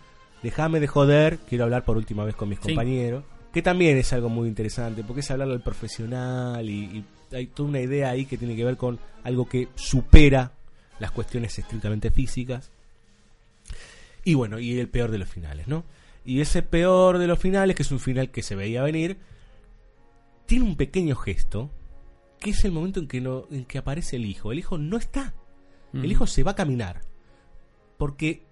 déjame 0.43 0.81
de 0.81 0.87
joder, 0.87 1.39
quiero 1.49 1.65
hablar 1.65 1.85
por 1.85 1.97
última 1.97 2.25
vez 2.25 2.35
con 2.35 2.49
mis 2.49 2.59
Sí. 2.59 2.69
compañeros, 2.69 3.25
que 3.53 3.63
también 3.63 3.97
es 3.99 4.13
algo 4.13 4.29
muy 4.29 4.49
interesante, 4.49 5.03
porque 5.05 5.21
es 5.21 5.31
hablarle 5.31 5.55
al 5.55 5.63
profesional 5.63 6.69
y, 6.69 7.05
y 7.31 7.35
hay 7.35 7.47
toda 7.47 7.69
una 7.69 7.81
idea 7.81 8.11
ahí 8.11 8.25
que 8.27 8.37
tiene 8.39 8.57
que 8.57 8.65
ver 8.65 8.77
con 8.77 8.99
algo 9.25 9.49
que 9.49 9.69
supera 9.75 10.53
las 10.99 11.11
cuestiones 11.13 11.59
estrictamente 11.59 12.11
físicas. 12.11 12.71
Y 14.25 14.35
bueno, 14.35 14.59
y 14.59 14.79
el 14.79 14.89
peor 14.89 15.11
de 15.11 15.19
los 15.19 15.29
finales, 15.29 15.67
¿no? 15.67 15.85
Y 16.25 16.41
ese 16.41 16.63
peor 16.63 17.19
de 17.19 17.27
los 17.27 17.39
finales, 17.39 17.75
que 17.75 17.83
es 17.83 17.91
un 17.91 18.01
final 18.01 18.31
que 18.31 18.43
se 18.43 18.55
veía 18.55 18.83
venir, 18.83 19.17
tiene 20.47 20.65
un 20.67 20.77
pequeño 20.77 21.17
gesto, 21.17 21.71
que 22.39 22.51
es 22.51 22.65
el 22.65 22.73
momento 22.73 23.01
en 23.01 23.09
que, 23.09 23.21
no, 23.21 23.45
en 23.51 23.65
que 23.65 23.79
aparece 23.79 24.17
el 24.17 24.27
hijo. 24.27 24.53
El 24.53 24.59
hijo 24.59 24.77
no 24.79 24.97
está. 24.97 25.33
El 25.93 26.13
hijo 26.13 26.27
se 26.27 26.43
va 26.43 26.53
a 26.53 26.55
caminar. 26.57 27.01
Porque 27.97 28.43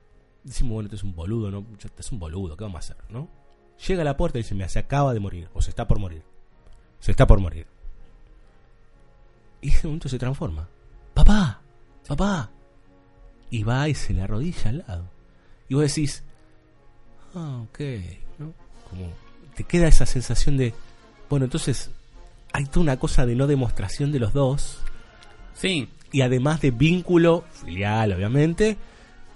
decimos, 0.48 0.72
bueno, 0.72 0.86
este 0.86 0.96
es 0.96 1.02
un 1.02 1.14
boludo, 1.14 1.50
¿no? 1.50 1.64
Este 1.78 2.00
es 2.00 2.12
un 2.12 2.18
boludo, 2.18 2.56
¿qué 2.56 2.64
vamos 2.64 2.76
a 2.76 2.78
hacer, 2.78 2.96
no? 3.10 3.28
Llega 3.86 4.02
a 4.02 4.04
la 4.04 4.16
puerta 4.16 4.38
y 4.38 4.42
dice, 4.42 4.54
mira, 4.54 4.68
se 4.68 4.78
acaba 4.78 5.14
de 5.14 5.20
morir, 5.20 5.48
o 5.54 5.62
se 5.62 5.70
está 5.70 5.86
por 5.86 5.98
morir. 5.98 6.22
Se 7.00 7.10
está 7.10 7.26
por 7.26 7.38
morir. 7.38 7.66
Y 9.60 9.68
ese 9.70 9.86
momento 9.86 10.08
se 10.08 10.18
transforma. 10.18 10.68
¡Papá! 11.14 11.60
¡Papá! 12.06 12.50
Y 13.50 13.62
va 13.62 13.88
y 13.88 13.94
se 13.94 14.12
le 14.12 14.22
arrodilla 14.22 14.70
al 14.70 14.78
lado. 14.78 15.10
Y 15.68 15.74
vos 15.74 15.82
decís, 15.84 16.24
ah, 17.34 17.62
ok, 17.64 17.80
¿no? 18.38 18.52
Como 18.90 19.12
te 19.54 19.64
queda 19.64 19.88
esa 19.88 20.06
sensación 20.06 20.56
de, 20.56 20.74
bueno, 21.28 21.44
entonces 21.44 21.90
hay 22.52 22.66
toda 22.66 22.80
una 22.80 22.98
cosa 22.98 23.26
de 23.26 23.34
no 23.34 23.46
demostración 23.46 24.12
de 24.12 24.20
los 24.20 24.32
dos. 24.32 24.78
Sí. 25.54 25.88
Y 26.12 26.22
además 26.22 26.60
de 26.60 26.70
vínculo 26.70 27.44
filial, 27.52 28.12
obviamente, 28.12 28.76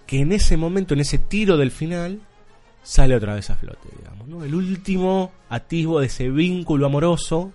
que 0.06 0.20
en 0.20 0.32
ese 0.32 0.56
momento, 0.56 0.94
en 0.94 1.00
ese 1.00 1.18
tiro 1.18 1.56
del 1.56 1.70
final, 1.70 2.20
sale 2.82 3.14
otra 3.14 3.34
vez 3.34 3.48
a 3.50 3.56
flote, 3.56 3.88
digamos, 3.96 4.26
¿no? 4.28 4.44
El 4.44 4.54
último 4.54 5.32
atisbo 5.48 6.00
de 6.00 6.06
ese 6.06 6.28
vínculo 6.30 6.86
amoroso 6.86 7.52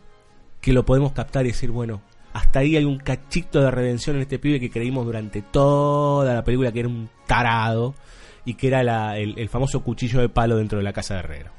que 0.62 0.74
lo 0.74 0.86
podemos 0.86 1.12
captar 1.14 1.46
y 1.46 1.50
decir, 1.50 1.72
bueno, 1.72 2.02
hasta 2.34 2.60
ahí 2.60 2.76
hay 2.78 2.86
un 2.86 2.98
cachito 2.98 3.62
de 3.62 3.72
redención 3.72 4.16
en 4.16 4.22
este 4.24 4.40
pibe 4.40 4.60
que 4.60 4.70
creímos 4.70 5.06
durante 5.06 5.42
toda 5.42 6.34
la 6.34 6.44
película 6.44 6.72
que 6.72 6.80
era 6.82 6.90
un 6.90 7.10
tarado 7.26 7.96
y 8.46 8.54
que 8.56 8.68
era 8.68 8.84
la- 8.84 9.18
el, 9.18 9.38
el 9.38 9.50
famoso 9.50 9.82
cuchillo 9.84 10.20
de 10.22 10.30
palo 10.30 10.58
dentro 10.58 10.78
de 10.78 10.84
la 10.84 10.94
casa 10.94 11.16
de 11.16 11.20
Herrero. 11.22 11.52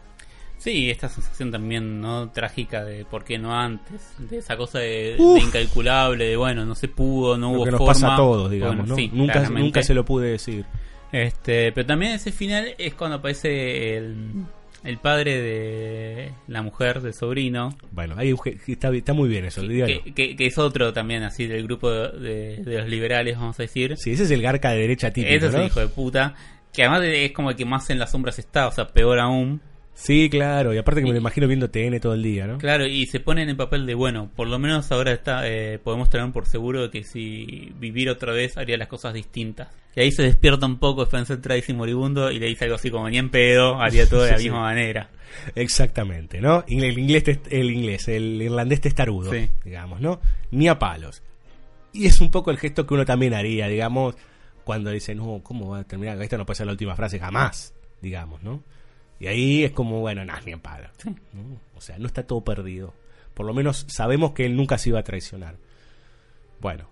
Sí, 0.58 0.90
esta 0.90 1.08
sensación 1.08 1.50
también 1.52 2.00
no 2.00 2.30
trágica 2.30 2.84
de 2.84 3.04
por 3.04 3.24
qué 3.24 3.38
no 3.38 3.54
antes, 3.58 4.12
de 4.18 4.38
esa 4.38 4.56
cosa 4.56 4.80
de, 4.80 5.16
incalculable, 5.18 6.24
de 6.26 6.36
bueno, 6.36 6.64
no 6.64 6.74
se 6.74 6.88
pudo, 6.88 7.38
no 7.38 7.52
Lo 7.52 7.58
hubo 7.58 7.64
que 7.64 7.70
nos 7.70 7.78
forma. 7.78 7.92
pasa 7.94 8.14
a 8.14 8.16
todos, 8.16 8.50
digamos, 8.50 8.76
Bueno, 8.76 8.88
¿no? 8.88 8.96
sí, 8.96 9.10
nunca, 9.12 9.32
claramente. 9.34 9.62
nunca 9.62 9.82
se 9.82 9.94
lo 9.94 10.04
pude 10.04 10.30
decir. 10.32 10.64
Este, 11.12 11.72
pero 11.72 11.86
también 11.86 12.12
ese 12.12 12.32
final 12.32 12.74
es 12.76 12.92
cuando 12.94 13.16
aparece 13.18 13.96
el, 13.96 14.44
el 14.84 14.98
padre 14.98 15.40
de 15.40 16.32
la 16.48 16.60
mujer, 16.62 17.00
del 17.00 17.14
sobrino, 17.14 17.76
Bueno, 17.92 18.14
ahí 18.18 18.34
está, 18.66 18.90
está 18.94 19.12
muy 19.14 19.28
bien 19.28 19.44
eso, 19.46 19.62
que, 19.62 20.12
que- 20.14 20.36
que 20.36 20.46
es 20.46 20.58
otro 20.58 20.92
también 20.92 21.22
así 21.22 21.46
del 21.46 21.62
grupo 21.62 21.90
de, 21.90 22.58
de 22.58 22.78
los 22.80 22.88
liberales, 22.88 23.36
vamos 23.38 23.58
a 23.58 23.62
decir. 23.62 23.94
Sí, 23.96 24.10
ese 24.12 24.24
es 24.24 24.30
el 24.32 24.42
garca 24.42 24.70
de 24.72 24.78
derecha 24.80 25.10
típico, 25.12 25.34
Ese 25.34 25.46
es 25.46 25.54
el 25.54 25.66
hijo 25.66 25.80
de 25.80 25.88
puta, 25.88 26.34
que 26.72 26.82
además 26.82 27.02
es 27.04 27.32
como 27.32 27.50
el 27.50 27.56
que 27.56 27.64
más 27.64 27.88
en 27.90 27.98
las 27.98 28.10
sombras 28.10 28.38
está, 28.38 28.66
o 28.68 28.72
sea, 28.72 28.88
peor 28.88 29.18
aún. 29.20 29.60
Sí, 30.00 30.30
claro, 30.30 30.72
y 30.72 30.78
aparte 30.78 31.00
que 31.00 31.06
me 31.08 31.12
lo 31.12 31.18
imagino 31.18 31.48
viendo 31.48 31.70
TN 31.70 31.98
todo 31.98 32.14
el 32.14 32.22
día, 32.22 32.46
¿no? 32.46 32.58
Claro, 32.58 32.86
y 32.86 33.06
se 33.06 33.18
pone 33.18 33.42
en 33.42 33.48
el 33.48 33.56
papel 33.56 33.84
de, 33.84 33.94
bueno, 33.94 34.30
por 34.36 34.46
lo 34.46 34.56
menos 34.60 34.90
ahora 34.92 35.12
está 35.12 35.48
eh, 35.48 35.80
podemos 35.82 36.08
tener 36.08 36.30
por 36.32 36.46
seguro 36.46 36.82
de 36.82 36.90
que 36.90 37.02
si 37.02 37.72
viviera 37.80 38.12
otra 38.12 38.32
vez 38.32 38.56
haría 38.56 38.76
las 38.76 38.86
cosas 38.86 39.12
distintas. 39.12 39.68
Y 39.96 40.00
ahí 40.00 40.12
se 40.12 40.22
despierta 40.22 40.66
un 40.66 40.78
poco 40.78 41.02
Spencer 41.02 41.40
Tracy 41.42 41.72
moribundo 41.74 42.30
y 42.30 42.38
le 42.38 42.46
dice 42.46 42.64
algo 42.66 42.76
así 42.76 42.90
como, 42.92 43.10
ni 43.10 43.18
en 43.18 43.28
pedo, 43.30 43.80
haría 43.82 44.08
todo 44.08 44.22
de 44.22 44.30
la 44.30 44.36
Sí, 44.38 44.42
sí. 44.44 44.48
misma 44.50 44.62
manera. 44.62 45.10
Exactamente, 45.56 46.40
¿no? 46.40 46.64
El 46.68 46.96
inglés, 46.98 47.24
el 47.50 47.70
inglés, 47.70 48.06
el 48.06 48.40
irlandés 48.40 48.80
testarudo, 48.80 49.32
Sí. 49.32 49.50
digamos, 49.64 50.00
¿no? 50.00 50.20
Ni 50.52 50.68
a 50.68 50.78
palos. 50.78 51.22
Y 51.92 52.06
es 52.06 52.20
un 52.20 52.30
poco 52.30 52.52
el 52.52 52.58
gesto 52.58 52.86
que 52.86 52.94
uno 52.94 53.04
también 53.04 53.34
haría, 53.34 53.66
digamos, 53.66 54.14
cuando 54.62 54.90
dice, 54.90 55.14
no, 55.16 55.40
¿cómo 55.42 55.70
va 55.70 55.80
a 55.80 55.84
terminar? 55.84 56.22
Esta 56.22 56.36
no 56.38 56.46
puede 56.46 56.56
ser 56.58 56.66
la 56.66 56.72
última 56.72 56.94
frase 56.94 57.18
jamás, 57.18 57.74
digamos, 58.00 58.42
¿no? 58.44 58.62
Y 59.20 59.26
ahí 59.26 59.64
es 59.64 59.72
como, 59.72 60.00
bueno, 60.00 60.24
nada, 60.24 60.40
ni. 60.44 60.52
¿no? 60.52 60.60
O 61.76 61.80
sea, 61.80 61.98
no 61.98 62.06
está 62.06 62.24
todo 62.26 62.42
perdido. 62.42 62.94
Por 63.34 63.46
lo 63.46 63.54
menos 63.54 63.84
sabemos 63.88 64.32
que 64.32 64.46
él 64.46 64.56
nunca 64.56 64.78
se 64.78 64.90
iba 64.90 64.98
a 65.00 65.04
traicionar. 65.04 65.56
Bueno, 66.60 66.88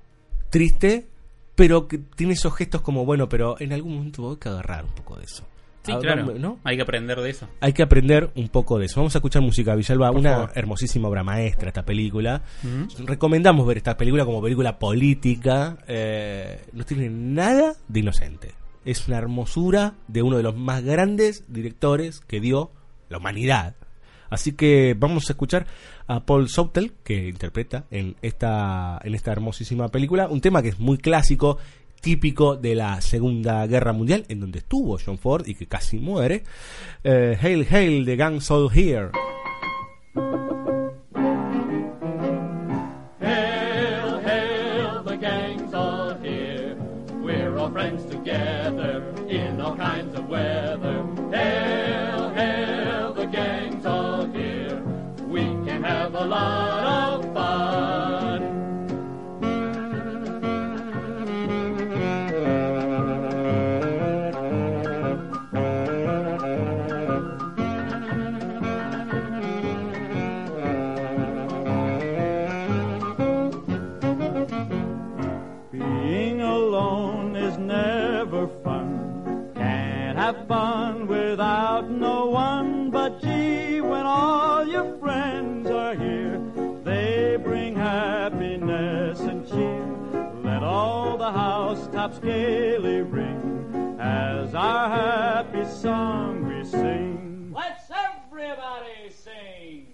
triste, 0.51 1.09
pero 1.55 1.89
que 1.89 1.99
tiene 1.99 2.35
esos 2.35 2.55
gestos 2.55 2.81
como, 2.83 3.05
bueno, 3.05 3.29
pero 3.29 3.61
en 3.61 3.73
algún 3.73 3.97
momento 3.97 4.31
hay 4.31 4.37
que 4.37 4.49
agarrar 4.49 4.85
un 4.85 4.93
poco 4.93 5.17
de 5.17 5.25
eso. 5.25 5.45
Sí, 5.85 5.93
claro, 6.01 6.35
¿no? 6.37 6.59
hay 6.65 6.75
que 6.75 6.83
aprender 6.83 7.21
de 7.21 7.31
eso. 7.31 7.49
Hay 7.61 7.73
que 7.73 7.83
aprender 7.85 8.33
un 8.35 8.49
poco 8.49 8.77
de 8.77 8.87
eso. 8.87 8.99
Vamos 8.99 9.15
a 9.15 9.19
escuchar 9.19 9.41
música 9.41 9.77
Villalba, 9.77 10.09
Por 10.11 10.19
una 10.19 10.33
favor. 10.33 10.53
hermosísima 10.57 11.07
obra 11.09 11.23
maestra 11.23 11.69
esta 11.69 11.85
película. 11.85 12.43
Recomendamos 13.07 13.65
ver 13.69 13.77
esta 13.77 13.97
película 13.97 14.25
como 14.25 14.43
película 14.43 14.81
política. 14.81 15.79
eh, 15.87 16.61
no 16.73 16.85
tiene 16.85 17.09
nada 17.09 17.75
de 17.87 18.01
inocente. 18.01 18.53
Es 18.87 19.07
una 19.09 19.19
hermosura 19.19 19.95
de 20.09 20.23
uno 20.23 20.39
de 20.39 20.43
los 20.43 20.57
más 20.57 20.83
grandes 20.83 21.45
directores 21.49 22.21
que 22.21 22.41
dio 22.41 22.71
la 23.11 23.19
humanidad. 23.19 23.75
Así 24.31 24.53
que 24.53 24.97
vamos 24.99 25.29
a 25.29 25.33
escuchar 25.33 25.67
a 26.07 26.25
Paul 26.25 26.49
Southel, 26.49 26.93
que 27.05 27.29
interpreta 27.29 27.85
en 27.91 28.17
esta, 28.23 29.01
en 29.03 29.15
esta 29.15 29.33
hermosísima 29.33 29.89
película, 29.89 30.29
un 30.29 30.41
tema 30.41 30.63
que 30.63 30.69
es 30.69 30.79
muy 30.79 30.99
clásico, 30.99 31.59
típico 32.01 32.57
de 32.57 32.77
la 32.77 33.01
Segunda 33.01 33.67
Guerra 33.67 33.93
Mundial, 33.93 34.25
en 34.29 34.41
donde 34.41 34.61
estuvo 34.61 34.99
John 35.05 35.19
Ford 35.19 35.47
y 35.47 35.57
que 35.57 35.67
casi 35.67 35.99
muere. 35.99 36.45
Eh, 37.03 37.37
hail, 37.41 37.67
hail, 37.69 38.05
the 38.05 38.17
gang's 38.17 38.51
all 38.51 38.71
here. 38.73 39.11
Housetops 92.07 92.25
gaily 92.25 93.01
ring 93.03 93.97
as 94.01 94.55
our 94.55 94.89
happy 94.89 95.65
song 95.65 96.47
we 96.47 96.65
sing. 96.65 97.53
Let's 97.55 97.91
everybody 97.91 99.11
sing. 99.11 99.87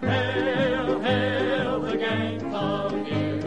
Hail, 0.00 1.00
hail, 1.00 1.80
the 1.80 1.96
gang's 1.96 2.54
all 2.54 2.90
here. 3.04 3.42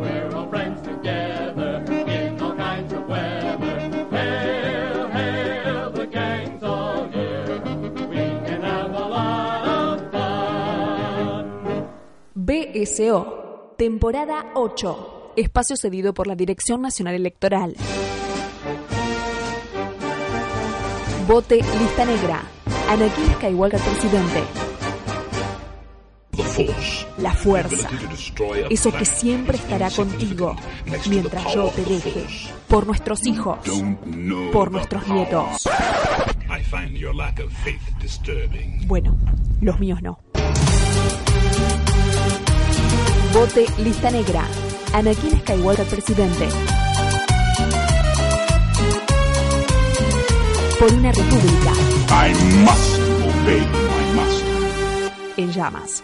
We're 0.00 0.30
all 0.34 0.48
friends 0.48 0.82
together 0.82 1.84
in 1.88 2.40
all 2.40 2.56
kinds 2.56 2.92
of 2.92 3.06
weather. 3.06 3.78
Hail, 4.10 5.08
hail, 5.08 5.90
the 5.90 6.06
gang's 6.06 6.62
all 6.62 7.08
here. 7.08 7.60
We 8.08 8.24
can 8.46 8.62
have 8.62 8.90
a 8.90 9.06
lot 9.06 9.68
of 9.68 10.10
fun. 10.10 11.88
BSO, 12.44 13.76
temporada 13.78 14.46
8. 14.56 15.15
Espacio 15.36 15.76
cedido 15.76 16.14
por 16.14 16.26
la 16.26 16.34
Dirección 16.34 16.80
Nacional 16.80 17.14
Electoral. 17.14 17.76
Vote 21.28 21.56
lista 21.56 22.04
negra. 22.06 22.42
Anakin 22.88 23.34
Skywalker 23.34 23.80
presidente. 23.80 24.42
La 27.18 27.34
fuerza. 27.34 27.90
Eso 28.70 28.90
que 28.92 29.04
siempre 29.04 29.58
estará 29.58 29.90
contigo 29.90 30.56
mientras 31.08 31.54
yo 31.54 31.68
te 31.68 31.84
deje. 31.84 32.24
Por 32.66 32.86
nuestros 32.86 33.26
hijos. 33.26 33.58
Por 34.52 34.70
nuestros 34.70 35.06
nietos. 35.06 35.68
Bueno, 38.86 39.16
los 39.60 39.78
míos 39.78 40.00
no. 40.02 40.18
Vote 43.34 43.66
lista 43.78 44.10
negra. 44.10 44.48
Anakin 44.96 45.38
Skywalker 45.40 45.84
presidente. 45.84 46.48
Por 50.78 50.90
una 50.90 51.12
república 51.12 51.72
I 52.08 52.32
must 52.64 52.98
obey 53.20 53.60
my 53.60 54.14
master. 54.16 55.12
en 55.36 55.52
llamas. 55.52 56.02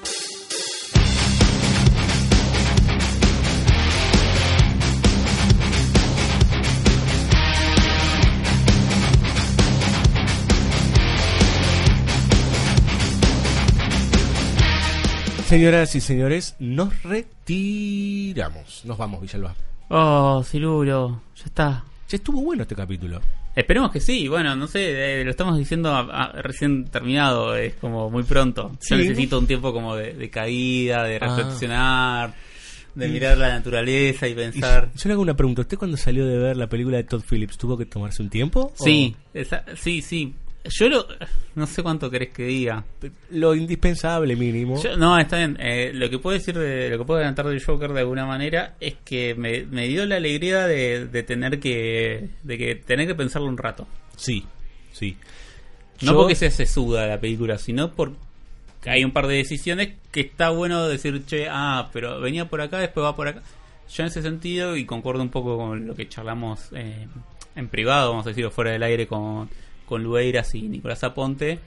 Señoras 15.56 15.94
y 15.94 16.00
señores, 16.00 16.56
nos 16.60 17.02
retiramos. 17.02 18.86
Nos 18.86 18.96
vamos, 18.96 19.20
Villalba. 19.20 19.54
Oh, 19.90 20.42
Cirulo, 20.42 21.20
ya 21.36 21.44
está. 21.44 21.84
Ya 22.08 22.16
estuvo 22.16 22.40
bueno 22.40 22.62
este 22.62 22.74
capítulo. 22.74 23.20
Esperemos 23.54 23.92
que 23.92 24.00
sí, 24.00 24.28
bueno, 24.28 24.56
no 24.56 24.66
sé, 24.66 25.20
eh, 25.20 25.24
lo 25.26 25.30
estamos 25.30 25.58
diciendo 25.58 25.90
a- 25.94 26.00
a- 26.22 26.32
recién 26.40 26.86
terminado, 26.86 27.54
es 27.54 27.74
como 27.74 28.08
muy 28.08 28.22
pronto. 28.22 28.70
Yo 28.88 28.96
Sí. 28.96 29.02
necesito 29.02 29.38
un 29.38 29.46
tiempo 29.46 29.74
como 29.74 29.94
de, 29.94 30.14
de 30.14 30.30
caída, 30.30 31.04
de 31.04 31.16
Ah. 31.16 31.18
reflexionar, 31.36 32.34
de 32.94 33.08
mirar 33.08 33.36
la 33.36 33.50
naturaleza 33.50 34.26
y 34.26 34.32
pensar. 34.34 34.88
Y 34.94 34.98
yo 35.00 35.08
le 35.08 35.12
hago 35.12 35.20
una 35.22 35.34
pregunta. 35.36 35.60
¿Usted 35.60 35.76
cuando 35.76 35.98
salió 35.98 36.24
de 36.26 36.38
ver 36.38 36.56
la 36.56 36.66
película 36.66 36.96
de 36.96 37.04
Todd 37.04 37.24
Phillips 37.28 37.58
tuvo 37.58 37.76
que 37.76 37.84
tomarse 37.84 38.22
un 38.22 38.30
tiempo? 38.30 38.72
Sí, 38.82 39.14
esa- 39.34 39.66
sí, 39.76 40.00
sí. 40.00 40.32
Yo 40.64 40.89
lo, 40.89 41.06
no 41.56 41.66
sé 41.66 41.82
cuánto 41.82 42.09
querés 42.10 42.30
que 42.30 42.44
diga. 42.44 42.84
¿O 43.02 43.06
lo 43.30 43.55
indispensable 43.55 44.36
mínimo? 44.36 44.80
Yo- 44.82 44.97
no, 44.97 45.18
está 45.18 45.39
bien. 45.39 45.56
Eh, 45.60 45.90
lo 45.93 46.09
que 46.09 46.18
puedo 46.18 46.39
decir, 46.39 46.56
de, 46.56 46.89
lo 46.90 46.98
que 46.98 47.05
puedo 47.05 47.18
adelantar 47.18 47.47
del 47.48 47.62
Joker 47.64 47.93
de 47.93 48.01
alguna 48.01 48.26
manera 48.26 48.76
es 48.80 48.94
que 49.05 49.34
me, 49.34 49.64
me 49.66 49.89
dio 49.89 50.06
la 50.06 50.16
alegría 50.16 50.66
de, 50.66 51.06
de 51.06 51.22
tener 51.24 51.59
que, 51.59 52.28
de 52.44 52.59
que 52.59 52.74
tener 52.76 53.06
que 53.09 53.14
pensarlo 53.16 53.48
un 53.48 53.59
rato. 53.59 53.89
Sí, 54.16 54.44
sí. 54.93 55.16
No 56.01 56.12
Yo- 56.12 56.18
porque 56.18 56.34
sea 56.36 56.51
sesuda 56.51 57.06
la 57.06 57.18
película, 57.20 57.59
sino 57.59 57.93
porque 57.93 58.16
hay 58.86 59.05
un 59.05 59.10
par 59.12 59.26
de 59.26 59.36
decisiones 59.36 59.94
que 60.12 60.20
está 60.20 60.51
bueno 60.51 60.86
decir, 60.86 61.24
che, 61.26 61.48
ah, 61.51 61.90
pero 61.93 62.20
venía 62.20 62.48
por 62.48 62.60
acá, 62.60 62.78
después 62.78 63.05
va 63.05 63.16
por 63.16 63.26
acá. 63.28 63.43
Yo 63.93 64.05
en 64.05 64.09
ese 64.09 64.22
sentido, 64.22 64.76
y 64.76 64.84
concuerdo 64.86 65.22
un 65.22 65.28
poco 65.30 65.56
con 65.59 65.86
lo 65.86 65.94
que 65.94 66.09
charlamos 66.09 66.68
eh, 66.72 67.06
en 67.56 67.68
privado, 67.68 68.10
vamos 68.10 68.26
a 68.26 68.30
decir, 68.30 68.48
fuera 68.51 68.70
del 68.70 68.82
aire 68.84 69.06
con, 69.06 69.48
con 69.93 70.05
Lueiras 70.05 70.55
y 70.55 70.62
Nicolás 70.70 71.05
Aponte, 71.05 71.59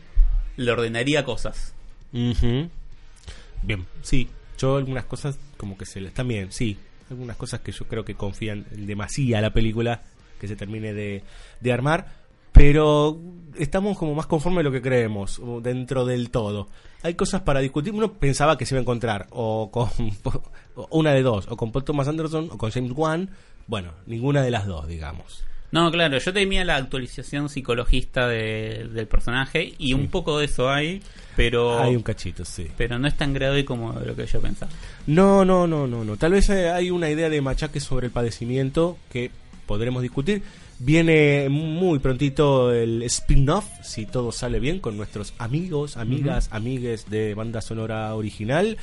le 0.58 0.72
ordenaría 0.72 1.24
cosas. 1.24 1.76
Bien, 2.12 3.86
sí. 4.02 4.28
Yo 4.58 4.78
algunas 4.78 5.06
cosas 5.06 5.38
como 5.58 5.78
que 5.78 5.86
se 5.86 6.02
les... 6.02 6.12
También, 6.12 6.52
sí. 6.52 6.76
Algunas 7.12 7.38
cosas 7.38 7.60
que 7.60 7.72
yo 7.72 7.86
creo 7.86 8.04
que 8.04 8.16
confían 8.16 8.66
en 8.72 8.88
demasía 8.88 9.38
a 9.38 9.42
la 9.42 9.54
película 9.54 10.02
que 10.40 10.48
se 10.48 10.56
termine 10.56 10.92
de, 10.92 11.22
de 11.62 11.72
armar. 11.72 12.14
Pero 12.52 13.22
estamos 13.60 13.96
como 13.96 14.16
más 14.16 14.26
conformes 14.26 14.62
de 14.62 14.64
lo 14.64 14.72
que 14.72 14.82
creemos 14.82 15.38
o 15.38 15.62
dentro 15.62 16.04
del 16.04 16.32
todo. 16.32 16.68
Hay 17.04 17.14
cosas 17.14 17.44
para 17.44 17.60
discutir. 17.60 17.94
Uno 17.94 18.12
pensaba 18.14 18.58
que 18.58 18.66
se 18.66 18.74
iba 18.74 18.80
a 18.80 18.82
encontrar 18.82 19.28
o 19.30 19.70
con 19.70 19.88
o 20.76 20.88
una 20.90 21.14
de 21.14 21.22
dos, 21.22 21.46
o 21.48 21.56
con 21.56 21.72
Paul 21.72 21.86
Thomas 21.86 22.08
Anderson 22.08 22.50
o 22.52 22.58
con 22.58 22.72
James 22.72 22.94
Wan. 22.96 23.30
Bueno, 23.68 23.92
ninguna 24.08 24.42
de 24.42 24.50
las 24.50 24.66
dos, 24.66 24.88
digamos. 24.88 25.46
No, 25.72 25.92
claro, 25.92 26.18
yo 26.18 26.32
temía 26.32 26.64
la 26.64 26.78
actualización 26.78 27.50
psicologista 27.50 28.28
de- 28.28 28.88
del 28.94 29.08
personaje 29.08 29.74
y 29.78 29.94
un 29.94 30.08
poco 30.08 30.40
de 30.40 30.46
eso 30.46 30.70
hay, 30.70 31.02
pero 31.36 31.80
Hay 31.84 31.96
un 31.96 32.04
cachito, 32.04 32.46
sí. 32.46 32.68
pero 32.78 32.98
no 32.98 33.08
es 33.08 33.18
tan 33.18 33.34
grave 33.34 33.66
como 33.66 33.92
lo 33.94 34.16
que 34.16 34.26
yo 34.26 34.40
pensaba. 34.40 34.72
No, 35.08 35.44
no, 35.44 35.68
no, 35.68 35.86
no, 35.88 36.06
no. 36.06 36.16
Tal 36.18 36.32
vez 36.32 36.50
eh, 36.50 36.70
hay 36.70 36.92
una 36.92 37.10
idea 37.10 37.30
de 37.30 37.42
machaque 37.42 37.80
sobre 37.82 38.08
el 38.08 38.14
padecimiento 38.14 38.98
que 39.12 39.32
podremos 39.66 40.02
discutir. 40.02 40.44
Viene 40.78 41.48
muy 41.50 42.00
prontito 42.00 42.74
el 42.74 43.02
spin-off, 43.04 43.66
si 43.82 44.06
todo 44.06 44.32
sale 44.34 44.60
bien, 44.60 44.80
con 44.80 44.98
nuestros 44.98 45.34
amigos, 45.38 45.96
amigas, 45.98 46.50
amigues 46.52 47.10
de 47.10 47.34
banda 47.34 47.62
sonora 47.62 48.14
original. 48.14 48.78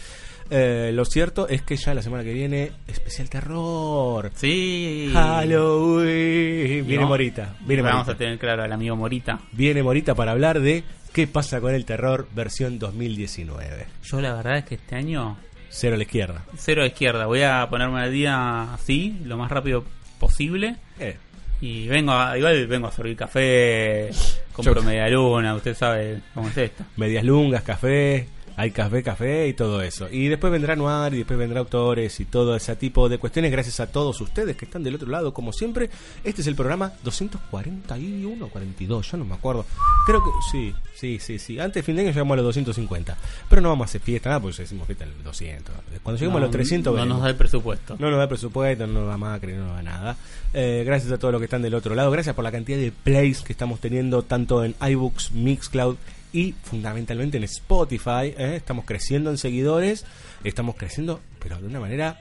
Eh, 0.54 0.90
lo 0.92 1.04
cierto 1.06 1.48
es 1.48 1.62
que 1.62 1.76
ya 1.76 1.94
la 1.94 2.02
semana 2.02 2.22
que 2.24 2.32
viene, 2.34 2.72
especial 2.86 3.30
terror. 3.30 4.30
Sí. 4.34 5.10
Halloween. 5.14 6.86
Viene 6.86 7.02
No. 7.02 7.08
Morita. 7.08 7.54
Viene 7.60 7.82
Vamos 7.82 8.06
Morita. 8.06 8.12
a 8.12 8.16
tener 8.16 8.38
claro 8.38 8.62
al 8.62 8.72
amigo 8.72 8.96
Morita. 8.96 9.40
Viene 9.52 9.82
Morita 9.82 10.14
para 10.14 10.32
hablar 10.32 10.60
de 10.60 10.84
qué 11.12 11.26
pasa 11.26 11.60
con 11.60 11.74
el 11.74 11.84
terror 11.84 12.28
versión 12.34 12.78
2019. 12.78 13.86
Yo 14.04 14.20
la 14.20 14.34
verdad 14.34 14.58
es 14.58 14.64
que 14.64 14.74
este 14.76 14.96
año 14.96 15.36
Cero 15.70 15.94
a 15.94 15.96
la 15.96 16.02
izquierda. 16.04 16.44
cero 16.56 16.82
a 16.82 16.86
izquierda. 16.86 17.24
Voy 17.26 17.42
a 17.42 17.66
ponerme 17.70 18.00
al 18.02 18.12
día 18.12 18.74
así, 18.74 19.18
lo 19.24 19.38
más 19.38 19.50
rápido 19.50 19.84
posible. 20.18 20.76
Eh, 21.00 21.16
Y 21.62 21.86
vengo 21.88 22.12
a, 22.12 22.36
igual 22.36 22.66
vengo 22.66 22.88
a 22.88 22.92
servir 22.92 23.16
café, 23.16 24.10
compro 24.52 24.74
Yo- 24.74 24.82
media 24.82 25.08
luna, 25.08 25.54
usted 25.54 25.74
sabe 25.74 26.20
cómo 26.34 26.48
es 26.48 26.58
esto. 26.58 26.84
medias 26.96 27.24
lungas, 27.24 27.62
café, 27.62 28.26
hay 28.56 28.70
café, 28.70 29.02
café 29.02 29.48
y 29.48 29.54
todo 29.54 29.82
eso. 29.82 30.08
Y 30.10 30.28
después 30.28 30.52
vendrá 30.52 30.76
Noir 30.76 31.14
y 31.14 31.18
después 31.18 31.38
vendrá 31.38 31.60
autores 31.60 32.18
y 32.20 32.24
todo 32.24 32.54
ese 32.56 32.74
tipo 32.76 33.08
de 33.08 33.18
cuestiones. 33.18 33.50
Gracias 33.52 33.80
a 33.80 33.86
todos 33.90 34.20
ustedes 34.20 34.56
que 34.56 34.64
están 34.64 34.82
del 34.82 34.94
otro 34.94 35.08
lado, 35.08 35.32
como 35.34 35.52
siempre. 35.52 35.90
Este 36.24 36.40
es 36.42 36.46
el 36.46 36.54
programa 36.54 36.92
241 37.02 38.44
o 38.44 38.48
42, 38.48 39.10
yo 39.10 39.16
no 39.16 39.24
me 39.24 39.34
acuerdo. 39.34 39.64
Creo 40.06 40.22
que 40.22 40.30
sí, 40.50 40.74
sí, 40.94 41.18
sí, 41.18 41.38
sí. 41.38 41.58
Antes 41.58 41.76
de 41.76 41.82
fin 41.82 41.96
de 41.96 42.02
año 42.02 42.10
llegamos 42.12 42.32
a 42.34 42.36
los 42.36 42.44
250. 42.46 43.16
Pero 43.48 43.62
no 43.62 43.68
vamos 43.70 43.84
a 43.84 43.88
hacer 43.88 44.00
fiesta, 44.00 44.28
nada, 44.30 44.40
porque 44.40 44.62
decimos 44.62 44.86
fiesta 44.86 45.04
en 45.04 45.10
el 45.12 45.22
200. 45.24 45.74
Cuando 46.02 46.18
lleguemos 46.18 46.40
No, 46.40 46.44
a 46.44 46.46
los 46.46 46.50
300, 46.50 46.90
no 46.92 46.94
veremos. 46.94 47.16
nos 47.16 47.24
da 47.24 47.30
el 47.30 47.36
presupuesto. 47.36 47.96
No 47.98 48.10
nos 48.10 48.18
da 48.18 48.28
presupuesto, 48.28 48.86
no 48.86 49.00
nos 49.00 49.08
da 49.08 49.16
Macri, 49.16 49.52
no 49.54 49.66
nos 49.66 49.76
da 49.76 49.82
nada. 49.82 50.16
Eh, 50.54 50.82
gracias 50.84 51.12
a 51.12 51.18
todos 51.18 51.32
los 51.32 51.40
que 51.40 51.44
están 51.46 51.62
del 51.62 51.74
otro 51.74 51.94
lado. 51.94 52.10
Gracias 52.10 52.34
por 52.34 52.44
la 52.44 52.52
cantidad 52.52 52.78
de 52.78 52.92
plays 52.92 53.40
que 53.42 53.52
estamos 53.52 53.80
teniendo 53.80 54.22
tanto 54.22 54.64
en 54.64 54.74
iBooks, 54.80 55.32
Mixcloud 55.32 55.96
y 56.32 56.52
fundamentalmente 56.62 57.36
en 57.36 57.44
Spotify. 57.44 58.34
¿eh? 58.36 58.54
Estamos 58.56 58.84
creciendo 58.84 59.30
en 59.30 59.38
seguidores. 59.38 60.04
Estamos 60.44 60.76
creciendo, 60.76 61.20
pero 61.38 61.58
de 61.58 61.66
una 61.66 61.80
manera 61.80 62.18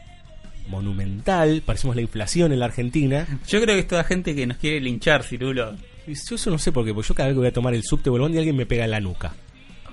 monumental. 0.67 1.63
Parecemos 1.65 1.95
la 1.95 2.01
inflación 2.01 2.51
en 2.51 2.59
la 2.59 2.65
Argentina. 2.65 3.27
Yo 3.47 3.61
creo 3.61 3.75
que 3.75 3.81
es 3.81 3.88
toda 3.88 4.03
gente 4.03 4.35
que 4.35 4.45
nos 4.45 4.57
quiere 4.57 4.79
linchar, 4.79 5.23
Cirulo. 5.23 5.75
Y 6.07 6.13
yo 6.15 6.35
eso 6.35 6.49
no 6.49 6.57
sé 6.57 6.71
por 6.71 6.85
qué, 6.85 6.93
porque 6.93 7.09
yo 7.09 7.15
cada 7.15 7.27
vez 7.27 7.35
que 7.35 7.39
voy 7.39 7.47
a 7.47 7.53
tomar 7.53 7.73
el 7.73 7.83
subte 7.83 8.09
el 8.09 8.19
bondi 8.19 8.38
alguien 8.38 8.55
me 8.55 8.65
pega 8.65 8.85
en 8.85 8.91
la 8.91 8.99
nuca. 8.99 9.33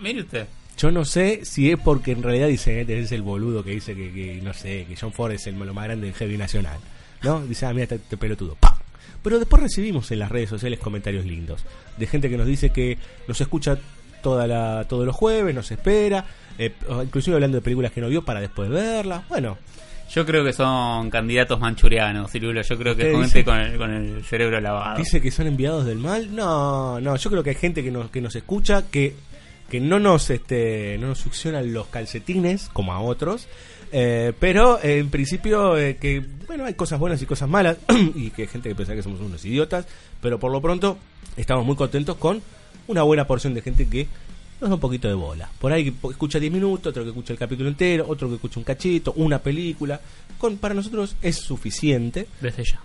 Mire 0.00 0.22
usted. 0.22 0.46
Yo 0.78 0.90
no 0.92 1.04
sé 1.04 1.44
si 1.44 1.70
es 1.70 1.78
porque 1.78 2.12
en 2.12 2.22
realidad 2.22 2.46
dice, 2.46 2.80
este 2.80 3.00
es 3.00 3.10
el 3.12 3.22
boludo 3.22 3.64
que 3.64 3.72
dice 3.72 3.94
que, 3.96 4.12
que, 4.12 4.40
no 4.42 4.54
sé, 4.54 4.86
que 4.88 4.96
John 4.96 5.12
Ford 5.12 5.32
es 5.32 5.46
el 5.48 5.58
lo 5.58 5.74
más 5.74 5.84
grande 5.84 6.06
del 6.06 6.14
heavy 6.14 6.38
nacional. 6.38 6.78
¿No? 7.22 7.44
Dice, 7.44 7.66
ah, 7.66 7.72
mira, 7.72 7.82
este, 7.82 7.96
este 7.96 8.16
pelotudo. 8.16 8.54
¡Pam! 8.54 8.78
Pero 9.22 9.40
después 9.40 9.60
recibimos 9.60 10.10
en 10.12 10.20
las 10.20 10.30
redes 10.30 10.48
sociales 10.48 10.78
comentarios 10.78 11.24
lindos. 11.24 11.64
De 11.96 12.06
gente 12.06 12.30
que 12.30 12.36
nos 12.36 12.46
dice 12.46 12.70
que 12.70 12.96
nos 13.26 13.40
escucha 13.40 13.78
toda 14.22 14.46
la, 14.46 14.84
todos 14.88 15.06
los 15.06 15.14
jueves, 15.16 15.54
nos 15.54 15.70
espera. 15.70 16.24
eh, 16.58 16.72
inclusive 17.04 17.34
hablando 17.36 17.56
de 17.58 17.62
películas 17.62 17.92
que 17.92 18.00
no 18.00 18.08
vio 18.08 18.22
para 18.24 18.40
después 18.40 18.68
verlas. 18.70 19.26
Bueno, 19.28 19.58
Yo 20.10 20.24
creo 20.24 20.42
que 20.44 20.52
son 20.52 21.10
candidatos 21.10 21.60
manchurianos, 21.60 22.30
Cirulo. 22.30 22.62
Yo 22.62 22.78
creo 22.78 22.96
que 22.96 23.02
¿Usted 23.02 23.12
son 23.12 23.22
dice? 23.22 23.32
gente 23.34 23.44
con 23.50 23.58
el, 23.60 23.78
con 23.78 23.90
el 23.92 24.24
cerebro 24.24 24.60
lavado. 24.60 24.96
dice 24.98 25.20
que 25.20 25.30
son 25.30 25.46
enviados 25.46 25.84
del 25.84 25.98
mal. 25.98 26.34
No, 26.34 26.98
no, 27.00 27.16
yo 27.16 27.30
creo 27.30 27.42
que 27.42 27.50
hay 27.50 27.56
gente 27.56 27.82
que 27.84 27.90
nos, 27.90 28.10
que 28.10 28.20
nos 28.22 28.34
escucha 28.34 28.84
que, 28.90 29.14
que 29.68 29.80
no 29.80 29.98
nos 30.00 30.30
este 30.30 30.96
no 30.98 31.08
nos 31.08 31.18
succionan 31.18 31.72
los 31.74 31.88
calcetines 31.88 32.70
como 32.72 32.92
a 32.94 33.00
otros. 33.00 33.48
eh, 33.92 34.32
pero 34.40 34.78
eh, 34.82 34.98
en 34.98 35.10
principio 35.10 35.76
eh, 35.76 35.96
que 35.98 36.22
bueno 36.46 36.64
hay 36.64 36.72
cosas 36.74 36.98
buenas 36.98 37.20
y 37.22 37.26
cosas 37.26 37.48
malas 37.50 37.76
y 38.14 38.30
que 38.30 38.42
hay 38.42 38.48
gente 38.48 38.68
que 38.70 38.74
piensa 38.74 38.94
que 38.94 39.02
somos 39.02 39.20
unos 39.20 39.44
idiotas 39.44 39.86
pero 40.22 40.38
por 40.38 40.50
lo 40.52 40.60
pronto 40.62 40.96
estamos 41.36 41.64
muy 41.66 41.76
contentos 41.76 42.16
con 42.16 42.40
una 42.88 43.02
buena 43.02 43.26
porción 43.26 43.54
de 43.54 43.62
gente 43.62 43.86
que 43.86 44.08
nos 44.60 44.70
da 44.70 44.74
un 44.74 44.80
poquito 44.80 45.06
de 45.08 45.14
bola. 45.14 45.48
Por 45.60 45.72
ahí 45.72 45.84
que 45.84 46.08
escucha 46.08 46.40
10 46.40 46.52
minutos 46.52 46.88
otro 46.88 47.04
que 47.04 47.10
escucha 47.10 47.32
el 47.32 47.38
capítulo 47.38 47.68
entero 47.68 48.06
otro 48.08 48.28
que 48.28 48.34
escucha 48.34 48.58
un 48.58 48.64
cachito 48.64 49.12
una 49.16 49.38
película. 49.38 50.00
Con 50.36 50.56
para 50.56 50.74
nosotros 50.74 51.16
es 51.22 51.36
suficiente. 51.36 52.26
Desde 52.40 52.64
ya. 52.64 52.80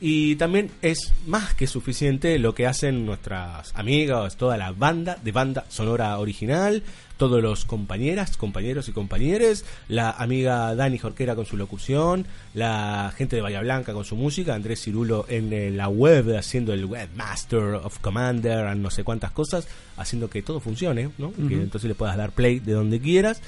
Y 0.00 0.36
también 0.36 0.70
es 0.80 1.12
más 1.26 1.54
que 1.54 1.66
suficiente 1.66 2.38
lo 2.38 2.54
que 2.54 2.66
hacen 2.66 3.04
nuestras 3.04 3.70
amigas, 3.74 4.36
toda 4.36 4.56
la 4.56 4.72
banda 4.72 5.18
de 5.22 5.30
banda 5.30 5.66
sonora 5.68 6.18
original, 6.18 6.82
todos 7.20 7.40
los 7.42 7.64
compañeras, 7.66 8.36
compañeros 8.36 8.88
y 8.88 8.92
compañeres, 8.92 9.64
la 9.88 10.10
amiga 10.10 10.74
Dani 10.74 10.98
Jorquera 10.98 11.36
con 11.36 11.44
su 11.46 11.56
locución, 11.56 12.26
la 12.54 13.12
gente 13.16 13.36
de 13.36 13.42
Bahía 13.42 13.60
Blanca 13.60 13.92
con 13.92 14.04
su 14.04 14.16
música, 14.16 14.54
Andrés 14.54 14.80
Cirulo 14.82 15.26
en 15.28 15.52
eh, 15.52 15.70
la 15.70 15.88
web 15.88 16.36
haciendo 16.36 16.72
el 16.72 16.86
webmaster 16.86 17.74
of 17.74 17.98
commander, 18.00 18.74
no 18.76 18.90
sé 18.90 19.04
cuántas 19.04 19.30
cosas, 19.32 19.68
haciendo 19.98 20.28
que 20.30 20.42
todo 20.42 20.60
funcione, 20.60 21.10
¿no? 21.18 21.32
Que 21.32 21.54
entonces 21.54 21.86
le 21.88 21.94
puedas 21.94 22.16
dar 22.16 22.32
play 22.32 22.58
de 22.58 22.72
donde 22.72 22.98
quieras. 23.00 23.42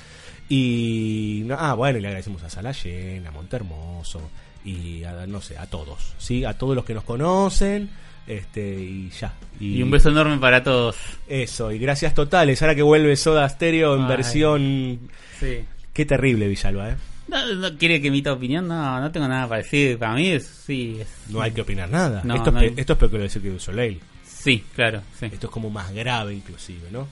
Y 0.48 1.42
no- 1.46 1.56
ah, 1.58 1.74
bueno, 1.74 1.98
y 1.98 2.02
le 2.02 2.08
agradecemos 2.08 2.42
a 2.42 2.50
Salayén, 2.50 3.26
a 3.26 3.30
Montermoso 3.30 4.20
y 4.64 5.02
a 5.04 5.26
no 5.26 5.40
sé, 5.40 5.56
a 5.56 5.66
todos, 5.66 6.14
¿sí? 6.18 6.44
A 6.44 6.58
todos 6.58 6.76
los 6.76 6.84
que 6.84 6.94
nos 6.94 7.04
conocen. 7.04 7.88
Este, 8.26 8.74
y 8.74 9.10
ya. 9.10 9.34
Y 9.60 9.82
un 9.82 9.90
beso 9.90 10.08
enorme 10.10 10.38
para 10.38 10.62
todos. 10.62 10.96
Eso, 11.28 11.72
y 11.72 11.78
gracias 11.78 12.14
totales. 12.14 12.62
Ahora 12.62 12.74
que 12.74 12.82
vuelve 12.82 13.16
Soda 13.16 13.48
Stereo 13.48 13.96
en 13.96 14.02
Ay. 14.02 14.08
versión. 14.08 14.98
Sí. 15.40 15.64
Qué 15.92 16.06
terrible, 16.06 16.48
Villalba, 16.48 16.90
¿eh? 16.90 16.96
No, 17.28 17.54
no 17.54 17.78
quiere 17.78 18.00
que 18.00 18.08
emita 18.08 18.32
opinión, 18.32 18.66
no, 18.68 19.00
no 19.00 19.10
tengo 19.10 19.26
nada 19.28 19.48
para 19.48 19.62
decir. 19.62 19.98
Para 19.98 20.14
mí 20.14 20.28
es, 20.28 20.46
sí. 20.46 20.98
es- 21.00 21.08
No 21.30 21.40
hay 21.42 21.50
que 21.52 21.62
opinar 21.62 21.88
nada. 21.90 22.20
No, 22.24 22.34
esto, 22.36 22.50
es, 22.50 22.56
hay- 22.56 22.74
esto 22.76 22.92
es 22.94 22.98
peor 22.98 23.10
que 23.10 23.16
lo 23.18 23.22
de 23.24 23.30
Cirque 23.30 23.50
du 23.50 23.58
Soleil. 23.58 24.00
Sí, 24.24 24.64
claro, 24.74 25.02
sí. 25.18 25.26
Esto 25.26 25.46
es 25.46 25.52
como 25.52 25.70
más 25.70 25.92
grave, 25.92 26.34
inclusive, 26.34 26.88
¿no? 26.90 27.06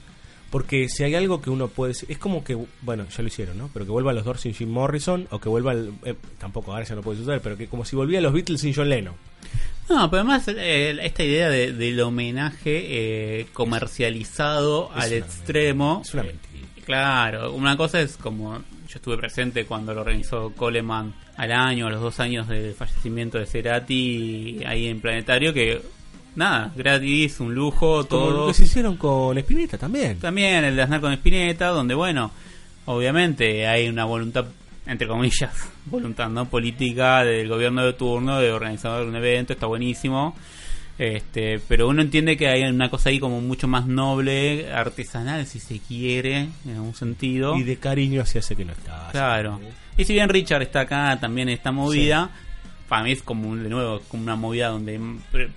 Porque 0.49 0.89
si 0.89 1.03
hay 1.03 1.15
algo 1.15 1.41
que 1.41 1.49
uno 1.49 1.69
puede 1.69 1.93
decir, 1.93 2.11
es 2.11 2.17
como 2.17 2.43
que, 2.43 2.57
bueno, 2.81 3.05
ya 3.09 3.21
lo 3.21 3.27
hicieron, 3.29 3.57
¿no? 3.57 3.69
Pero 3.73 3.85
que 3.85 3.91
vuelva 3.91 4.11
los 4.11 4.25
Doors 4.25 4.41
sin 4.41 4.53
Jim 4.53 4.69
Morrison, 4.69 5.27
o 5.31 5.39
que 5.39 5.47
vuelva, 5.47 5.71
el- 5.71 5.93
eh, 6.03 6.13
tampoco 6.39 6.73
ahora 6.73 6.83
ya 6.85 6.93
no 6.95 7.01
puede 7.01 7.19
suceder, 7.19 7.39
pero 7.41 7.55
que 7.57 7.67
como 7.67 7.85
si 7.85 7.95
volvía 7.95 8.19
los 8.19 8.33
Beatles 8.33 8.59
sin 8.59 8.73
John 8.73 8.89
Lennon. 8.89 9.13
No, 9.91 10.09
pero 10.09 10.21
además 10.21 10.47
eh, 10.47 10.97
esta 11.01 11.23
idea 11.23 11.49
de- 11.49 11.73
del 11.73 11.99
homenaje 11.99 13.39
eh, 13.41 13.47
comercializado 13.53 14.89
Es 14.97 15.03
al 15.03 15.13
extremo. 15.13 16.01
Es 16.03 16.13
una 16.13 16.23
mentira. 16.23 16.67
Claro, 16.85 17.53
una 17.53 17.77
cosa 17.77 18.01
es 18.01 18.17
como 18.17 18.57
yo 18.57 18.95
estuve 18.97 19.17
presente 19.17 19.65
cuando 19.65 19.93
lo 19.93 20.01
organizó 20.01 20.51
Coleman 20.55 21.13
al 21.37 21.51
año, 21.51 21.87
a 21.87 21.89
los 21.91 22.01
dos 22.01 22.19
años 22.19 22.47
del 22.47 22.73
fallecimiento 22.73 23.37
de 23.37 23.45
Cerati 23.45 24.59
ahí 24.65 24.87
en 24.87 24.99
Planetario, 24.99 25.53
que 25.53 25.81
nada, 26.35 26.71
gratis, 26.75 27.39
un 27.39 27.53
lujo, 27.55 27.87
Como 27.97 28.03
todo. 28.05 28.31
lo 28.41 28.47
que 28.47 28.53
se 28.55 28.63
hicieron 28.65 28.97
con 28.97 29.37
Spinetta 29.37 29.77
también. 29.77 30.19
También 30.19 30.63
el 30.65 30.75
de 30.75 30.81
Aznar 30.81 30.99
con 31.01 31.13
Spinetta, 31.13 31.67
donde 31.67 31.93
bueno, 31.95 32.31
obviamente 32.85 33.65
hay 33.67 33.87
una 33.87 34.03
voluntad, 34.05 34.45
entre 34.85 35.07
comillas, 35.07 35.51
voluntad 35.85 36.29
no 36.29 36.49
política 36.49 37.23
del 37.23 37.47
gobierno 37.47 37.83
de 37.83 37.93
turno 37.93 38.39
de 38.39 38.51
organizar 38.51 39.03
un 39.03 39.15
evento, 39.15 39.53
está 39.53 39.67
buenísimo. 39.67 40.35
Este, 40.97 41.59
pero 41.67 41.87
uno 41.87 42.03
entiende 42.03 42.37
que 42.37 42.47
hay 42.47 42.61
una 42.63 42.89
cosa 42.89 43.09
ahí 43.09 43.19
como 43.19 43.41
mucho 43.41 43.67
más 43.67 43.87
noble, 43.87 44.71
artesanal, 44.71 45.47
si 45.47 45.59
se 45.59 45.79
quiere, 45.79 46.49
en 46.65 46.75
algún 46.75 46.93
sentido. 46.93 47.55
Y 47.55 47.63
de 47.63 47.77
cariño 47.77 48.21
hacia 48.21 48.39
ese 48.39 48.55
que 48.55 48.65
no 48.65 48.73
está. 48.73 49.07
Claro. 49.11 49.59
Y 49.97 50.05
si 50.05 50.13
bien 50.13 50.29
Richard 50.29 50.61
está 50.61 50.81
acá 50.81 51.17
también 51.19 51.49
en 51.49 51.55
esta 51.55 51.71
movida, 51.71 52.29
para 52.87 53.03
mí 53.03 53.13
es 53.13 53.23
como 53.23 53.55
de 53.55 53.69
nuevo 53.69 54.01
como 54.09 54.23
una 54.23 54.35
movida 54.35 54.67
donde 54.67 54.99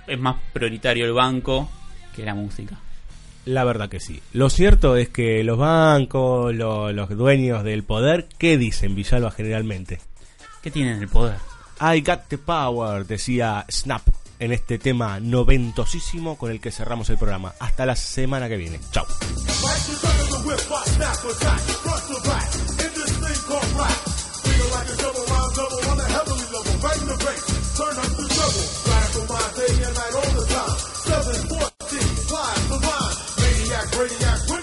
es 0.07 0.19
más 0.19 0.37
prioritario 0.53 1.05
el 1.05 1.13
banco 1.13 1.69
que 2.15 2.25
la 2.25 2.35
música. 2.35 2.79
La 3.45 3.65
verdad 3.65 3.89
que 3.91 4.01
sí. 4.01 4.23
Lo 4.33 4.49
cierto 4.51 4.97
es 4.97 5.09
que 5.11 5.45
los 5.45 5.59
bancos, 5.59 6.55
lo- 6.55 6.93
los 6.93 7.11
dueños 7.11 7.62
del 7.65 7.83
poder, 7.85 8.27
¿qué 8.39 8.57
dicen 8.57 8.95
Villalba 8.95 9.31
generalmente? 9.31 10.01
¿Qué 10.62 10.71
tienen 10.71 11.01
el 11.03 11.09
poder? 11.09 11.37
I 11.81 12.01
got 12.01 12.23
the 12.29 12.39
power, 12.39 13.05
decía 13.07 13.66
Snap 13.71 14.03
en 14.39 14.53
este 14.53 14.79
tema 14.79 15.21
noventosísimo 15.21 16.37
con 16.39 16.51
el 16.51 16.61
que 16.61 16.71
cerramos 16.71 17.11
el 17.11 17.19
programa. 17.19 17.53
Hasta 17.61 17.85
la 17.87 17.97
semana 17.97 18.49
que 18.49 18.57
viene. 18.57 18.81
Chao. 18.93 19.07
Brainiac. 33.95 34.54